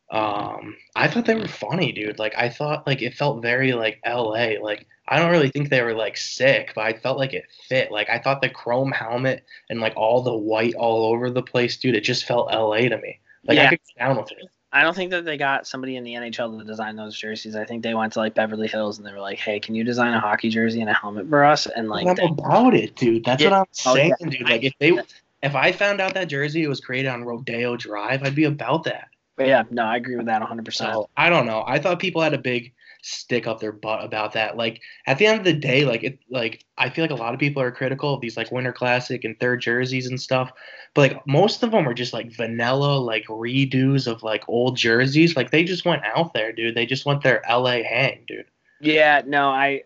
Um, 0.10 0.76
I 0.96 1.08
thought 1.08 1.26
they 1.26 1.36
were 1.36 1.48
funny, 1.48 1.92
dude. 1.92 2.20
Like 2.20 2.34
I 2.38 2.50
thought 2.50 2.88
like 2.88 3.02
it 3.02 3.14
felt 3.14 3.42
very 3.42 3.74
like 3.74 4.00
LA. 4.06 4.52
Like 4.62 4.88
I 5.08 5.20
don't 5.20 5.32
really 5.32 5.50
think 5.50 5.70
they 5.70 5.82
were 5.82 5.94
like 5.94 6.16
sick, 6.18 6.72
but 6.76 6.86
I 6.86 6.94
felt 6.94 7.18
like 7.18 7.34
it 7.34 7.46
fit. 7.68 7.92
Like 7.92 8.10
I 8.10 8.20
thought 8.20 8.42
the 8.42 8.50
chrome 8.50 8.92
helmet 8.92 9.44
and 9.70 9.82
like 9.82 9.94
all 9.98 10.22
the 10.22 10.34
white 10.36 10.76
all 10.76 11.06
over 11.14 11.30
the 11.30 11.42
place, 11.44 11.78
dude, 11.78 11.96
it 11.96 12.02
just 12.02 12.26
felt 12.26 12.52
LA 12.52 12.78
to 12.90 12.98
me. 12.98 13.20
Like 13.46 13.58
I 13.60 13.68
could 13.70 13.80
get 13.96 14.06
down 14.06 14.18
with 14.18 14.32
it. 14.32 14.38
I 14.72 14.82
don't 14.84 14.94
think 14.96 15.12
that 15.12 15.24
they 15.24 15.38
got 15.38 15.66
somebody 15.66 15.96
in 15.96 16.04
the 16.04 16.14
NHL 16.14 16.60
to 16.60 16.66
design 16.66 16.98
those 16.98 17.18
jerseys. 17.18 17.56
I 17.56 17.64
think 17.64 17.84
they 17.84 17.94
went 17.94 18.14
to 18.14 18.20
like 18.20 18.36
Beverly 18.36 18.68
Hills 18.68 18.98
and 18.98 19.08
they 19.08 19.14
were 19.14 19.20
like, 19.20 19.40
"Hey, 19.40 19.60
can 19.62 19.76
you 19.76 19.84
design 19.86 20.14
a 20.14 20.20
hockey 20.20 20.50
jersey 20.50 20.82
and 20.82 20.90
a 20.90 20.94
helmet 20.94 21.30
for 21.30 21.44
us?" 21.46 21.68
And 21.68 21.88
like, 21.88 22.18
they- 22.18 22.26
about 22.26 22.74
it, 22.74 22.96
dude. 22.96 23.24
That's 23.24 23.42
Yeah. 23.42 23.50
what 23.52 23.58
I'm 23.60 23.66
Oh, 23.86 23.94
saying, 23.96 24.14
yeah. 24.20 24.28
dude. 24.30 24.50
Like 24.50 24.64
if 24.64 24.74
they 24.80 24.98
if 25.42 25.56
I 25.56 25.72
found 25.72 26.02
out 26.02 26.14
that 26.16 26.26
jersey 26.28 26.68
was 26.68 26.82
created 26.82 27.08
on 27.10 27.24
Rodeo 27.24 27.78
Drive, 27.78 28.24
I'd 28.24 28.36
be 28.36 28.44
about 28.46 28.84
that. 28.86 29.08
But 29.38 29.48
yeah, 29.48 29.64
no, 29.70 29.84
I 29.84 29.96
agree 29.96 30.16
with 30.16 30.26
that 30.26 30.42
100. 30.42 30.66
percent 30.66 30.94
So 30.94 31.10
I 31.16 31.30
don't 31.30 31.46
know. 31.46 31.64
I 31.66 31.80
thought 31.80 32.00
people 32.00 32.22
had 32.22 32.34
a 32.34 32.40
big 32.40 32.74
stick 33.04 33.48
up 33.48 33.60
their 33.60 33.72
butt 33.72 34.04
about 34.04 34.34
that. 34.34 34.58
Like 34.58 34.82
at 35.06 35.18
the 35.18 35.28
end 35.28 35.40
of 35.40 35.46
the 35.46 35.54
day, 35.54 35.86
like 35.86 36.04
it 36.04 36.20
like 36.30 36.66
I 36.78 36.90
feel 36.90 37.04
like 37.04 37.12
a 37.12 37.16
lot 37.16 37.34
of 37.34 37.40
people 37.40 37.62
are 37.62 37.72
critical 37.72 38.14
of 38.14 38.22
these 38.22 38.36
like 38.36 38.52
winter 38.52 38.74
classic 38.74 39.24
and 39.24 39.40
third 39.40 39.62
jerseys 39.62 40.08
and 40.08 40.20
stuff. 40.20 40.52
But 40.94 41.12
like 41.12 41.28
most 41.28 41.64
of 41.64 41.72
them 41.72 41.88
are 41.88 41.94
just 41.94 42.14
like 42.14 42.36
vanilla 42.36 42.98
like 42.98 43.26
redos 43.28 44.08
of 44.08 44.24
like 44.24 44.44
old 44.48 44.76
jerseys. 44.76 45.36
Like 45.36 45.52
they 45.52 45.64
just 45.64 45.86
went 45.86 46.04
out 46.04 46.34
there, 46.34 46.52
dude. 46.52 46.76
They 46.76 46.86
just 46.86 47.06
want 47.06 47.24
their 47.24 47.42
LA 47.50 47.84
hang, 47.84 48.26
dude. 48.28 48.46
Yeah, 48.82 49.22
no, 49.26 49.50
I 49.50 49.84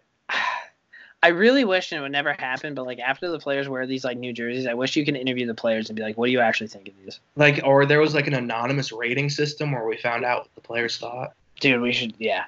I 1.24 1.30
really 1.30 1.66
wish 1.66 1.92
and 1.92 2.00
it 2.00 2.02
would 2.02 2.12
never 2.12 2.34
happen, 2.34 2.74
but 2.74 2.86
like 2.86 3.00
after 3.00 3.30
the 3.30 3.38
players 3.38 3.70
wear 3.70 3.86
these 3.86 4.04
like 4.04 4.18
new 4.18 4.34
jerseys, 4.34 4.66
I 4.66 4.74
wish 4.74 4.96
you 4.96 5.06
can 5.06 5.16
interview 5.16 5.46
the 5.46 5.54
players 5.54 5.90
and 5.90 5.96
be 5.96 6.02
like, 6.02 6.18
"What 6.18 6.26
do 6.26 6.32
you 6.32 6.40
actually 6.40 6.68
think 6.68 6.88
of 6.88 6.96
these?" 7.04 7.20
Like 7.36 7.62
or 7.64 7.86
there 7.86 8.00
was 8.00 8.16
like 8.16 8.28
an 8.28 8.34
anonymous 8.34 8.92
rating 8.92 9.30
system 9.30 9.72
where 9.72 9.86
we 9.86 9.98
found 9.98 10.26
out 10.26 10.40
what 10.40 10.56
the 10.56 10.62
players 10.62 10.98
thought. 10.98 11.34
Dude, 11.60 11.80
we 11.80 11.94
should 11.94 12.16
yeah, 12.18 12.46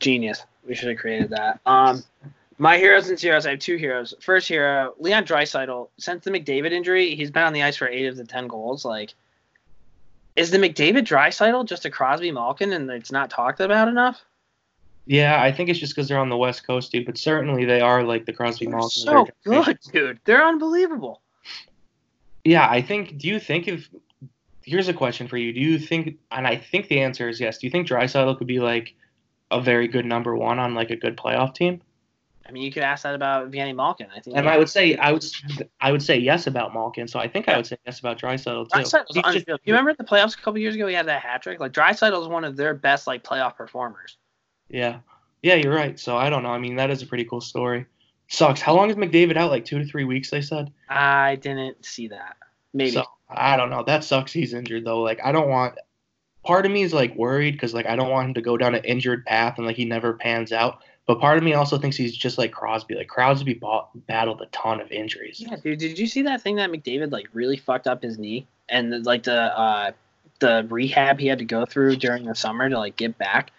genius. 0.00 0.42
We 0.66 0.74
should 0.74 0.88
have 0.88 0.98
created 0.98 1.30
that. 1.30 1.60
Um 1.66 2.02
my 2.58 2.78
heroes 2.78 3.08
and 3.08 3.18
zeros, 3.18 3.46
I 3.46 3.50
have 3.50 3.58
two 3.58 3.76
heroes. 3.76 4.14
First 4.20 4.48
hero, 4.48 4.94
Leon 4.98 5.24
Draisaitl. 5.24 5.88
Since 5.98 6.24
the 6.24 6.30
McDavid 6.30 6.72
injury, 6.72 7.14
he's 7.14 7.30
been 7.30 7.42
on 7.42 7.52
the 7.52 7.62
ice 7.62 7.76
for 7.76 7.86
eight 7.86 8.06
of 8.06 8.16
the 8.16 8.24
ten 8.24 8.48
goals. 8.48 8.84
Like, 8.84 9.14
is 10.34 10.50
the 10.50 10.58
McDavid 10.58 11.06
Dreisaitl 11.06 11.66
just 11.66 11.84
a 11.84 11.90
Crosby 11.90 12.32
Malkin 12.32 12.72
and 12.72 12.90
it's 12.90 13.12
not 13.12 13.30
talked 13.30 13.60
about 13.60 13.88
enough? 13.88 14.24
Yeah, 15.06 15.40
I 15.40 15.52
think 15.52 15.68
it's 15.68 15.78
just 15.78 15.94
because 15.94 16.08
they're 16.08 16.18
on 16.18 16.28
the 16.28 16.36
West 16.36 16.66
Coast, 16.66 16.90
dude. 16.90 17.06
But 17.06 17.16
certainly 17.16 17.64
they 17.64 17.80
are 17.80 18.02
like 18.02 18.26
the 18.26 18.32
Crosby 18.32 18.66
They're 18.66 18.76
Malkin. 18.76 18.90
so 18.90 19.28
good, 19.44 19.78
dude. 19.92 20.20
They're 20.24 20.44
unbelievable. 20.44 21.22
Yeah, 22.44 22.68
I 22.68 22.82
think. 22.82 23.18
Do 23.18 23.28
you 23.28 23.38
think 23.38 23.68
if 23.68 23.88
here's 24.62 24.88
a 24.88 24.94
question 24.94 25.28
for 25.28 25.36
you? 25.36 25.52
Do 25.52 25.60
you 25.60 25.78
think? 25.78 26.18
And 26.32 26.46
I 26.46 26.56
think 26.56 26.88
the 26.88 27.00
answer 27.00 27.28
is 27.28 27.40
yes. 27.40 27.58
Do 27.58 27.66
you 27.66 27.70
think 27.70 27.86
Draisaitl 27.88 28.36
could 28.36 28.48
be 28.48 28.58
like 28.58 28.94
a 29.50 29.60
very 29.60 29.86
good 29.86 30.04
number 30.04 30.34
one 30.34 30.58
on 30.58 30.74
like 30.74 30.90
a 30.90 30.96
good 30.96 31.16
playoff 31.16 31.54
team? 31.54 31.80
I 32.48 32.52
mean, 32.52 32.62
you 32.62 32.70
could 32.70 32.84
ask 32.84 33.02
that 33.02 33.14
about 33.14 33.50
Vianney 33.50 33.74
Malkin. 33.74 34.06
I 34.14 34.20
think. 34.20 34.36
And 34.36 34.48
I 34.48 34.58
would 34.58 34.68
say 34.68 34.96
I 34.96 35.12
would 35.12 35.24
I 35.80 35.92
would 35.92 36.02
say 36.02 36.16
yes 36.18 36.48
about 36.48 36.74
Malkin. 36.74 37.06
So 37.06 37.20
I 37.20 37.28
think 37.28 37.48
I 37.48 37.56
would 37.56 37.66
say 37.66 37.76
yes 37.86 38.00
about 38.00 38.20
Draisaitl 38.20 38.70
too. 38.70 38.80
Draisaitl's 38.80 39.14
He's 39.14 39.44
just- 39.44 39.46
You 39.48 39.72
remember 39.72 39.90
at 39.90 39.98
the 39.98 40.04
playoffs 40.04 40.34
a 40.34 40.40
couple 40.40 40.58
years 40.58 40.74
ago? 40.74 40.86
He 40.88 40.94
had 40.94 41.06
that 41.06 41.22
hat 41.22 41.42
trick. 41.42 41.60
Like 41.60 41.72
Draisaitl 41.72 42.20
is 42.22 42.28
one 42.28 42.44
of 42.44 42.56
their 42.56 42.74
best 42.74 43.06
like 43.06 43.24
playoff 43.24 43.56
performers. 43.56 44.16
Yeah, 44.68 45.00
yeah, 45.42 45.54
you're 45.54 45.74
right. 45.74 45.98
So 45.98 46.16
I 46.16 46.30
don't 46.30 46.42
know. 46.42 46.50
I 46.50 46.58
mean, 46.58 46.76
that 46.76 46.90
is 46.90 47.02
a 47.02 47.06
pretty 47.06 47.24
cool 47.24 47.40
story. 47.40 47.86
Sucks. 48.28 48.60
How 48.60 48.74
long 48.74 48.90
is 48.90 48.96
McDavid 48.96 49.36
out? 49.36 49.50
Like 49.50 49.64
two 49.64 49.78
to 49.78 49.84
three 49.84 50.04
weeks, 50.04 50.30
they 50.30 50.40
said. 50.40 50.72
I 50.88 51.36
didn't 51.36 51.84
see 51.84 52.08
that. 52.08 52.36
Maybe. 52.72 52.90
So 52.90 53.04
I 53.28 53.56
don't 53.56 53.70
know. 53.70 53.84
That 53.84 54.04
sucks. 54.04 54.32
He's 54.32 54.52
injured 54.52 54.84
though. 54.84 55.00
Like 55.00 55.20
I 55.24 55.32
don't 55.32 55.48
want. 55.48 55.74
Part 56.44 56.64
of 56.64 56.72
me 56.72 56.82
is 56.82 56.92
like 56.92 57.14
worried 57.16 57.52
because 57.52 57.74
like 57.74 57.86
I 57.86 57.96
don't 57.96 58.10
want 58.10 58.28
him 58.28 58.34
to 58.34 58.40
go 58.40 58.56
down 58.56 58.74
an 58.74 58.84
injured 58.84 59.24
path 59.24 59.58
and 59.58 59.66
like 59.66 59.76
he 59.76 59.84
never 59.84 60.14
pans 60.14 60.52
out. 60.52 60.82
But 61.06 61.20
part 61.20 61.38
of 61.38 61.44
me 61.44 61.54
also 61.54 61.78
thinks 61.78 61.96
he's 61.96 62.16
just 62.16 62.36
like 62.36 62.50
Crosby. 62.52 62.96
Like 62.96 63.06
Crosby 63.06 63.54
bought, 63.54 63.90
battled 64.06 64.42
a 64.42 64.46
ton 64.46 64.80
of 64.80 64.90
injuries. 64.90 65.40
Yeah, 65.40 65.56
dude. 65.56 65.78
Did 65.78 65.98
you 65.98 66.08
see 66.08 66.22
that 66.22 66.42
thing 66.42 66.56
that 66.56 66.70
McDavid 66.70 67.12
like 67.12 67.28
really 67.32 67.56
fucked 67.56 67.86
up 67.86 68.02
his 68.02 68.18
knee 68.18 68.46
and 68.68 69.04
like 69.04 69.22
the 69.22 69.40
uh 69.56 69.92
the 70.40 70.66
rehab 70.68 71.20
he 71.20 71.28
had 71.28 71.38
to 71.38 71.44
go 71.44 71.64
through 71.64 71.96
during 71.96 72.24
the 72.24 72.34
summer 72.34 72.68
to 72.68 72.76
like 72.76 72.96
get 72.96 73.16
back? 73.18 73.52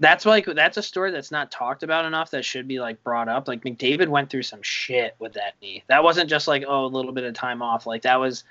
That's 0.00 0.24
like 0.24 0.46
that's 0.46 0.76
a 0.76 0.82
story 0.82 1.10
that's 1.10 1.30
not 1.30 1.50
talked 1.50 1.82
about 1.82 2.04
enough 2.04 2.30
that 2.30 2.44
should 2.44 2.68
be 2.68 2.78
like 2.78 3.02
brought 3.02 3.28
up. 3.28 3.48
Like 3.48 3.64
McDavid 3.64 4.08
went 4.08 4.30
through 4.30 4.44
some 4.44 4.62
shit 4.62 5.16
with 5.18 5.32
that 5.32 5.54
knee. 5.60 5.82
That 5.88 6.04
wasn't 6.04 6.30
just 6.30 6.46
like 6.46 6.64
oh 6.66 6.84
a 6.84 6.86
little 6.86 7.12
bit 7.12 7.24
of 7.24 7.34
time 7.34 7.62
off. 7.62 7.86
Like 7.86 8.02
that 8.02 8.20
was 8.20 8.44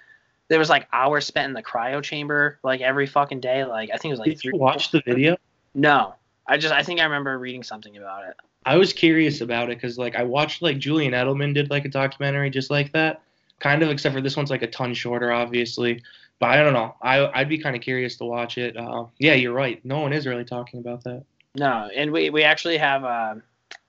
there 0.49 0.59
was 0.59 0.69
like 0.69 0.87
hours 0.91 1.25
spent 1.25 1.47
in 1.47 1.53
the 1.53 1.63
cryo 1.63 2.03
chamber 2.03 2.59
like 2.63 2.81
every 2.81 3.07
fucking 3.07 3.39
day. 3.39 3.63
Like 3.63 3.89
I 3.93 3.97
think 3.97 4.11
it 4.11 4.13
was 4.13 4.19
like 4.19 4.29
Did 4.29 4.43
you 4.43 4.51
watch 4.55 4.91
the 4.91 5.01
video? 5.05 5.37
No, 5.73 6.15
I 6.47 6.57
just 6.57 6.73
I 6.73 6.83
think 6.83 6.99
I 6.99 7.03
remember 7.03 7.37
reading 7.37 7.63
something 7.63 7.95
about 7.95 8.27
it. 8.27 8.35
I 8.65 8.75
was 8.75 8.91
curious 8.91 9.39
about 9.39 9.69
it 9.69 9.77
because 9.77 9.97
like 9.97 10.15
I 10.15 10.23
watched 10.23 10.61
like 10.61 10.77
Julian 10.77 11.13
Edelman 11.13 11.53
did 11.53 11.69
like 11.69 11.85
a 11.85 11.89
documentary 11.89 12.49
just 12.49 12.69
like 12.69 12.91
that, 12.91 13.21
kind 13.59 13.81
of 13.81 13.89
except 13.89 14.13
for 14.13 14.21
this 14.21 14.35
one's 14.35 14.49
like 14.49 14.63
a 14.63 14.67
ton 14.67 14.93
shorter, 14.93 15.31
obviously. 15.31 16.03
But 16.39 16.49
I 16.49 16.57
don't 16.57 16.73
know. 16.73 16.95
I 17.01 17.27
I'd 17.33 17.49
be 17.49 17.57
kind 17.57 17.75
of 17.75 17.81
curious 17.81 18.17
to 18.17 18.25
watch 18.25 18.57
it. 18.57 18.75
Uh, 18.75 19.05
yeah, 19.19 19.33
you're 19.33 19.53
right. 19.53 19.83
No 19.85 19.99
one 19.99 20.11
is 20.11 20.27
really 20.27 20.43
talking 20.43 20.81
about 20.81 21.03
that. 21.05 21.23
No, 21.57 21.89
and 21.93 22.11
we 22.11 22.29
we 22.29 22.43
actually 22.43 22.77
have 22.77 23.03
uh, 23.03 23.35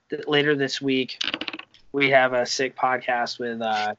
th- 0.08 0.26
later 0.26 0.56
this 0.56 0.80
week 0.80 1.22
we 1.92 2.10
have 2.10 2.32
a 2.32 2.46
sick 2.46 2.76
podcast 2.76 3.38
with 3.38 3.60
uh, 3.60 3.94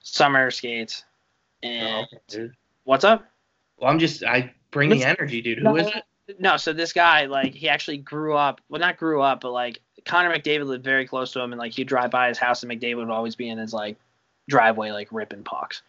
Summer 0.00 0.50
Skates. 0.50 1.04
And 1.62 2.06
dude. 2.28 2.54
what's 2.84 3.04
up? 3.04 3.26
Well, 3.78 3.90
I'm 3.90 3.98
just 3.98 4.22
I 4.22 4.52
bring 4.70 4.88
the 4.88 5.04
energy, 5.04 5.42
dude. 5.42 5.58
Who 5.58 5.76
is 5.76 5.88
it? 5.88 6.38
No, 6.38 6.56
so 6.56 6.72
this 6.72 6.92
guy 6.92 7.26
like 7.26 7.54
he 7.54 7.68
actually 7.68 7.98
grew 7.98 8.36
up. 8.36 8.60
Well, 8.68 8.80
not 8.80 8.98
grew 8.98 9.20
up, 9.20 9.40
but 9.40 9.50
like 9.50 9.80
Connor 10.04 10.32
McDavid 10.32 10.66
lived 10.66 10.84
very 10.84 11.06
close 11.06 11.32
to 11.32 11.40
him, 11.40 11.52
and 11.52 11.58
like 11.58 11.72
he'd 11.72 11.88
drive 11.88 12.10
by 12.10 12.28
his 12.28 12.38
house, 12.38 12.62
and 12.62 12.70
McDavid 12.70 12.96
would 12.96 13.10
always 13.10 13.34
be 13.34 13.48
in 13.48 13.58
his 13.58 13.72
like 13.72 13.96
driveway, 14.48 14.92
like 14.92 15.08
ripping 15.10 15.42
pucks. 15.42 15.82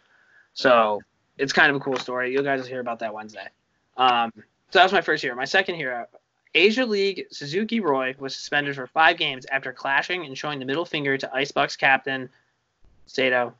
So 0.53 1.01
it's 1.37 1.53
kind 1.53 1.69
of 1.69 1.75
a 1.75 1.79
cool 1.79 1.97
story. 1.97 2.31
You 2.31 2.41
guys 2.41 2.61
will 2.61 2.67
hear 2.67 2.79
about 2.79 2.99
that 2.99 3.13
Wednesday. 3.13 3.47
Um, 3.97 4.31
so 4.71 4.79
that 4.79 4.83
was 4.83 4.93
my 4.93 5.01
first 5.01 5.21
hero. 5.21 5.35
My 5.35 5.45
second 5.45 5.75
hero, 5.75 6.07
Asia 6.55 6.85
League 6.85 7.27
Suzuki 7.31 7.81
Roy 7.81 8.15
was 8.17 8.35
suspended 8.35 8.75
for 8.75 8.87
five 8.87 9.17
games 9.17 9.45
after 9.51 9.73
clashing 9.73 10.25
and 10.25 10.37
showing 10.37 10.57
the 10.57 10.65
middle 10.65 10.85
finger 10.85 11.17
to 11.17 11.27
Icebucks 11.27 11.77
captain 11.77 12.29
Sato. 13.05 13.53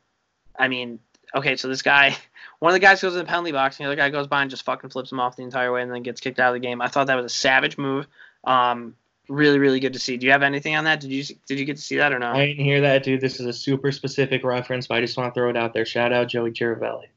I 0.58 0.70
mean, 0.70 1.00
okay, 1.36 1.58
so 1.58 1.68
this 1.68 1.82
guy, 1.82 2.16
one 2.60 2.72
of 2.72 2.74
the 2.74 2.80
guys 2.80 3.02
goes 3.02 3.14
in 3.14 3.20
the 3.20 3.26
penalty 3.26 3.52
box, 3.52 3.78
and 3.78 3.86
the 3.86 3.89
other 3.89 3.98
guy 3.98 4.10
goes 4.10 4.28
by 4.28 4.41
and 4.41 4.50
just 4.50 4.64
fucking 4.64 4.89
flips 4.89 5.12
him 5.12 5.20
off 5.20 5.36
the 5.36 5.43
entire 5.43 5.72
way, 5.72 5.82
and 5.82 5.91
then 5.91 6.02
gets 6.04 6.22
kicked 6.22 6.39
out 6.39 6.48
of 6.48 6.54
the 6.54 6.66
game. 6.66 6.82
I 6.82 6.88
thought 6.88 7.08
that 7.08 7.16
was 7.16 7.26
a 7.26 7.36
savage 7.36 7.78
move. 7.78 8.08
Um, 8.46 8.96
really, 9.28 9.60
really 9.60 9.82
good 9.82 9.93
to 9.93 10.00
see. 10.00 10.16
Do 10.16 10.26
you 10.26 10.32
have 10.32 10.43
anything 10.43 10.76
on 10.76 10.86
that? 10.86 11.02
Did 11.02 11.12
you 11.12 11.24
did 11.46 11.60
you 11.60 11.66
get 11.66 11.76
to 11.76 11.84
see 11.84 11.98
that 11.98 12.14
or 12.14 12.20
no? 12.20 12.32
I 12.32 12.48
didn't 12.48 12.64
hear 12.64 12.82
that, 12.82 13.04
dude. 13.04 13.20
This 13.22 13.39
is 13.39 13.46
a 13.46 13.54
super 13.54 13.91
specific 13.91 14.43
reference, 14.43 14.88
but 14.88 14.98
I 14.98 15.02
just 15.02 15.18
want 15.18 15.34
to 15.34 15.39
throw 15.39 15.50
it 15.50 15.58
out 15.58 15.74
there. 15.74 15.86
Shout 15.86 16.14
out 16.14 16.28
Joey 16.28 16.52
Chiravelli. 16.52 17.08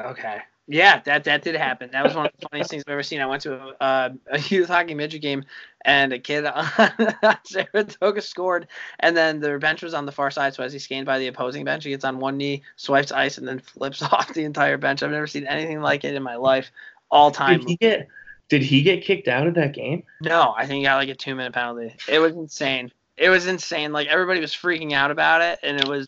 Okay. 0.00 0.38
Yeah, 0.68 1.00
that 1.00 1.24
that 1.24 1.42
did 1.42 1.56
happen. 1.56 1.90
That 1.92 2.04
was 2.04 2.14
one 2.14 2.26
of 2.26 2.32
the 2.38 2.48
funniest 2.48 2.70
things 2.70 2.84
I've 2.86 2.92
ever 2.92 3.02
seen. 3.02 3.20
I 3.20 3.26
went 3.26 3.42
to 3.42 3.54
a, 3.54 3.76
uh, 3.80 4.08
a 4.30 4.38
youth 4.38 4.68
hockey 4.68 4.94
midget 4.94 5.20
game, 5.20 5.44
and 5.84 6.12
a 6.12 6.18
kid 6.18 6.44
on 6.46 7.36
Saratoga 7.44 8.22
scored, 8.22 8.68
and 9.00 9.16
then 9.16 9.40
the 9.40 9.58
bench 9.58 9.82
was 9.82 9.92
on 9.92 10.06
the 10.06 10.12
far 10.12 10.30
side. 10.30 10.54
So 10.54 10.62
as 10.62 10.72
he 10.72 10.78
scanned 10.78 11.06
by 11.06 11.18
the 11.18 11.26
opposing 11.26 11.64
bench, 11.64 11.84
he 11.84 11.90
gets 11.90 12.04
on 12.04 12.20
one 12.20 12.36
knee, 12.36 12.62
swipes 12.76 13.10
ice, 13.10 13.38
and 13.38 13.48
then 13.48 13.58
flips 13.58 14.02
off 14.12 14.32
the 14.32 14.44
entire 14.44 14.78
bench. 14.78 15.02
I've 15.02 15.10
never 15.10 15.26
seen 15.26 15.46
anything 15.46 15.80
like 15.80 16.04
it 16.04 16.14
in 16.14 16.22
my 16.22 16.36
life. 16.36 16.70
All 17.10 17.30
time. 17.30 17.60
Did 17.60 17.68
he 17.68 17.76
get 17.76 18.08
did 18.48 18.62
he 18.62 18.82
get 18.82 19.02
kicked 19.02 19.28
out 19.28 19.46
of 19.46 19.54
that 19.54 19.74
game? 19.74 20.04
No, 20.20 20.54
I 20.56 20.66
think 20.66 20.78
he 20.78 20.84
got 20.84 20.96
like 20.96 21.08
a 21.08 21.14
two 21.14 21.34
minute 21.34 21.52
penalty. 21.52 21.96
It 22.08 22.20
was 22.20 22.34
insane. 22.34 22.92
It 23.16 23.30
was 23.30 23.46
insane. 23.46 23.92
Like 23.92 24.08
everybody 24.08 24.40
was 24.40 24.52
freaking 24.52 24.92
out 24.92 25.10
about 25.10 25.42
it, 25.42 25.58
and 25.62 25.80
it 25.80 25.88
was, 25.88 26.06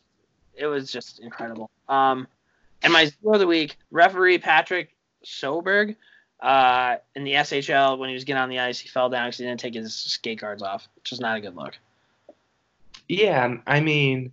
it 0.55 0.67
was 0.67 0.93
just 0.93 1.21
incredible. 1.21 1.71
Um, 1.89 2.29
and 2.85 2.93
my 2.93 3.07
zero 3.07 3.35
of 3.35 3.41
the 3.41 3.47
week, 3.47 3.77
referee 3.91 4.39
Patrick 4.39 4.95
Soberg, 5.25 5.97
uh, 6.41 6.97
in 7.17 7.25
the 7.25 7.33
SHL 7.33 7.99
when 7.99 8.11
he 8.11 8.15
was 8.15 8.25
getting 8.25 8.43
on 8.43 8.51
the 8.51 8.61
ice, 8.61 8.79
he 8.79 8.89
fell 8.89 9.09
down 9.09 9.29
because 9.29 9.39
he 9.39 9.45
didn't 9.45 9.61
take 9.61 9.75
his 9.75 9.95
skate 9.95 10.41
guards 10.41 10.63
off, 10.63 10.87
which 10.97 11.11
is 11.11 11.19
not 11.19 11.39
a 11.39 11.41
good 11.41 11.57
look. 11.57 11.79
Yeah, 13.09 13.57
I 13.67 13.81
mean, 13.81 14.31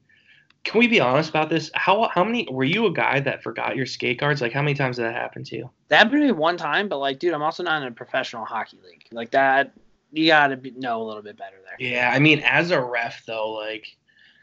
can 0.64 0.80
we 0.80 0.88
be 0.88 1.00
honest 1.00 1.30
about 1.30 1.50
this? 1.50 1.72
How 1.74 2.10
how 2.14 2.24
many 2.24 2.48
were 2.52 2.66
you 2.66 2.86
a 2.86 2.92
guy 2.92 3.22
that 3.22 3.42
forgot 3.42 3.76
your 3.76 3.86
skate 3.86 4.20
guards? 4.20 4.42
Like 4.42 4.52
how 4.52 4.62
many 4.62 4.74
times 4.74 4.98
did 4.98 5.06
that 5.06 5.16
happen 5.16 5.44
to 5.46 5.56
you? 5.56 5.70
That 5.88 5.98
happened 5.98 6.22
to 6.22 6.26
me 6.28 6.32
one 6.32 6.58
time, 6.58 6.90
but 6.90 7.00
like, 7.00 7.20
dude, 7.20 7.34
I'm 7.34 7.42
also 7.42 7.64
not 7.64 7.82
in 7.82 7.88
a 7.88 7.92
professional 7.92 8.46
hockey 8.46 8.78
league. 8.86 9.06
Like 9.12 9.32
that, 9.32 9.74
you 10.12 10.28
gotta 10.28 10.58
be, 10.58 10.72
know 10.72 11.02
a 11.02 11.06
little 11.06 11.24
bit 11.24 11.38
better 11.38 11.58
there. 11.64 11.76
Yeah, 11.80 12.12
I 12.14 12.20
mean, 12.20 12.40
as 12.40 12.72
a 12.72 12.82
ref 12.82 13.26
though, 13.26 13.52
like 13.52 13.96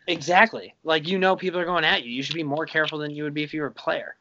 Exactly. 0.08 0.74
Like 0.84 1.06
you 1.06 1.18
know, 1.18 1.36
people 1.36 1.60
are 1.60 1.64
going 1.64 1.84
at 1.84 2.04
you. 2.04 2.10
You 2.10 2.22
should 2.22 2.34
be 2.34 2.42
more 2.42 2.66
careful 2.66 2.98
than 2.98 3.10
you 3.12 3.22
would 3.24 3.34
be 3.34 3.42
if 3.44 3.54
you 3.54 3.60
were 3.60 3.68
a 3.68 3.72
player. 3.72 4.16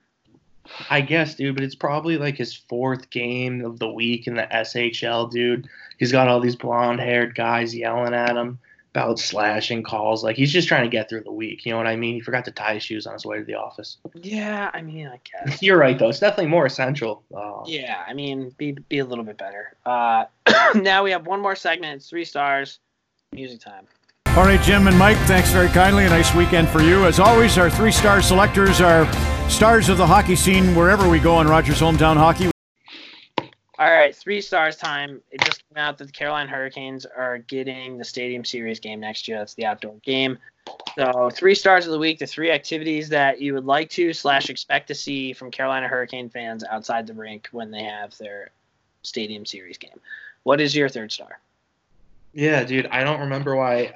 I 0.89 0.99
guess, 0.99 1.35
dude, 1.35 1.55
but 1.55 1.63
it's 1.63 1.75
probably 1.75 2.17
like 2.17 2.35
his 2.35 2.53
fourth 2.53 3.09
game 3.09 3.63
of 3.63 3.79
the 3.79 3.87
week 3.89 4.27
in 4.27 4.35
the 4.35 4.43
SHL, 4.51 5.31
dude. 5.31 5.67
He's 5.97 6.11
got 6.11 6.27
all 6.27 6.41
these 6.41 6.57
blonde 6.57 6.99
haired 6.99 7.35
guys 7.35 7.73
yelling 7.73 8.13
at 8.13 8.35
him. 8.35 8.59
about 8.91 9.17
slashing 9.17 9.81
calls. 9.83 10.23
Like 10.25 10.35
he's 10.35 10.51
just 10.51 10.67
trying 10.67 10.83
to 10.83 10.89
get 10.89 11.07
through 11.07 11.21
the 11.23 11.31
week. 11.31 11.65
You 11.65 11.71
know 11.71 11.77
what 11.77 11.87
I 11.87 11.95
mean? 11.95 12.15
He 12.15 12.19
forgot 12.19 12.43
to 12.45 12.51
tie 12.51 12.73
his 12.73 12.83
shoes 12.83 13.07
on 13.07 13.13
his 13.13 13.25
way 13.25 13.37
to 13.37 13.45
the 13.45 13.53
office. 13.53 13.97
Yeah, 14.15 14.69
I 14.73 14.81
mean, 14.81 15.07
I 15.07 15.19
guess. 15.23 15.61
You're 15.63 15.77
right 15.77 15.97
though. 15.97 16.09
It's 16.09 16.19
definitely 16.19 16.47
more 16.47 16.65
essential. 16.65 17.23
Uh, 17.33 17.61
Yeah, 17.65 18.03
I 18.05 18.13
mean, 18.13 18.53
be 18.57 18.71
be 18.73 18.99
a 18.99 19.05
little 19.05 19.23
bit 19.23 19.37
better. 19.37 19.77
Uh, 19.85 20.25
now 20.75 21.03
we 21.03 21.11
have 21.11 21.27
one 21.27 21.41
more 21.41 21.55
segment. 21.55 21.97
It's 21.97 22.09
three 22.09 22.25
stars. 22.25 22.79
Music 23.31 23.61
time. 23.61 23.85
All 24.37 24.43
right, 24.43 24.61
Jim 24.61 24.87
and 24.87 24.95
Mike, 24.99 25.17
thanks 25.25 25.49
very 25.49 25.67
kindly. 25.69 26.05
A 26.05 26.09
nice 26.09 26.31
weekend 26.35 26.69
for 26.69 26.79
you. 26.79 27.07
As 27.07 27.19
always, 27.19 27.57
our 27.57 27.71
three 27.71 27.91
star 27.91 28.21
selectors 28.21 28.79
are 28.79 29.11
stars 29.49 29.89
of 29.89 29.97
the 29.97 30.05
hockey 30.05 30.35
scene 30.35 30.75
wherever 30.75 31.09
we 31.09 31.17
go 31.17 31.33
on 31.33 31.47
Rogers 31.47 31.79
Hometown 31.79 32.17
Hockey. 32.17 32.51
All 33.79 33.91
right, 33.91 34.15
three 34.15 34.39
stars 34.39 34.75
time. 34.75 35.21
It 35.31 35.41
just 35.41 35.67
came 35.67 35.79
out 35.83 35.97
that 35.97 36.05
the 36.05 36.11
Carolina 36.11 36.51
Hurricanes 36.51 37.03
are 37.07 37.39
getting 37.39 37.97
the 37.97 38.05
Stadium 38.05 38.45
Series 38.45 38.79
game 38.79 38.99
next 38.99 39.27
year. 39.27 39.39
That's 39.39 39.55
the 39.55 39.65
outdoor 39.65 39.95
game. 40.03 40.37
So 40.95 41.31
three 41.33 41.55
stars 41.55 41.87
of 41.87 41.91
the 41.91 41.99
week, 41.99 42.19
the 42.19 42.27
three 42.27 42.51
activities 42.51 43.09
that 43.09 43.41
you 43.41 43.55
would 43.55 43.65
like 43.65 43.89
to 43.89 44.13
slash 44.13 44.51
expect 44.51 44.87
to 44.89 44.93
see 44.93 45.33
from 45.33 45.49
Carolina 45.49 45.87
Hurricane 45.87 46.29
fans 46.29 46.63
outside 46.63 47.07
the 47.07 47.15
rink 47.15 47.49
when 47.53 47.71
they 47.71 47.81
have 47.81 48.15
their 48.19 48.51
Stadium 49.01 49.47
Series 49.47 49.79
game. 49.79 49.99
What 50.43 50.61
is 50.61 50.75
your 50.75 50.89
third 50.89 51.11
star? 51.11 51.39
Yeah, 52.33 52.63
dude, 52.65 52.85
I 52.85 53.03
don't 53.03 53.21
remember 53.21 53.55
why. 53.55 53.95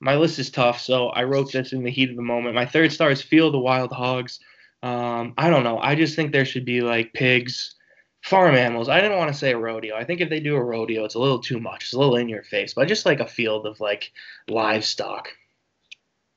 My 0.00 0.16
list 0.16 0.38
is 0.38 0.50
tough, 0.50 0.80
so 0.80 1.08
I 1.08 1.24
wrote 1.24 1.52
this 1.52 1.72
in 1.72 1.82
the 1.82 1.90
heat 1.90 2.10
of 2.10 2.16
the 2.16 2.22
moment. 2.22 2.54
My 2.54 2.66
third 2.66 2.92
star 2.92 3.10
is 3.10 3.22
Feel 3.22 3.50
the 3.50 3.58
Wild 3.58 3.92
Hogs. 3.92 4.40
Um, 4.82 5.32
I 5.38 5.48
don't 5.48 5.64
know. 5.64 5.78
I 5.78 5.94
just 5.94 6.14
think 6.14 6.30
there 6.32 6.44
should 6.44 6.64
be 6.66 6.82
like 6.82 7.12
pigs, 7.14 7.74
farm 8.22 8.54
animals. 8.54 8.88
I 8.90 9.00
didn't 9.00 9.16
want 9.16 9.32
to 9.32 9.38
say 9.38 9.52
a 9.52 9.56
rodeo. 9.58 9.96
I 9.96 10.04
think 10.04 10.20
if 10.20 10.28
they 10.28 10.40
do 10.40 10.56
a 10.56 10.62
rodeo, 10.62 11.04
it's 11.04 11.14
a 11.14 11.18
little 11.18 11.38
too 11.38 11.58
much. 11.58 11.84
It's 11.84 11.94
a 11.94 11.98
little 11.98 12.16
in 12.16 12.28
your 12.28 12.42
face, 12.42 12.74
but 12.74 12.88
just 12.88 13.06
like 13.06 13.20
a 13.20 13.26
field 13.26 13.66
of 13.66 13.80
like 13.80 14.12
livestock. 14.48 15.28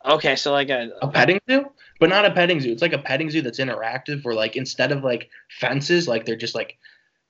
Okay, 0.05 0.35
so 0.37 0.51
like 0.53 0.69
a, 0.69 0.91
A 1.01 1.09
petting 1.09 1.39
zoo, 1.49 1.65
but 1.99 2.07
not 2.09 2.23
a 2.25 2.31
petting 2.31 2.61
zoo. 2.61 2.71
It's 2.71 2.81
like 2.81 2.93
a 2.93 2.99
petting 2.99 3.29
zoo 3.29 3.41
that's 3.41 3.59
interactive, 3.59 4.23
where 4.23 4.35
like 4.35 4.55
instead 4.55 4.91
of 4.93 5.03
like 5.03 5.29
fences, 5.59 6.07
like 6.07 6.25
they're 6.25 6.35
just 6.37 6.55
like 6.55 6.77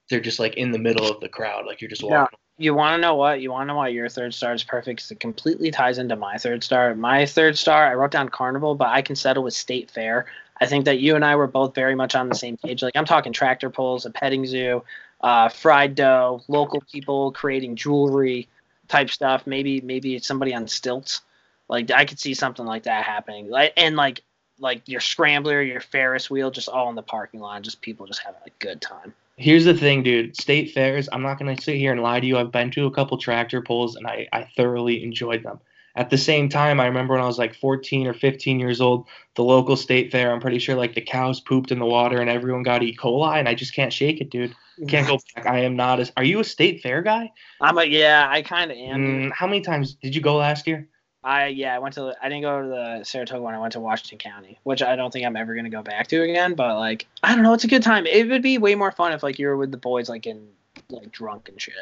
they're 0.09 0.19
just 0.19 0.37
like 0.39 0.55
in 0.57 0.71
the 0.71 0.77
middle 0.77 1.09
of 1.09 1.19
the 1.19 1.29
crowd, 1.29 1.65
like 1.65 1.81
you're 1.81 1.89
just 1.89 2.03
Yeah. 2.03 2.21
walking. 2.21 2.37
You 2.57 2.73
want 2.73 2.95
to 2.97 3.01
know 3.01 3.15
what? 3.15 3.41
You 3.41 3.51
want 3.51 3.63
to 3.63 3.67
know 3.67 3.75
why 3.77 3.89
your 3.89 4.09
third 4.09 4.33
star 4.33 4.53
is 4.53 4.63
perfect? 4.63 5.01
'Cause 5.01 5.11
it 5.11 5.19
completely 5.19 5.71
ties 5.71 5.97
into 5.97 6.15
my 6.15 6.37
third 6.37 6.63
star. 6.63 6.95
My 6.95 7.25
third 7.25 7.57
star, 7.57 7.85
I 7.85 7.93
wrote 7.93 8.11
down 8.11 8.29
carnival, 8.29 8.75
but 8.75 8.87
I 8.89 9.01
can 9.01 9.15
settle 9.15 9.43
with 9.43 9.53
state 9.53 9.91
fair. 9.91 10.25
I 10.59 10.65
think 10.65 10.85
that 10.85 10.99
you 10.99 11.15
and 11.15 11.23
I 11.23 11.35
were 11.35 11.47
both 11.47 11.75
very 11.75 11.93
much 11.93 12.15
on 12.15 12.29
the 12.29 12.35
same 12.35 12.57
page. 12.57 12.81
Like 12.81 12.95
I'm 12.95 13.05
talking 13.05 13.31
tractor 13.31 13.69
pulls, 13.69 14.05
a 14.05 14.09
petting 14.09 14.45
zoo, 14.45 14.83
uh, 15.21 15.49
fried 15.49 15.93
dough, 15.95 16.41
local 16.47 16.81
people 16.91 17.31
creating 17.31 17.75
jewelry 17.75 18.47
type 18.87 19.11
stuff. 19.11 19.45
Maybe 19.45 19.81
maybe 19.81 20.15
it's 20.15 20.27
somebody 20.27 20.55
on 20.55 20.67
stilts. 20.67 21.21
Like 21.69 21.91
I 21.91 22.05
could 22.05 22.19
see 22.19 22.33
something 22.33 22.65
like 22.65 22.83
that 22.83 23.03
happening. 23.03 23.49
Like 23.49 23.73
and 23.77 23.95
like 23.95 24.23
like 24.59 24.81
your 24.87 25.01
scrambler, 25.01 25.61
your 25.61 25.81
Ferris 25.81 26.31
wheel, 26.31 26.49
just 26.49 26.69
all 26.69 26.89
in 26.89 26.95
the 26.95 27.03
parking 27.03 27.39
lot, 27.39 27.61
just 27.61 27.81
people 27.81 28.07
just 28.07 28.21
having 28.23 28.41
a 28.47 28.49
good 28.57 28.81
time. 28.81 29.13
Here's 29.37 29.65
the 29.65 29.73
thing, 29.73 30.01
dude. 30.01 30.35
State 30.35 30.71
fairs, 30.71 31.07
I'm 31.11 31.21
not 31.21 31.37
going 31.37 31.55
to 31.55 31.61
sit 31.61 31.77
here 31.77 31.91
and 31.91 32.01
lie 32.01 32.19
to 32.19 32.25
you. 32.25 32.37
I've 32.37 32.51
been 32.51 32.71
to 32.71 32.87
a 32.87 32.91
couple 32.91 33.17
tractor 33.17 33.61
pulls 33.61 33.95
and 33.95 34.07
I, 34.07 34.27
I 34.33 34.49
thoroughly 34.55 35.03
enjoyed 35.03 35.43
them. 35.43 35.59
At 35.95 36.09
the 36.09 36.17
same 36.17 36.49
time, 36.49 36.79
I 36.79 36.85
remember 36.85 37.13
when 37.13 37.23
I 37.23 37.27
was 37.27 37.39
like 37.39 37.55
14 37.55 38.07
or 38.07 38.13
15 38.13 38.59
years 38.59 38.81
old, 38.81 39.07
the 39.35 39.43
local 39.43 39.75
state 39.75 40.11
fair, 40.11 40.31
I'm 40.31 40.39
pretty 40.39 40.59
sure 40.59 40.75
like 40.75 40.93
the 40.93 41.01
cows 41.01 41.39
pooped 41.39 41.71
in 41.71 41.79
the 41.79 41.85
water 41.85 42.19
and 42.19 42.29
everyone 42.29 42.61
got 42.63 42.83
E. 42.83 42.95
coli, 42.95 43.39
and 43.39 43.49
I 43.49 43.55
just 43.55 43.73
can't 43.73 43.91
shake 43.91 44.21
it, 44.21 44.29
dude. 44.29 44.55
Can't 44.87 45.07
go 45.07 45.17
back. 45.35 45.47
I 45.47 45.59
am 45.61 45.75
not 45.75 45.99
a. 45.99 46.11
Are 46.15 46.23
you 46.23 46.39
a 46.39 46.43
state 46.43 46.81
fair 46.81 47.01
guy? 47.01 47.31
I'm 47.59 47.75
like, 47.75 47.89
yeah, 47.89 48.27
I 48.29 48.43
kind 48.43 48.69
of 48.69 48.77
am. 48.77 48.99
Mm, 48.99 49.31
how 49.31 49.47
many 49.47 49.61
times 49.61 49.95
did 49.95 50.13
you 50.13 50.21
go 50.21 50.35
last 50.35 50.67
year? 50.67 50.87
I 51.27 51.47
yeah, 51.47 51.75
I 51.75 51.79
went 51.79 51.93
to 51.95 52.15
I 52.21 52.29
didn't 52.29 52.43
go 52.43 52.61
to 52.61 52.67
the 52.69 53.03
Saratoga 53.03 53.41
one. 53.41 53.53
I 53.53 53.59
went 53.59 53.73
to 53.73 53.81
Washington 53.81 54.17
County, 54.17 54.57
which 54.63 54.81
I 54.81 54.95
don't 54.95 55.11
think 55.11 55.25
I'm 55.25 55.35
ever 55.35 55.55
gonna 55.55 55.69
go 55.69 55.83
back 55.83 56.07
to 56.07 56.21
again. 56.21 56.53
But 56.55 56.77
like, 56.77 57.05
I 57.21 57.35
don't 57.35 57.43
know, 57.43 57.51
it's 57.51 57.65
a 57.65 57.67
good 57.67 57.83
time. 57.83 58.05
It 58.05 58.29
would 58.29 58.41
be 58.41 58.57
way 58.57 58.75
more 58.75 58.93
fun 58.93 59.11
if 59.11 59.23
like 59.23 59.37
you 59.37 59.47
were 59.47 59.57
with 59.57 59.71
the 59.71 59.77
boys, 59.77 60.07
like 60.07 60.25
in 60.25 60.47
like 60.89 61.11
drunk 61.11 61.49
and 61.49 61.59
shit, 61.59 61.73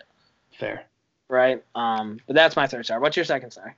Fair. 0.58 0.86
right? 1.30 1.64
Um, 1.76 2.20
but 2.26 2.36
that's 2.36 2.56
my 2.56 2.66
third 2.66 2.86
star. 2.86 3.00
What's 3.00 3.18
your 3.18 3.26
second 3.26 3.52
star? 3.52 3.76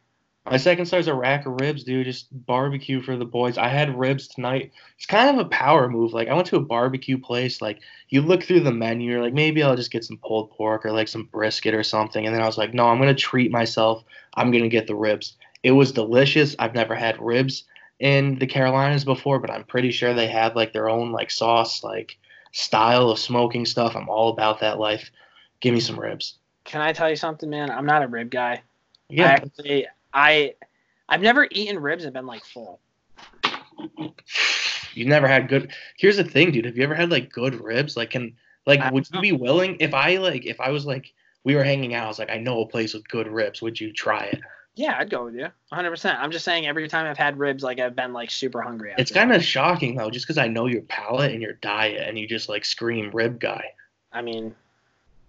My 0.49 0.55
second 0.55 0.85
star 0.85 0.99
is 0.99 1.09
a 1.09 1.13
rack 1.13 1.45
of 1.45 1.59
ribs, 1.59 1.83
dude. 1.83 2.05
Just 2.05 2.27
barbecue 2.45 3.01
for 3.01 3.17
the 3.17 3.25
boys. 3.25 3.57
I 3.57 3.67
had 3.67 3.99
ribs 3.99 4.29
tonight. 4.29 4.71
It's 4.95 5.05
kind 5.05 5.29
of 5.29 5.45
a 5.45 5.49
power 5.49 5.89
move. 5.89 6.13
Like 6.13 6.29
I 6.29 6.33
went 6.33 6.47
to 6.47 6.55
a 6.55 6.61
barbecue 6.61 7.17
place. 7.17 7.61
Like 7.61 7.81
you 8.07 8.21
look 8.21 8.43
through 8.43 8.61
the 8.61 8.71
menu, 8.71 9.11
you're 9.11 9.21
like, 9.21 9.33
maybe 9.33 9.61
I'll 9.61 9.75
just 9.75 9.91
get 9.91 10.05
some 10.05 10.17
pulled 10.17 10.51
pork 10.51 10.85
or 10.85 10.93
like 10.93 11.09
some 11.09 11.25
brisket 11.25 11.73
or 11.73 11.83
something. 11.83 12.25
And 12.25 12.33
then 12.33 12.41
I 12.41 12.45
was 12.45 12.57
like, 12.57 12.73
no, 12.73 12.87
I'm 12.87 12.99
gonna 12.99 13.13
treat 13.13 13.51
myself. 13.51 14.05
I'm 14.35 14.51
gonna 14.51 14.69
get 14.69 14.87
the 14.87 14.95
ribs. 14.95 15.35
It 15.63 15.71
was 15.71 15.91
delicious. 15.91 16.55
I've 16.59 16.75
never 16.75 16.95
had 16.95 17.21
ribs 17.21 17.63
in 17.99 18.37
the 18.39 18.47
Carolinas 18.47 19.03
before, 19.03 19.39
but 19.39 19.49
I'm 19.49 19.63
pretty 19.63 19.91
sure 19.91 20.13
they 20.13 20.27
have 20.27 20.55
like 20.55 20.73
their 20.73 20.89
own 20.89 21.11
like 21.11 21.31
sauce, 21.31 21.83
like 21.83 22.17
style 22.51 23.09
of 23.09 23.19
smoking 23.19 23.65
stuff. 23.65 23.95
I'm 23.95 24.09
all 24.09 24.29
about 24.29 24.59
that 24.61 24.79
life. 24.79 25.11
Give 25.59 25.73
me 25.73 25.79
some 25.79 25.99
ribs. 25.99 26.35
Can 26.63 26.81
I 26.81 26.93
tell 26.93 27.09
you 27.09 27.15
something, 27.15 27.49
man? 27.49 27.71
I'm 27.71 27.85
not 27.85 28.03
a 28.03 28.07
rib 28.07 28.29
guy. 28.29 28.53
I 28.53 28.61
Yeah, 29.09 29.25
actually, 29.25 29.87
I 30.13 30.55
I've 31.09 31.21
never 31.21 31.47
eaten 31.49 31.79
ribs 31.79 32.03
and 32.03 32.13
been 32.13 32.27
like 32.27 32.43
full. 32.43 32.79
You've 34.93 35.07
never 35.07 35.27
had 35.27 35.47
good. 35.47 35.71
Here's 35.97 36.17
the 36.17 36.23
thing, 36.23 36.51
dude. 36.51 36.65
Have 36.65 36.75
you 36.75 36.83
ever 36.83 36.95
had 36.95 37.11
like 37.11 37.31
good 37.31 37.55
ribs? 37.61 37.95
Like, 37.95 38.09
can 38.09 38.35
like 38.65 38.81
I 38.81 38.91
would 38.91 39.07
you 39.13 39.21
be 39.21 39.31
willing 39.31 39.77
if 39.79 39.93
I 39.93 40.17
like 40.17 40.45
if 40.45 40.59
I 40.59 40.69
was 40.71 40.85
like 40.85 41.13
we 41.43 41.55
were 41.55 41.63
hanging 41.63 41.93
out? 41.93 42.05
I 42.05 42.07
was 42.07 42.19
like, 42.19 42.31
I 42.31 42.37
know 42.37 42.61
a 42.61 42.67
place 42.67 42.93
with 42.93 43.07
good 43.07 43.27
ribs. 43.27 43.61
Would 43.61 43.79
you 43.79 43.93
try 43.93 44.25
it? 44.25 44.41
Yeah, 44.77 44.95
I'd 44.99 45.09
go 45.09 45.25
with 45.25 45.33
you, 45.33 45.49
100. 45.69 45.89
percent 45.89 46.19
I'm 46.19 46.31
just 46.31 46.45
saying, 46.45 46.67
every 46.67 46.87
time 46.87 47.07
I've 47.07 47.17
had 47.17 47.39
ribs, 47.39 47.63
like 47.63 47.79
I've 47.79 47.95
been 47.95 48.13
like 48.13 48.29
super 48.29 48.61
hungry. 48.61 48.93
It's 48.97 49.11
kind 49.11 49.33
of 49.33 49.43
shocking 49.43 49.95
though, 49.95 50.11
just 50.11 50.27
because 50.27 50.37
I 50.37 50.47
know 50.47 50.67
your 50.67 50.83
palate 50.83 51.31
and 51.31 51.41
your 51.41 51.53
diet, 51.53 52.07
and 52.07 52.17
you 52.17 52.27
just 52.27 52.47
like 52.47 52.63
scream 52.63 53.09
rib 53.11 53.39
guy. 53.39 53.73
I 54.13 54.21
mean, 54.21 54.53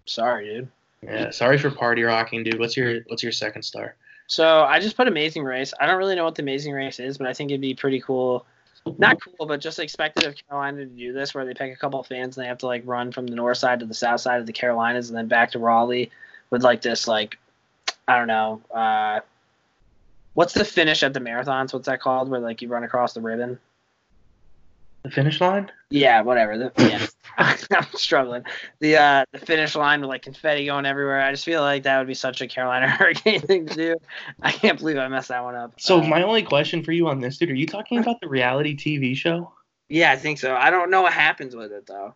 sorry, 0.05 0.47
dude. 0.47 0.69
Yeah, 1.03 1.31
sorry 1.31 1.57
for 1.57 1.71
party 1.71 2.03
rocking, 2.03 2.45
dude. 2.45 2.59
What's 2.59 2.77
your 2.77 3.01
what's 3.07 3.23
your 3.23 3.33
second 3.33 3.63
star? 3.63 3.97
So 4.27 4.65
I 4.65 4.81
just 4.81 4.99
put 4.99 5.09
Amazing 5.09 5.45
Race. 5.45 5.73
I 5.81 5.87
don't 5.87 5.97
really 5.97 6.15
know 6.15 6.25
what 6.25 6.35
the 6.35 6.43
Amazing 6.43 6.75
Race 6.75 7.01
is, 7.01 7.17
but 7.17 7.27
I 7.27 7.33
think 7.33 7.51
it'd 7.51 7.63
be 7.63 7.75
pretty 7.75 8.01
cool. 8.03 8.45
Not 8.99 9.19
cool, 9.23 9.47
but 9.47 9.61
just 9.61 9.79
expected 9.79 10.27
of 10.27 10.35
Carolina 10.37 10.79
to 10.79 10.87
do 10.87 11.15
this, 11.15 11.35
where 11.35 11.47
they 11.47 11.55
pick 11.55 11.73
a 11.73 11.77
couple 11.77 12.01
of 12.01 12.07
fans 12.07 12.37
and 12.37 12.45
they 12.45 12.49
have 12.49 12.59
to 12.59 12.67
like 12.67 12.83
run 12.85 13.13
from 13.13 13.27
the 13.27 13.35
north 13.35 13.57
side 13.57 13.81
to 13.81 13.87
the 13.87 13.95
south 13.95 14.21
side 14.21 14.41
of 14.41 14.47
the 14.47 14.53
Carolinas 14.53 15.09
and 15.09 15.17
then 15.17 15.27
back 15.27 15.53
to 15.53 15.59
Raleigh 15.59 16.11
with 16.51 16.63
like 16.63 16.83
this 16.83 17.09
like 17.09 17.39
I 18.07 18.17
don't 18.19 18.27
know. 18.27 18.61
Uh, 18.75 19.21
what's 20.39 20.55
the 20.55 20.65
finish 20.65 21.03
at 21.03 21.13
the 21.15 21.19
marathons? 21.19 21.73
What's 21.73 21.87
that 21.87 22.01
called? 22.01 22.29
Where 22.29 22.39
like 22.39 22.63
you 22.63 22.69
run 22.69 22.85
across 22.85 23.13
the 23.13 23.21
ribbon? 23.21 23.59
The 25.03 25.11
finish 25.11 25.41
line? 25.41 25.73
Yeah, 25.91 26.21
whatever. 26.21 26.57
The, 26.57 26.73
yeah. 26.79 27.07
I'm 27.73 27.87
struggling. 27.95 28.45
The 28.79 28.99
uh, 28.99 29.25
the 29.33 29.41
finish 29.41 29.75
line 29.75 30.01
with 30.01 30.11
like 30.11 30.23
confetti 30.23 30.67
going 30.67 30.87
everywhere. 30.87 31.21
I 31.21 31.33
just 31.33 31.45
feel 31.45 31.61
like 31.63 31.83
that 31.83 31.99
would 31.99 32.07
be 32.07 32.15
such 32.15 32.41
a 32.41 32.47
Carolina 32.47 32.89
Hurricane 32.99 33.41
thing 33.41 33.67
to 33.67 33.75
do. 33.75 33.97
I 34.41 34.53
can't 34.53 34.79
believe 34.79 34.97
I 34.97 35.09
messed 35.09 35.31
that 35.31 35.43
one 35.43 35.57
up. 35.57 35.73
So 35.81 36.01
Uh, 36.01 36.07
my 36.07 36.23
only 36.23 36.45
question 36.45 36.85
for 36.85 36.93
you 36.93 37.09
on 37.09 37.19
this, 37.19 37.39
dude, 37.39 37.51
are 37.51 37.55
you 37.55 37.67
talking 37.67 37.99
about 37.99 38.21
the 38.21 38.29
reality 38.29 38.77
TV 38.77 39.17
show? 39.17 39.53
Yeah, 39.89 40.13
I 40.13 40.17
think 40.17 40.39
so. 40.39 40.55
I 40.55 40.71
don't 40.71 40.93
know 40.93 41.03
what 41.03 41.15
happens 41.15 41.57
with 41.57 41.73
it 41.73 41.89
though. 41.89 42.15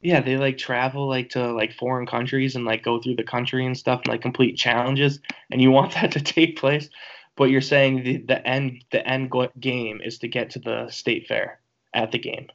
Yeah, 0.00 0.20
they 0.20 0.36
like 0.36 0.58
travel 0.58 1.08
like 1.08 1.30
to 1.30 1.52
like 1.52 1.72
foreign 1.72 2.06
countries 2.06 2.54
and 2.54 2.64
like 2.64 2.84
go 2.84 3.00
through 3.00 3.16
the 3.16 3.24
country 3.24 3.66
and 3.66 3.76
stuff 3.76 4.02
and 4.04 4.12
like 4.12 4.22
complete 4.22 4.56
challenges, 4.56 5.18
and 5.50 5.60
you 5.60 5.72
want 5.72 5.94
that 5.94 6.12
to 6.12 6.20
take 6.20 6.56
place, 6.56 6.88
but 7.36 7.44
you're 7.44 7.60
saying 7.60 8.02
the 8.04 8.16
the 8.18 8.46
end 8.46 8.84
the 8.90 9.06
end 9.06 9.32
game 9.60 10.00
is 10.02 10.18
to 10.18 10.28
get 10.28 10.50
to 10.50 10.58
the 10.58 10.88
state 10.90 11.26
fair 11.26 11.60
at 11.92 12.12
the 12.12 12.18
game. 12.18 12.48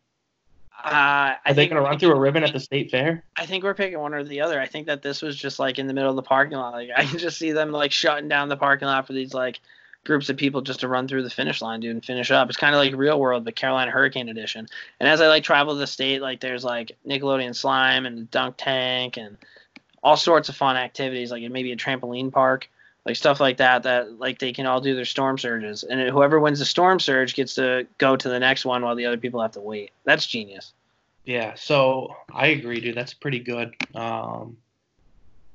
Uh, 0.83 1.35
I 1.35 1.37
Are 1.45 1.53
they 1.53 1.67
gonna 1.67 1.81
run 1.81 1.99
through 1.99 2.13
a 2.13 2.19
ribbon 2.19 2.43
at 2.43 2.53
the 2.53 2.59
state 2.59 2.89
fair? 2.89 3.23
I 3.35 3.45
think 3.45 3.63
we're 3.63 3.73
picking 3.73 3.99
one 3.99 4.13
or 4.13 4.23
the 4.23 4.41
other. 4.41 4.61
I 4.61 4.65
think 4.65 4.87
that 4.87 5.01
this 5.01 5.21
was 5.21 5.35
just 5.35 5.59
like 5.59 5.77
in 5.77 5.87
the 5.87 5.93
middle 5.93 6.09
of 6.09 6.15
the 6.15 6.21
parking 6.21 6.57
lot. 6.57 6.73
Like 6.73 6.89
I 6.95 7.05
can 7.05 7.19
just 7.19 7.37
see 7.37 7.51
them 7.51 7.71
like 7.71 7.91
shutting 7.91 8.29
down 8.29 8.49
the 8.49 8.57
parking 8.57 8.87
lot 8.87 9.05
for 9.05 9.13
these 9.13 9.33
like 9.33 9.59
groups 10.05 10.29
of 10.29 10.37
people 10.37 10.61
just 10.61 10.79
to 10.79 10.87
run 10.87 11.07
through 11.07 11.23
the 11.23 11.29
finish 11.29 11.61
line, 11.61 11.81
dude, 11.81 11.91
and 11.91 12.05
finish 12.05 12.31
up. 12.31 12.47
It's 12.47 12.57
kind 12.57 12.73
of 12.73 12.79
like 12.79 12.95
Real 12.95 13.19
World, 13.19 13.43
but 13.43 13.55
Carolina 13.55 13.91
Hurricane 13.91 14.29
Edition. 14.29 14.67
And 14.99 15.09
as 15.09 15.19
I 15.19 15.27
like 15.27 15.43
travel 15.43 15.75
the 15.75 15.87
state, 15.87 16.21
like 16.21 16.39
there's 16.39 16.63
like 16.63 16.93
Nickelodeon 17.05 17.55
Slime 17.55 18.05
and 18.05 18.17
the 18.17 18.23
Dunk 18.23 18.55
Tank 18.57 19.17
and 19.17 19.37
all 20.01 20.15
sorts 20.15 20.47
of 20.47 20.55
fun 20.55 20.77
activities, 20.77 21.31
like 21.31 21.43
maybe 21.51 21.73
a 21.73 21.75
trampoline 21.75 22.31
park, 22.31 22.69
like 23.09 23.15
stuff 23.15 23.39
like 23.39 23.57
that. 23.57 23.83
That 23.83 24.19
like 24.19 24.37
they 24.37 24.53
can 24.53 24.67
all 24.67 24.79
do 24.81 24.95
their 24.95 25.03
storm 25.05 25.37
surges, 25.39 25.83
and 25.83 25.99
whoever 26.09 26.39
wins 26.39 26.59
the 26.59 26.65
storm 26.65 26.99
surge 26.99 27.33
gets 27.33 27.55
to 27.55 27.87
go 27.97 28.15
to 28.15 28.29
the 28.29 28.39
next 28.39 28.65
one 28.65 28.83
while 28.83 28.95
the 28.95 29.07
other 29.07 29.17
people 29.17 29.41
have 29.41 29.51
to 29.53 29.59
wait. 29.61 29.91
That's 30.03 30.27
genius. 30.27 30.73
Yeah, 31.25 31.55
so 31.55 32.15
I 32.33 32.47
agree, 32.47 32.79
dude. 32.79 32.95
That's 32.95 33.13
pretty 33.13 33.39
good. 33.39 33.75
Um, 33.95 34.57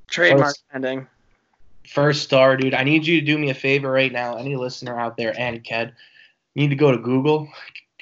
Trademark 0.09 0.49
First- 0.49 0.65
ending. 0.75 1.07
first 1.89 2.23
star, 2.25 2.57
dude. 2.57 2.75
I 2.75 2.83
need 2.85 3.07
you 3.07 3.21
to 3.21 3.27
do 3.27 3.39
me 3.39 3.51
a 3.51 3.55
favor 3.55 3.91
right 3.91 4.13
now. 4.13 4.37
Any 4.37 4.57
listener 4.57 4.99
out 4.99 5.17
there 5.17 5.39
and 5.39 5.63
Ked, 5.65 5.93
you 6.55 6.63
need 6.63 6.71
to 6.71 6.77
go 6.77 6.91
to 6.91 6.99
Google. 6.99 7.49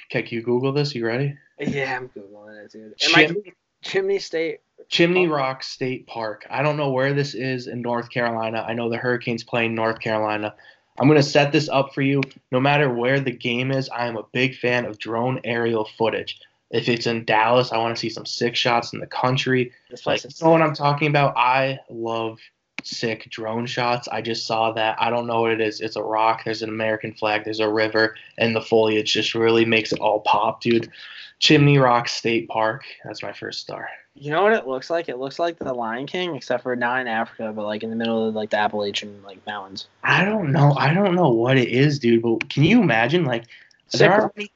Can 0.09 0.25
you 0.27 0.41
Google 0.41 0.71
this? 0.73 0.93
You 0.95 1.05
ready? 1.05 1.37
Yeah, 1.59 1.95
I'm 1.97 2.09
googling 2.09 2.65
it, 2.65 2.71
dude. 2.71 2.95
Am 3.03 3.15
I 3.15 3.25
Chim- 3.27 3.43
Chimney 3.83 4.19
State? 4.19 4.61
Chimney 4.89 5.27
Rock 5.27 5.63
State 5.63 6.07
Park. 6.07 6.45
I 6.49 6.61
don't 6.61 6.77
know 6.77 6.91
where 6.91 7.13
this 7.13 7.33
is 7.35 7.67
in 7.67 7.81
North 7.81 8.09
Carolina. 8.09 8.65
I 8.67 8.73
know 8.73 8.89
the 8.89 8.97
Hurricanes 8.97 9.43
play 9.43 9.65
in 9.65 9.75
North 9.75 9.99
Carolina. 9.99 10.55
I'm 10.99 11.07
gonna 11.07 11.23
set 11.23 11.51
this 11.51 11.69
up 11.69 11.93
for 11.93 12.01
you. 12.01 12.21
No 12.51 12.59
matter 12.59 12.93
where 12.93 13.19
the 13.19 13.31
game 13.31 13.71
is, 13.71 13.89
I 13.89 14.07
am 14.07 14.17
a 14.17 14.25
big 14.31 14.55
fan 14.55 14.85
of 14.85 14.99
drone 14.99 15.39
aerial 15.43 15.89
footage. 15.97 16.39
If 16.69 16.89
it's 16.89 17.07
in 17.07 17.25
Dallas, 17.25 17.71
I 17.71 17.77
want 17.77 17.95
to 17.95 17.99
see 17.99 18.09
some 18.09 18.25
sick 18.25 18.55
shots 18.55 18.93
in 18.93 18.99
the 18.99 19.07
country. 19.07 19.71
This 19.89 20.05
Like, 20.05 20.25
is 20.25 20.39
you 20.39 20.45
know 20.45 20.51
what 20.51 20.61
I'm 20.61 20.73
talking 20.73 21.07
about? 21.07 21.37
I 21.37 21.79
love 21.89 22.39
sick 22.83 23.29
drone 23.29 23.65
shots. 23.65 24.07
I 24.07 24.21
just 24.21 24.45
saw 24.45 24.71
that. 24.73 24.97
I 24.99 25.09
don't 25.09 25.27
know 25.27 25.41
what 25.41 25.51
it 25.51 25.61
is. 25.61 25.81
It's 25.81 25.95
a 25.95 26.03
rock. 26.03 26.43
There's 26.43 26.61
an 26.63 26.69
American 26.69 27.13
flag. 27.13 27.43
There's 27.43 27.59
a 27.59 27.69
river, 27.69 28.15
and 28.37 28.55
the 28.55 28.61
foliage 28.61 29.13
just 29.13 29.35
really 29.35 29.65
makes 29.65 29.93
it 29.93 29.99
all 29.99 30.21
pop, 30.21 30.61
dude. 30.61 30.91
Chimney 31.43 31.77
Rock 31.77 32.07
State 32.07 32.47
Park. 32.47 32.85
That's 33.03 33.21
my 33.21 33.33
first 33.33 33.59
star. 33.59 33.89
You 34.15 34.31
know 34.31 34.43
what 34.43 34.53
it 34.53 34.65
looks 34.65 34.89
like? 34.89 35.09
It 35.09 35.17
looks 35.17 35.39
like 35.39 35.59
the 35.59 35.73
Lion 35.73 36.07
King, 36.07 36.37
except 36.37 36.63
for 36.63 36.73
not 36.73 37.01
in 37.01 37.07
Africa, 37.07 37.51
but 37.53 37.65
like 37.65 37.83
in 37.83 37.89
the 37.89 37.97
middle 37.97 38.29
of 38.29 38.33
like 38.33 38.51
the 38.51 38.55
Appalachian 38.55 39.21
like 39.25 39.45
mountains. 39.45 39.89
I 40.05 40.23
don't 40.23 40.53
know. 40.53 40.73
I 40.77 40.93
don't 40.93 41.15
know 41.15 41.27
what 41.27 41.57
it 41.57 41.67
is, 41.67 41.99
dude. 41.99 42.21
But 42.21 42.49
can 42.49 42.63
you 42.63 42.81
imagine? 42.81 43.25
Like, 43.25 43.43
there 43.91 44.13
aren't 44.13 44.37
many, 44.37 44.51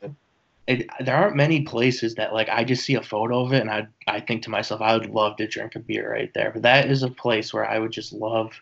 it, 0.68 0.88
there 1.02 1.18
aren't 1.18 1.36
many 1.36 1.64
places 1.64 2.16
that 2.16 2.34
like 2.34 2.48
I 2.48 2.64
just 2.64 2.86
see 2.86 2.96
a 2.96 3.04
photo 3.04 3.42
of 3.44 3.52
it, 3.52 3.60
and 3.60 3.70
I 3.70 3.86
I 4.08 4.22
think 4.22 4.44
to 4.44 4.50
myself, 4.50 4.80
I 4.80 4.94
would 4.94 5.10
love 5.10 5.36
to 5.38 5.48
drink 5.48 5.76
a 5.76 5.80
beer 5.80 6.14
right 6.14 6.34
there. 6.34 6.52
But 6.54 6.62
that 6.62 6.90
is 6.90 7.04
a 7.04 7.10
place 7.10 7.54
where 7.54 7.70
I 7.70 7.80
would 7.80 7.92
just 7.92 8.14
love, 8.14 8.54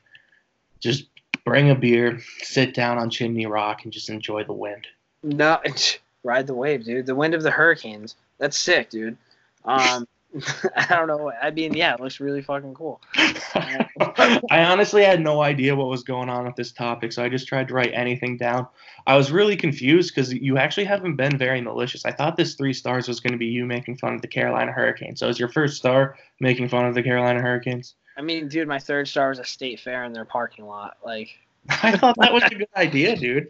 just 0.79 1.09
bring 1.43 1.69
a 1.69 1.75
beer, 1.75 2.19
sit 2.39 2.73
down 2.73 2.97
on 2.97 3.11
Chimney 3.11 3.45
Rock, 3.45 3.83
and 3.83 3.93
just 3.93 4.09
enjoy 4.09 4.45
the 4.45 4.53
wind. 4.53 4.87
No, 5.21 5.61
ride 6.25 6.47
the 6.47 6.53
wave, 6.53 6.83
dude. 6.83 7.05
The 7.05 7.15
wind 7.15 7.33
of 7.33 7.43
the 7.43 7.51
hurricanes. 7.51 8.15
That's 8.39 8.57
sick, 8.57 8.89
dude. 8.89 9.17
Um, 9.63 10.07
I 10.75 10.87
don't 10.89 11.07
know. 11.07 11.31
I 11.31 11.51
mean, 11.51 11.73
yeah, 11.73 11.93
it 11.93 11.99
looks 12.01 12.19
really 12.19 12.41
fucking 12.41 12.73
cool. 12.73 12.99
I 13.15 14.39
honestly 14.51 15.03
had 15.03 15.21
no 15.21 15.41
idea 15.41 15.75
what 15.75 15.87
was 15.87 16.03
going 16.03 16.29
on 16.29 16.45
with 16.45 16.55
this 16.55 16.71
topic, 16.73 17.13
so 17.13 17.23
I 17.23 17.29
just 17.29 17.47
tried 17.47 17.69
to 17.69 17.73
write 17.73 17.91
anything 17.93 18.37
down. 18.37 18.67
I 19.07 19.15
was 19.15 19.31
really 19.31 19.55
confused 19.55 20.13
because 20.13 20.33
you 20.33 20.57
actually 20.57 20.85
haven't 20.85 21.15
been 21.15 21.37
very 21.37 21.61
malicious. 21.61 22.05
I 22.05 22.11
thought 22.11 22.35
this 22.35 22.55
three 22.55 22.73
stars 22.73 23.07
was 23.07 23.19
going 23.19 23.31
to 23.31 23.37
be 23.37 23.45
you 23.45 23.65
making 23.65 23.97
fun 23.97 24.13
of 24.13 24.21
the 24.21 24.27
Carolina 24.27 24.71
Hurricanes. 24.71 25.19
So 25.19 25.29
is 25.29 25.39
your 25.39 25.49
first 25.49 25.77
star 25.77 26.17
making 26.39 26.67
fun 26.67 26.85
of 26.85 26.95
the 26.95 27.03
Carolina 27.03 27.41
Hurricanes? 27.41 27.95
I 28.17 28.21
mean, 28.21 28.47
dude, 28.47 28.67
my 28.67 28.79
third 28.79 29.07
star 29.07 29.29
was 29.29 29.39
a 29.39 29.45
state 29.45 29.79
fair 29.79 30.03
in 30.03 30.13
their 30.13 30.25
parking 30.25 30.65
lot, 30.65 30.97
like, 31.05 31.37
I 31.83 31.97
thought 31.97 32.15
that 32.19 32.33
was 32.33 32.43
a 32.43 32.49
good 32.55 32.67
idea, 32.75 33.15
dude. 33.15 33.49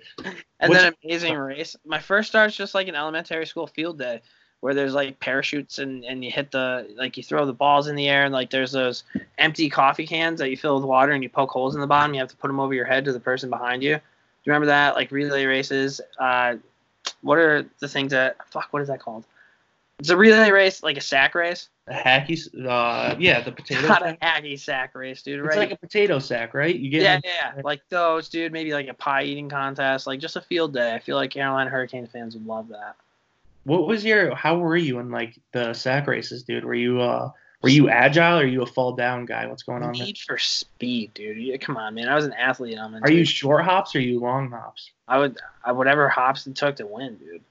and 0.60 0.70
What's- 0.70 0.84
then 0.84 0.94
amazing 1.04 1.36
race. 1.36 1.76
My 1.86 2.00
first 2.00 2.30
star 2.30 2.46
is 2.46 2.56
just 2.56 2.74
like 2.76 2.88
an 2.88 2.96
elementary 2.96 3.46
school 3.46 3.68
field 3.68 4.00
day, 4.00 4.22
where 4.62 4.74
there's 4.74 4.94
like 4.94 5.20
parachutes 5.20 5.80
and 5.80 6.04
and 6.06 6.24
you 6.24 6.32
hit 6.32 6.52
the 6.52 6.94
like 6.98 7.18
you 7.18 7.24
throw 7.24 7.46
the 7.46 7.54
balls 7.54 7.88
in 7.88 7.96
the 7.96 8.08
air 8.08 8.24
and 8.24 8.34
like 8.34 8.50
there's 8.50 8.72
those 8.72 9.04
empty 9.38 9.70
coffee 9.70 10.08
cans 10.08 10.40
that 10.40 10.50
you 10.50 10.58
fill 10.58 10.76
with 10.76 10.86
water 10.86 11.12
and 11.12 11.24
you 11.24 11.30
poke 11.30 11.50
holes 11.52 11.76
in 11.76 11.82
the 11.82 11.88
bottom. 11.88 12.14
You 12.14 12.20
have 12.22 12.30
to 12.30 12.38
put 12.38 12.48
them 12.48 12.60
over 12.60 12.74
your 12.74 12.86
head 12.86 13.06
to 13.06 13.14
the 13.14 13.20
person 13.20 13.50
behind 13.50 13.84
you. 13.84 13.96
Do 13.96 14.02
you 14.46 14.54
remember 14.54 14.68
that? 14.68 14.96
Like 14.96 15.12
relay 15.12 15.46
races. 15.46 16.00
Uh, 16.20 16.56
what 17.22 17.38
are 17.38 17.66
the 17.80 17.88
things 17.88 18.12
that 18.12 18.38
fuck? 18.50 18.68
What 18.72 18.82
is 18.82 18.88
that 18.88 19.00
called? 19.00 19.26
It's 20.00 20.10
a 20.10 20.18
relay 20.18 20.52
race, 20.52 20.84
like 20.84 20.98
a 20.98 21.02
sack 21.02 21.36
race. 21.36 21.70
A 21.88 21.94
hacky, 21.94 22.68
uh, 22.68 23.16
yeah, 23.20 23.42
the 23.42 23.52
potato. 23.52 23.88
Not 23.88 24.02
a 24.02 24.18
sack. 24.20 24.22
hacky 24.22 24.60
sack 24.60 24.96
race, 24.96 25.22
dude. 25.22 25.42
Right? 25.42 25.50
It's 25.50 25.58
like 25.58 25.72
a 25.72 25.78
potato 25.78 26.18
sack, 26.18 26.56
right? 26.56 26.76
You 26.76 26.90
get 26.90 27.04
yeah, 27.04 27.20
yeah, 27.24 27.52
yeah. 27.56 27.62
Like 27.64 27.82
those, 27.90 28.28
dude. 28.30 28.52
Maybe 28.52 28.74
like 28.74 28.88
a 28.88 28.94
pie 28.96 29.24
eating 29.24 29.50
contest, 29.50 30.08
like 30.08 30.20
just 30.20 30.36
a 30.36 30.42
field 30.42 30.74
day. 30.74 30.96
I 30.96 31.00
feel 31.00 31.16
like 31.16 31.32
Carolina 31.32 31.70
Hurricane 31.70 32.08
fans 32.08 32.36
would 32.36 32.48
love 32.48 32.70
that. 32.70 32.96
What 33.66 33.88
was 33.88 34.04
your? 34.04 34.34
How 34.34 34.58
were 34.58 34.76
you 34.76 34.98
in 34.98 35.12
like 35.12 35.38
the 35.52 35.74
sack 35.74 36.08
races, 36.08 36.42
dude? 36.42 36.66
Were 36.66 36.74
you 36.74 37.02
uh, 37.02 37.32
were 37.66 37.70
you 37.70 37.90
agile 37.90 38.38
or 38.38 38.44
are 38.44 38.46
you 38.46 38.62
a 38.62 38.68
fall 38.68 38.94
down 38.94 39.26
guy? 39.26 39.48
What's 39.48 39.64
going 39.64 39.82
on 39.82 39.94
there? 39.94 40.06
Need 40.06 40.20
for 40.20 40.38
speed, 40.38 41.16
dude. 41.16 41.38
Yeah, 41.38 41.58
come 41.58 41.78
on, 41.78 41.96
man. 41.96 42.08
I 42.08 42.14
was 42.14 42.26
an 42.26 42.34
athlete. 42.34 42.78
I'm 42.78 42.96
Are 43.04 43.12
you 43.12 43.26
short 43.26 43.66
hops 43.66 43.96
or 43.96 43.98
are 43.98 44.02
you 44.02 44.20
long 44.20 44.52
hops? 44.52 44.92
I 45.08 45.18
would, 45.18 45.40
I 45.64 45.72
whatever 45.72 46.08
hops 46.08 46.46
it 46.46 46.56
took 46.56 46.76
to 46.76 46.86
win, 46.86 47.16
dude. 47.16 47.42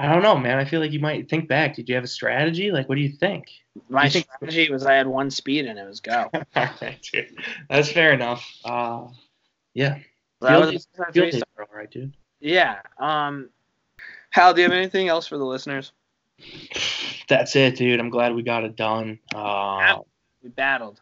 I 0.00 0.12
don't 0.12 0.22
know, 0.22 0.36
man. 0.38 0.58
I 0.58 0.64
feel 0.64 0.80
like 0.80 0.92
you 0.92 0.98
might 1.00 1.28
think 1.28 1.46
back. 1.48 1.74
Did 1.76 1.88
you 1.88 1.94
have 1.94 2.04
a 2.04 2.08
strategy? 2.08 2.70
Like, 2.70 2.88
what 2.88 2.94
do 2.94 3.02
you 3.02 3.10
think? 3.10 3.48
My 3.88 4.04
You 4.04 4.10
think- 4.10 4.26
strategy 4.36 4.70
was 4.70 4.86
I 4.86 4.94
had 4.94 5.06
one 5.06 5.30
speed 5.30 5.66
and 5.66 5.78
it 5.78 5.86
was 5.86 6.00
go. 6.00 6.30
Alright, 6.56 7.02
dude. 7.12 7.36
That's 7.68 7.90
fair 7.92 8.12
enough. 8.12 8.44
Uh, 8.64 9.08
yeah. 9.74 9.98
So 10.40 10.48
that 10.48 10.60
was 10.60 10.70
days- 10.70 10.88
my 10.98 11.04
field 11.04 11.14
three 11.14 11.30
days 11.30 11.36
star. 11.36 11.46
are 11.58 11.68
all 11.70 11.78
right, 11.78 11.90
dude. 11.90 12.12
Yeah. 12.40 12.78
Um, 12.98 13.50
Hal, 14.30 14.54
do 14.54 14.62
you 14.62 14.68
have 14.68 14.76
anything 14.76 15.08
else 15.08 15.26
for 15.26 15.36
the 15.36 15.44
listeners? 15.44 15.92
That's 17.28 17.54
it, 17.54 17.76
dude. 17.76 18.00
I'm 18.00 18.10
glad 18.10 18.34
we 18.34 18.42
got 18.42 18.64
it 18.64 18.76
done. 18.76 19.18
Uh, 19.34 19.98
We 20.42 20.48
battled. 20.48 21.00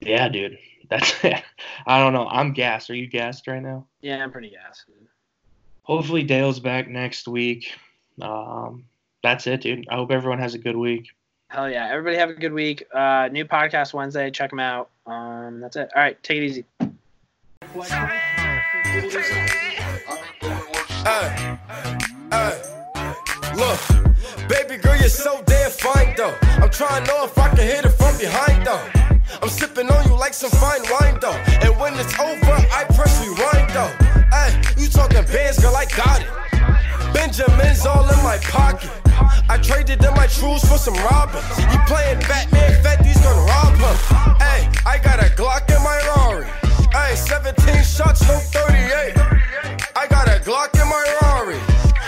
yeah, 0.00 0.28
dude. 0.28 0.58
That's 0.88 1.12
it. 1.24 1.42
I 1.86 1.98
don't 1.98 2.12
know. 2.12 2.28
I'm 2.28 2.52
gassed. 2.52 2.88
Are 2.90 2.94
you 2.94 3.08
gassed 3.08 3.48
right 3.48 3.60
now? 3.62 3.86
Yeah, 4.00 4.22
I'm 4.22 4.30
pretty 4.30 4.50
gassed. 4.50 4.86
Dude. 4.86 5.07
Hopefully 5.88 6.22
Dale's 6.22 6.60
back 6.60 6.86
next 6.86 7.26
week. 7.26 7.72
Um, 8.20 8.84
that's 9.22 9.46
it, 9.46 9.62
dude. 9.62 9.88
I 9.88 9.96
hope 9.96 10.10
everyone 10.10 10.38
has 10.38 10.52
a 10.52 10.58
good 10.58 10.76
week. 10.76 11.08
Hell 11.48 11.70
yeah! 11.70 11.88
Everybody 11.90 12.16
have 12.18 12.28
a 12.28 12.34
good 12.34 12.52
week. 12.52 12.84
Uh, 12.92 13.30
new 13.32 13.46
podcast 13.46 13.94
Wednesday. 13.94 14.30
Check 14.30 14.50
them 14.50 14.60
out. 14.60 14.90
Um, 15.06 15.60
that's 15.60 15.76
it. 15.76 15.88
All 15.96 16.02
right, 16.02 16.22
take 16.22 16.36
it 16.36 16.44
easy. 16.44 16.64
Hey, 21.06 21.58
hey, 22.30 22.62
look, 23.56 23.80
baby 24.46 24.76
girl, 24.76 24.96
you're 24.98 25.08
so 25.08 25.42
damn 25.46 25.70
fine 25.70 26.14
though. 26.18 26.36
I'm 26.42 26.68
trying 26.68 27.04
to 27.04 27.10
know 27.10 27.24
if 27.24 27.38
I 27.38 27.48
can 27.48 27.66
hit 27.66 27.86
it 27.86 27.92
from 27.92 28.18
behind 28.18 28.66
though. 28.66 28.90
I'm 29.40 29.48
sipping 29.48 29.90
on 29.90 30.06
you 30.06 30.18
like 30.18 30.34
some 30.34 30.50
fine 30.50 30.82
wine 30.90 31.18
though. 31.22 31.32
And 31.32 31.80
when 31.80 31.94
it's 31.94 32.18
over, 32.20 32.52
I 32.52 32.84
press 32.94 33.26
rewind 33.26 33.70
though. 33.70 34.07
Hey, 34.30 34.60
you 34.76 34.88
talking 34.88 35.24
bands, 35.24 35.58
girl, 35.58 35.74
I 35.74 35.84
got 35.86 36.20
it. 36.20 36.28
Benjamin's 37.12 37.86
all 37.86 38.08
in 38.08 38.22
my 38.22 38.38
pocket. 38.38 38.90
I 39.48 39.58
traded 39.58 40.04
in 40.04 40.14
my 40.14 40.26
trues 40.26 40.62
for 40.68 40.78
some 40.78 40.94
robbers. 40.94 41.44
You 41.58 41.78
playing 41.86 42.20
Batman, 42.20 42.82
Fetty's 42.82 43.18
gonna 43.20 43.40
rob 43.40 43.74
him. 43.74 43.96
Hey, 44.38 44.68
I 44.84 44.98
got 44.98 45.18
a 45.20 45.30
Glock 45.32 45.68
in 45.74 45.82
my 45.82 45.96
Rari. 46.14 46.46
Hey, 46.92 47.16
17 47.16 47.82
shots, 47.82 48.22
no 48.28 48.38
38. 48.38 49.16
I 49.96 50.06
got 50.08 50.28
a 50.28 50.40
Glock 50.44 50.74
in 50.74 50.88
my 50.88 51.04
Rari. 51.22 51.60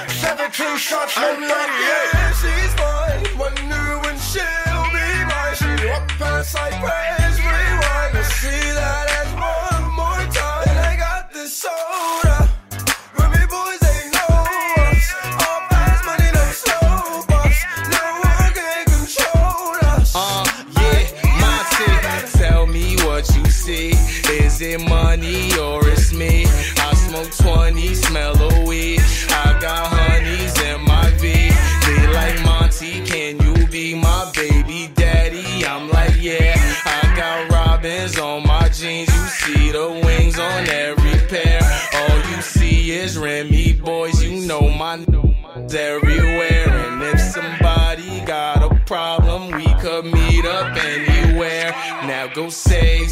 17 0.08 0.76
shots, 0.76 1.16
no 1.16 1.34
38. 1.34 2.34
She's 2.40 2.72
mine. 2.76 3.38
Wonder 3.38 3.98
when 4.04 4.16
she'll 4.18 4.84
be 4.92 5.06
mine. 5.24 5.54
She 5.56 5.88
walked 5.88 6.12
past 6.18 6.54
press 6.56 7.19
everywhere. 45.74 46.68
And 46.68 47.02
if 47.02 47.20
somebody 47.20 48.20
got 48.24 48.62
a 48.62 48.74
problem, 48.86 49.50
we 49.50 49.66
could 49.80 50.04
meet 50.04 50.44
up 50.44 50.76
anywhere. 50.76 51.70
Now 52.04 52.26
go 52.32 52.48
say 52.48 53.06